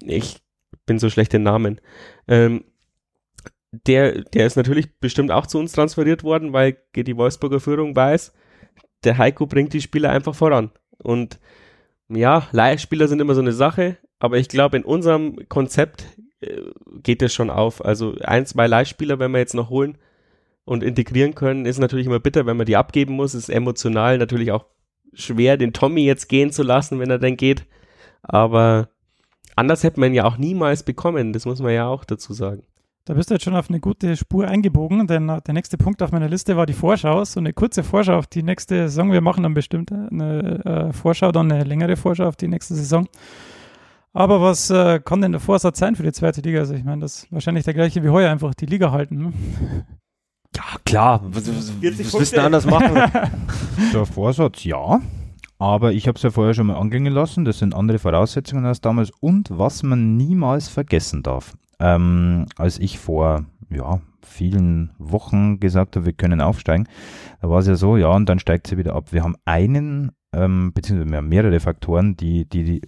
ich 0.05 0.38
bin 0.86 0.98
so 0.98 1.09
schlecht 1.11 1.32
in 1.34 1.44
Namen, 1.44 1.80
ähm, 2.26 2.64
der, 3.86 4.22
der 4.22 4.46
ist 4.46 4.57
natürlich 4.57 4.98
bestimmt 4.98 5.30
auch 5.30 5.46
zu 5.46 5.59
uns 5.59 5.72
transferiert 5.72 6.24
worden, 6.24 6.53
weil 6.53 6.76
die 6.94 7.16
Wolfsburger 7.16 7.61
Führung 7.61 7.96
weiß, 7.96 8.32
der 9.05 9.18
Heiko 9.18 9.46
bringt 9.46 9.72
die 9.72 9.80
Spieler 9.80 10.11
einfach 10.11 10.34
voran. 10.34 10.70
Und 10.98 11.40
ja, 12.09 12.46
Leihspieler 12.53 13.09
sind 13.09 13.20
immer 13.20 13.34
so 13.34 13.40
eine 13.40 13.53
Sache, 13.53 13.96
aber 14.18 14.38
ich 14.38 14.48
glaube, 14.48 14.76
in 14.76 14.84
unserem 14.84 15.48
Konzept 15.48 16.07
äh, 16.40 16.61
geht 17.03 17.22
das 17.22 17.32
schon 17.32 17.50
auf. 17.50 17.84
Also 17.84 18.14
ein, 18.22 18.46
zwei 18.46 18.66
Leihspieler, 18.66 19.18
wenn 19.18 19.30
wir 19.30 19.38
jetzt 19.38 19.55
noch 19.55 19.70
holen 19.70 19.96
und 20.64 20.82
integrieren 20.82 21.34
können, 21.34 21.64
ist 21.64 21.78
natürlich 21.78 22.07
immer 22.07 22.20
bitter, 22.20 22.46
wenn 22.46 22.57
man 22.57 22.66
die 22.66 22.76
abgeben 22.76 23.14
muss. 23.14 23.34
Ist 23.34 23.48
emotional 23.48 24.18
natürlich 24.18 24.53
auch 24.53 24.66
schwer, 25.12 25.56
den 25.56 25.72
Tommy 25.72 26.04
jetzt 26.04 26.28
gehen 26.28 26.50
zu 26.50 26.62
lassen, 26.62 26.98
wenn 26.98 27.10
er 27.10 27.18
denn 27.18 27.36
geht. 27.36 27.66
Aber 28.22 28.88
anders 29.56 29.82
hätte 29.82 30.00
man 30.00 30.10
ihn 30.10 30.16
ja 30.16 30.24
auch 30.24 30.38
niemals 30.38 30.82
bekommen. 30.82 31.32
Das 31.32 31.44
muss 31.44 31.60
man 31.60 31.72
ja 31.72 31.86
auch 31.86 32.04
dazu 32.04 32.32
sagen. 32.32 32.62
Da 33.04 33.14
bist 33.14 33.30
du 33.30 33.34
jetzt 33.34 33.42
schon 33.42 33.56
auf 33.56 33.68
eine 33.68 33.80
gute 33.80 34.16
Spur 34.16 34.46
eingebogen, 34.46 35.08
denn 35.08 35.28
äh, 35.28 35.40
der 35.42 35.54
nächste 35.54 35.76
Punkt 35.76 36.02
auf 36.02 36.12
meiner 36.12 36.28
Liste 36.28 36.56
war 36.56 36.66
die 36.66 36.72
Vorschau. 36.72 37.24
So 37.24 37.40
eine 37.40 37.52
kurze 37.52 37.82
Vorschau 37.82 38.16
auf 38.16 38.28
die 38.28 38.44
nächste 38.44 38.88
Saison. 38.88 39.10
Wir 39.10 39.20
machen 39.20 39.42
dann 39.42 39.54
bestimmt 39.54 39.90
eine 39.90 40.64
äh, 40.64 40.92
Vorschau, 40.92 41.32
dann 41.32 41.50
eine 41.50 41.64
längere 41.64 41.96
Vorschau 41.96 42.28
auf 42.28 42.36
die 42.36 42.46
nächste 42.46 42.74
Saison. 42.74 43.08
Aber 44.12 44.40
was 44.40 44.70
äh, 44.70 45.00
kann 45.00 45.20
denn 45.20 45.32
der 45.32 45.40
Vorsatz 45.40 45.80
sein 45.80 45.96
für 45.96 46.04
die 46.04 46.12
zweite 46.12 46.42
Liga? 46.42 46.60
Also 46.60 46.74
ich 46.74 46.84
meine, 46.84 47.00
das 47.00 47.24
ist 47.24 47.32
wahrscheinlich 47.32 47.64
der 47.64 47.74
gleiche 47.74 48.04
wie 48.04 48.10
heuer, 48.10 48.30
einfach 48.30 48.54
die 48.54 48.66
Liga 48.66 48.92
halten. 48.92 49.18
Ne? 49.18 49.32
Ja, 50.57 50.62
klar. 50.84 51.20
Was, 51.24 51.48
was, 51.48 51.70
40 51.70 52.07
was 52.07 52.14
willst 52.14 52.36
du 52.36 52.42
anders 52.42 52.66
machen? 52.66 52.94
Der 53.92 54.07
Vorsatz, 54.07 54.64
ja. 54.64 55.00
Aber 55.59 55.92
ich 55.92 56.09
habe 56.09 56.16
es 56.16 56.22
ja 56.22 56.30
vorher 56.30 56.55
schon 56.55 56.66
mal 56.66 56.76
anklingen 56.76 57.12
lassen. 57.12 57.44
Das 57.44 57.59
sind 57.59 57.74
andere 57.74 57.98
Voraussetzungen 57.98 58.66
als 58.66 58.80
damals. 58.80 59.11
Und 59.20 59.48
was 59.50 59.82
man 59.82 60.16
niemals 60.16 60.68
vergessen 60.68 61.22
darf. 61.22 61.55
Ähm, 61.78 62.46
als 62.57 62.78
ich 62.78 62.98
vor 62.98 63.44
ja, 63.70 64.00
vielen 64.24 64.90
Wochen 64.98 65.61
gesagt 65.61 65.96
habe, 65.96 66.07
wir 66.07 66.12
können 66.12 66.40
aufsteigen, 66.40 66.88
da 67.40 67.48
war 67.48 67.61
es 67.61 67.66
ja 67.66 67.74
so, 67.74 67.96
ja, 67.96 68.09
und 68.09 68.28
dann 68.28 68.38
steigt 68.38 68.66
sie 68.66 68.76
wieder 68.78 68.94
ab. 68.94 69.12
Wir 69.12 69.22
haben 69.22 69.36
einen, 69.44 70.12
ähm, 70.32 70.72
beziehungsweise 70.72 71.11
wir 71.11 71.18
haben 71.18 71.28
mehrere 71.28 71.61
Faktoren, 71.61 72.16
die, 72.16 72.44
die, 72.44 72.64
die 72.64 72.82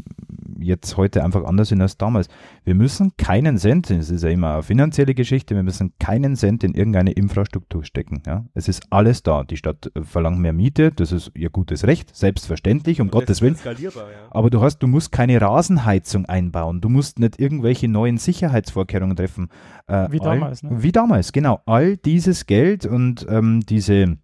jetzt 0.64 0.96
heute 0.96 1.22
einfach 1.22 1.44
anders 1.44 1.68
sind 1.68 1.80
als 1.80 1.96
damals. 1.96 2.28
Wir 2.64 2.74
müssen 2.74 3.12
keinen 3.16 3.58
Cent, 3.58 3.90
es 3.90 4.10
ist 4.10 4.22
ja 4.22 4.30
immer 4.30 4.54
eine 4.54 4.62
finanzielle 4.62 5.14
Geschichte, 5.14 5.54
wir 5.54 5.62
müssen 5.62 5.92
keinen 5.98 6.36
Cent 6.36 6.64
in 6.64 6.74
irgendeine 6.74 7.12
Infrastruktur 7.12 7.84
stecken. 7.84 8.22
Ja? 8.26 8.46
Es 8.54 8.68
ist 8.68 8.84
alles 8.90 9.22
da. 9.22 9.44
Die 9.44 9.56
Stadt 9.56 9.90
äh, 9.94 10.02
verlangt 10.02 10.38
mehr 10.38 10.52
Miete, 10.52 10.90
das 10.90 11.12
ist 11.12 11.30
ihr 11.34 11.50
gutes 11.50 11.86
Recht, 11.86 12.14
selbstverständlich, 12.14 13.00
um 13.00 13.10
Gottes 13.10 13.42
Willen. 13.42 13.56
Ja. 13.64 13.90
Aber 14.30 14.50
du 14.50 14.60
hast, 14.60 14.78
du 14.78 14.86
musst 14.86 15.12
keine 15.12 15.40
Rasenheizung 15.40 16.26
einbauen, 16.26 16.80
du 16.80 16.88
musst 16.88 17.18
nicht 17.18 17.38
irgendwelche 17.38 17.88
neuen 17.88 18.18
Sicherheitsvorkehrungen 18.18 19.16
treffen. 19.16 19.48
Äh, 19.86 20.08
Wie 20.10 20.20
all, 20.20 20.38
damals, 20.38 20.62
ne? 20.62 20.70
Wie 20.82 20.92
damals, 20.92 21.32
genau. 21.32 21.60
All 21.66 21.96
dieses 21.96 22.46
Geld 22.46 22.86
und 22.86 23.26
ähm, 23.28 23.60
diese 23.68 24.18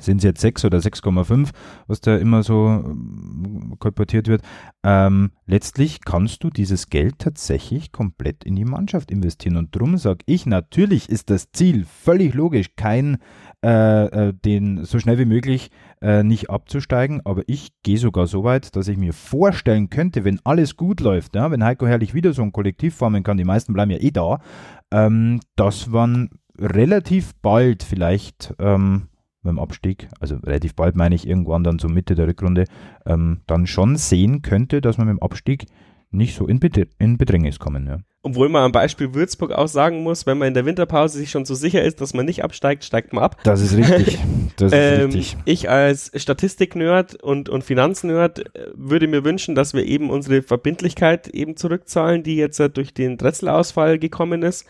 sind 0.00 0.18
es 0.18 0.24
jetzt 0.24 0.40
6 0.40 0.64
oder 0.64 0.78
6,5, 0.78 1.50
was 1.86 2.00
da 2.00 2.16
immer 2.16 2.42
so 2.42 2.66
ähm, 2.66 3.74
kolportiert 3.78 4.28
wird. 4.28 4.42
Ähm, 4.82 5.30
letztlich 5.46 6.00
kannst 6.04 6.44
du 6.44 6.50
dieses 6.50 6.88
Geld 6.88 7.18
tatsächlich 7.18 7.92
komplett 7.92 8.44
in 8.44 8.56
die 8.56 8.64
Mannschaft 8.64 9.10
investieren. 9.10 9.56
Und 9.56 9.74
drum 9.74 9.96
sage 9.96 10.24
ich, 10.26 10.46
natürlich 10.46 11.08
ist 11.08 11.30
das 11.30 11.52
Ziel 11.52 11.84
völlig 11.84 12.34
logisch, 12.34 12.74
kein 12.76 13.18
äh, 13.64 14.28
äh, 14.28 14.34
den 14.34 14.84
so 14.84 14.98
schnell 14.98 15.18
wie 15.18 15.24
möglich 15.24 15.70
äh, 16.02 16.22
nicht 16.22 16.50
abzusteigen, 16.50 17.22
aber 17.24 17.44
ich 17.46 17.70
gehe 17.82 17.96
sogar 17.96 18.26
so 18.26 18.44
weit, 18.44 18.76
dass 18.76 18.88
ich 18.88 18.98
mir 18.98 19.14
vorstellen 19.14 19.88
könnte, 19.88 20.22
wenn 20.24 20.38
alles 20.44 20.76
gut 20.76 21.00
läuft, 21.00 21.34
ja, 21.34 21.50
wenn 21.50 21.64
Heiko 21.64 21.86
Herrlich 21.86 22.12
wieder 22.12 22.34
so 22.34 22.42
ein 22.42 22.52
Kollektiv 22.52 22.94
formen 22.94 23.22
kann, 23.22 23.38
die 23.38 23.44
meisten 23.44 23.72
bleiben 23.72 23.90
ja 23.90 23.98
eh 24.00 24.10
da, 24.10 24.40
ähm, 24.90 25.40
dass 25.56 25.86
man 25.86 26.28
relativ 26.58 27.32
bald 27.40 27.82
vielleicht 27.82 28.54
ähm, 28.58 29.08
beim 29.44 29.58
Abstieg, 29.58 30.08
also 30.20 30.36
relativ 30.36 30.74
bald 30.74 30.96
meine 30.96 31.14
ich 31.14 31.26
irgendwann 31.26 31.64
dann 31.64 31.78
so 31.78 31.88
Mitte 31.88 32.14
der 32.14 32.26
Rückrunde, 32.26 32.64
ähm, 33.06 33.40
dann 33.46 33.66
schon 33.66 33.96
sehen 33.96 34.42
könnte, 34.42 34.80
dass 34.80 34.98
man 34.98 35.06
mit 35.06 35.16
dem 35.16 35.22
Abstieg 35.22 35.66
nicht 36.10 36.34
so 36.36 36.46
in, 36.46 36.60
Bedr 36.60 36.86
in 36.98 37.18
Bedrängnis 37.18 37.58
kommen. 37.58 37.86
Ja. 37.86 37.98
Obwohl 38.22 38.48
man 38.48 38.62
am 38.62 38.72
Beispiel 38.72 39.12
Würzburg 39.12 39.52
auch 39.52 39.68
sagen 39.68 40.02
muss, 40.02 40.24
wenn 40.26 40.38
man 40.38 40.48
in 40.48 40.54
der 40.54 40.64
Winterpause 40.64 41.18
sich 41.18 41.30
schon 41.30 41.44
so 41.44 41.54
sicher 41.54 41.82
ist, 41.82 42.00
dass 42.00 42.14
man 42.14 42.24
nicht 42.24 42.42
absteigt, 42.42 42.84
steigt 42.84 43.12
man 43.12 43.22
ab. 43.22 43.36
Das 43.44 43.60
ist 43.60 43.76
richtig. 43.76 44.18
Das 44.56 44.70
ist 44.72 44.78
Ähm, 44.78 45.04
richtig. 45.06 45.36
ich 45.46 45.68
als 45.68 46.12
Statistik-Nerd 46.14 47.20
und, 47.20 47.48
und 47.48 47.64
Finanznerd 47.64 48.38
äh, 48.54 48.68
würde 48.74 49.08
mir 49.08 49.24
wünschen, 49.24 49.56
dass 49.56 49.74
wir 49.74 49.84
eben 49.84 50.10
unsere 50.10 50.42
Verbindlichkeit 50.42 51.26
eben 51.26 51.56
zurückzahlen, 51.56 52.22
die 52.22 52.36
jetzt 52.36 52.60
äh, 52.60 52.70
durch 52.70 52.94
den 52.94 53.18
Dretzelausfall 53.18 53.98
gekommen 53.98 54.44
ist. 54.44 54.64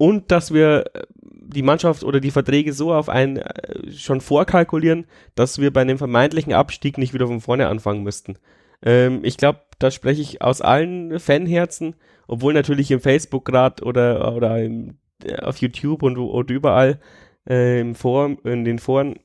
Und 0.00 0.30
dass 0.30 0.54
wir 0.54 0.86
äh, 0.94 1.02
die 1.20 1.60
Mannschaft 1.60 2.04
oder 2.04 2.20
die 2.20 2.30
Verträge 2.30 2.72
so 2.72 2.94
auf 2.94 3.10
einen 3.10 3.36
äh, 3.36 3.92
schon 3.92 4.22
vorkalkulieren, 4.22 5.04
dass 5.34 5.58
wir 5.58 5.74
bei 5.74 5.82
einem 5.82 5.98
vermeintlichen 5.98 6.54
Abstieg 6.54 6.96
nicht 6.96 7.12
wieder 7.12 7.26
von 7.26 7.42
vorne 7.42 7.68
anfangen 7.68 8.02
müssten. 8.02 8.38
Ähm, 8.80 9.20
ich 9.24 9.36
glaube, 9.36 9.60
da 9.78 9.90
spreche 9.90 10.22
ich 10.22 10.40
aus 10.40 10.62
allen 10.62 11.20
Fanherzen, 11.20 11.96
obwohl 12.26 12.54
natürlich 12.54 12.90
im 12.90 13.00
Facebook 13.00 13.44
grad 13.44 13.82
oder, 13.82 14.34
oder 14.34 14.62
im, 14.62 14.96
äh, 15.22 15.36
auf 15.36 15.58
YouTube 15.58 16.02
und, 16.02 16.16
und 16.16 16.50
überall 16.50 16.98
äh, 17.46 17.78
im 17.80 17.94
Forum, 17.94 18.38
in 18.44 18.64
den 18.64 18.78
Foren 18.78 19.18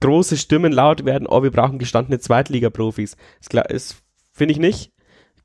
große 0.00 0.38
Stimmen 0.38 0.72
laut 0.72 1.04
werden, 1.04 1.26
oh, 1.26 1.42
wir 1.42 1.50
brauchen 1.50 1.78
gestandene 1.78 2.18
Zweitliga-Profis. 2.18 3.18
Ist 3.42 3.50
klar, 3.50 3.66
finde 4.32 4.52
ich 4.52 4.58
nicht. 4.58 4.94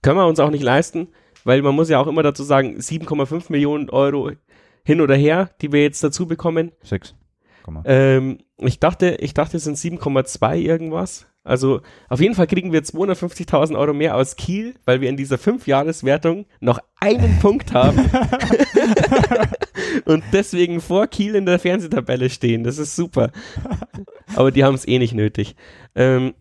Können 0.02 0.20
wir 0.20 0.28
uns 0.28 0.40
auch 0.40 0.52
nicht 0.52 0.64
leisten, 0.64 1.10
weil 1.44 1.62
man 1.62 1.76
muss 1.76 1.90
ja 1.90 2.00
auch 2.00 2.08
immer 2.08 2.24
dazu 2.24 2.44
sagen, 2.44 2.78
7,5 2.78 3.46
Millionen 3.50 3.90
Euro 3.90 4.32
hin 4.84 5.02
oder 5.02 5.16
her, 5.16 5.50
die 5.62 5.72
wir 5.72 5.82
jetzt 5.82 6.04
dazu 6.04 6.28
bekommen. 6.28 6.72
Sechs. 6.84 7.16
Ähm, 7.86 8.40
ich 8.58 8.80
dachte, 8.80 9.18
ich 9.20 9.34
dachte, 9.34 9.58
es 9.58 9.64
sind 9.64 9.78
7,2 9.78 10.56
irgendwas. 10.58 11.28
Also 11.44 11.82
auf 12.10 12.22
jeden 12.22 12.36
Fall 12.36 12.46
kriegen 12.46 12.72
wir 12.72 12.84
250.000 12.84 13.76
Euro 13.76 13.94
mehr 13.94 14.16
aus 14.16 14.36
Kiel, 14.36 14.76
weil 14.86 15.02
wir 15.02 15.10
in 15.10 15.18
dieser 15.18 15.40
Fünfjahreswertung 15.40 16.46
noch 16.60 16.80
einen 17.00 17.40
Punkt 17.42 17.74
haben 17.74 17.98
und 20.06 20.24
deswegen 20.34 20.82
vor 20.82 21.08
Kiel 21.08 21.34
in 21.34 21.48
der 21.48 21.58
Fernsehtabelle 21.58 22.30
stehen. 22.30 22.64
Das 22.64 22.78
ist 22.78 22.96
super. 22.96 23.32
Aber 24.36 24.52
die 24.52 24.64
haben 24.64 24.76
es 24.76 24.88
eh 24.88 25.00
nicht 25.00 25.16
nötig. 25.16 25.56
Ähm, 25.96 26.36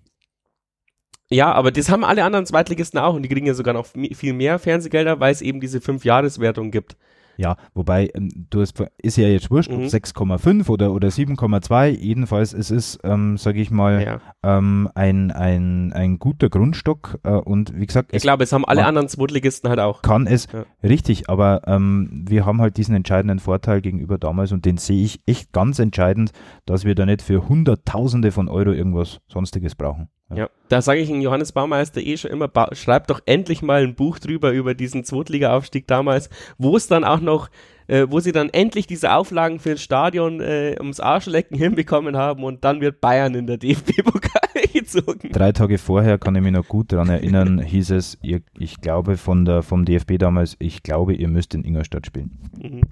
ja, 1.31 1.52
aber 1.52 1.70
das 1.70 1.89
haben 1.90 2.05
alle 2.05 2.24
anderen 2.24 2.47
Zweitligisten 2.47 2.98
auch 3.01 3.15
und 3.15 3.23
die 3.23 3.28
kriegen 3.28 3.47
ja 3.47 3.55
sogar 3.55 3.74
noch 3.74 3.86
viel 3.86 4.32
mehr 4.32 4.59
Fernsehgelder, 4.59 5.20
weil 5.20 5.32
es 5.32 5.43
eben 5.43 5.61
diese 5.61 5.81
Fünfjahreswertung 5.81 6.70
gibt. 6.70 6.97
Ja, 7.36 7.57
wobei, 7.73 8.11
ähm, 8.12 8.28
du 8.51 8.61
hast, 8.61 8.74
ist 9.01 9.16
ja 9.16 9.27
jetzt 9.27 9.51
wurscht, 9.51 9.70
Mhm. 9.70 9.77
ob 9.77 9.82
6,5 9.85 10.69
oder, 10.69 10.93
oder 10.93 11.09
7,2, 11.11 11.89
jedenfalls 11.89 12.52
es 12.52 12.70
ist, 12.70 12.98
ähm, 13.02 13.39
sage 13.39 13.62
ich 13.62 13.70
mal, 13.70 14.02
Ja. 14.02 14.59
ähm, 14.59 14.90
ein, 14.94 15.31
ein, 15.31 15.90
ein 15.94 16.19
guter 16.19 16.51
Grundstock 16.51 17.19
äh, 17.23 17.31
und 17.31 17.73
wie 17.81 17.86
gesagt, 17.86 18.11
Ich 18.15 18.20
glaube, 18.20 18.44
es 18.44 18.52
haben 18.52 18.66
alle 18.66 18.85
anderen 18.85 19.09
Zweitligisten 19.09 19.70
halt 19.70 19.81
auch. 19.81 20.02
kann 20.02 20.27
es 20.27 20.48
Ja. 20.52 20.65
richtig, 20.82 21.31
aber 21.31 21.62
ähm, 21.66 22.27
wir 22.28 22.44
haben 22.44 22.61
halt 22.61 22.77
diesen 22.77 22.94
entscheidenden 22.94 23.39
Vorteil 23.39 23.81
gegenüber 23.81 24.19
damals 24.19 24.52
und 24.52 24.66
den 24.66 24.77
sehe 24.77 25.02
ich 25.02 25.20
echt 25.24 25.51
ganz 25.52 25.78
entscheidend, 25.78 26.32
dass 26.66 26.85
wir 26.85 26.94
da 26.94 27.07
nicht 27.07 27.23
für 27.23 27.48
Hunderttausende 27.48 28.32
von 28.32 28.48
Euro 28.51 28.73
irgendwas 28.73 29.20
Sonstiges 29.28 29.74
brauchen. 29.77 30.09
Ja, 30.35 30.48
da 30.69 30.81
sage 30.81 31.01
ich 31.01 31.11
Ihnen 31.11 31.23
Johannes 31.23 31.52
Baumeister 31.52 32.01
eh 32.01 32.16
schon 32.16 32.31
immer, 32.31 32.47
ba 32.47 32.73
schreibt 32.74 33.11
doch 33.11 33.20
endlich 33.27 33.62
mal 33.62 33.82
ein 33.82 33.97
Buch 33.97 34.19
drüber 34.19 34.52
über 34.52 34.74
diesen 34.74 35.02
Zweitliga-Aufstieg 35.05 35.89
damals, 35.89 36.31
wo 36.57 36.77
es 36.77 36.86
dann 36.86 37.02
auch 37.02 37.20
noch, 37.20 37.48
äh, 37.89 38.07
wo 38.09 38.20
sie 38.20 38.31
dann 38.31 38.48
endlich 38.51 38.86
diese 38.86 39.12
Auflagen 39.12 39.59
für 39.59 39.70
das 39.70 39.82
Stadion 39.82 40.40
äh, 40.40 40.77
ums 40.78 41.01
Arschlecken 41.01 41.57
hinbekommen 41.59 42.16
haben 42.16 42.44
und 42.44 42.62
dann 42.65 42.81
wird 42.81 43.01
Bayern 43.01 43.35
in 43.35 43.48
der 43.48 43.57
DFB-Pokal 43.57 44.62
gezogen. 44.73 45.31
Drei 45.32 45.51
Tage 45.51 45.78
vorher 45.78 46.16
kann 46.19 46.36
ich 46.36 46.43
mich 46.43 46.52
noch 46.52 46.69
gut 46.69 46.93
daran 46.93 47.09
erinnern, 47.09 47.59
hieß 47.59 47.90
es, 47.90 48.16
ihr, 48.23 48.40
ich 48.57 48.81
glaube 48.81 49.16
von 49.16 49.44
der, 49.44 49.62
vom 49.62 49.85
DFB 49.85 50.19
damals, 50.19 50.55
ich 50.61 50.85
glaube, 50.85 51.15
ihr 51.15 51.28
müsst 51.28 51.55
in 51.55 51.65
Ingolstadt 51.65 52.07
spielen. 52.07 52.31
Mhm. 52.57 52.82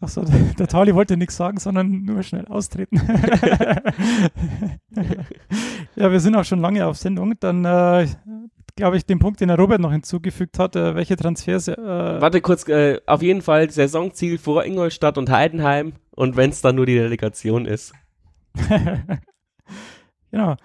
Achso, 0.00 0.24
der, 0.24 0.38
der 0.58 0.66
Tali 0.66 0.94
wollte 0.94 1.16
nichts 1.16 1.36
sagen, 1.36 1.58
sondern 1.58 2.02
nur 2.02 2.22
schnell 2.22 2.46
austreten. 2.46 3.00
ja, 5.96 6.10
wir 6.12 6.20
sind 6.20 6.36
auch 6.36 6.44
schon 6.44 6.60
lange 6.60 6.86
auf 6.86 6.98
Sendung. 6.98 7.34
Dann 7.40 7.64
äh, 7.64 8.06
glaube 8.76 8.98
ich, 8.98 9.06
den 9.06 9.18
Punkt, 9.18 9.40
den 9.40 9.48
der 9.48 9.56
Robert 9.58 9.80
noch 9.80 9.92
hinzugefügt 9.92 10.58
hat, 10.58 10.76
äh, 10.76 10.94
welche 10.94 11.16
Transfers. 11.16 11.68
Äh, 11.68 11.76
Warte 11.76 12.40
kurz, 12.42 12.68
äh, 12.68 13.00
auf 13.06 13.22
jeden 13.22 13.40
Fall 13.42 13.70
Saisonziel 13.70 14.38
vor 14.38 14.64
Ingolstadt 14.64 15.16
und 15.18 15.30
Heidenheim 15.30 15.94
und 16.10 16.36
wenn 16.36 16.50
es 16.50 16.60
dann 16.60 16.76
nur 16.76 16.86
die 16.86 16.94
Delegation 16.94 17.64
ist. 17.66 17.94
genau. 20.30 20.56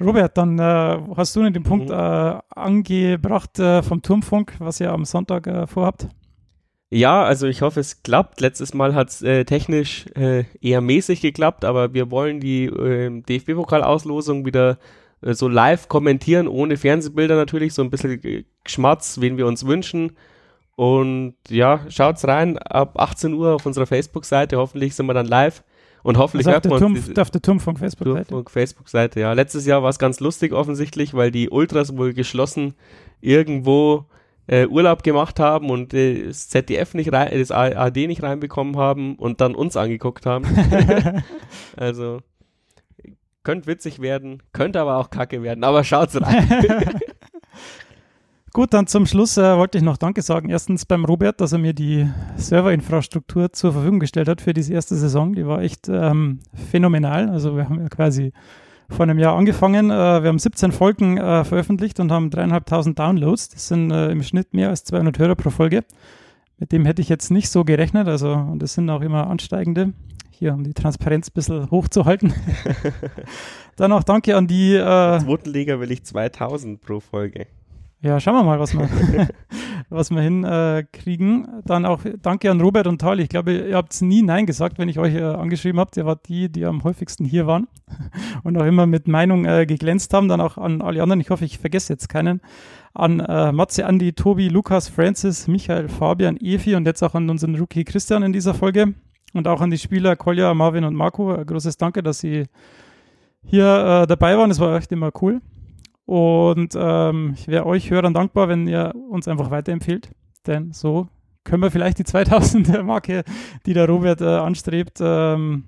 Robert, 0.00 0.36
dann 0.36 0.58
äh, 0.58 0.98
hast 1.16 1.36
du 1.36 1.48
den 1.48 1.62
Punkt 1.62 1.90
Mhm. 1.90 1.94
äh, 1.94 2.38
angebracht 2.54 3.58
äh, 3.58 3.82
vom 3.82 4.02
Turmfunk, 4.02 4.54
was 4.58 4.80
ihr 4.80 4.90
am 4.92 5.04
Sonntag 5.04 5.68
vorhabt. 5.68 6.08
Ja, 6.90 7.22
also 7.22 7.46
ich 7.46 7.62
hoffe, 7.62 7.78
es 7.80 8.02
klappt. 8.02 8.40
Letztes 8.40 8.74
Mal 8.74 8.94
hat 8.94 9.10
es 9.10 9.22
äh, 9.22 9.44
technisch 9.44 10.06
äh, 10.16 10.44
eher 10.60 10.80
mäßig 10.80 11.20
geklappt, 11.20 11.64
aber 11.64 11.94
wir 11.94 12.10
wollen 12.10 12.40
die 12.40 12.64
äh, 12.64 13.10
DFB-Pokalauslosung 13.22 14.44
wieder 14.44 14.78
so 15.22 15.48
live 15.48 15.88
kommentieren, 15.88 16.48
ohne 16.48 16.78
Fernsehbilder 16.78 17.36
natürlich, 17.36 17.74
so 17.74 17.82
ein 17.82 17.90
bisschen 17.90 18.44
Geschmatz, 18.64 19.18
wen 19.20 19.36
wir 19.36 19.46
uns 19.46 19.66
wünschen. 19.66 20.12
Und 20.76 21.34
ja, 21.50 21.80
schaut's 21.90 22.26
rein 22.26 22.56
ab 22.56 22.98
18 22.98 23.34
Uhr 23.34 23.54
auf 23.56 23.66
unserer 23.66 23.84
Facebook-Seite. 23.86 24.56
Hoffentlich 24.56 24.94
sind 24.94 25.04
wir 25.06 25.12
dann 25.14 25.26
live 25.26 25.62
und 26.02 26.16
hoffentlich 26.16 26.46
Also 26.46 26.56
auf 26.56 26.62
hört 26.62 26.64
der, 26.64 26.70
man 26.70 26.82
uns 26.94 27.04
Turm, 27.04 27.12
diese- 27.14 27.20
auf 27.22 27.30
der 27.30 27.42
Turmfunk 27.42 27.78
Facebook-Seite. 27.80 28.28
Turmfunk 28.28 28.50
Facebook-Seite, 28.50 29.20
ja. 29.20 29.32
Letztes 29.34 29.66
Jahr 29.66 29.82
war 29.82 29.90
es 29.90 29.98
ganz 29.98 30.20
lustig 30.20 30.54
offensichtlich, 30.54 31.12
weil 31.12 31.30
die 31.30 31.50
Ultras 31.50 31.96
wohl 31.98 32.14
geschlossen 32.14 32.72
irgendwo 33.20 34.06
äh, 34.50 34.66
Urlaub 34.66 35.04
gemacht 35.04 35.38
haben 35.38 35.70
und 35.70 35.94
äh, 35.94 36.26
das 36.26 36.48
ZDF 36.48 36.94
nicht 36.94 37.12
rein, 37.12 37.30
das 37.38 37.52
ARD 37.52 37.96
nicht 38.08 38.22
reinbekommen 38.22 38.76
haben 38.76 39.14
und 39.14 39.40
dann 39.40 39.54
uns 39.54 39.76
angeguckt 39.76 40.26
haben. 40.26 40.44
also 41.76 42.20
könnte 43.44 43.68
witzig 43.68 44.00
werden, 44.00 44.42
könnte 44.52 44.80
aber 44.80 44.96
auch 44.96 45.10
kacke 45.10 45.44
werden, 45.44 45.62
aber 45.62 45.84
schaut's 45.84 46.20
rein. 46.20 46.48
Gut, 48.52 48.74
dann 48.74 48.88
zum 48.88 49.06
Schluss 49.06 49.36
äh, 49.36 49.56
wollte 49.56 49.78
ich 49.78 49.84
noch 49.84 49.96
Danke 49.96 50.22
sagen. 50.22 50.48
Erstens 50.48 50.84
beim 50.84 51.04
Robert, 51.04 51.40
dass 51.40 51.52
er 51.52 51.60
mir 51.60 51.72
die 51.72 52.08
Serverinfrastruktur 52.34 53.52
zur 53.52 53.72
Verfügung 53.72 54.00
gestellt 54.00 54.28
hat 54.28 54.40
für 54.40 54.52
diese 54.52 54.74
erste 54.74 54.96
Saison. 54.96 55.34
Die 55.34 55.46
war 55.46 55.62
echt 55.62 55.88
ähm, 55.88 56.40
phänomenal. 56.72 57.30
Also 57.30 57.56
wir 57.56 57.68
haben 57.68 57.80
ja 57.80 57.88
quasi 57.88 58.32
vor 58.90 59.04
einem 59.04 59.18
Jahr 59.18 59.36
angefangen. 59.36 59.90
Äh, 59.90 60.22
wir 60.22 60.28
haben 60.28 60.38
17 60.38 60.72
Folgen 60.72 61.16
äh, 61.16 61.44
veröffentlicht 61.44 62.00
und 62.00 62.12
haben 62.12 62.30
dreieinhalbtausend 62.30 62.98
Downloads. 62.98 63.48
Das 63.48 63.68
sind 63.68 63.90
äh, 63.90 64.10
im 64.10 64.22
Schnitt 64.22 64.52
mehr 64.52 64.68
als 64.68 64.84
200 64.84 65.18
Hörer 65.18 65.34
pro 65.34 65.50
Folge. 65.50 65.84
Mit 66.58 66.72
dem 66.72 66.84
hätte 66.84 67.00
ich 67.00 67.08
jetzt 67.08 67.30
nicht 67.30 67.48
so 67.48 67.64
gerechnet. 67.64 68.06
Also, 68.08 68.32
und 68.32 68.60
das 68.60 68.74
sind 68.74 68.90
auch 68.90 69.00
immer 69.00 69.28
ansteigende. 69.28 69.92
Hier, 70.30 70.54
um 70.54 70.64
die 70.64 70.74
Transparenz 70.74 71.28
ein 71.28 71.34
bisschen 71.34 71.70
hochzuhalten. 71.70 72.32
Dann 73.76 73.92
auch 73.92 74.02
danke 74.02 74.36
an 74.36 74.46
die 74.46 74.74
äh, 74.74 75.18
Zweiten 75.18 75.50
Liga 75.50 75.80
will 75.80 75.90
ich 75.90 76.04
2000 76.04 76.80
pro 76.80 77.00
Folge. 77.00 77.46
Ja, 78.02 78.18
schauen 78.18 78.34
wir 78.34 78.42
mal, 78.42 78.58
was 78.58 78.72
wir, 78.72 78.88
was 79.90 80.10
wir 80.10 80.22
hinkriegen. 80.22 81.62
Dann 81.66 81.84
auch 81.84 82.00
danke 82.22 82.50
an 82.50 82.60
Robert 82.60 82.86
und 82.86 82.98
Tal. 82.98 83.20
Ich 83.20 83.28
glaube, 83.28 83.52
ihr 83.52 83.76
habt 83.76 84.00
nie 84.00 84.22
Nein 84.22 84.46
gesagt, 84.46 84.78
wenn 84.78 84.88
ich 84.88 84.98
euch 84.98 85.14
äh, 85.14 85.22
angeschrieben 85.22 85.78
habt. 85.78 85.98
Ihr 85.98 86.06
wart 86.06 86.26
die, 86.26 86.50
die 86.50 86.64
am 86.64 86.82
häufigsten 86.82 87.26
hier 87.26 87.46
waren 87.46 87.68
und 88.42 88.56
auch 88.56 88.64
immer 88.64 88.86
mit 88.86 89.06
Meinung 89.06 89.44
äh, 89.44 89.66
geglänzt 89.66 90.14
haben. 90.14 90.28
Dann 90.28 90.40
auch 90.40 90.56
an 90.56 90.80
alle 90.80 91.02
anderen. 91.02 91.20
Ich 91.20 91.28
hoffe, 91.28 91.44
ich 91.44 91.58
vergesse 91.58 91.92
jetzt 91.92 92.08
keinen. 92.08 92.40
An 92.94 93.20
äh, 93.20 93.52
Matze, 93.52 93.84
Andi, 93.84 94.14
Tobi, 94.14 94.48
Lukas, 94.48 94.88
Francis, 94.88 95.46
Michael, 95.46 95.88
Fabian, 95.88 96.38
Evi 96.38 96.76
und 96.76 96.86
jetzt 96.86 97.02
auch 97.02 97.14
an 97.14 97.28
unseren 97.28 97.54
Rookie 97.56 97.84
Christian 97.84 98.22
in 98.22 98.32
dieser 98.32 98.54
Folge. 98.54 98.94
Und 99.34 99.46
auch 99.46 99.60
an 99.60 99.70
die 99.70 99.78
Spieler 99.78 100.16
Kolja, 100.16 100.54
Marvin 100.54 100.84
und 100.84 100.94
Marco. 100.94 101.34
Ein 101.34 101.44
großes 101.44 101.76
Danke, 101.76 102.02
dass 102.02 102.20
sie 102.20 102.44
hier 103.44 104.02
äh, 104.02 104.06
dabei 104.06 104.38
waren. 104.38 104.48
Das 104.48 104.58
war 104.58 104.74
echt 104.76 104.90
immer 104.90 105.10
cool. 105.20 105.42
Und 106.10 106.74
ähm, 106.76 107.34
ich 107.36 107.46
wäre 107.46 107.66
euch 107.66 107.88
Hörern 107.88 108.12
dankbar, 108.12 108.48
wenn 108.48 108.66
ihr 108.66 108.92
uns 109.10 109.28
einfach 109.28 109.52
weiterempfehlt. 109.52 110.10
Denn 110.44 110.72
so 110.72 111.06
können 111.44 111.62
wir 111.62 111.70
vielleicht 111.70 112.00
die 112.00 112.04
2000 112.04 112.82
Marke, 112.84 113.22
die 113.64 113.74
der 113.74 113.88
Robert 113.88 114.20
äh, 114.20 114.24
anstrebt, 114.24 114.98
ähm, 115.00 115.66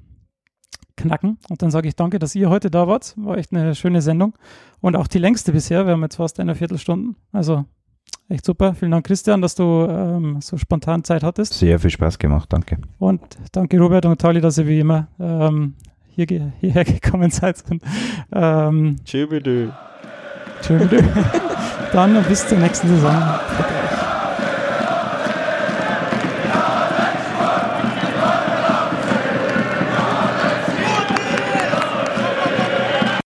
knacken. 0.96 1.38
Und 1.48 1.62
dann 1.62 1.70
sage 1.70 1.86
ich 1.86 1.94
danke, 1.94 2.18
dass 2.18 2.34
ihr 2.34 2.50
heute 2.50 2.72
da 2.72 2.88
wart. 2.88 3.14
War 3.18 3.38
echt 3.38 3.52
eine 3.52 3.76
schöne 3.76 4.02
Sendung. 4.02 4.34
Und 4.80 4.96
auch 4.96 5.06
die 5.06 5.20
längste 5.20 5.52
bisher. 5.52 5.86
Wir 5.86 5.92
haben 5.92 6.02
jetzt 6.02 6.16
fast 6.16 6.40
eine 6.40 6.56
Viertelstunde. 6.56 7.14
Also 7.30 7.64
echt 8.28 8.44
super. 8.44 8.74
Vielen 8.74 8.90
Dank, 8.90 9.06
Christian, 9.06 9.42
dass 9.42 9.54
du 9.54 9.86
ähm, 9.88 10.40
so 10.40 10.58
spontan 10.58 11.04
Zeit 11.04 11.22
hattest. 11.22 11.54
Sehr 11.54 11.78
viel 11.78 11.90
Spaß 11.90 12.18
gemacht, 12.18 12.52
danke. 12.52 12.78
Und 12.98 13.20
danke, 13.52 13.78
Robert 13.78 14.06
und 14.06 14.20
Tali, 14.20 14.40
dass 14.40 14.58
ihr 14.58 14.66
wie 14.66 14.80
immer 14.80 15.06
ähm, 15.20 15.76
hier, 16.08 16.52
hierher 16.58 16.84
gekommen 16.84 17.30
seid. 17.30 17.62
Und, 17.70 17.80
ähm, 18.32 18.96
bitte. 19.28 19.72
Dann 21.92 22.22
bis 22.24 22.46
zur 22.46 22.58
nächsten 22.58 22.88
Saison. 22.88 23.14